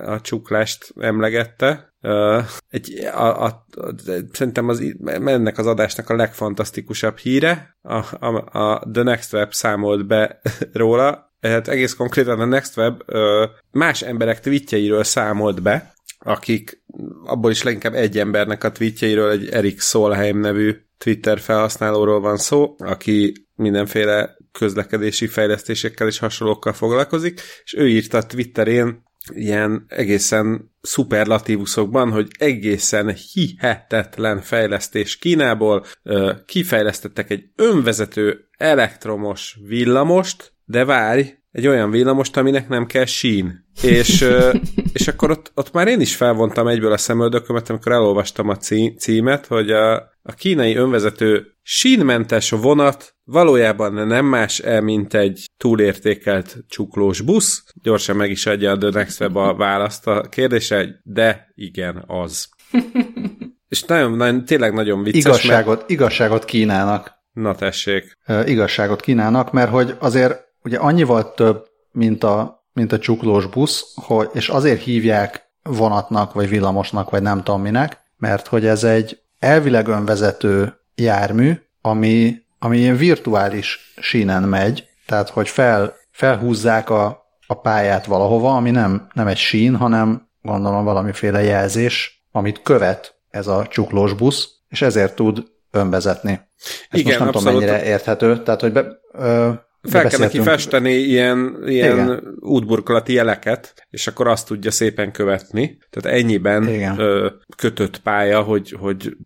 a 0.05 0.21
csuklást 0.21 0.93
emlegette. 0.99 1.93
Egy, 2.69 3.05
a, 3.13 3.43
a, 3.43 3.65
a, 3.71 3.95
szerintem 4.31 4.69
az, 4.69 4.95
ennek 5.05 5.57
az 5.57 5.67
adásnak 5.67 6.09
a 6.09 6.15
legfantasztikusabb 6.15 7.17
híre, 7.17 7.77
a, 7.81 8.25
a, 8.25 8.59
a 8.59 8.89
The 8.91 9.03
Next 9.03 9.33
Web 9.33 9.53
számolt 9.53 10.07
be 10.07 10.41
róla, 10.73 11.33
hát 11.41 11.67
egész 11.67 11.93
konkrétan 11.93 12.39
a 12.39 12.45
Next 12.45 12.77
Web 12.77 13.01
más 13.71 14.01
emberek 14.01 14.39
tweetjeiről 14.39 15.03
számolt 15.03 15.61
be, 15.61 15.93
akik 16.19 16.83
abból 17.25 17.51
is 17.51 17.63
leginkább 17.63 17.93
egy 17.93 18.17
embernek 18.19 18.63
a 18.63 18.71
tweetjeiről, 18.71 19.29
egy 19.29 19.49
Erik 19.49 19.81
Solheim 19.81 20.39
nevű 20.39 20.84
Twitter 20.97 21.39
felhasználóról 21.39 22.19
van 22.19 22.37
szó, 22.37 22.75
aki 22.77 23.47
mindenféle 23.55 24.37
közlekedési 24.51 25.27
fejlesztésekkel 25.27 26.07
és 26.07 26.19
hasonlókkal 26.19 26.73
foglalkozik, 26.73 27.41
és 27.63 27.73
ő 27.73 27.89
írta 27.89 28.25
Twitterén 28.25 29.03
ilyen 29.29 29.85
egészen 29.87 30.71
szuperlatívuszokban, 30.81 32.11
hogy 32.11 32.27
egészen 32.37 33.15
hihetetlen 33.33 34.41
fejlesztés 34.41 35.17
Kínából 35.17 35.85
kifejlesztettek 36.45 37.29
egy 37.29 37.43
önvezető 37.55 38.47
elektromos 38.57 39.57
villamost, 39.67 40.53
de 40.65 40.85
várj, 40.85 41.33
egy 41.55 41.67
olyan 41.67 41.91
villamost, 41.91 42.37
aminek 42.37 42.67
nem 42.67 42.85
kell 42.85 43.05
sín. 43.05 43.65
És, 43.81 44.25
és 44.93 45.07
akkor 45.07 45.31
ott, 45.31 45.51
ott 45.53 45.71
már 45.71 45.87
én 45.87 45.99
is 45.99 46.15
felvontam 46.15 46.67
egyből 46.67 46.91
a 46.91 46.97
szemöldökömet, 46.97 47.69
amikor 47.69 47.91
elolvastam 47.91 48.49
a 48.49 48.57
címet, 48.97 49.45
hogy 49.45 49.71
a, 49.71 49.95
a 50.21 50.33
kínai 50.37 50.75
önvezető 50.75 51.45
sínmentes 51.61 52.49
vonat 52.49 53.15
valójában 53.23 54.07
nem 54.07 54.25
más 54.25 54.59
el, 54.59 54.81
mint 54.81 55.13
egy 55.13 55.49
túlértékelt 55.57 56.57
csuklós 56.67 57.21
busz. 57.21 57.63
Gyorsan 57.83 58.15
meg 58.15 58.29
is 58.29 58.45
adja 58.45 58.71
a 58.71 58.77
The 58.77 58.89
Next 58.89 59.19
Web 59.19 59.35
a 59.35 59.55
választ 59.55 60.07
a 60.07 60.21
kérdésre, 60.21 61.01
de 61.03 61.51
igen, 61.53 62.03
az. 62.07 62.49
És 63.69 63.83
nagyon, 63.83 64.11
nagyon, 64.11 64.45
tényleg 64.45 64.73
nagyon 64.73 65.03
vicces. 65.03 65.23
Igazságot, 65.23 65.77
mert... 65.77 65.89
igazságot 65.89 66.45
kínálnak. 66.45 67.13
Na 67.31 67.55
tessék. 67.55 68.17
Uh, 68.27 68.49
igazságot 68.49 69.01
kínálnak, 69.01 69.51
mert 69.51 69.69
hogy 69.69 69.95
azért 69.99 70.44
ugye 70.65 70.77
annyival 70.77 71.33
több, 71.33 71.67
mint 71.91 72.23
a, 72.23 72.65
mint 72.73 72.91
a 72.91 72.99
csuklós 72.99 73.45
busz, 73.45 73.93
hogy, 73.95 74.29
és 74.33 74.49
azért 74.49 74.81
hívják 74.81 75.49
vonatnak, 75.63 76.33
vagy 76.33 76.49
villamosnak, 76.49 77.09
vagy 77.09 77.21
nem 77.21 77.43
tudom 77.43 77.61
minek, 77.61 78.03
mert 78.17 78.47
hogy 78.47 78.65
ez 78.65 78.83
egy 78.83 79.21
elvileg 79.39 79.87
önvezető 79.87 80.79
jármű, 80.95 81.53
ami, 81.81 82.35
ami 82.59 82.77
ilyen 82.77 82.97
virtuális 82.97 83.93
sínen 83.97 84.43
megy, 84.43 84.87
tehát 85.05 85.29
hogy 85.29 85.49
fel, 85.49 85.93
felhúzzák 86.11 86.89
a, 86.89 87.25
a 87.47 87.53
pályát 87.53 88.05
valahova, 88.05 88.55
ami 88.55 88.71
nem, 88.71 89.07
nem 89.13 89.27
egy 89.27 89.37
sín, 89.37 89.75
hanem 89.75 90.29
gondolom 90.41 90.83
valamiféle 90.83 91.43
jelzés, 91.43 92.25
amit 92.31 92.61
követ 92.61 93.15
ez 93.29 93.47
a 93.47 93.67
csuklós 93.69 94.13
busz, 94.13 94.49
és 94.69 94.81
ezért 94.81 95.15
tud 95.15 95.43
önvezetni. 95.71 96.31
Ez 96.89 96.99
Igen, 96.99 97.05
most 97.05 97.19
nem 97.19 97.27
abszolút. 97.27 97.47
tudom 97.47 97.69
mennyire 97.69 97.85
érthető, 97.85 98.43
tehát 98.43 98.61
hogy 98.61 98.71
be, 98.71 98.85
ö, 99.11 99.51
fel 99.85 100.07
kell 100.07 100.19
neki 100.19 100.39
festeni 100.39 100.91
ilyen, 100.91 101.63
ilyen 101.65 102.23
útburkolati 102.39 103.13
jeleket, 103.13 103.87
és 103.89 104.07
akkor 104.07 104.27
azt 104.27 104.47
tudja 104.47 104.71
szépen 104.71 105.11
követni. 105.11 105.77
Tehát 105.89 106.19
ennyiben 106.19 106.67
Igen. 106.67 106.99
Ö, 106.99 107.29
kötött 107.57 107.99
pálya, 107.99 108.41
hogy, 108.41 108.75
hogy 108.79 109.17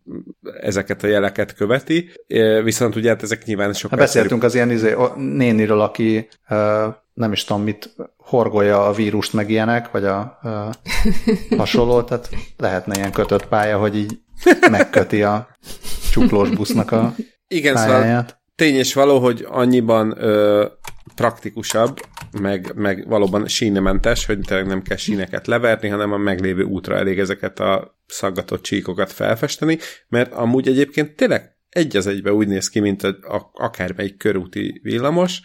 ezeket 0.60 1.02
a 1.02 1.06
jeleket 1.06 1.54
követi, 1.54 2.10
viszont 2.64 2.96
ugye 2.96 3.08
hát 3.08 3.22
ezek 3.22 3.44
nyilván 3.44 3.72
sokkal... 3.72 3.98
Hát 3.98 4.06
beszéltünk 4.06 4.42
az 4.42 4.54
ilyen 4.54 4.70
izé, 4.70 4.94
néniről, 5.16 5.80
aki 5.80 6.28
ö, 6.48 6.86
nem 7.14 7.32
is 7.32 7.44
tudom 7.44 7.62
mit, 7.62 7.94
horgolja 8.16 8.86
a 8.86 8.92
vírust 8.92 9.32
meg 9.32 9.50
ilyenek, 9.50 9.90
vagy 9.90 10.04
a 10.04 10.38
ö, 10.42 10.68
hasonló, 11.56 12.02
tehát 12.02 12.28
lehetne 12.56 12.96
ilyen 12.96 13.12
kötött 13.12 13.46
pálya, 13.46 13.78
hogy 13.78 13.96
így 13.96 14.18
megköti 14.70 15.22
a 15.22 15.48
csuklós 16.10 16.48
busznak 16.48 16.92
a 16.92 17.14
Igen, 17.48 17.76
szóval 17.76 18.00
pályáját. 18.00 18.26
Szóval 18.26 18.39
tény 18.60 18.74
és 18.74 18.94
való, 18.94 19.18
hogy 19.18 19.46
annyiban 19.48 20.14
ö, 20.22 20.66
praktikusabb, 21.14 22.00
meg, 22.40 22.72
meg 22.74 23.08
valóban 23.08 23.46
sínementes, 23.46 24.26
hogy 24.26 24.38
tényleg 24.40 24.66
nem 24.66 24.82
kell 24.82 24.96
síneket 24.96 25.46
leverni, 25.46 25.88
hanem 25.88 26.12
a 26.12 26.16
meglévő 26.16 26.62
útra 26.62 26.96
elég 26.96 27.18
ezeket 27.18 27.60
a 27.60 27.98
szaggatott 28.06 28.62
csíkokat 28.62 29.12
felfesteni, 29.12 29.78
mert 30.08 30.32
amúgy 30.34 30.68
egyébként 30.68 31.16
tényleg 31.16 31.56
egy 31.70 31.96
az 31.96 32.06
egybe 32.06 32.32
úgy 32.32 32.48
néz 32.48 32.68
ki, 32.68 32.80
mint 32.80 33.02
a, 33.02 33.08
a, 33.08 33.50
akármelyik 33.52 34.16
körúti 34.16 34.80
villamos, 34.82 35.40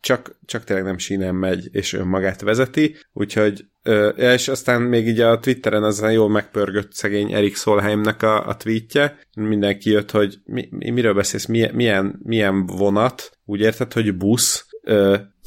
csak, 0.00 0.38
csak 0.44 0.64
tényleg 0.64 0.84
nem 0.84 0.98
sínen 0.98 1.34
megy, 1.34 1.68
és 1.72 1.92
önmagát 1.92 2.40
vezeti, 2.40 2.96
úgyhogy 3.12 3.64
és 4.16 4.48
aztán 4.48 4.82
még 4.82 5.06
így 5.06 5.20
a 5.20 5.38
Twitteren 5.38 5.82
aztán 5.82 6.12
jól 6.12 6.28
megpörgött 6.28 6.92
szegény 6.92 7.32
Erik 7.32 7.56
Solheimnek 7.56 8.22
a, 8.22 8.46
a 8.46 8.56
tweetje, 8.56 9.18
mindenki 9.36 9.90
jött, 9.90 10.10
hogy 10.10 10.38
mi, 10.44 10.68
miről 10.70 11.14
beszélsz, 11.14 11.46
milyen, 11.46 11.74
milyen, 11.74 12.20
milyen 12.22 12.66
vonat, 12.66 13.38
úgy 13.44 13.60
érted, 13.60 13.92
hogy 13.92 14.16
busz, 14.16 14.66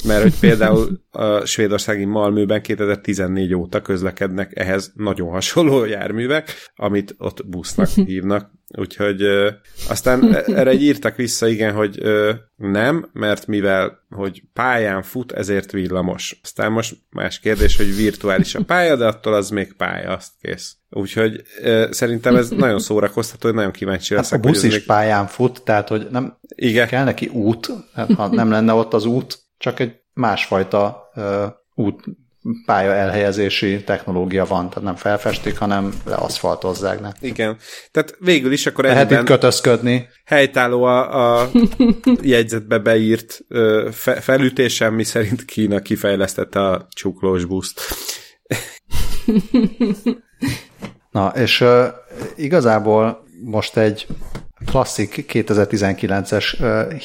mert 0.04 0.22
hogy 0.22 0.40
például 0.40 1.02
a 1.12 1.46
svédországi 1.46 2.06
Malműben 2.06 2.62
2014 2.62 3.56
óta 3.56 3.82
közlekednek 3.82 4.52
ehhez 4.54 4.92
nagyon 4.96 5.30
hasonló 5.30 5.86
járművek, 5.86 6.72
amit 6.76 7.16
ott 7.18 7.48
busznak 7.48 7.88
hívnak. 8.08 8.52
Úgyhogy 8.78 9.22
ö, 9.22 9.50
aztán 9.90 10.36
erre 10.36 10.70
egy 10.70 10.84
írtak 10.84 11.16
vissza, 11.16 11.48
igen, 11.48 11.74
hogy 11.74 11.98
ö, 12.02 12.32
nem, 12.56 13.10
mert 13.14 13.48
mivel 13.48 14.02
hogy 14.10 14.44
pályán 14.54 15.02
fut, 15.02 15.32
ezért 15.32 15.72
villamos. 15.72 16.40
Aztán 16.44 16.72
most 16.72 16.96
más 17.10 17.40
kérdés, 17.40 17.78
hogy 17.78 17.96
virtuális 17.96 18.56
a 18.56 18.64
pálya, 18.64 18.96
de 18.96 19.06
attól 19.06 19.34
az 19.34 19.50
még 19.50 19.74
pálya, 19.74 20.12
azt 20.12 20.32
kész. 20.42 20.76
Úgyhogy 20.90 21.44
ö, 21.62 21.88
szerintem 21.92 22.36
ez 22.36 22.50
nagyon 22.50 22.80
szórakoztató, 22.80 23.48
hogy 23.48 23.58
nagyon 23.58 23.72
kíváncsi 23.72 24.14
leszek. 24.14 24.32
Hát 24.32 24.46
a 24.46 24.50
busz 24.50 24.64
is 24.64 24.74
még... 24.74 24.86
pályán 24.86 25.28
fut, 25.28 25.62
tehát 25.64 25.88
hogy 25.88 26.08
nem 26.12 26.38
igen. 26.56 26.88
kell 26.88 27.04
neki 27.04 27.28
út, 27.28 27.70
hát, 27.94 28.14
ha 28.14 28.28
nem 28.28 28.50
lenne 28.50 28.74
ott 28.74 28.94
az 28.94 29.06
út, 29.06 29.43
csak 29.64 29.80
egy 29.80 29.99
másfajta 30.14 31.11
út 31.76 32.03
pálya 32.65 32.91
elhelyezési 32.91 33.84
technológia 33.84 34.45
van, 34.45 34.69
tehát 34.69 34.84
nem 34.84 34.95
felfestik, 34.95 35.57
hanem 35.57 35.94
leaszfaltozzák. 36.06 36.99
Ne? 36.99 37.11
Igen. 37.19 37.57
Tehát 37.91 38.15
végül 38.19 38.52
is 38.52 38.65
akkor 38.65 38.84
Lehet 38.84 39.11
itt 39.11 39.23
kötözködni. 39.23 40.07
Helytálló 40.26 40.84
a, 40.84 41.41
a 41.41 41.49
jegyzetbe 42.22 42.77
beírt 42.77 43.40
fe, 43.91 44.22
felütésem, 44.22 44.94
mi 44.94 45.03
szerint 45.03 45.45
Kína 45.45 45.80
kifejlesztette 45.80 46.61
a 46.61 46.88
csuklós 46.90 47.45
buszt. 47.45 47.81
Na, 51.11 51.27
és 51.35 51.61
uh, 51.61 51.85
igazából 52.35 53.23
most 53.44 53.77
egy 53.77 54.07
klasszik 54.65 55.26
2019-es 55.34 56.45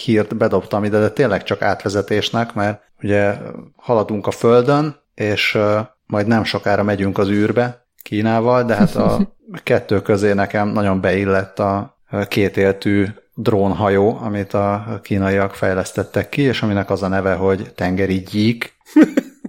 hírt 0.04 0.36
bedobtam 0.36 0.84
ide, 0.84 0.98
de 0.98 1.10
tényleg 1.10 1.42
csak 1.42 1.62
átvezetésnek, 1.62 2.54
mert 2.54 2.82
ugye 3.02 3.34
haladunk 3.76 4.26
a 4.26 4.30
Földön, 4.30 4.96
és 5.14 5.58
majd 6.06 6.26
nem 6.26 6.44
sokára 6.44 6.82
megyünk 6.82 7.18
az 7.18 7.28
űrbe 7.28 7.86
Kínával, 8.02 8.64
de 8.64 8.74
hát 8.74 8.94
a 8.94 9.34
kettő 9.62 10.02
közé 10.02 10.32
nekem 10.32 10.68
nagyon 10.68 11.00
beillett 11.00 11.58
a 11.58 11.98
kétéltű 12.28 13.06
drónhajó, 13.34 14.18
amit 14.22 14.54
a 14.54 14.98
kínaiak 15.02 15.54
fejlesztettek 15.54 16.28
ki, 16.28 16.42
és 16.42 16.62
aminek 16.62 16.90
az 16.90 17.02
a 17.02 17.08
neve, 17.08 17.34
hogy 17.34 17.72
tengeri 17.74 18.18
gyík, 18.18 18.76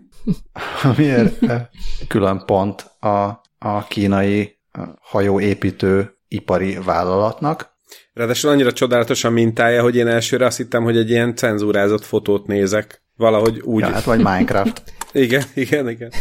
amiért 0.84 1.45
külön 2.07 2.44
pont 2.45 2.91
a, 2.99 3.41
a 3.60 3.84
kínai 3.88 4.60
hajóépítő 5.02 6.18
ipari 6.27 6.77
vállalatnak. 6.86 7.77
Ráadásul 8.14 8.49
annyira 8.49 8.74
csodálatos 8.74 9.24
a 9.24 9.30
mintája, 9.30 9.82
hogy 9.82 9.95
én 9.95 10.07
elsőre 10.07 10.45
azt 10.45 10.57
hittem, 10.57 10.84
hogy 10.84 10.98
egy 10.98 11.10
ilyen 11.10 11.36
cenzúrázott 11.36 12.03
fotót 12.03 12.48
nézek. 12.48 13.02
Valahogy 13.16 13.60
úgy. 13.60 13.82
Ja, 13.82 13.90
hát 13.90 14.03
vagy 14.03 14.18
Minecraft. 14.18 14.84
igen, 15.11 15.44
igen, 15.53 15.90
igen. 15.90 16.11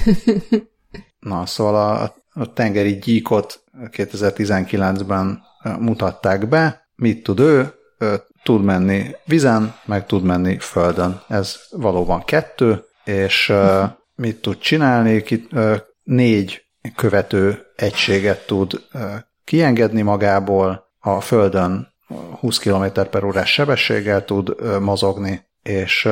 Na, 1.21 1.47
szóval 1.47 1.75
a, 1.75 2.15
a 2.41 2.53
tengeri 2.53 2.99
gyíkot 2.99 3.63
2019-ben 3.81 5.43
mutatták 5.79 6.49
be. 6.49 6.89
Mit 6.95 7.23
tud 7.23 7.41
ő? 7.41 7.73
Tud 8.43 8.65
menni 8.65 9.17
vizen, 9.25 9.75
meg 9.85 10.07
tud 10.07 10.23
menni 10.23 10.59
földön. 10.59 11.21
Ez 11.29 11.57
valóban 11.71 12.25
kettő, 12.25 12.85
és 13.05 13.53
mit 14.15 14.41
tud 14.41 14.59
csinálni? 14.59 15.25
Négy 16.03 16.65
követő 16.97 17.67
egységet 17.77 18.47
tud 18.47 18.83
kiengedni 19.45 20.03
magából, 20.03 20.88
a 21.17 21.21
földön 21.21 21.89
20 22.41 22.59
km 22.59 22.85
per 23.11 23.25
órás 23.25 23.53
sebességgel 23.53 24.25
tud 24.25 24.55
mozogni, 24.81 25.47
és 25.63 26.09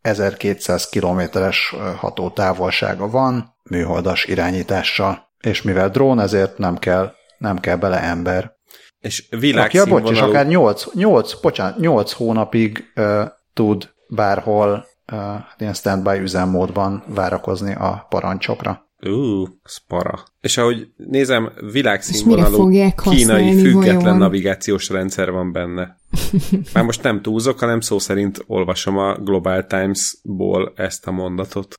1200 0.00 0.88
kilométeres 0.88 1.74
hatótávolsága 1.96 3.10
van 3.10 3.54
műholdas 3.70 4.24
irányítással, 4.24 5.28
és 5.40 5.62
mivel 5.62 5.90
drón, 5.90 6.20
ezért 6.20 6.58
nem 6.58 6.78
kell, 6.78 7.12
nem 7.38 7.58
kell 7.58 7.76
bele 7.76 8.02
ember. 8.02 8.54
És 9.00 9.26
világszínvonalú... 9.30 10.04
Ja, 10.04 10.10
bocs, 10.10 10.16
és 10.16 10.20
akár 10.20 10.46
8, 10.46 10.94
8, 10.94 11.40
bocsánat, 11.40 11.78
8 11.78 12.12
hónapig 12.12 12.92
uh, 12.96 13.22
tud 13.52 13.94
bárhol 14.08 14.86
uh, 15.12 15.18
ilyen 15.58 15.74
standby 15.74 16.18
üzemmódban 16.18 17.04
várakozni 17.06 17.74
a 17.74 18.06
parancsokra. 18.08 18.85
Ú, 19.02 19.44
spara. 19.64 20.24
És 20.40 20.56
ahogy 20.56 20.88
nézem, 20.96 21.52
világszínvonalú 21.72 22.70
kínai 22.94 23.60
független 23.60 24.02
vajon? 24.02 24.18
navigációs 24.18 24.88
rendszer 24.88 25.30
van 25.30 25.52
benne. 25.52 25.98
Már 26.72 26.84
most 26.84 27.02
nem 27.02 27.22
túlzok, 27.22 27.58
hanem 27.58 27.80
szó 27.80 27.98
szerint 27.98 28.44
olvasom 28.46 28.98
a 28.98 29.14
Global 29.14 29.66
Times-ból 29.66 30.72
ezt 30.76 31.06
a 31.06 31.10
mondatot. 31.10 31.78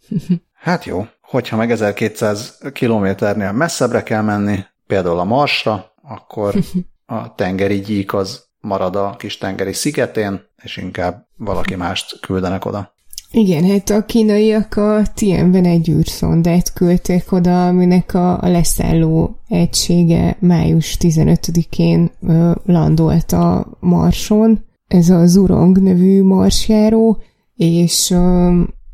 Hát 0.54 0.86
jó, 0.86 1.08
hogyha 1.22 1.58
meg 1.58 1.72
1200 1.72 2.58
kilométernél 2.74 3.52
messzebbre 3.52 4.04
kell 4.04 4.22
menni, 4.22 4.66
például 4.88 5.20
a 5.20 5.24
Marsra, 5.24 5.94
akkor 6.02 6.56
a 7.06 7.36
tengeri 7.36 7.80
gyík 7.80 8.14
az 8.14 8.46
marad 8.60 8.96
a 8.96 9.16
kis 9.18 9.38
tengeri 9.38 9.74
szigetén, 9.74 10.46
és 10.64 10.78
inkább 10.78 11.28
valaki 11.38 11.76
mást 11.76 12.20
küldenek 12.20 12.66
oda. 12.66 12.96
Igen, 13.32 13.64
hát 13.64 13.90
a 13.90 14.06
kínaiak 14.06 14.76
a 14.76 15.02
Tienben 15.14 15.66
egy 15.66 15.90
űrszondát 15.90 16.74
küldték 16.74 17.32
oda, 17.32 17.68
aminek 17.68 18.14
a, 18.14 18.42
a 18.42 18.48
leszálló 18.48 19.40
egysége 19.48 20.38
május 20.40 20.98
15-én 21.00 22.12
ö, 22.22 22.52
landolt 22.66 23.32
a 23.32 23.78
Marson. 23.80 24.66
Ez 24.88 25.10
a 25.10 25.26
Zurong 25.26 25.82
nevű 25.82 26.24
marsjáró, 26.24 27.18
és, 27.56 28.16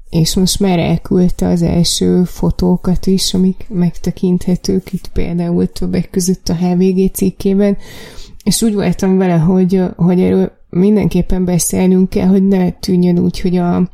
és 0.09 0.35
most 0.35 0.59
már 0.59 0.79
elküldte 0.79 1.47
az 1.47 1.61
első 1.61 2.23
fotókat 2.23 3.05
is, 3.05 3.33
amik 3.33 3.65
megtekinthetők 3.69 4.93
itt 4.93 5.07
például 5.07 5.67
többek 5.67 6.09
között 6.09 6.49
a 6.49 6.55
HVG 6.55 7.11
cikkében, 7.11 7.77
és 8.43 8.61
úgy 8.61 8.73
voltam 8.73 9.17
vele, 9.17 9.37
hogy, 9.37 9.81
hogy 9.95 10.21
erről 10.21 10.51
mindenképpen 10.69 11.45
beszélnünk 11.45 12.09
kell, 12.09 12.27
hogy 12.27 12.47
ne 12.47 12.71
tűnjön 12.71 13.19
úgy, 13.19 13.39
hogy 13.39 13.57
a, 13.57 13.91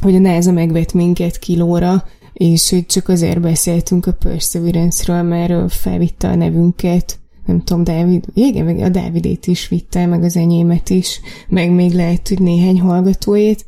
hogy 0.00 0.14
a 0.14 0.18
NASA 0.18 0.52
megvet 0.52 0.92
minket 0.92 1.38
kilóra, 1.38 2.04
és 2.32 2.70
hogy 2.70 2.86
csak 2.86 3.08
azért 3.08 3.40
beszéltünk 3.40 4.06
a 4.06 4.12
Perseverance-ről, 4.12 5.22
mert 5.22 5.72
felvitte 5.72 6.28
a 6.28 6.34
nevünket, 6.34 7.18
nem 7.46 7.62
tudom, 7.62 7.84
Dávid, 7.84 8.24
igen, 8.34 8.64
meg 8.64 8.78
a 8.78 8.88
Dávidét 8.88 9.46
is 9.46 9.68
vitte, 9.68 10.06
meg 10.06 10.22
az 10.22 10.36
enyémet 10.36 10.90
is, 10.90 11.20
meg 11.48 11.70
még 11.70 11.92
lehet, 11.92 12.28
hogy 12.28 12.40
néhány 12.40 12.80
hallgatóét. 12.80 13.64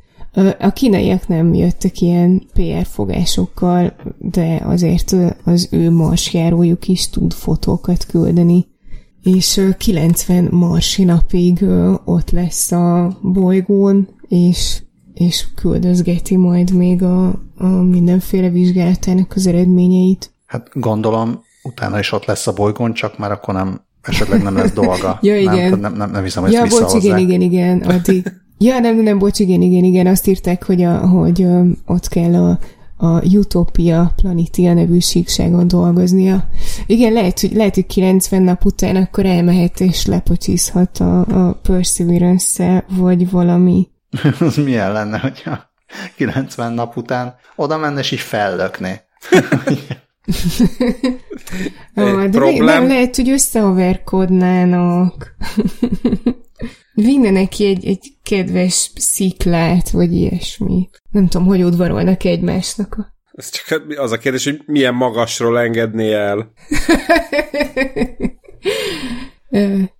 A 0.58 0.70
kínaiak 0.72 1.28
nem 1.28 1.54
jöttek 1.54 2.00
ilyen 2.00 2.42
PR 2.52 2.84
fogásokkal, 2.84 3.96
de 4.18 4.60
azért 4.64 5.16
az 5.44 5.68
ő 5.70 5.90
marsjárójuk 5.90 6.88
is 6.88 7.10
tud 7.10 7.32
fotókat 7.32 8.06
küldeni 8.06 8.66
és 9.22 9.60
90 9.78 10.48
marsi 10.50 11.04
napig 11.04 11.64
ott 12.04 12.30
lesz 12.30 12.72
a 12.72 13.18
bolygón, 13.22 14.08
és, 14.28 14.82
és 15.14 15.46
küldözgeti 15.54 16.36
majd 16.36 16.74
még 16.74 17.02
a, 17.02 17.26
a 17.56 17.66
mindenféle 17.66 18.48
vizsgálatának 18.48 19.32
az 19.34 19.46
eredményeit. 19.46 20.30
Hát 20.46 20.68
gondolom, 20.72 21.42
utána 21.62 21.98
is 21.98 22.12
ott 22.12 22.24
lesz 22.24 22.46
a 22.46 22.52
bolygón, 22.52 22.92
csak 22.92 23.18
már 23.18 23.30
akkor 23.30 23.54
nem, 23.54 23.80
esetleg 24.02 24.42
nem 24.42 24.56
lesz 24.56 24.72
dolga. 24.72 25.18
ja, 25.22 25.40
igen. 25.40 25.70
Nem, 25.70 25.80
nem, 25.80 25.94
nem, 25.94 26.10
nem 26.10 26.22
hiszem, 26.22 26.42
hogy 26.42 26.52
ja, 26.52 26.62
ezt 26.62 26.80
bocs, 26.80 27.04
igen, 27.04 27.18
igen, 27.18 27.40
igen, 27.40 27.80
addig. 27.80 28.26
Ja, 28.58 28.78
nem, 28.78 28.96
nem, 28.96 29.18
bocs, 29.18 29.38
igen, 29.38 29.62
igen, 29.62 29.84
igen, 29.84 30.06
azt 30.06 30.26
írták, 30.26 30.64
hogy, 30.64 30.82
a, 30.82 31.06
hogy 31.06 31.46
ott 31.86 32.08
kell 32.08 32.34
a, 32.34 32.58
a 33.06 33.24
Utopia 33.24 34.12
Planitia 34.16 34.74
nevű 34.74 34.98
síkságon 34.98 35.68
dolgoznia. 35.68 36.48
Igen, 36.86 37.12
lehet, 37.12 37.40
hogy, 37.40 37.52
lehet, 37.52 37.74
hogy 37.74 37.86
90 37.86 38.42
nap 38.42 38.64
után 38.64 38.96
akkor 38.96 39.26
elmehet 39.26 39.80
és 39.80 40.06
lepocsizhat 40.06 40.98
a, 40.98 41.20
a 41.20 41.52
perseverance 41.62 42.84
vagy 42.88 43.30
valami. 43.30 43.88
Az 44.40 44.56
milyen 44.56 44.92
lenne, 44.92 45.18
hogyha 45.18 45.70
90 46.16 46.72
nap 46.72 46.96
után 46.96 47.34
oda 47.56 47.76
menne 47.76 48.00
és 48.00 48.10
így 48.10 48.20
fellökné. 48.20 49.00
ah, 51.94 52.26
de 52.26 52.38
még 52.38 52.62
nem 52.62 52.86
lehet, 52.86 53.16
hogy 53.16 53.30
összehaverkodnának. 53.30 55.34
Vinne 56.94 57.30
neki 57.30 57.66
egy, 57.66 57.86
egy 57.86 58.12
kedves 58.22 58.90
sziklát, 58.94 59.90
vagy 59.90 60.12
ilyesmi. 60.12 60.88
Nem 61.10 61.28
tudom, 61.28 61.46
hogy 61.46 61.64
udvarolnak 61.64 62.24
egymásnak. 62.24 62.94
A... 62.94 63.12
Ez 63.32 63.50
csak 63.50 63.82
az 63.96 64.12
a 64.12 64.18
kérdés, 64.18 64.44
hogy 64.44 64.62
milyen 64.66 64.94
magasról 64.94 65.58
engedné 65.58 66.12
el. 66.12 66.52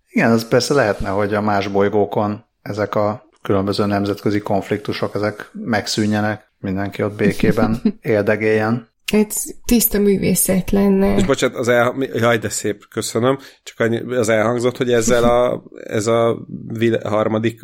Igen, 0.09 0.31
az 0.31 0.49
persze 0.49 0.75
lehetne, 0.75 1.09
hogy 1.09 1.35
a 1.35 1.41
más 1.41 1.69
bolygókon 1.69 2.45
ezek 2.63 2.95
a 2.95 3.31
különböző 3.43 3.87
nemzetközi 3.87 4.41
konfliktusok, 4.41 5.15
ezek 5.15 5.51
megszűnjenek, 5.53 6.53
mindenki 6.61 7.03
ott 7.03 7.17
békében 7.17 7.81
éldegéljen. 8.01 8.91
Ez 9.13 9.43
tiszta 9.65 9.99
művészet 9.99 10.71
lenne. 10.71 11.17
És 11.17 11.25
bocsánat, 11.25 11.57
az 11.57 11.69
el... 11.69 11.95
Jaj, 12.15 12.39
de 12.39 12.49
szép, 12.49 12.89
köszönöm. 12.89 13.39
Csak 13.63 13.81
annyi, 13.81 14.15
az 14.15 14.29
elhangzott, 14.29 14.77
hogy 14.77 14.93
ezzel 14.93 15.25
a, 15.25 15.63
ez 15.85 16.07
a 16.07 16.47
vil... 16.67 17.01
harmadik 17.05 17.61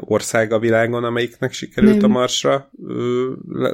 ország 0.00 0.52
a 0.52 0.58
világon, 0.58 1.04
amelyiknek 1.04 1.52
sikerült 1.52 2.00
nem. 2.00 2.10
a 2.10 2.12
marsra 2.12 2.70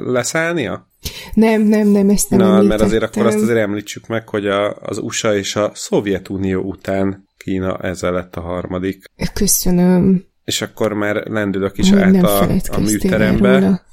leszállnia? 0.05 0.87
Nem, 1.33 1.61
nem, 1.61 1.87
nem, 1.87 2.09
ezt 2.09 2.29
nem 2.29 2.39
Na, 2.39 2.45
említettem. 2.45 2.67
mert 2.67 2.81
azért 2.81 3.03
akkor 3.03 3.25
azt 3.25 3.41
azért 3.41 3.59
említsük 3.59 4.07
meg, 4.07 4.29
hogy 4.29 4.47
a, 4.47 4.75
az 4.75 4.97
USA 4.97 5.35
és 5.35 5.55
a 5.55 5.71
Szovjetunió 5.73 6.61
után 6.61 7.27
Kína 7.37 7.77
ezzel 7.77 8.11
lett 8.11 8.35
a 8.35 8.41
harmadik. 8.41 9.05
Köszönöm. 9.33 10.29
És 10.51 10.61
akkor 10.61 10.93
már 10.93 11.15
lendülök 11.15 11.77
is 11.77 11.89
Még 11.89 12.03
át 12.03 12.23
a, 12.23 12.41
a 12.71 12.79
műterembe. 12.79 13.85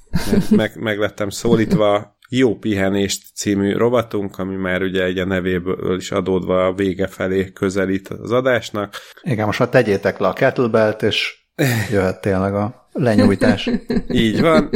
Meg, 0.51 0.73
meg 0.81 0.99
lettem 0.99 1.31
szólítva 1.31 2.17
jó 2.29 2.57
pihenést 2.57 3.27
című 3.35 3.77
rovatunk, 3.77 4.39
ami 4.39 4.55
már 4.55 4.83
ugye 4.83 5.05
egy 5.05 5.19
a 5.19 5.25
nevéből 5.25 5.97
is 5.97 6.11
adódva 6.11 6.67
a 6.67 6.73
vége 6.73 7.07
felé 7.07 7.53
közelít 7.53 8.09
az 8.09 8.33
adásnak. 8.33 8.97
Igen, 9.23 9.47
most 9.47 9.59
már 9.59 9.69
tegyétek 9.69 10.19
le 10.19 10.29
a 10.29 10.33
kettlebelt, 10.33 11.03
és 11.03 11.37
jöhet 11.93 12.21
tényleg 12.21 12.55
a 12.55 12.89
lenyújtás. 12.93 13.71
Így 14.09 14.41
van. 14.41 14.71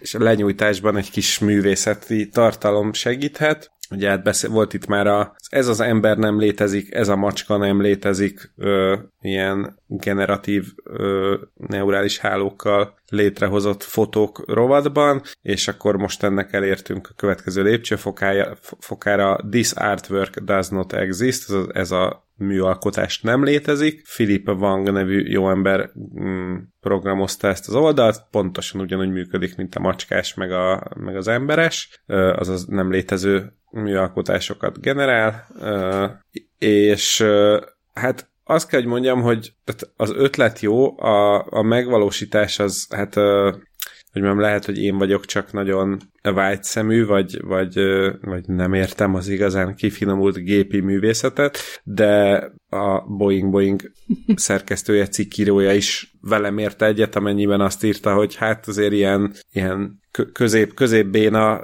És 0.00 0.14
a 0.14 0.22
lenyújtásban 0.22 0.96
egy 0.96 1.10
kis 1.10 1.38
művészeti 1.38 2.28
tartalom 2.28 2.92
segíthet. 2.92 3.70
Ugye 3.90 4.08
hát 4.08 4.22
beszél, 4.22 4.50
volt 4.50 4.74
itt 4.74 4.86
már 4.86 5.06
a, 5.06 5.36
ez 5.48 5.68
az 5.68 5.80
ember 5.80 6.16
nem 6.16 6.38
létezik, 6.38 6.94
ez 6.94 7.08
a 7.08 7.16
macska 7.16 7.56
nem 7.56 7.80
létezik, 7.80 8.52
ö, 8.56 8.96
ilyen 9.20 9.78
generatív 9.86 10.64
ö, 10.84 11.34
neurális 11.54 12.18
hálókkal 12.18 12.94
létrehozott 13.08 13.82
fotók 13.82 14.42
rovatban, 14.46 15.22
és 15.42 15.68
akkor 15.68 15.96
most 15.96 16.22
ennek 16.22 16.52
elértünk 16.52 17.08
a 17.10 17.14
következő 17.16 17.62
lépcsőfokára. 17.62 19.38
This 19.50 19.72
artwork 19.72 20.38
does 20.38 20.68
not 20.68 20.92
exist, 20.92 21.48
ez 21.48 21.54
a, 21.54 21.66
ez 21.72 21.90
a 21.90 22.26
műalkotás 22.36 23.20
nem 23.20 23.44
létezik. 23.44 24.02
Philip 24.14 24.48
Wang 24.48 24.92
nevű 24.92 25.28
jó 25.28 25.50
ember 25.50 25.90
mm, 26.20 26.56
programozta 26.80 27.48
ezt 27.48 27.68
az 27.68 27.74
oldalt, 27.74 28.26
pontosan 28.30 28.80
ugyanúgy 28.80 29.10
működik, 29.10 29.56
mint 29.56 29.74
a 29.74 29.80
macskás 29.80 30.34
meg, 30.34 30.52
a, 30.52 30.90
meg 30.96 31.16
az 31.16 31.28
emberes, 31.28 32.02
azaz 32.36 32.64
nem 32.64 32.90
létező 32.90 33.52
műalkotásokat 33.82 34.80
generál, 34.80 35.46
és 36.58 37.24
hát 37.94 38.28
azt 38.44 38.68
kell, 38.68 38.80
hogy 38.80 38.88
mondjam, 38.88 39.22
hogy 39.22 39.52
az 39.96 40.12
ötlet 40.16 40.60
jó, 40.60 41.00
a, 41.00 41.46
a 41.50 41.62
megvalósítás 41.62 42.58
az, 42.58 42.86
hát 42.90 43.14
hogy 44.12 44.24
nem 44.24 44.40
lehet, 44.40 44.64
hogy 44.64 44.78
én 44.78 44.98
vagyok 44.98 45.24
csak 45.24 45.52
nagyon 45.52 45.98
vágyszemű, 46.22 47.06
vagy, 47.06 47.40
vagy, 47.42 47.74
vagy 48.20 48.48
nem 48.48 48.74
értem 48.74 49.14
az 49.14 49.28
igazán 49.28 49.74
kifinomult 49.74 50.36
gépi 50.36 50.80
művészetet, 50.80 51.58
de 51.84 52.42
a 52.68 53.00
Boeing 53.00 53.50
Boeing 53.50 53.92
szerkesztője, 54.34 55.06
cikkírója 55.06 55.72
is 55.72 56.14
velem 56.20 56.58
érte 56.58 56.86
egyet, 56.86 57.16
amennyiben 57.16 57.60
azt 57.60 57.84
írta, 57.84 58.14
hogy 58.14 58.34
hát 58.34 58.66
azért 58.66 58.92
ilyen, 58.92 59.32
ilyen 59.52 60.04
közép, 60.32 60.74
középbéna 60.74 61.62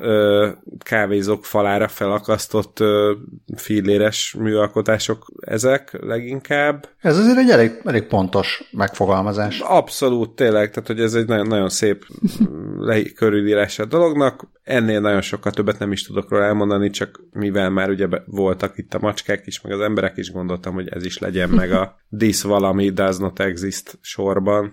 kávézók 0.84 1.44
falára 1.44 1.88
felakasztott 1.88 2.80
ö, 2.80 3.12
filléres 3.56 4.34
műalkotások 4.38 5.32
ezek 5.40 5.96
leginkább. 6.00 6.88
Ez 7.00 7.18
azért 7.18 7.38
egy 7.38 7.50
elég, 7.50 7.80
elég 7.84 8.06
pontos 8.06 8.62
megfogalmazás. 8.70 9.60
Abszolút, 9.60 10.30
tényleg, 10.30 10.70
tehát 10.70 10.88
hogy 10.88 11.00
ez 11.00 11.14
egy 11.14 11.26
nagyon, 11.26 11.46
nagyon 11.46 11.68
szép 11.68 12.06
körülírás 13.16 13.78
a 13.78 13.84
dolognak. 13.84 14.50
Ennél 14.62 15.00
nagyon 15.00 15.20
sokkal 15.20 15.52
többet 15.52 15.78
nem 15.78 15.92
is 15.92 16.02
tudok 16.02 16.30
róla 16.30 16.44
elmondani, 16.44 16.90
csak 16.90 17.20
mivel 17.32 17.70
már 17.70 17.90
ugye 17.90 18.06
voltak 18.26 18.78
itt 18.78 18.94
a 18.94 18.98
macskák 18.98 19.46
is, 19.46 19.60
meg 19.60 19.72
az 19.72 19.80
emberek 19.80 20.16
is, 20.16 20.32
gondoltam, 20.32 20.74
hogy 20.74 20.88
ez 20.92 21.04
is 21.04 21.18
legyen 21.18 21.48
meg 21.48 21.72
a 21.72 21.96
This 22.18 22.42
valami 22.42 22.90
does 22.90 23.16
not 23.16 23.40
exist 23.40 23.98
sorban. 24.00 24.72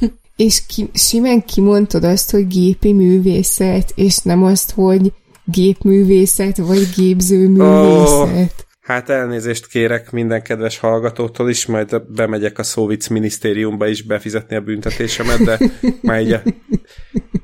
És 0.36 0.66
ki, 0.66 0.90
simán 0.94 1.44
kimondtad 1.44 2.04
azt, 2.04 2.30
hogy 2.30 2.46
gépi 2.46 2.92
művészet, 2.92 3.92
és 3.94 4.18
nem 4.18 4.42
azt, 4.42 4.70
hogy 4.70 5.12
gépművészet, 5.44 6.56
vagy 6.56 6.88
gépzőművészet. 6.96 8.54
Oh, 8.58 8.66
hát 8.80 9.08
elnézést 9.08 9.66
kérek 9.66 10.10
minden 10.10 10.42
kedves 10.42 10.78
hallgatótól 10.78 11.50
is, 11.50 11.66
majd 11.66 12.02
bemegyek 12.08 12.58
a 12.58 12.62
Szóvic 12.62 13.08
minisztériumba 13.08 13.86
is 13.86 14.02
befizetni 14.02 14.56
a 14.56 14.60
büntetésemet, 14.60 15.38
de 15.38 15.58
már 16.02 16.20
így 16.20 16.32
a 16.32 16.42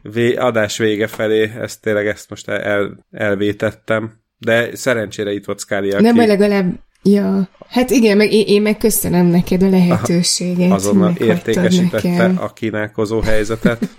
vé- 0.02 0.38
adás 0.38 0.78
vége 0.78 1.06
felé 1.06 1.52
ezt 1.60 1.80
tényleg 1.80 2.06
ezt 2.06 2.30
most 2.30 2.48
el, 2.48 3.06
elvétettem. 3.10 4.12
De 4.38 4.76
szerencsére 4.76 5.32
itt 5.32 5.44
volt 5.44 5.64
aki... 5.68 6.02
Nem, 6.02 6.16
legalább 6.16 6.80
Ja, 7.02 7.48
hát 7.68 7.90
igen, 7.90 8.16
meg 8.16 8.32
én, 8.32 8.44
én 8.46 8.62
meg 8.62 8.76
köszönöm 8.76 9.26
neked 9.26 9.62
a 9.62 9.68
lehetőséget. 9.68 10.70
Azonnal 10.70 11.14
értékesítette 11.18 12.08
nekem. 12.08 12.38
a 12.40 12.52
kínálkozó 12.52 13.20
helyzetet. 13.20 13.88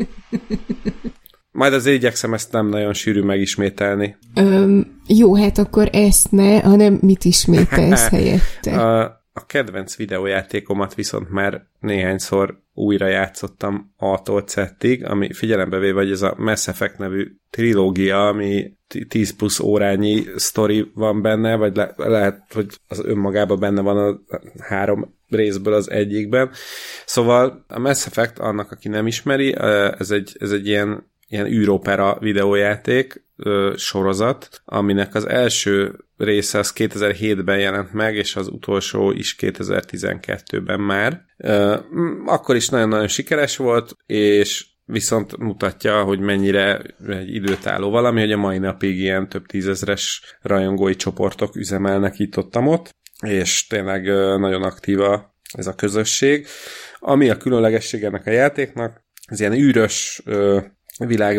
Majd 1.52 1.74
azért 1.74 1.96
igyekszem 1.96 2.34
ezt 2.34 2.52
nem 2.52 2.68
nagyon 2.68 2.94
sűrű 2.94 3.22
megismételni. 3.22 4.16
Öm, 4.36 5.00
jó, 5.08 5.36
hát 5.36 5.58
akkor 5.58 5.90
ezt 5.92 6.32
ne, 6.32 6.60
hanem 6.60 7.00
mit 7.02 7.26
ismételsz 7.26 8.08
helyette? 8.16 8.82
A 8.82 9.21
a 9.34 9.46
kedvenc 9.46 9.96
videójátékomat 9.96 10.96
viszont 10.96 11.30
már 11.30 11.68
néhányszor 11.80 12.62
újra 12.74 13.08
játszottam 13.08 13.94
A-tól 13.98 14.44
Z-ig, 14.48 15.06
ami 15.06 15.34
figyelembe 15.34 15.78
véve, 15.78 16.00
hogy 16.00 16.12
ez 16.12 16.22
a 16.22 16.36
Mass 16.38 16.68
Effect 16.68 16.98
nevű 16.98 17.36
trilógia, 17.50 18.28
ami 18.28 18.74
10 19.08 19.36
plusz 19.36 19.60
órányi 19.60 20.24
sztori 20.36 20.92
van 20.94 21.22
benne, 21.22 21.56
vagy 21.56 21.76
le- 21.76 21.94
lehet, 21.98 22.54
hogy 22.54 22.68
az 22.88 23.04
önmagában 23.06 23.60
benne 23.60 23.82
van 23.82 23.98
a 23.98 24.20
három 24.60 25.16
részből 25.30 25.74
az 25.74 25.90
egyikben. 25.90 26.52
Szóval 27.06 27.66
a 27.68 27.80
Mass 27.80 28.06
Effect, 28.06 28.40
annak, 28.40 28.72
aki 28.72 28.88
nem 28.88 29.08
ismeri, 29.08 29.56
ez 29.98 30.12
egy, 30.12 30.36
ez 30.40 30.52
egy 30.52 30.68
ilyen, 30.68 31.11
ilyen 31.32 31.46
űropera 31.46 32.18
videójáték, 32.20 33.26
sorozat, 33.76 34.62
aminek 34.66 35.16
az 35.16 35.28
első 35.28 36.06
része 36.18 36.60
az 36.60 36.74
2007-ben 36.76 37.60
jelent 37.60 37.94
meg, 37.94 38.16
és 38.16 38.36
az 38.36 38.48
utolsó 38.48 39.12
is 39.12 39.36
2012-ben 39.40 40.80
már. 40.80 41.22
Akkor 42.26 42.56
is 42.56 42.70
nagyon-nagyon 42.70 43.08
sikeres 43.08 43.58
volt, 43.58 43.96
és 44.06 44.66
viszont 44.86 45.38
mutatja, 45.38 46.04
hogy 46.04 46.20
mennyire 46.20 46.82
egy 47.08 47.34
időtálló 47.34 47.90
valami, 47.90 48.20
hogy 48.20 48.32
a 48.32 48.38
mai 48.38 48.58
napig 48.58 49.00
ilyen 49.00 49.30
több 49.30 49.46
tízezres 49.46 50.36
rajongói 50.42 50.96
csoportok 50.96 51.56
üzemelnek 51.56 52.20
itt 52.20 52.38
ott, 52.38 52.58
ott 52.58 52.96
és 53.26 53.68
tényleg 53.68 54.04
nagyon 54.40 54.64
aktíva 54.64 55.36
ez 55.52 55.68
a 55.68 55.76
közösség. 55.76 56.48
Ami 57.00 57.30
a 57.30 57.38
különlegesség 57.38 58.04
ennek 58.04 58.26
a 58.26 58.32
játéknak, 58.32 59.04
ez 59.26 59.40
ilyen 59.40 59.54
űrös 59.54 60.22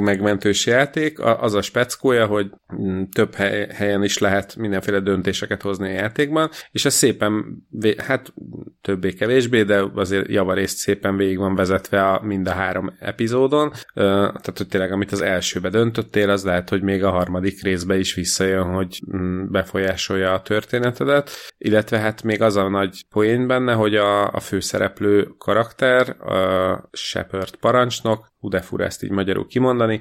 megmentős 0.01 0.67
játék, 0.67 1.19
az 1.21 1.55
a 1.55 1.63
speckója, 1.63 2.27
hogy 2.27 2.51
mm, 2.81 3.03
több 3.13 3.35
helyen 3.71 4.03
is 4.03 4.19
lehet 4.19 4.57
mindenféle 4.57 5.01
döntéseket 5.01 5.63
hozni 5.63 5.89
a 5.89 5.93
játékban, 5.93 6.51
és 6.71 6.85
ez 6.85 6.95
szépen, 6.95 7.63
hát 7.97 8.33
többé-kevésbé, 8.81 9.63
de 9.63 9.85
azért 9.95 10.29
javarészt 10.29 10.77
szépen 10.77 11.17
végig 11.17 11.39
van 11.39 11.55
vezetve 11.55 12.09
a, 12.09 12.21
mind 12.23 12.47
a 12.47 12.53
három 12.53 12.97
epizódon, 12.99 13.73
tehát 13.95 14.53
hogy 14.57 14.69
tényleg 14.69 14.93
amit 14.93 15.13
az 15.13 15.21
elsőbe 15.21 15.69
döntöttél, 15.69 16.31
az 16.31 16.45
lehet, 16.45 16.69
hogy 16.69 16.83
még 16.83 17.05
a 17.05 17.11
harmadik 17.11 17.63
részbe 17.63 17.99
is 17.99 18.15
visszajön, 18.15 18.65
hogy 18.65 19.03
mm, 19.17 19.51
befolyásolja 19.51 20.33
a 20.33 20.43
történetedet, 20.43 21.31
illetve 21.59 21.99
hát 21.99 22.23
még 22.23 22.43
az 22.43 22.57
a 22.57 22.69
nagy 22.69 23.05
poén 23.11 23.47
benne, 23.47 23.73
hogy 23.73 23.97
a, 23.97 24.33
a 24.33 24.41
főszereplő 24.41 25.29
karakter, 25.39 26.17
a 26.21 26.89
Shepard 26.93 27.57
parancsnok, 27.57 28.32
hú 28.43 28.49
de 28.49 28.61
fura 28.61 28.85
ezt 28.85 29.03
így 29.03 29.11
magyarul 29.11 29.47
kimondani, 29.47 30.01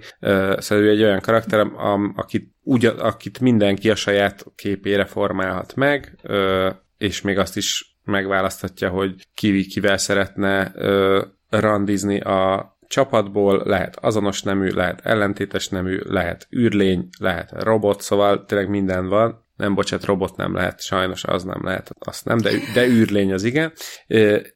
szóval 0.58 0.86
ő 0.86 0.90
egy 0.90 1.04
olyan 1.04 1.20
karakter, 1.20 1.68
akit, 2.16 2.52
úgy, 2.64 2.86
akit 2.86 3.40
mindenki 3.40 3.90
a 3.90 3.96
saját 3.96 4.46
képére 4.56 5.06
formálhat 5.06 5.76
meg, 5.76 6.18
és 6.98 7.22
még 7.22 7.38
azt 7.38 7.58
is 7.58 7.98
megválaszthatja, 8.04 8.90
hogy 8.90 9.28
ki 9.34 9.66
kivel 9.66 9.98
szeretne 9.98 10.74
randizni 11.50 12.20
a 12.20 12.78
csapatból, 12.88 13.62
lehet 13.66 13.96
azonos 13.96 14.42
nemű, 14.42 14.70
lehet 14.70 15.06
ellentétes 15.06 15.70
nemű, 15.70 16.00
lehet 16.04 16.48
űrlény, 16.56 17.10
lehet 17.20 17.52
robot, 17.64 18.02
szóval 18.02 18.46
tényleg 18.46 18.70
minden 18.70 19.08
van. 19.08 19.46
Nem, 19.56 19.76
bocsát, 19.76 20.06
robot 20.06 20.36
nem 20.36 20.54
lehet, 20.56 20.82
sajnos 20.82 21.24
az 21.24 21.44
nem 21.44 21.62
lehet, 21.64 21.96
azt 22.00 22.26
nem, 22.26 22.38
de, 22.38 22.52
de 22.74 22.88
űrlény 22.88 23.34
az 23.34 23.44
igen. 23.44 23.74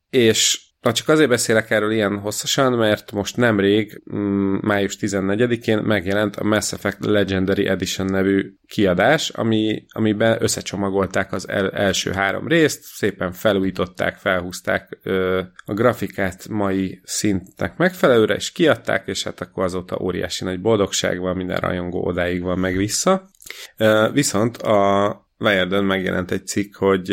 És 0.09 0.64
Na 0.85 0.91
csak 0.91 1.07
azért 1.07 1.29
beszélek 1.29 1.69
erről 1.69 1.91
ilyen 1.91 2.19
hosszasan, 2.19 2.73
mert 2.73 3.11
most 3.11 3.37
nemrég, 3.37 4.01
mm, 4.15 4.55
május 4.61 4.97
14-én 4.99 5.77
megjelent 5.77 6.35
a 6.35 6.43
Mass 6.43 6.71
Effect 6.71 7.05
Legendary 7.05 7.67
Edition 7.67 8.07
nevű 8.07 8.53
kiadás, 8.67 9.29
ami, 9.29 9.85
amiben 9.89 10.37
összecsomagolták 10.41 11.33
az 11.33 11.49
el, 11.49 11.71
első 11.71 12.11
három 12.11 12.47
részt, 12.47 12.83
szépen 12.83 13.31
felújították, 13.31 14.15
felhúzták 14.15 14.99
ö, 15.03 15.41
a 15.65 15.73
grafikát 15.73 16.47
mai 16.49 17.01
szintnek 17.03 17.77
megfelelőre, 17.77 18.35
és 18.35 18.51
kiadták, 18.51 19.07
és 19.07 19.23
hát 19.23 19.41
akkor 19.41 19.63
azóta 19.63 19.99
óriási 20.01 20.43
nagy 20.43 20.61
boldogság 20.61 21.19
van, 21.19 21.35
minden 21.35 21.57
rajongó 21.57 22.05
odáig 22.05 22.41
van 22.41 22.59
meg 22.59 22.77
vissza. 22.77 23.29
Ö, 23.77 24.09
viszont 24.13 24.57
a 24.57 25.09
Wired-en 25.37 25.83
megjelent 25.83 26.31
egy 26.31 26.47
cikk, 26.47 26.75
hogy 26.75 27.09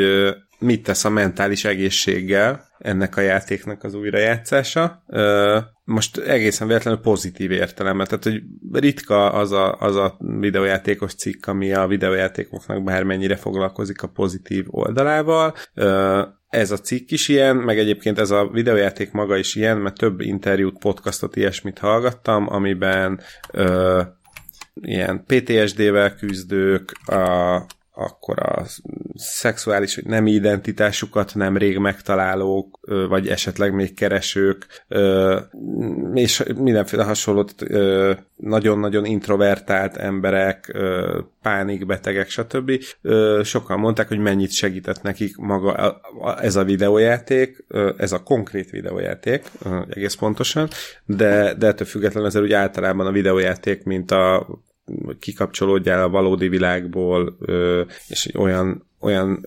mit 0.63 0.83
tesz 0.83 1.05
a 1.05 1.11
mentális 1.11 1.65
egészséggel 1.65 2.71
ennek 2.79 3.17
a 3.17 3.21
játéknak 3.21 3.85
az 3.85 3.95
újrajátszása. 3.95 5.03
Most 5.85 6.19
egészen 6.19 6.67
véletlenül 6.67 7.01
pozitív 7.01 7.51
értelemben, 7.51 8.07
tehát 8.07 8.25
hogy 8.25 8.43
ritka 8.73 9.33
az 9.33 9.53
a, 9.53 9.77
az 9.81 9.97
a 9.97 10.17
videójátékos 10.19 11.15
cikk, 11.15 11.47
ami 11.47 11.73
a 11.73 11.87
videójátékoknak 11.87 12.85
bármennyire 12.85 13.37
foglalkozik 13.37 14.03
a 14.03 14.09
pozitív 14.09 14.65
oldalával. 14.69 15.55
Ez 16.49 16.71
a 16.71 16.79
cikk 16.79 17.11
is 17.11 17.29
ilyen, 17.29 17.57
meg 17.57 17.79
egyébként 17.79 18.19
ez 18.19 18.31
a 18.31 18.49
videójáték 18.53 19.13
maga 19.13 19.37
is 19.37 19.55
ilyen, 19.55 19.79
mert 19.79 19.99
több 19.99 20.21
interjút, 20.21 20.79
podcastot, 20.79 21.37
ilyesmit 21.37 21.79
hallgattam, 21.79 22.47
amiben 22.49 23.21
ilyen 24.75 25.25
PTSD-vel 25.27 26.15
küzdők, 26.15 26.93
a, 27.07 27.57
akkor 27.95 28.39
a 28.39 28.65
szexuális 29.15 30.01
nem 30.05 30.27
identitásukat 30.27 31.35
nemrég 31.35 31.79
megtalálók, 31.79 32.79
vagy 33.09 33.29
esetleg 33.29 33.75
még 33.75 33.95
keresők, 33.95 34.67
és 36.15 36.43
mindenféle 36.57 37.05
hasonlót 37.05 37.55
nagyon-nagyon 38.37 39.05
introvertált 39.05 39.97
emberek, 39.97 40.77
pánikbetegek, 41.43 42.29
stb. 42.29 42.71
Sokan 43.43 43.79
mondták, 43.79 44.09
hogy 44.09 44.19
mennyit 44.19 44.53
segített 44.53 45.03
nekik 45.03 45.37
maga 45.37 46.01
ez 46.41 46.57
a 46.57 46.65
videójáték, 46.65 47.65
ez 47.97 48.13
a 48.13 48.23
konkrét 48.23 48.71
videójáték, 48.71 49.51
egész 49.89 50.15
pontosan, 50.15 50.69
de, 51.05 51.55
de 51.55 51.67
ettől 51.67 51.87
függetlenül 51.87 52.29
azért 52.29 52.45
úgy 52.45 52.53
általában 52.53 53.07
a 53.07 53.13
videójáték, 53.13 53.85
mint 53.85 54.11
a 54.11 54.47
kikapcsolódjál 55.19 56.03
a 56.03 56.09
valódi 56.09 56.49
világból, 56.49 57.37
és 58.09 58.31
olyan, 58.35 58.87
olyan 59.01 59.47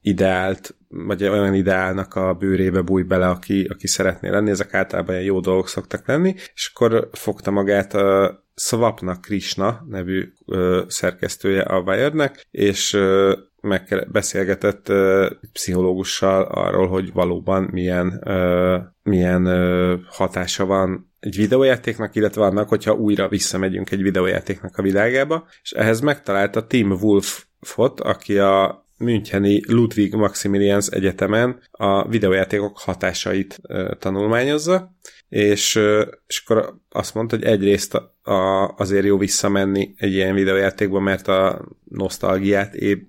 ideált, 0.00 0.76
vagy 0.88 1.24
olyan 1.24 1.54
ideálnak 1.54 2.14
a 2.14 2.34
bőrébe 2.34 2.80
bújj 2.80 3.02
bele, 3.02 3.28
aki, 3.28 3.66
aki 3.70 3.86
szeretné 3.86 4.28
lenni, 4.28 4.50
ezek 4.50 4.74
általában 4.74 5.14
ilyen 5.14 5.26
jó 5.26 5.40
dolgok 5.40 5.68
szoktak 5.68 6.06
lenni, 6.06 6.34
és 6.54 6.70
akkor 6.74 7.08
fogta 7.12 7.50
magát 7.50 7.94
a 7.94 8.40
Swapnak 8.54 9.20
Krishna 9.20 9.84
nevű 9.88 10.32
ö, 10.46 10.82
szerkesztője 10.88 11.62
a 11.62 11.80
Wired-nek, 11.80 12.46
és 12.50 12.92
ö, 12.92 13.36
meg 13.60 14.08
beszélgetett 14.10 14.88
ö, 14.88 15.30
pszichológussal 15.52 16.42
arról, 16.42 16.88
hogy 16.88 17.12
valóban 17.12 17.68
milyen, 17.72 18.20
ö, 18.24 18.78
milyen 19.02 19.44
ö, 19.44 19.96
hatása 20.06 20.66
van 20.66 21.11
egy 21.22 21.36
videójátéknak, 21.36 22.14
illetve 22.14 22.42
annak, 22.42 22.68
hogyha 22.68 22.94
újra 22.94 23.28
visszamegyünk 23.28 23.90
egy 23.90 24.02
videójátéknak 24.02 24.76
a 24.76 24.82
világába, 24.82 25.48
és 25.62 25.70
ehhez 25.70 26.00
megtalálta 26.00 26.66
Tim 26.66 26.90
Wolfot, 26.90 28.00
aki 28.00 28.38
a 28.38 28.86
Müncheni 28.98 29.60
Ludwig 29.66 30.14
Maximilians 30.14 30.86
Egyetemen 30.86 31.60
a 31.70 32.08
videójátékok 32.08 32.78
hatásait 32.78 33.60
tanulmányozza, 33.98 34.96
és, 35.28 35.80
és 36.26 36.42
akkor 36.44 36.78
azt 36.88 37.14
mondta, 37.14 37.36
hogy 37.36 37.44
egyrészt 37.44 38.02
a, 38.22 38.72
azért 38.76 39.04
jó 39.04 39.18
visszamenni 39.18 39.94
egy 39.96 40.12
ilyen 40.12 40.34
videójátékba, 40.34 41.00
mert 41.00 41.28
a 41.28 41.64
nosztalgiát 41.84 42.74
éb, 42.74 43.02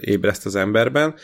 ébreszt 0.00 0.46
az 0.46 0.54
emberben, 0.54 1.14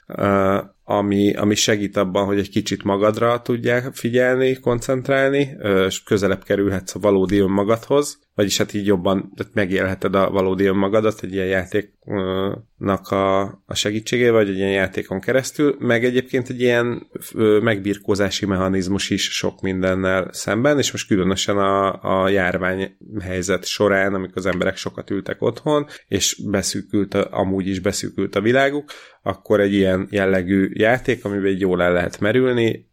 ami, 0.84 1.34
ami 1.34 1.54
segít 1.54 1.96
abban, 1.96 2.24
hogy 2.24 2.38
egy 2.38 2.50
kicsit 2.50 2.84
magadra 2.84 3.42
tudják 3.42 3.94
figyelni, 3.94 4.60
koncentrálni, 4.60 5.56
és 5.86 6.02
közelebb 6.02 6.44
kerülhetsz 6.44 6.94
a 6.94 6.98
valódi 6.98 7.38
önmagadhoz, 7.38 8.18
vagyis 8.34 8.58
hát 8.58 8.74
így 8.74 8.86
jobban 8.86 9.32
megélheted 9.52 10.14
a 10.14 10.30
valódi 10.30 10.64
önmagadat 10.64 11.22
egy 11.22 11.32
ilyen 11.32 11.46
játéknak 11.46 13.08
a, 13.08 13.40
a 13.66 13.74
segítségével, 13.74 14.32
vagy 14.32 14.48
egy 14.48 14.56
ilyen 14.56 14.70
játékon 14.70 15.20
keresztül, 15.20 15.76
meg 15.78 16.04
egyébként 16.04 16.48
egy 16.48 16.60
ilyen 16.60 17.06
megbirkózási 17.62 18.46
mechanizmus 18.46 19.10
is 19.10 19.22
sok 19.22 19.60
mindennel 19.60 20.28
szemben, 20.32 20.78
és 20.78 20.92
most 20.92 21.08
különösen 21.08 21.58
a, 21.58 22.02
a 22.22 22.28
járvány 22.28 22.75
helyzet 23.20 23.64
során, 23.64 24.14
amikor 24.14 24.36
az 24.36 24.46
emberek 24.46 24.76
sokat 24.76 25.10
ültek 25.10 25.42
otthon, 25.42 25.86
és 26.08 26.42
beszűkült, 26.50 27.14
a, 27.14 27.28
amúgy 27.30 27.66
is 27.66 27.80
beszűkült 27.80 28.34
a 28.34 28.40
világuk, 28.40 28.90
akkor 29.22 29.60
egy 29.60 29.72
ilyen 29.72 30.06
jellegű 30.10 30.70
játék, 30.72 31.24
amiben 31.24 31.56
jól 31.58 31.82
el 31.82 31.92
lehet 31.92 32.20
merülni, 32.20 32.90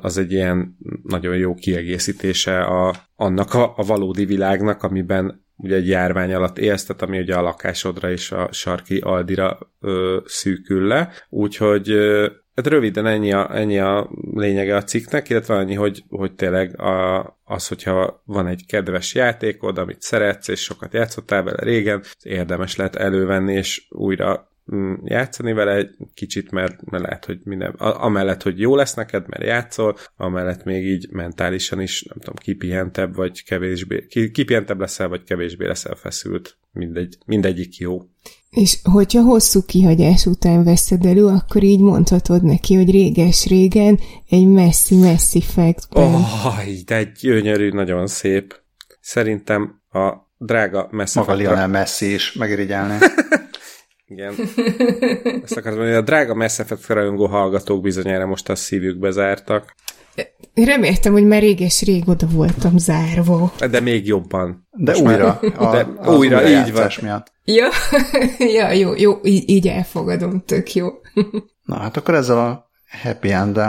az 0.00 0.18
egy 0.18 0.32
ilyen 0.32 0.76
nagyon 1.02 1.36
jó 1.36 1.54
kiegészítése 1.54 2.60
a, 2.60 2.94
annak 3.16 3.54
a, 3.54 3.72
a 3.76 3.84
valódi 3.84 4.24
világnak, 4.24 4.82
amiben 4.82 5.44
ugye 5.56 5.76
egy 5.76 5.88
járvány 5.88 6.34
alatt 6.34 6.58
élsz, 6.58 6.84
tehát 6.84 7.02
ami 7.02 7.18
ugye 7.18 7.34
a 7.34 7.42
lakásodra 7.42 8.10
és 8.10 8.32
a 8.32 8.48
sarki 8.52 8.98
aldira 8.98 9.58
ö, 9.80 10.20
szűkül 10.24 10.86
le, 10.86 11.12
úgyhogy 11.28 11.90
ö, 11.90 12.26
Hát 12.54 12.66
röviden 12.66 13.06
ennyi 13.06 13.32
a, 13.32 13.56
ennyi 13.56 13.78
a 13.78 14.10
lényege 14.34 14.76
a 14.76 14.84
cikknek, 14.84 15.28
illetve 15.28 15.54
annyi, 15.54 15.74
hogy, 15.74 16.04
hogy 16.08 16.34
tényleg 16.34 16.80
a, 16.80 17.20
az, 17.44 17.68
hogyha 17.68 18.22
van 18.24 18.46
egy 18.46 18.66
kedves 18.66 19.14
játékod, 19.14 19.78
amit 19.78 20.02
szeretsz, 20.02 20.48
és 20.48 20.60
sokat 20.60 20.92
játszottál 20.92 21.42
vele 21.42 21.62
régen, 21.62 22.02
érdemes 22.22 22.76
lehet 22.76 22.96
elővenni, 22.96 23.52
és 23.52 23.86
újra 23.90 24.50
mm, 24.74 24.94
játszani 25.04 25.52
vele 25.52 25.74
egy 25.74 25.96
kicsit, 26.14 26.50
mert, 26.50 26.84
mert 26.84 27.04
lehet, 27.04 27.24
hogy 27.24 27.40
minden, 27.44 27.70
amellett, 27.78 28.42
hogy 28.42 28.60
jó 28.60 28.76
lesz 28.76 28.94
neked, 28.94 29.28
mert 29.28 29.42
játszol, 29.42 29.96
amellett 30.16 30.64
még 30.64 30.86
így 30.86 31.08
mentálisan 31.10 31.80
is, 31.80 32.02
nem 32.02 32.18
tudom, 32.18 32.34
kipihentebb, 32.34 33.14
vagy 33.14 33.44
kevésbé, 33.44 34.06
kipihentebb 34.32 34.80
leszel, 34.80 35.08
vagy 35.08 35.24
kevésbé 35.24 35.66
leszel 35.66 35.94
feszült. 35.94 36.56
Mindegy, 36.72 37.18
mindegyik 37.26 37.76
jó. 37.76 38.02
És 38.54 38.78
hogyha 38.82 39.22
hosszú 39.22 39.62
kihagyás 39.64 40.26
után 40.26 40.64
veszed 40.64 41.06
elő, 41.06 41.26
akkor 41.26 41.62
így 41.62 41.80
mondhatod 41.80 42.42
neki, 42.42 42.74
hogy 42.74 42.90
réges-régen 42.90 44.00
egy 44.28 44.46
messzi-messzi 44.46 45.40
fact 45.40 45.86
Oh, 45.90 46.64
de 46.86 47.12
gyönyörű, 47.20 47.70
nagyon 47.70 48.06
szép. 48.06 48.62
Szerintem 49.00 49.82
a 49.90 50.12
drága 50.38 50.88
messze. 50.90 51.20
Maga 51.20 51.34
Lionel 51.34 51.68
Messi 51.68 52.12
is 52.12 52.32
megirigyelni. 52.32 52.98
Igen. 54.06 54.34
Ezt 55.42 55.56
akartam 55.56 55.74
mondani, 55.74 55.94
a 55.94 56.00
drága 56.00 56.34
Mass 56.34 56.58
Effect 56.58 56.86
rajongó 56.86 57.26
hallgatók 57.26 57.82
bizonyára 57.82 58.26
most 58.26 58.48
a 58.48 58.54
szívükbe 58.54 59.10
zártak. 59.10 59.74
Reméltem, 60.54 61.12
hogy 61.12 61.26
már 61.26 61.40
réges-rég 61.40 62.08
oda 62.08 62.26
voltam 62.26 62.78
zárva. 62.78 63.52
De 63.70 63.80
még 63.80 64.06
jobban. 64.06 64.68
De 64.70 64.92
most 64.92 65.04
újra. 65.04 65.40
A, 65.56 65.70
de 65.70 66.10
újra, 66.10 66.48
így 66.48 66.72
van. 66.72 66.90
Miatt. 67.02 67.32
Ja, 67.44 67.68
ja, 68.58 68.70
jó, 68.70 68.94
jó, 68.94 69.18
így, 69.22 69.48
így 69.50 69.68
elfogadom, 69.68 70.42
tök 70.46 70.74
jó. 70.74 70.88
Na 71.64 71.76
hát 71.76 71.96
akkor 71.96 72.14
ezzel 72.14 72.38
a 72.38 72.70
happy 73.02 73.32
end 73.32 73.60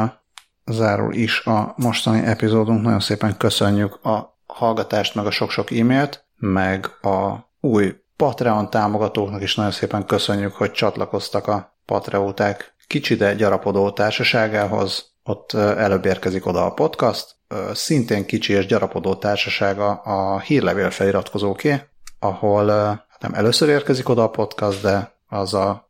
zárul 0.66 1.14
is 1.14 1.46
a 1.46 1.74
mostani 1.78 2.26
epizódunk. 2.26 2.82
Nagyon 2.82 3.00
szépen 3.00 3.38
köszönjük 3.38 4.06
a 4.06 4.40
hallgatást, 4.46 5.16
meg 5.16 5.26
a 5.26 5.32
sok-sok 5.32 5.72
e-mailt, 5.72 6.26
meg 6.38 6.86
a 7.02 7.36
új 7.60 7.96
Patreon 8.16 8.70
támogatóknak 8.70 9.42
is 9.42 9.56
nagyon 9.56 9.72
szépen 9.72 10.06
köszönjük, 10.06 10.54
hogy 10.54 10.72
csatlakoztak 10.72 11.48
a 11.48 11.78
Patreóták 11.86 12.76
kicsi, 12.88 13.16
de 13.16 13.34
gyarapodó 13.34 13.92
társaságához. 13.92 15.14
Ott 15.28 15.54
előbb 15.54 16.06
érkezik 16.06 16.46
oda 16.46 16.66
a 16.66 16.74
podcast, 16.74 17.36
szintén 17.74 18.26
kicsi 18.26 18.54
és 18.54 18.66
gyarapodó 18.66 19.16
társasága 19.16 19.92
a 19.92 20.40
hírlevél 20.40 20.90
feliratkozóké, 20.90 21.82
ahol 22.20 22.70
hát 22.70 23.22
nem 23.22 23.34
először 23.34 23.70
érkezik 23.70 24.10
oda 24.10 24.24
a 24.24 24.30
podcast, 24.30 24.82
de 24.82 25.16
az 25.28 25.54
a 25.54 25.90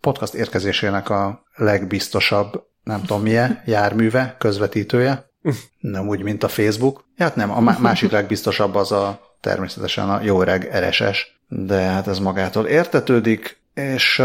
podcast 0.00 0.34
érkezésének 0.34 1.10
a 1.10 1.42
legbiztosabb, 1.54 2.66
nem 2.82 3.00
tudom 3.00 3.22
milyen, 3.22 3.62
járműve, 3.66 4.36
közvetítője. 4.38 5.30
Nem 5.80 6.08
úgy, 6.08 6.22
mint 6.22 6.42
a 6.42 6.48
Facebook. 6.48 7.04
Hát 7.18 7.36
nem, 7.36 7.50
a 7.50 7.60
másik 7.60 8.10
legbiztosabb 8.18 8.74
az 8.74 8.92
a 8.92 9.20
természetesen 9.40 10.10
a 10.10 10.22
jó 10.22 10.40
öreg 10.40 10.70
RSS, 10.76 11.40
de 11.48 11.80
hát 11.80 12.06
ez 12.06 12.18
magától 12.18 12.66
értetődik, 12.66 13.60
és, 13.74 14.22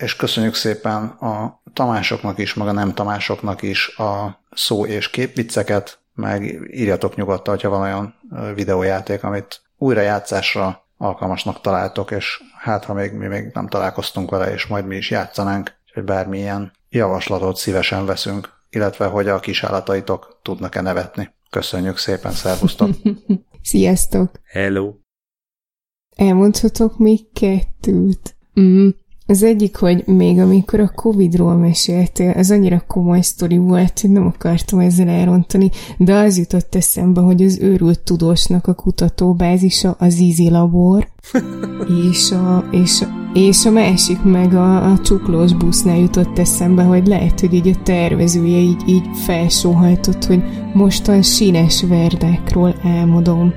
és 0.00 0.16
köszönjük 0.16 0.54
szépen 0.54 1.04
a 1.06 1.62
Tamásoknak 1.72 2.38
is, 2.38 2.54
meg 2.54 2.68
a 2.68 2.72
nem 2.72 2.94
Tamásoknak 2.94 3.62
is 3.62 3.96
a 3.96 4.40
szó 4.50 4.86
és 4.86 5.10
képvicceket, 5.10 5.98
meg 6.14 6.42
írjatok 6.70 7.16
nyugodtan, 7.16 7.54
hogyha 7.54 7.68
van 7.68 7.80
olyan 7.80 8.14
videójáték, 8.54 9.22
amit 9.24 9.62
újrajátszásra 9.76 10.88
alkalmasnak 10.96 11.60
találtok, 11.60 12.10
és 12.10 12.42
hát 12.58 12.84
ha 12.84 12.94
még 12.94 13.12
mi 13.12 13.26
még 13.26 13.50
nem 13.52 13.68
találkoztunk 13.68 14.30
vele, 14.30 14.52
és 14.52 14.66
majd 14.66 14.86
mi 14.86 14.96
is 14.96 15.10
játszanánk, 15.10 15.72
hogy 15.94 16.04
bármilyen 16.04 16.72
javaslatot 16.88 17.56
szívesen 17.56 18.06
veszünk, 18.06 18.48
illetve 18.70 19.06
hogy 19.06 19.28
a 19.28 19.40
kisállataitok 19.40 20.40
tudnak-e 20.42 20.80
nevetni. 20.80 21.34
Köszönjük 21.50 21.98
szépen, 21.98 22.32
szervusztok! 22.32 22.90
Sziasztok! 23.62 24.30
Hello! 24.44 24.94
Elmondhatok 26.16 26.98
még 26.98 27.32
kettőt. 27.32 28.36
Mm. 28.60 28.88
Az 29.30 29.42
egyik, 29.42 29.76
hogy 29.76 30.06
még 30.06 30.38
amikor 30.38 30.80
a 30.80 30.92
Covid-ról 30.94 31.54
meséltél, 31.56 32.30
az 32.30 32.50
annyira 32.50 32.84
komoly 32.86 33.20
sztori 33.20 33.56
volt, 33.56 34.00
hogy 34.00 34.10
nem 34.10 34.26
akartam 34.26 34.78
ezzel 34.78 35.08
elrontani, 35.08 35.70
de 35.98 36.14
az 36.14 36.38
jutott 36.38 36.74
eszembe, 36.74 37.20
hogy 37.20 37.42
az 37.42 37.58
őrült 37.60 38.00
tudósnak 38.00 38.66
a 38.66 38.74
kutatóbázisa 38.74 39.96
az 39.98 40.20
Easy 40.20 40.50
Labor, 40.50 41.08
és 42.10 42.30
a, 42.30 42.64
és, 42.70 43.04
és 43.34 43.64
a 43.66 43.70
másik 43.70 44.22
meg 44.22 44.54
a, 44.54 44.90
a 44.92 44.98
csuklós 44.98 45.54
busznál 45.54 45.98
jutott 45.98 46.38
eszembe, 46.38 46.82
hogy 46.82 47.06
lehet, 47.06 47.40
hogy 47.40 47.54
így 47.54 47.68
a 47.68 47.82
tervezője 47.82 48.58
így, 48.58 48.82
így 48.86 49.08
felsóhajtott, 49.14 50.24
hogy 50.24 50.42
mostan 50.74 51.22
sínes 51.22 51.82
verdákról 51.82 52.74
álmodom. 52.82 53.52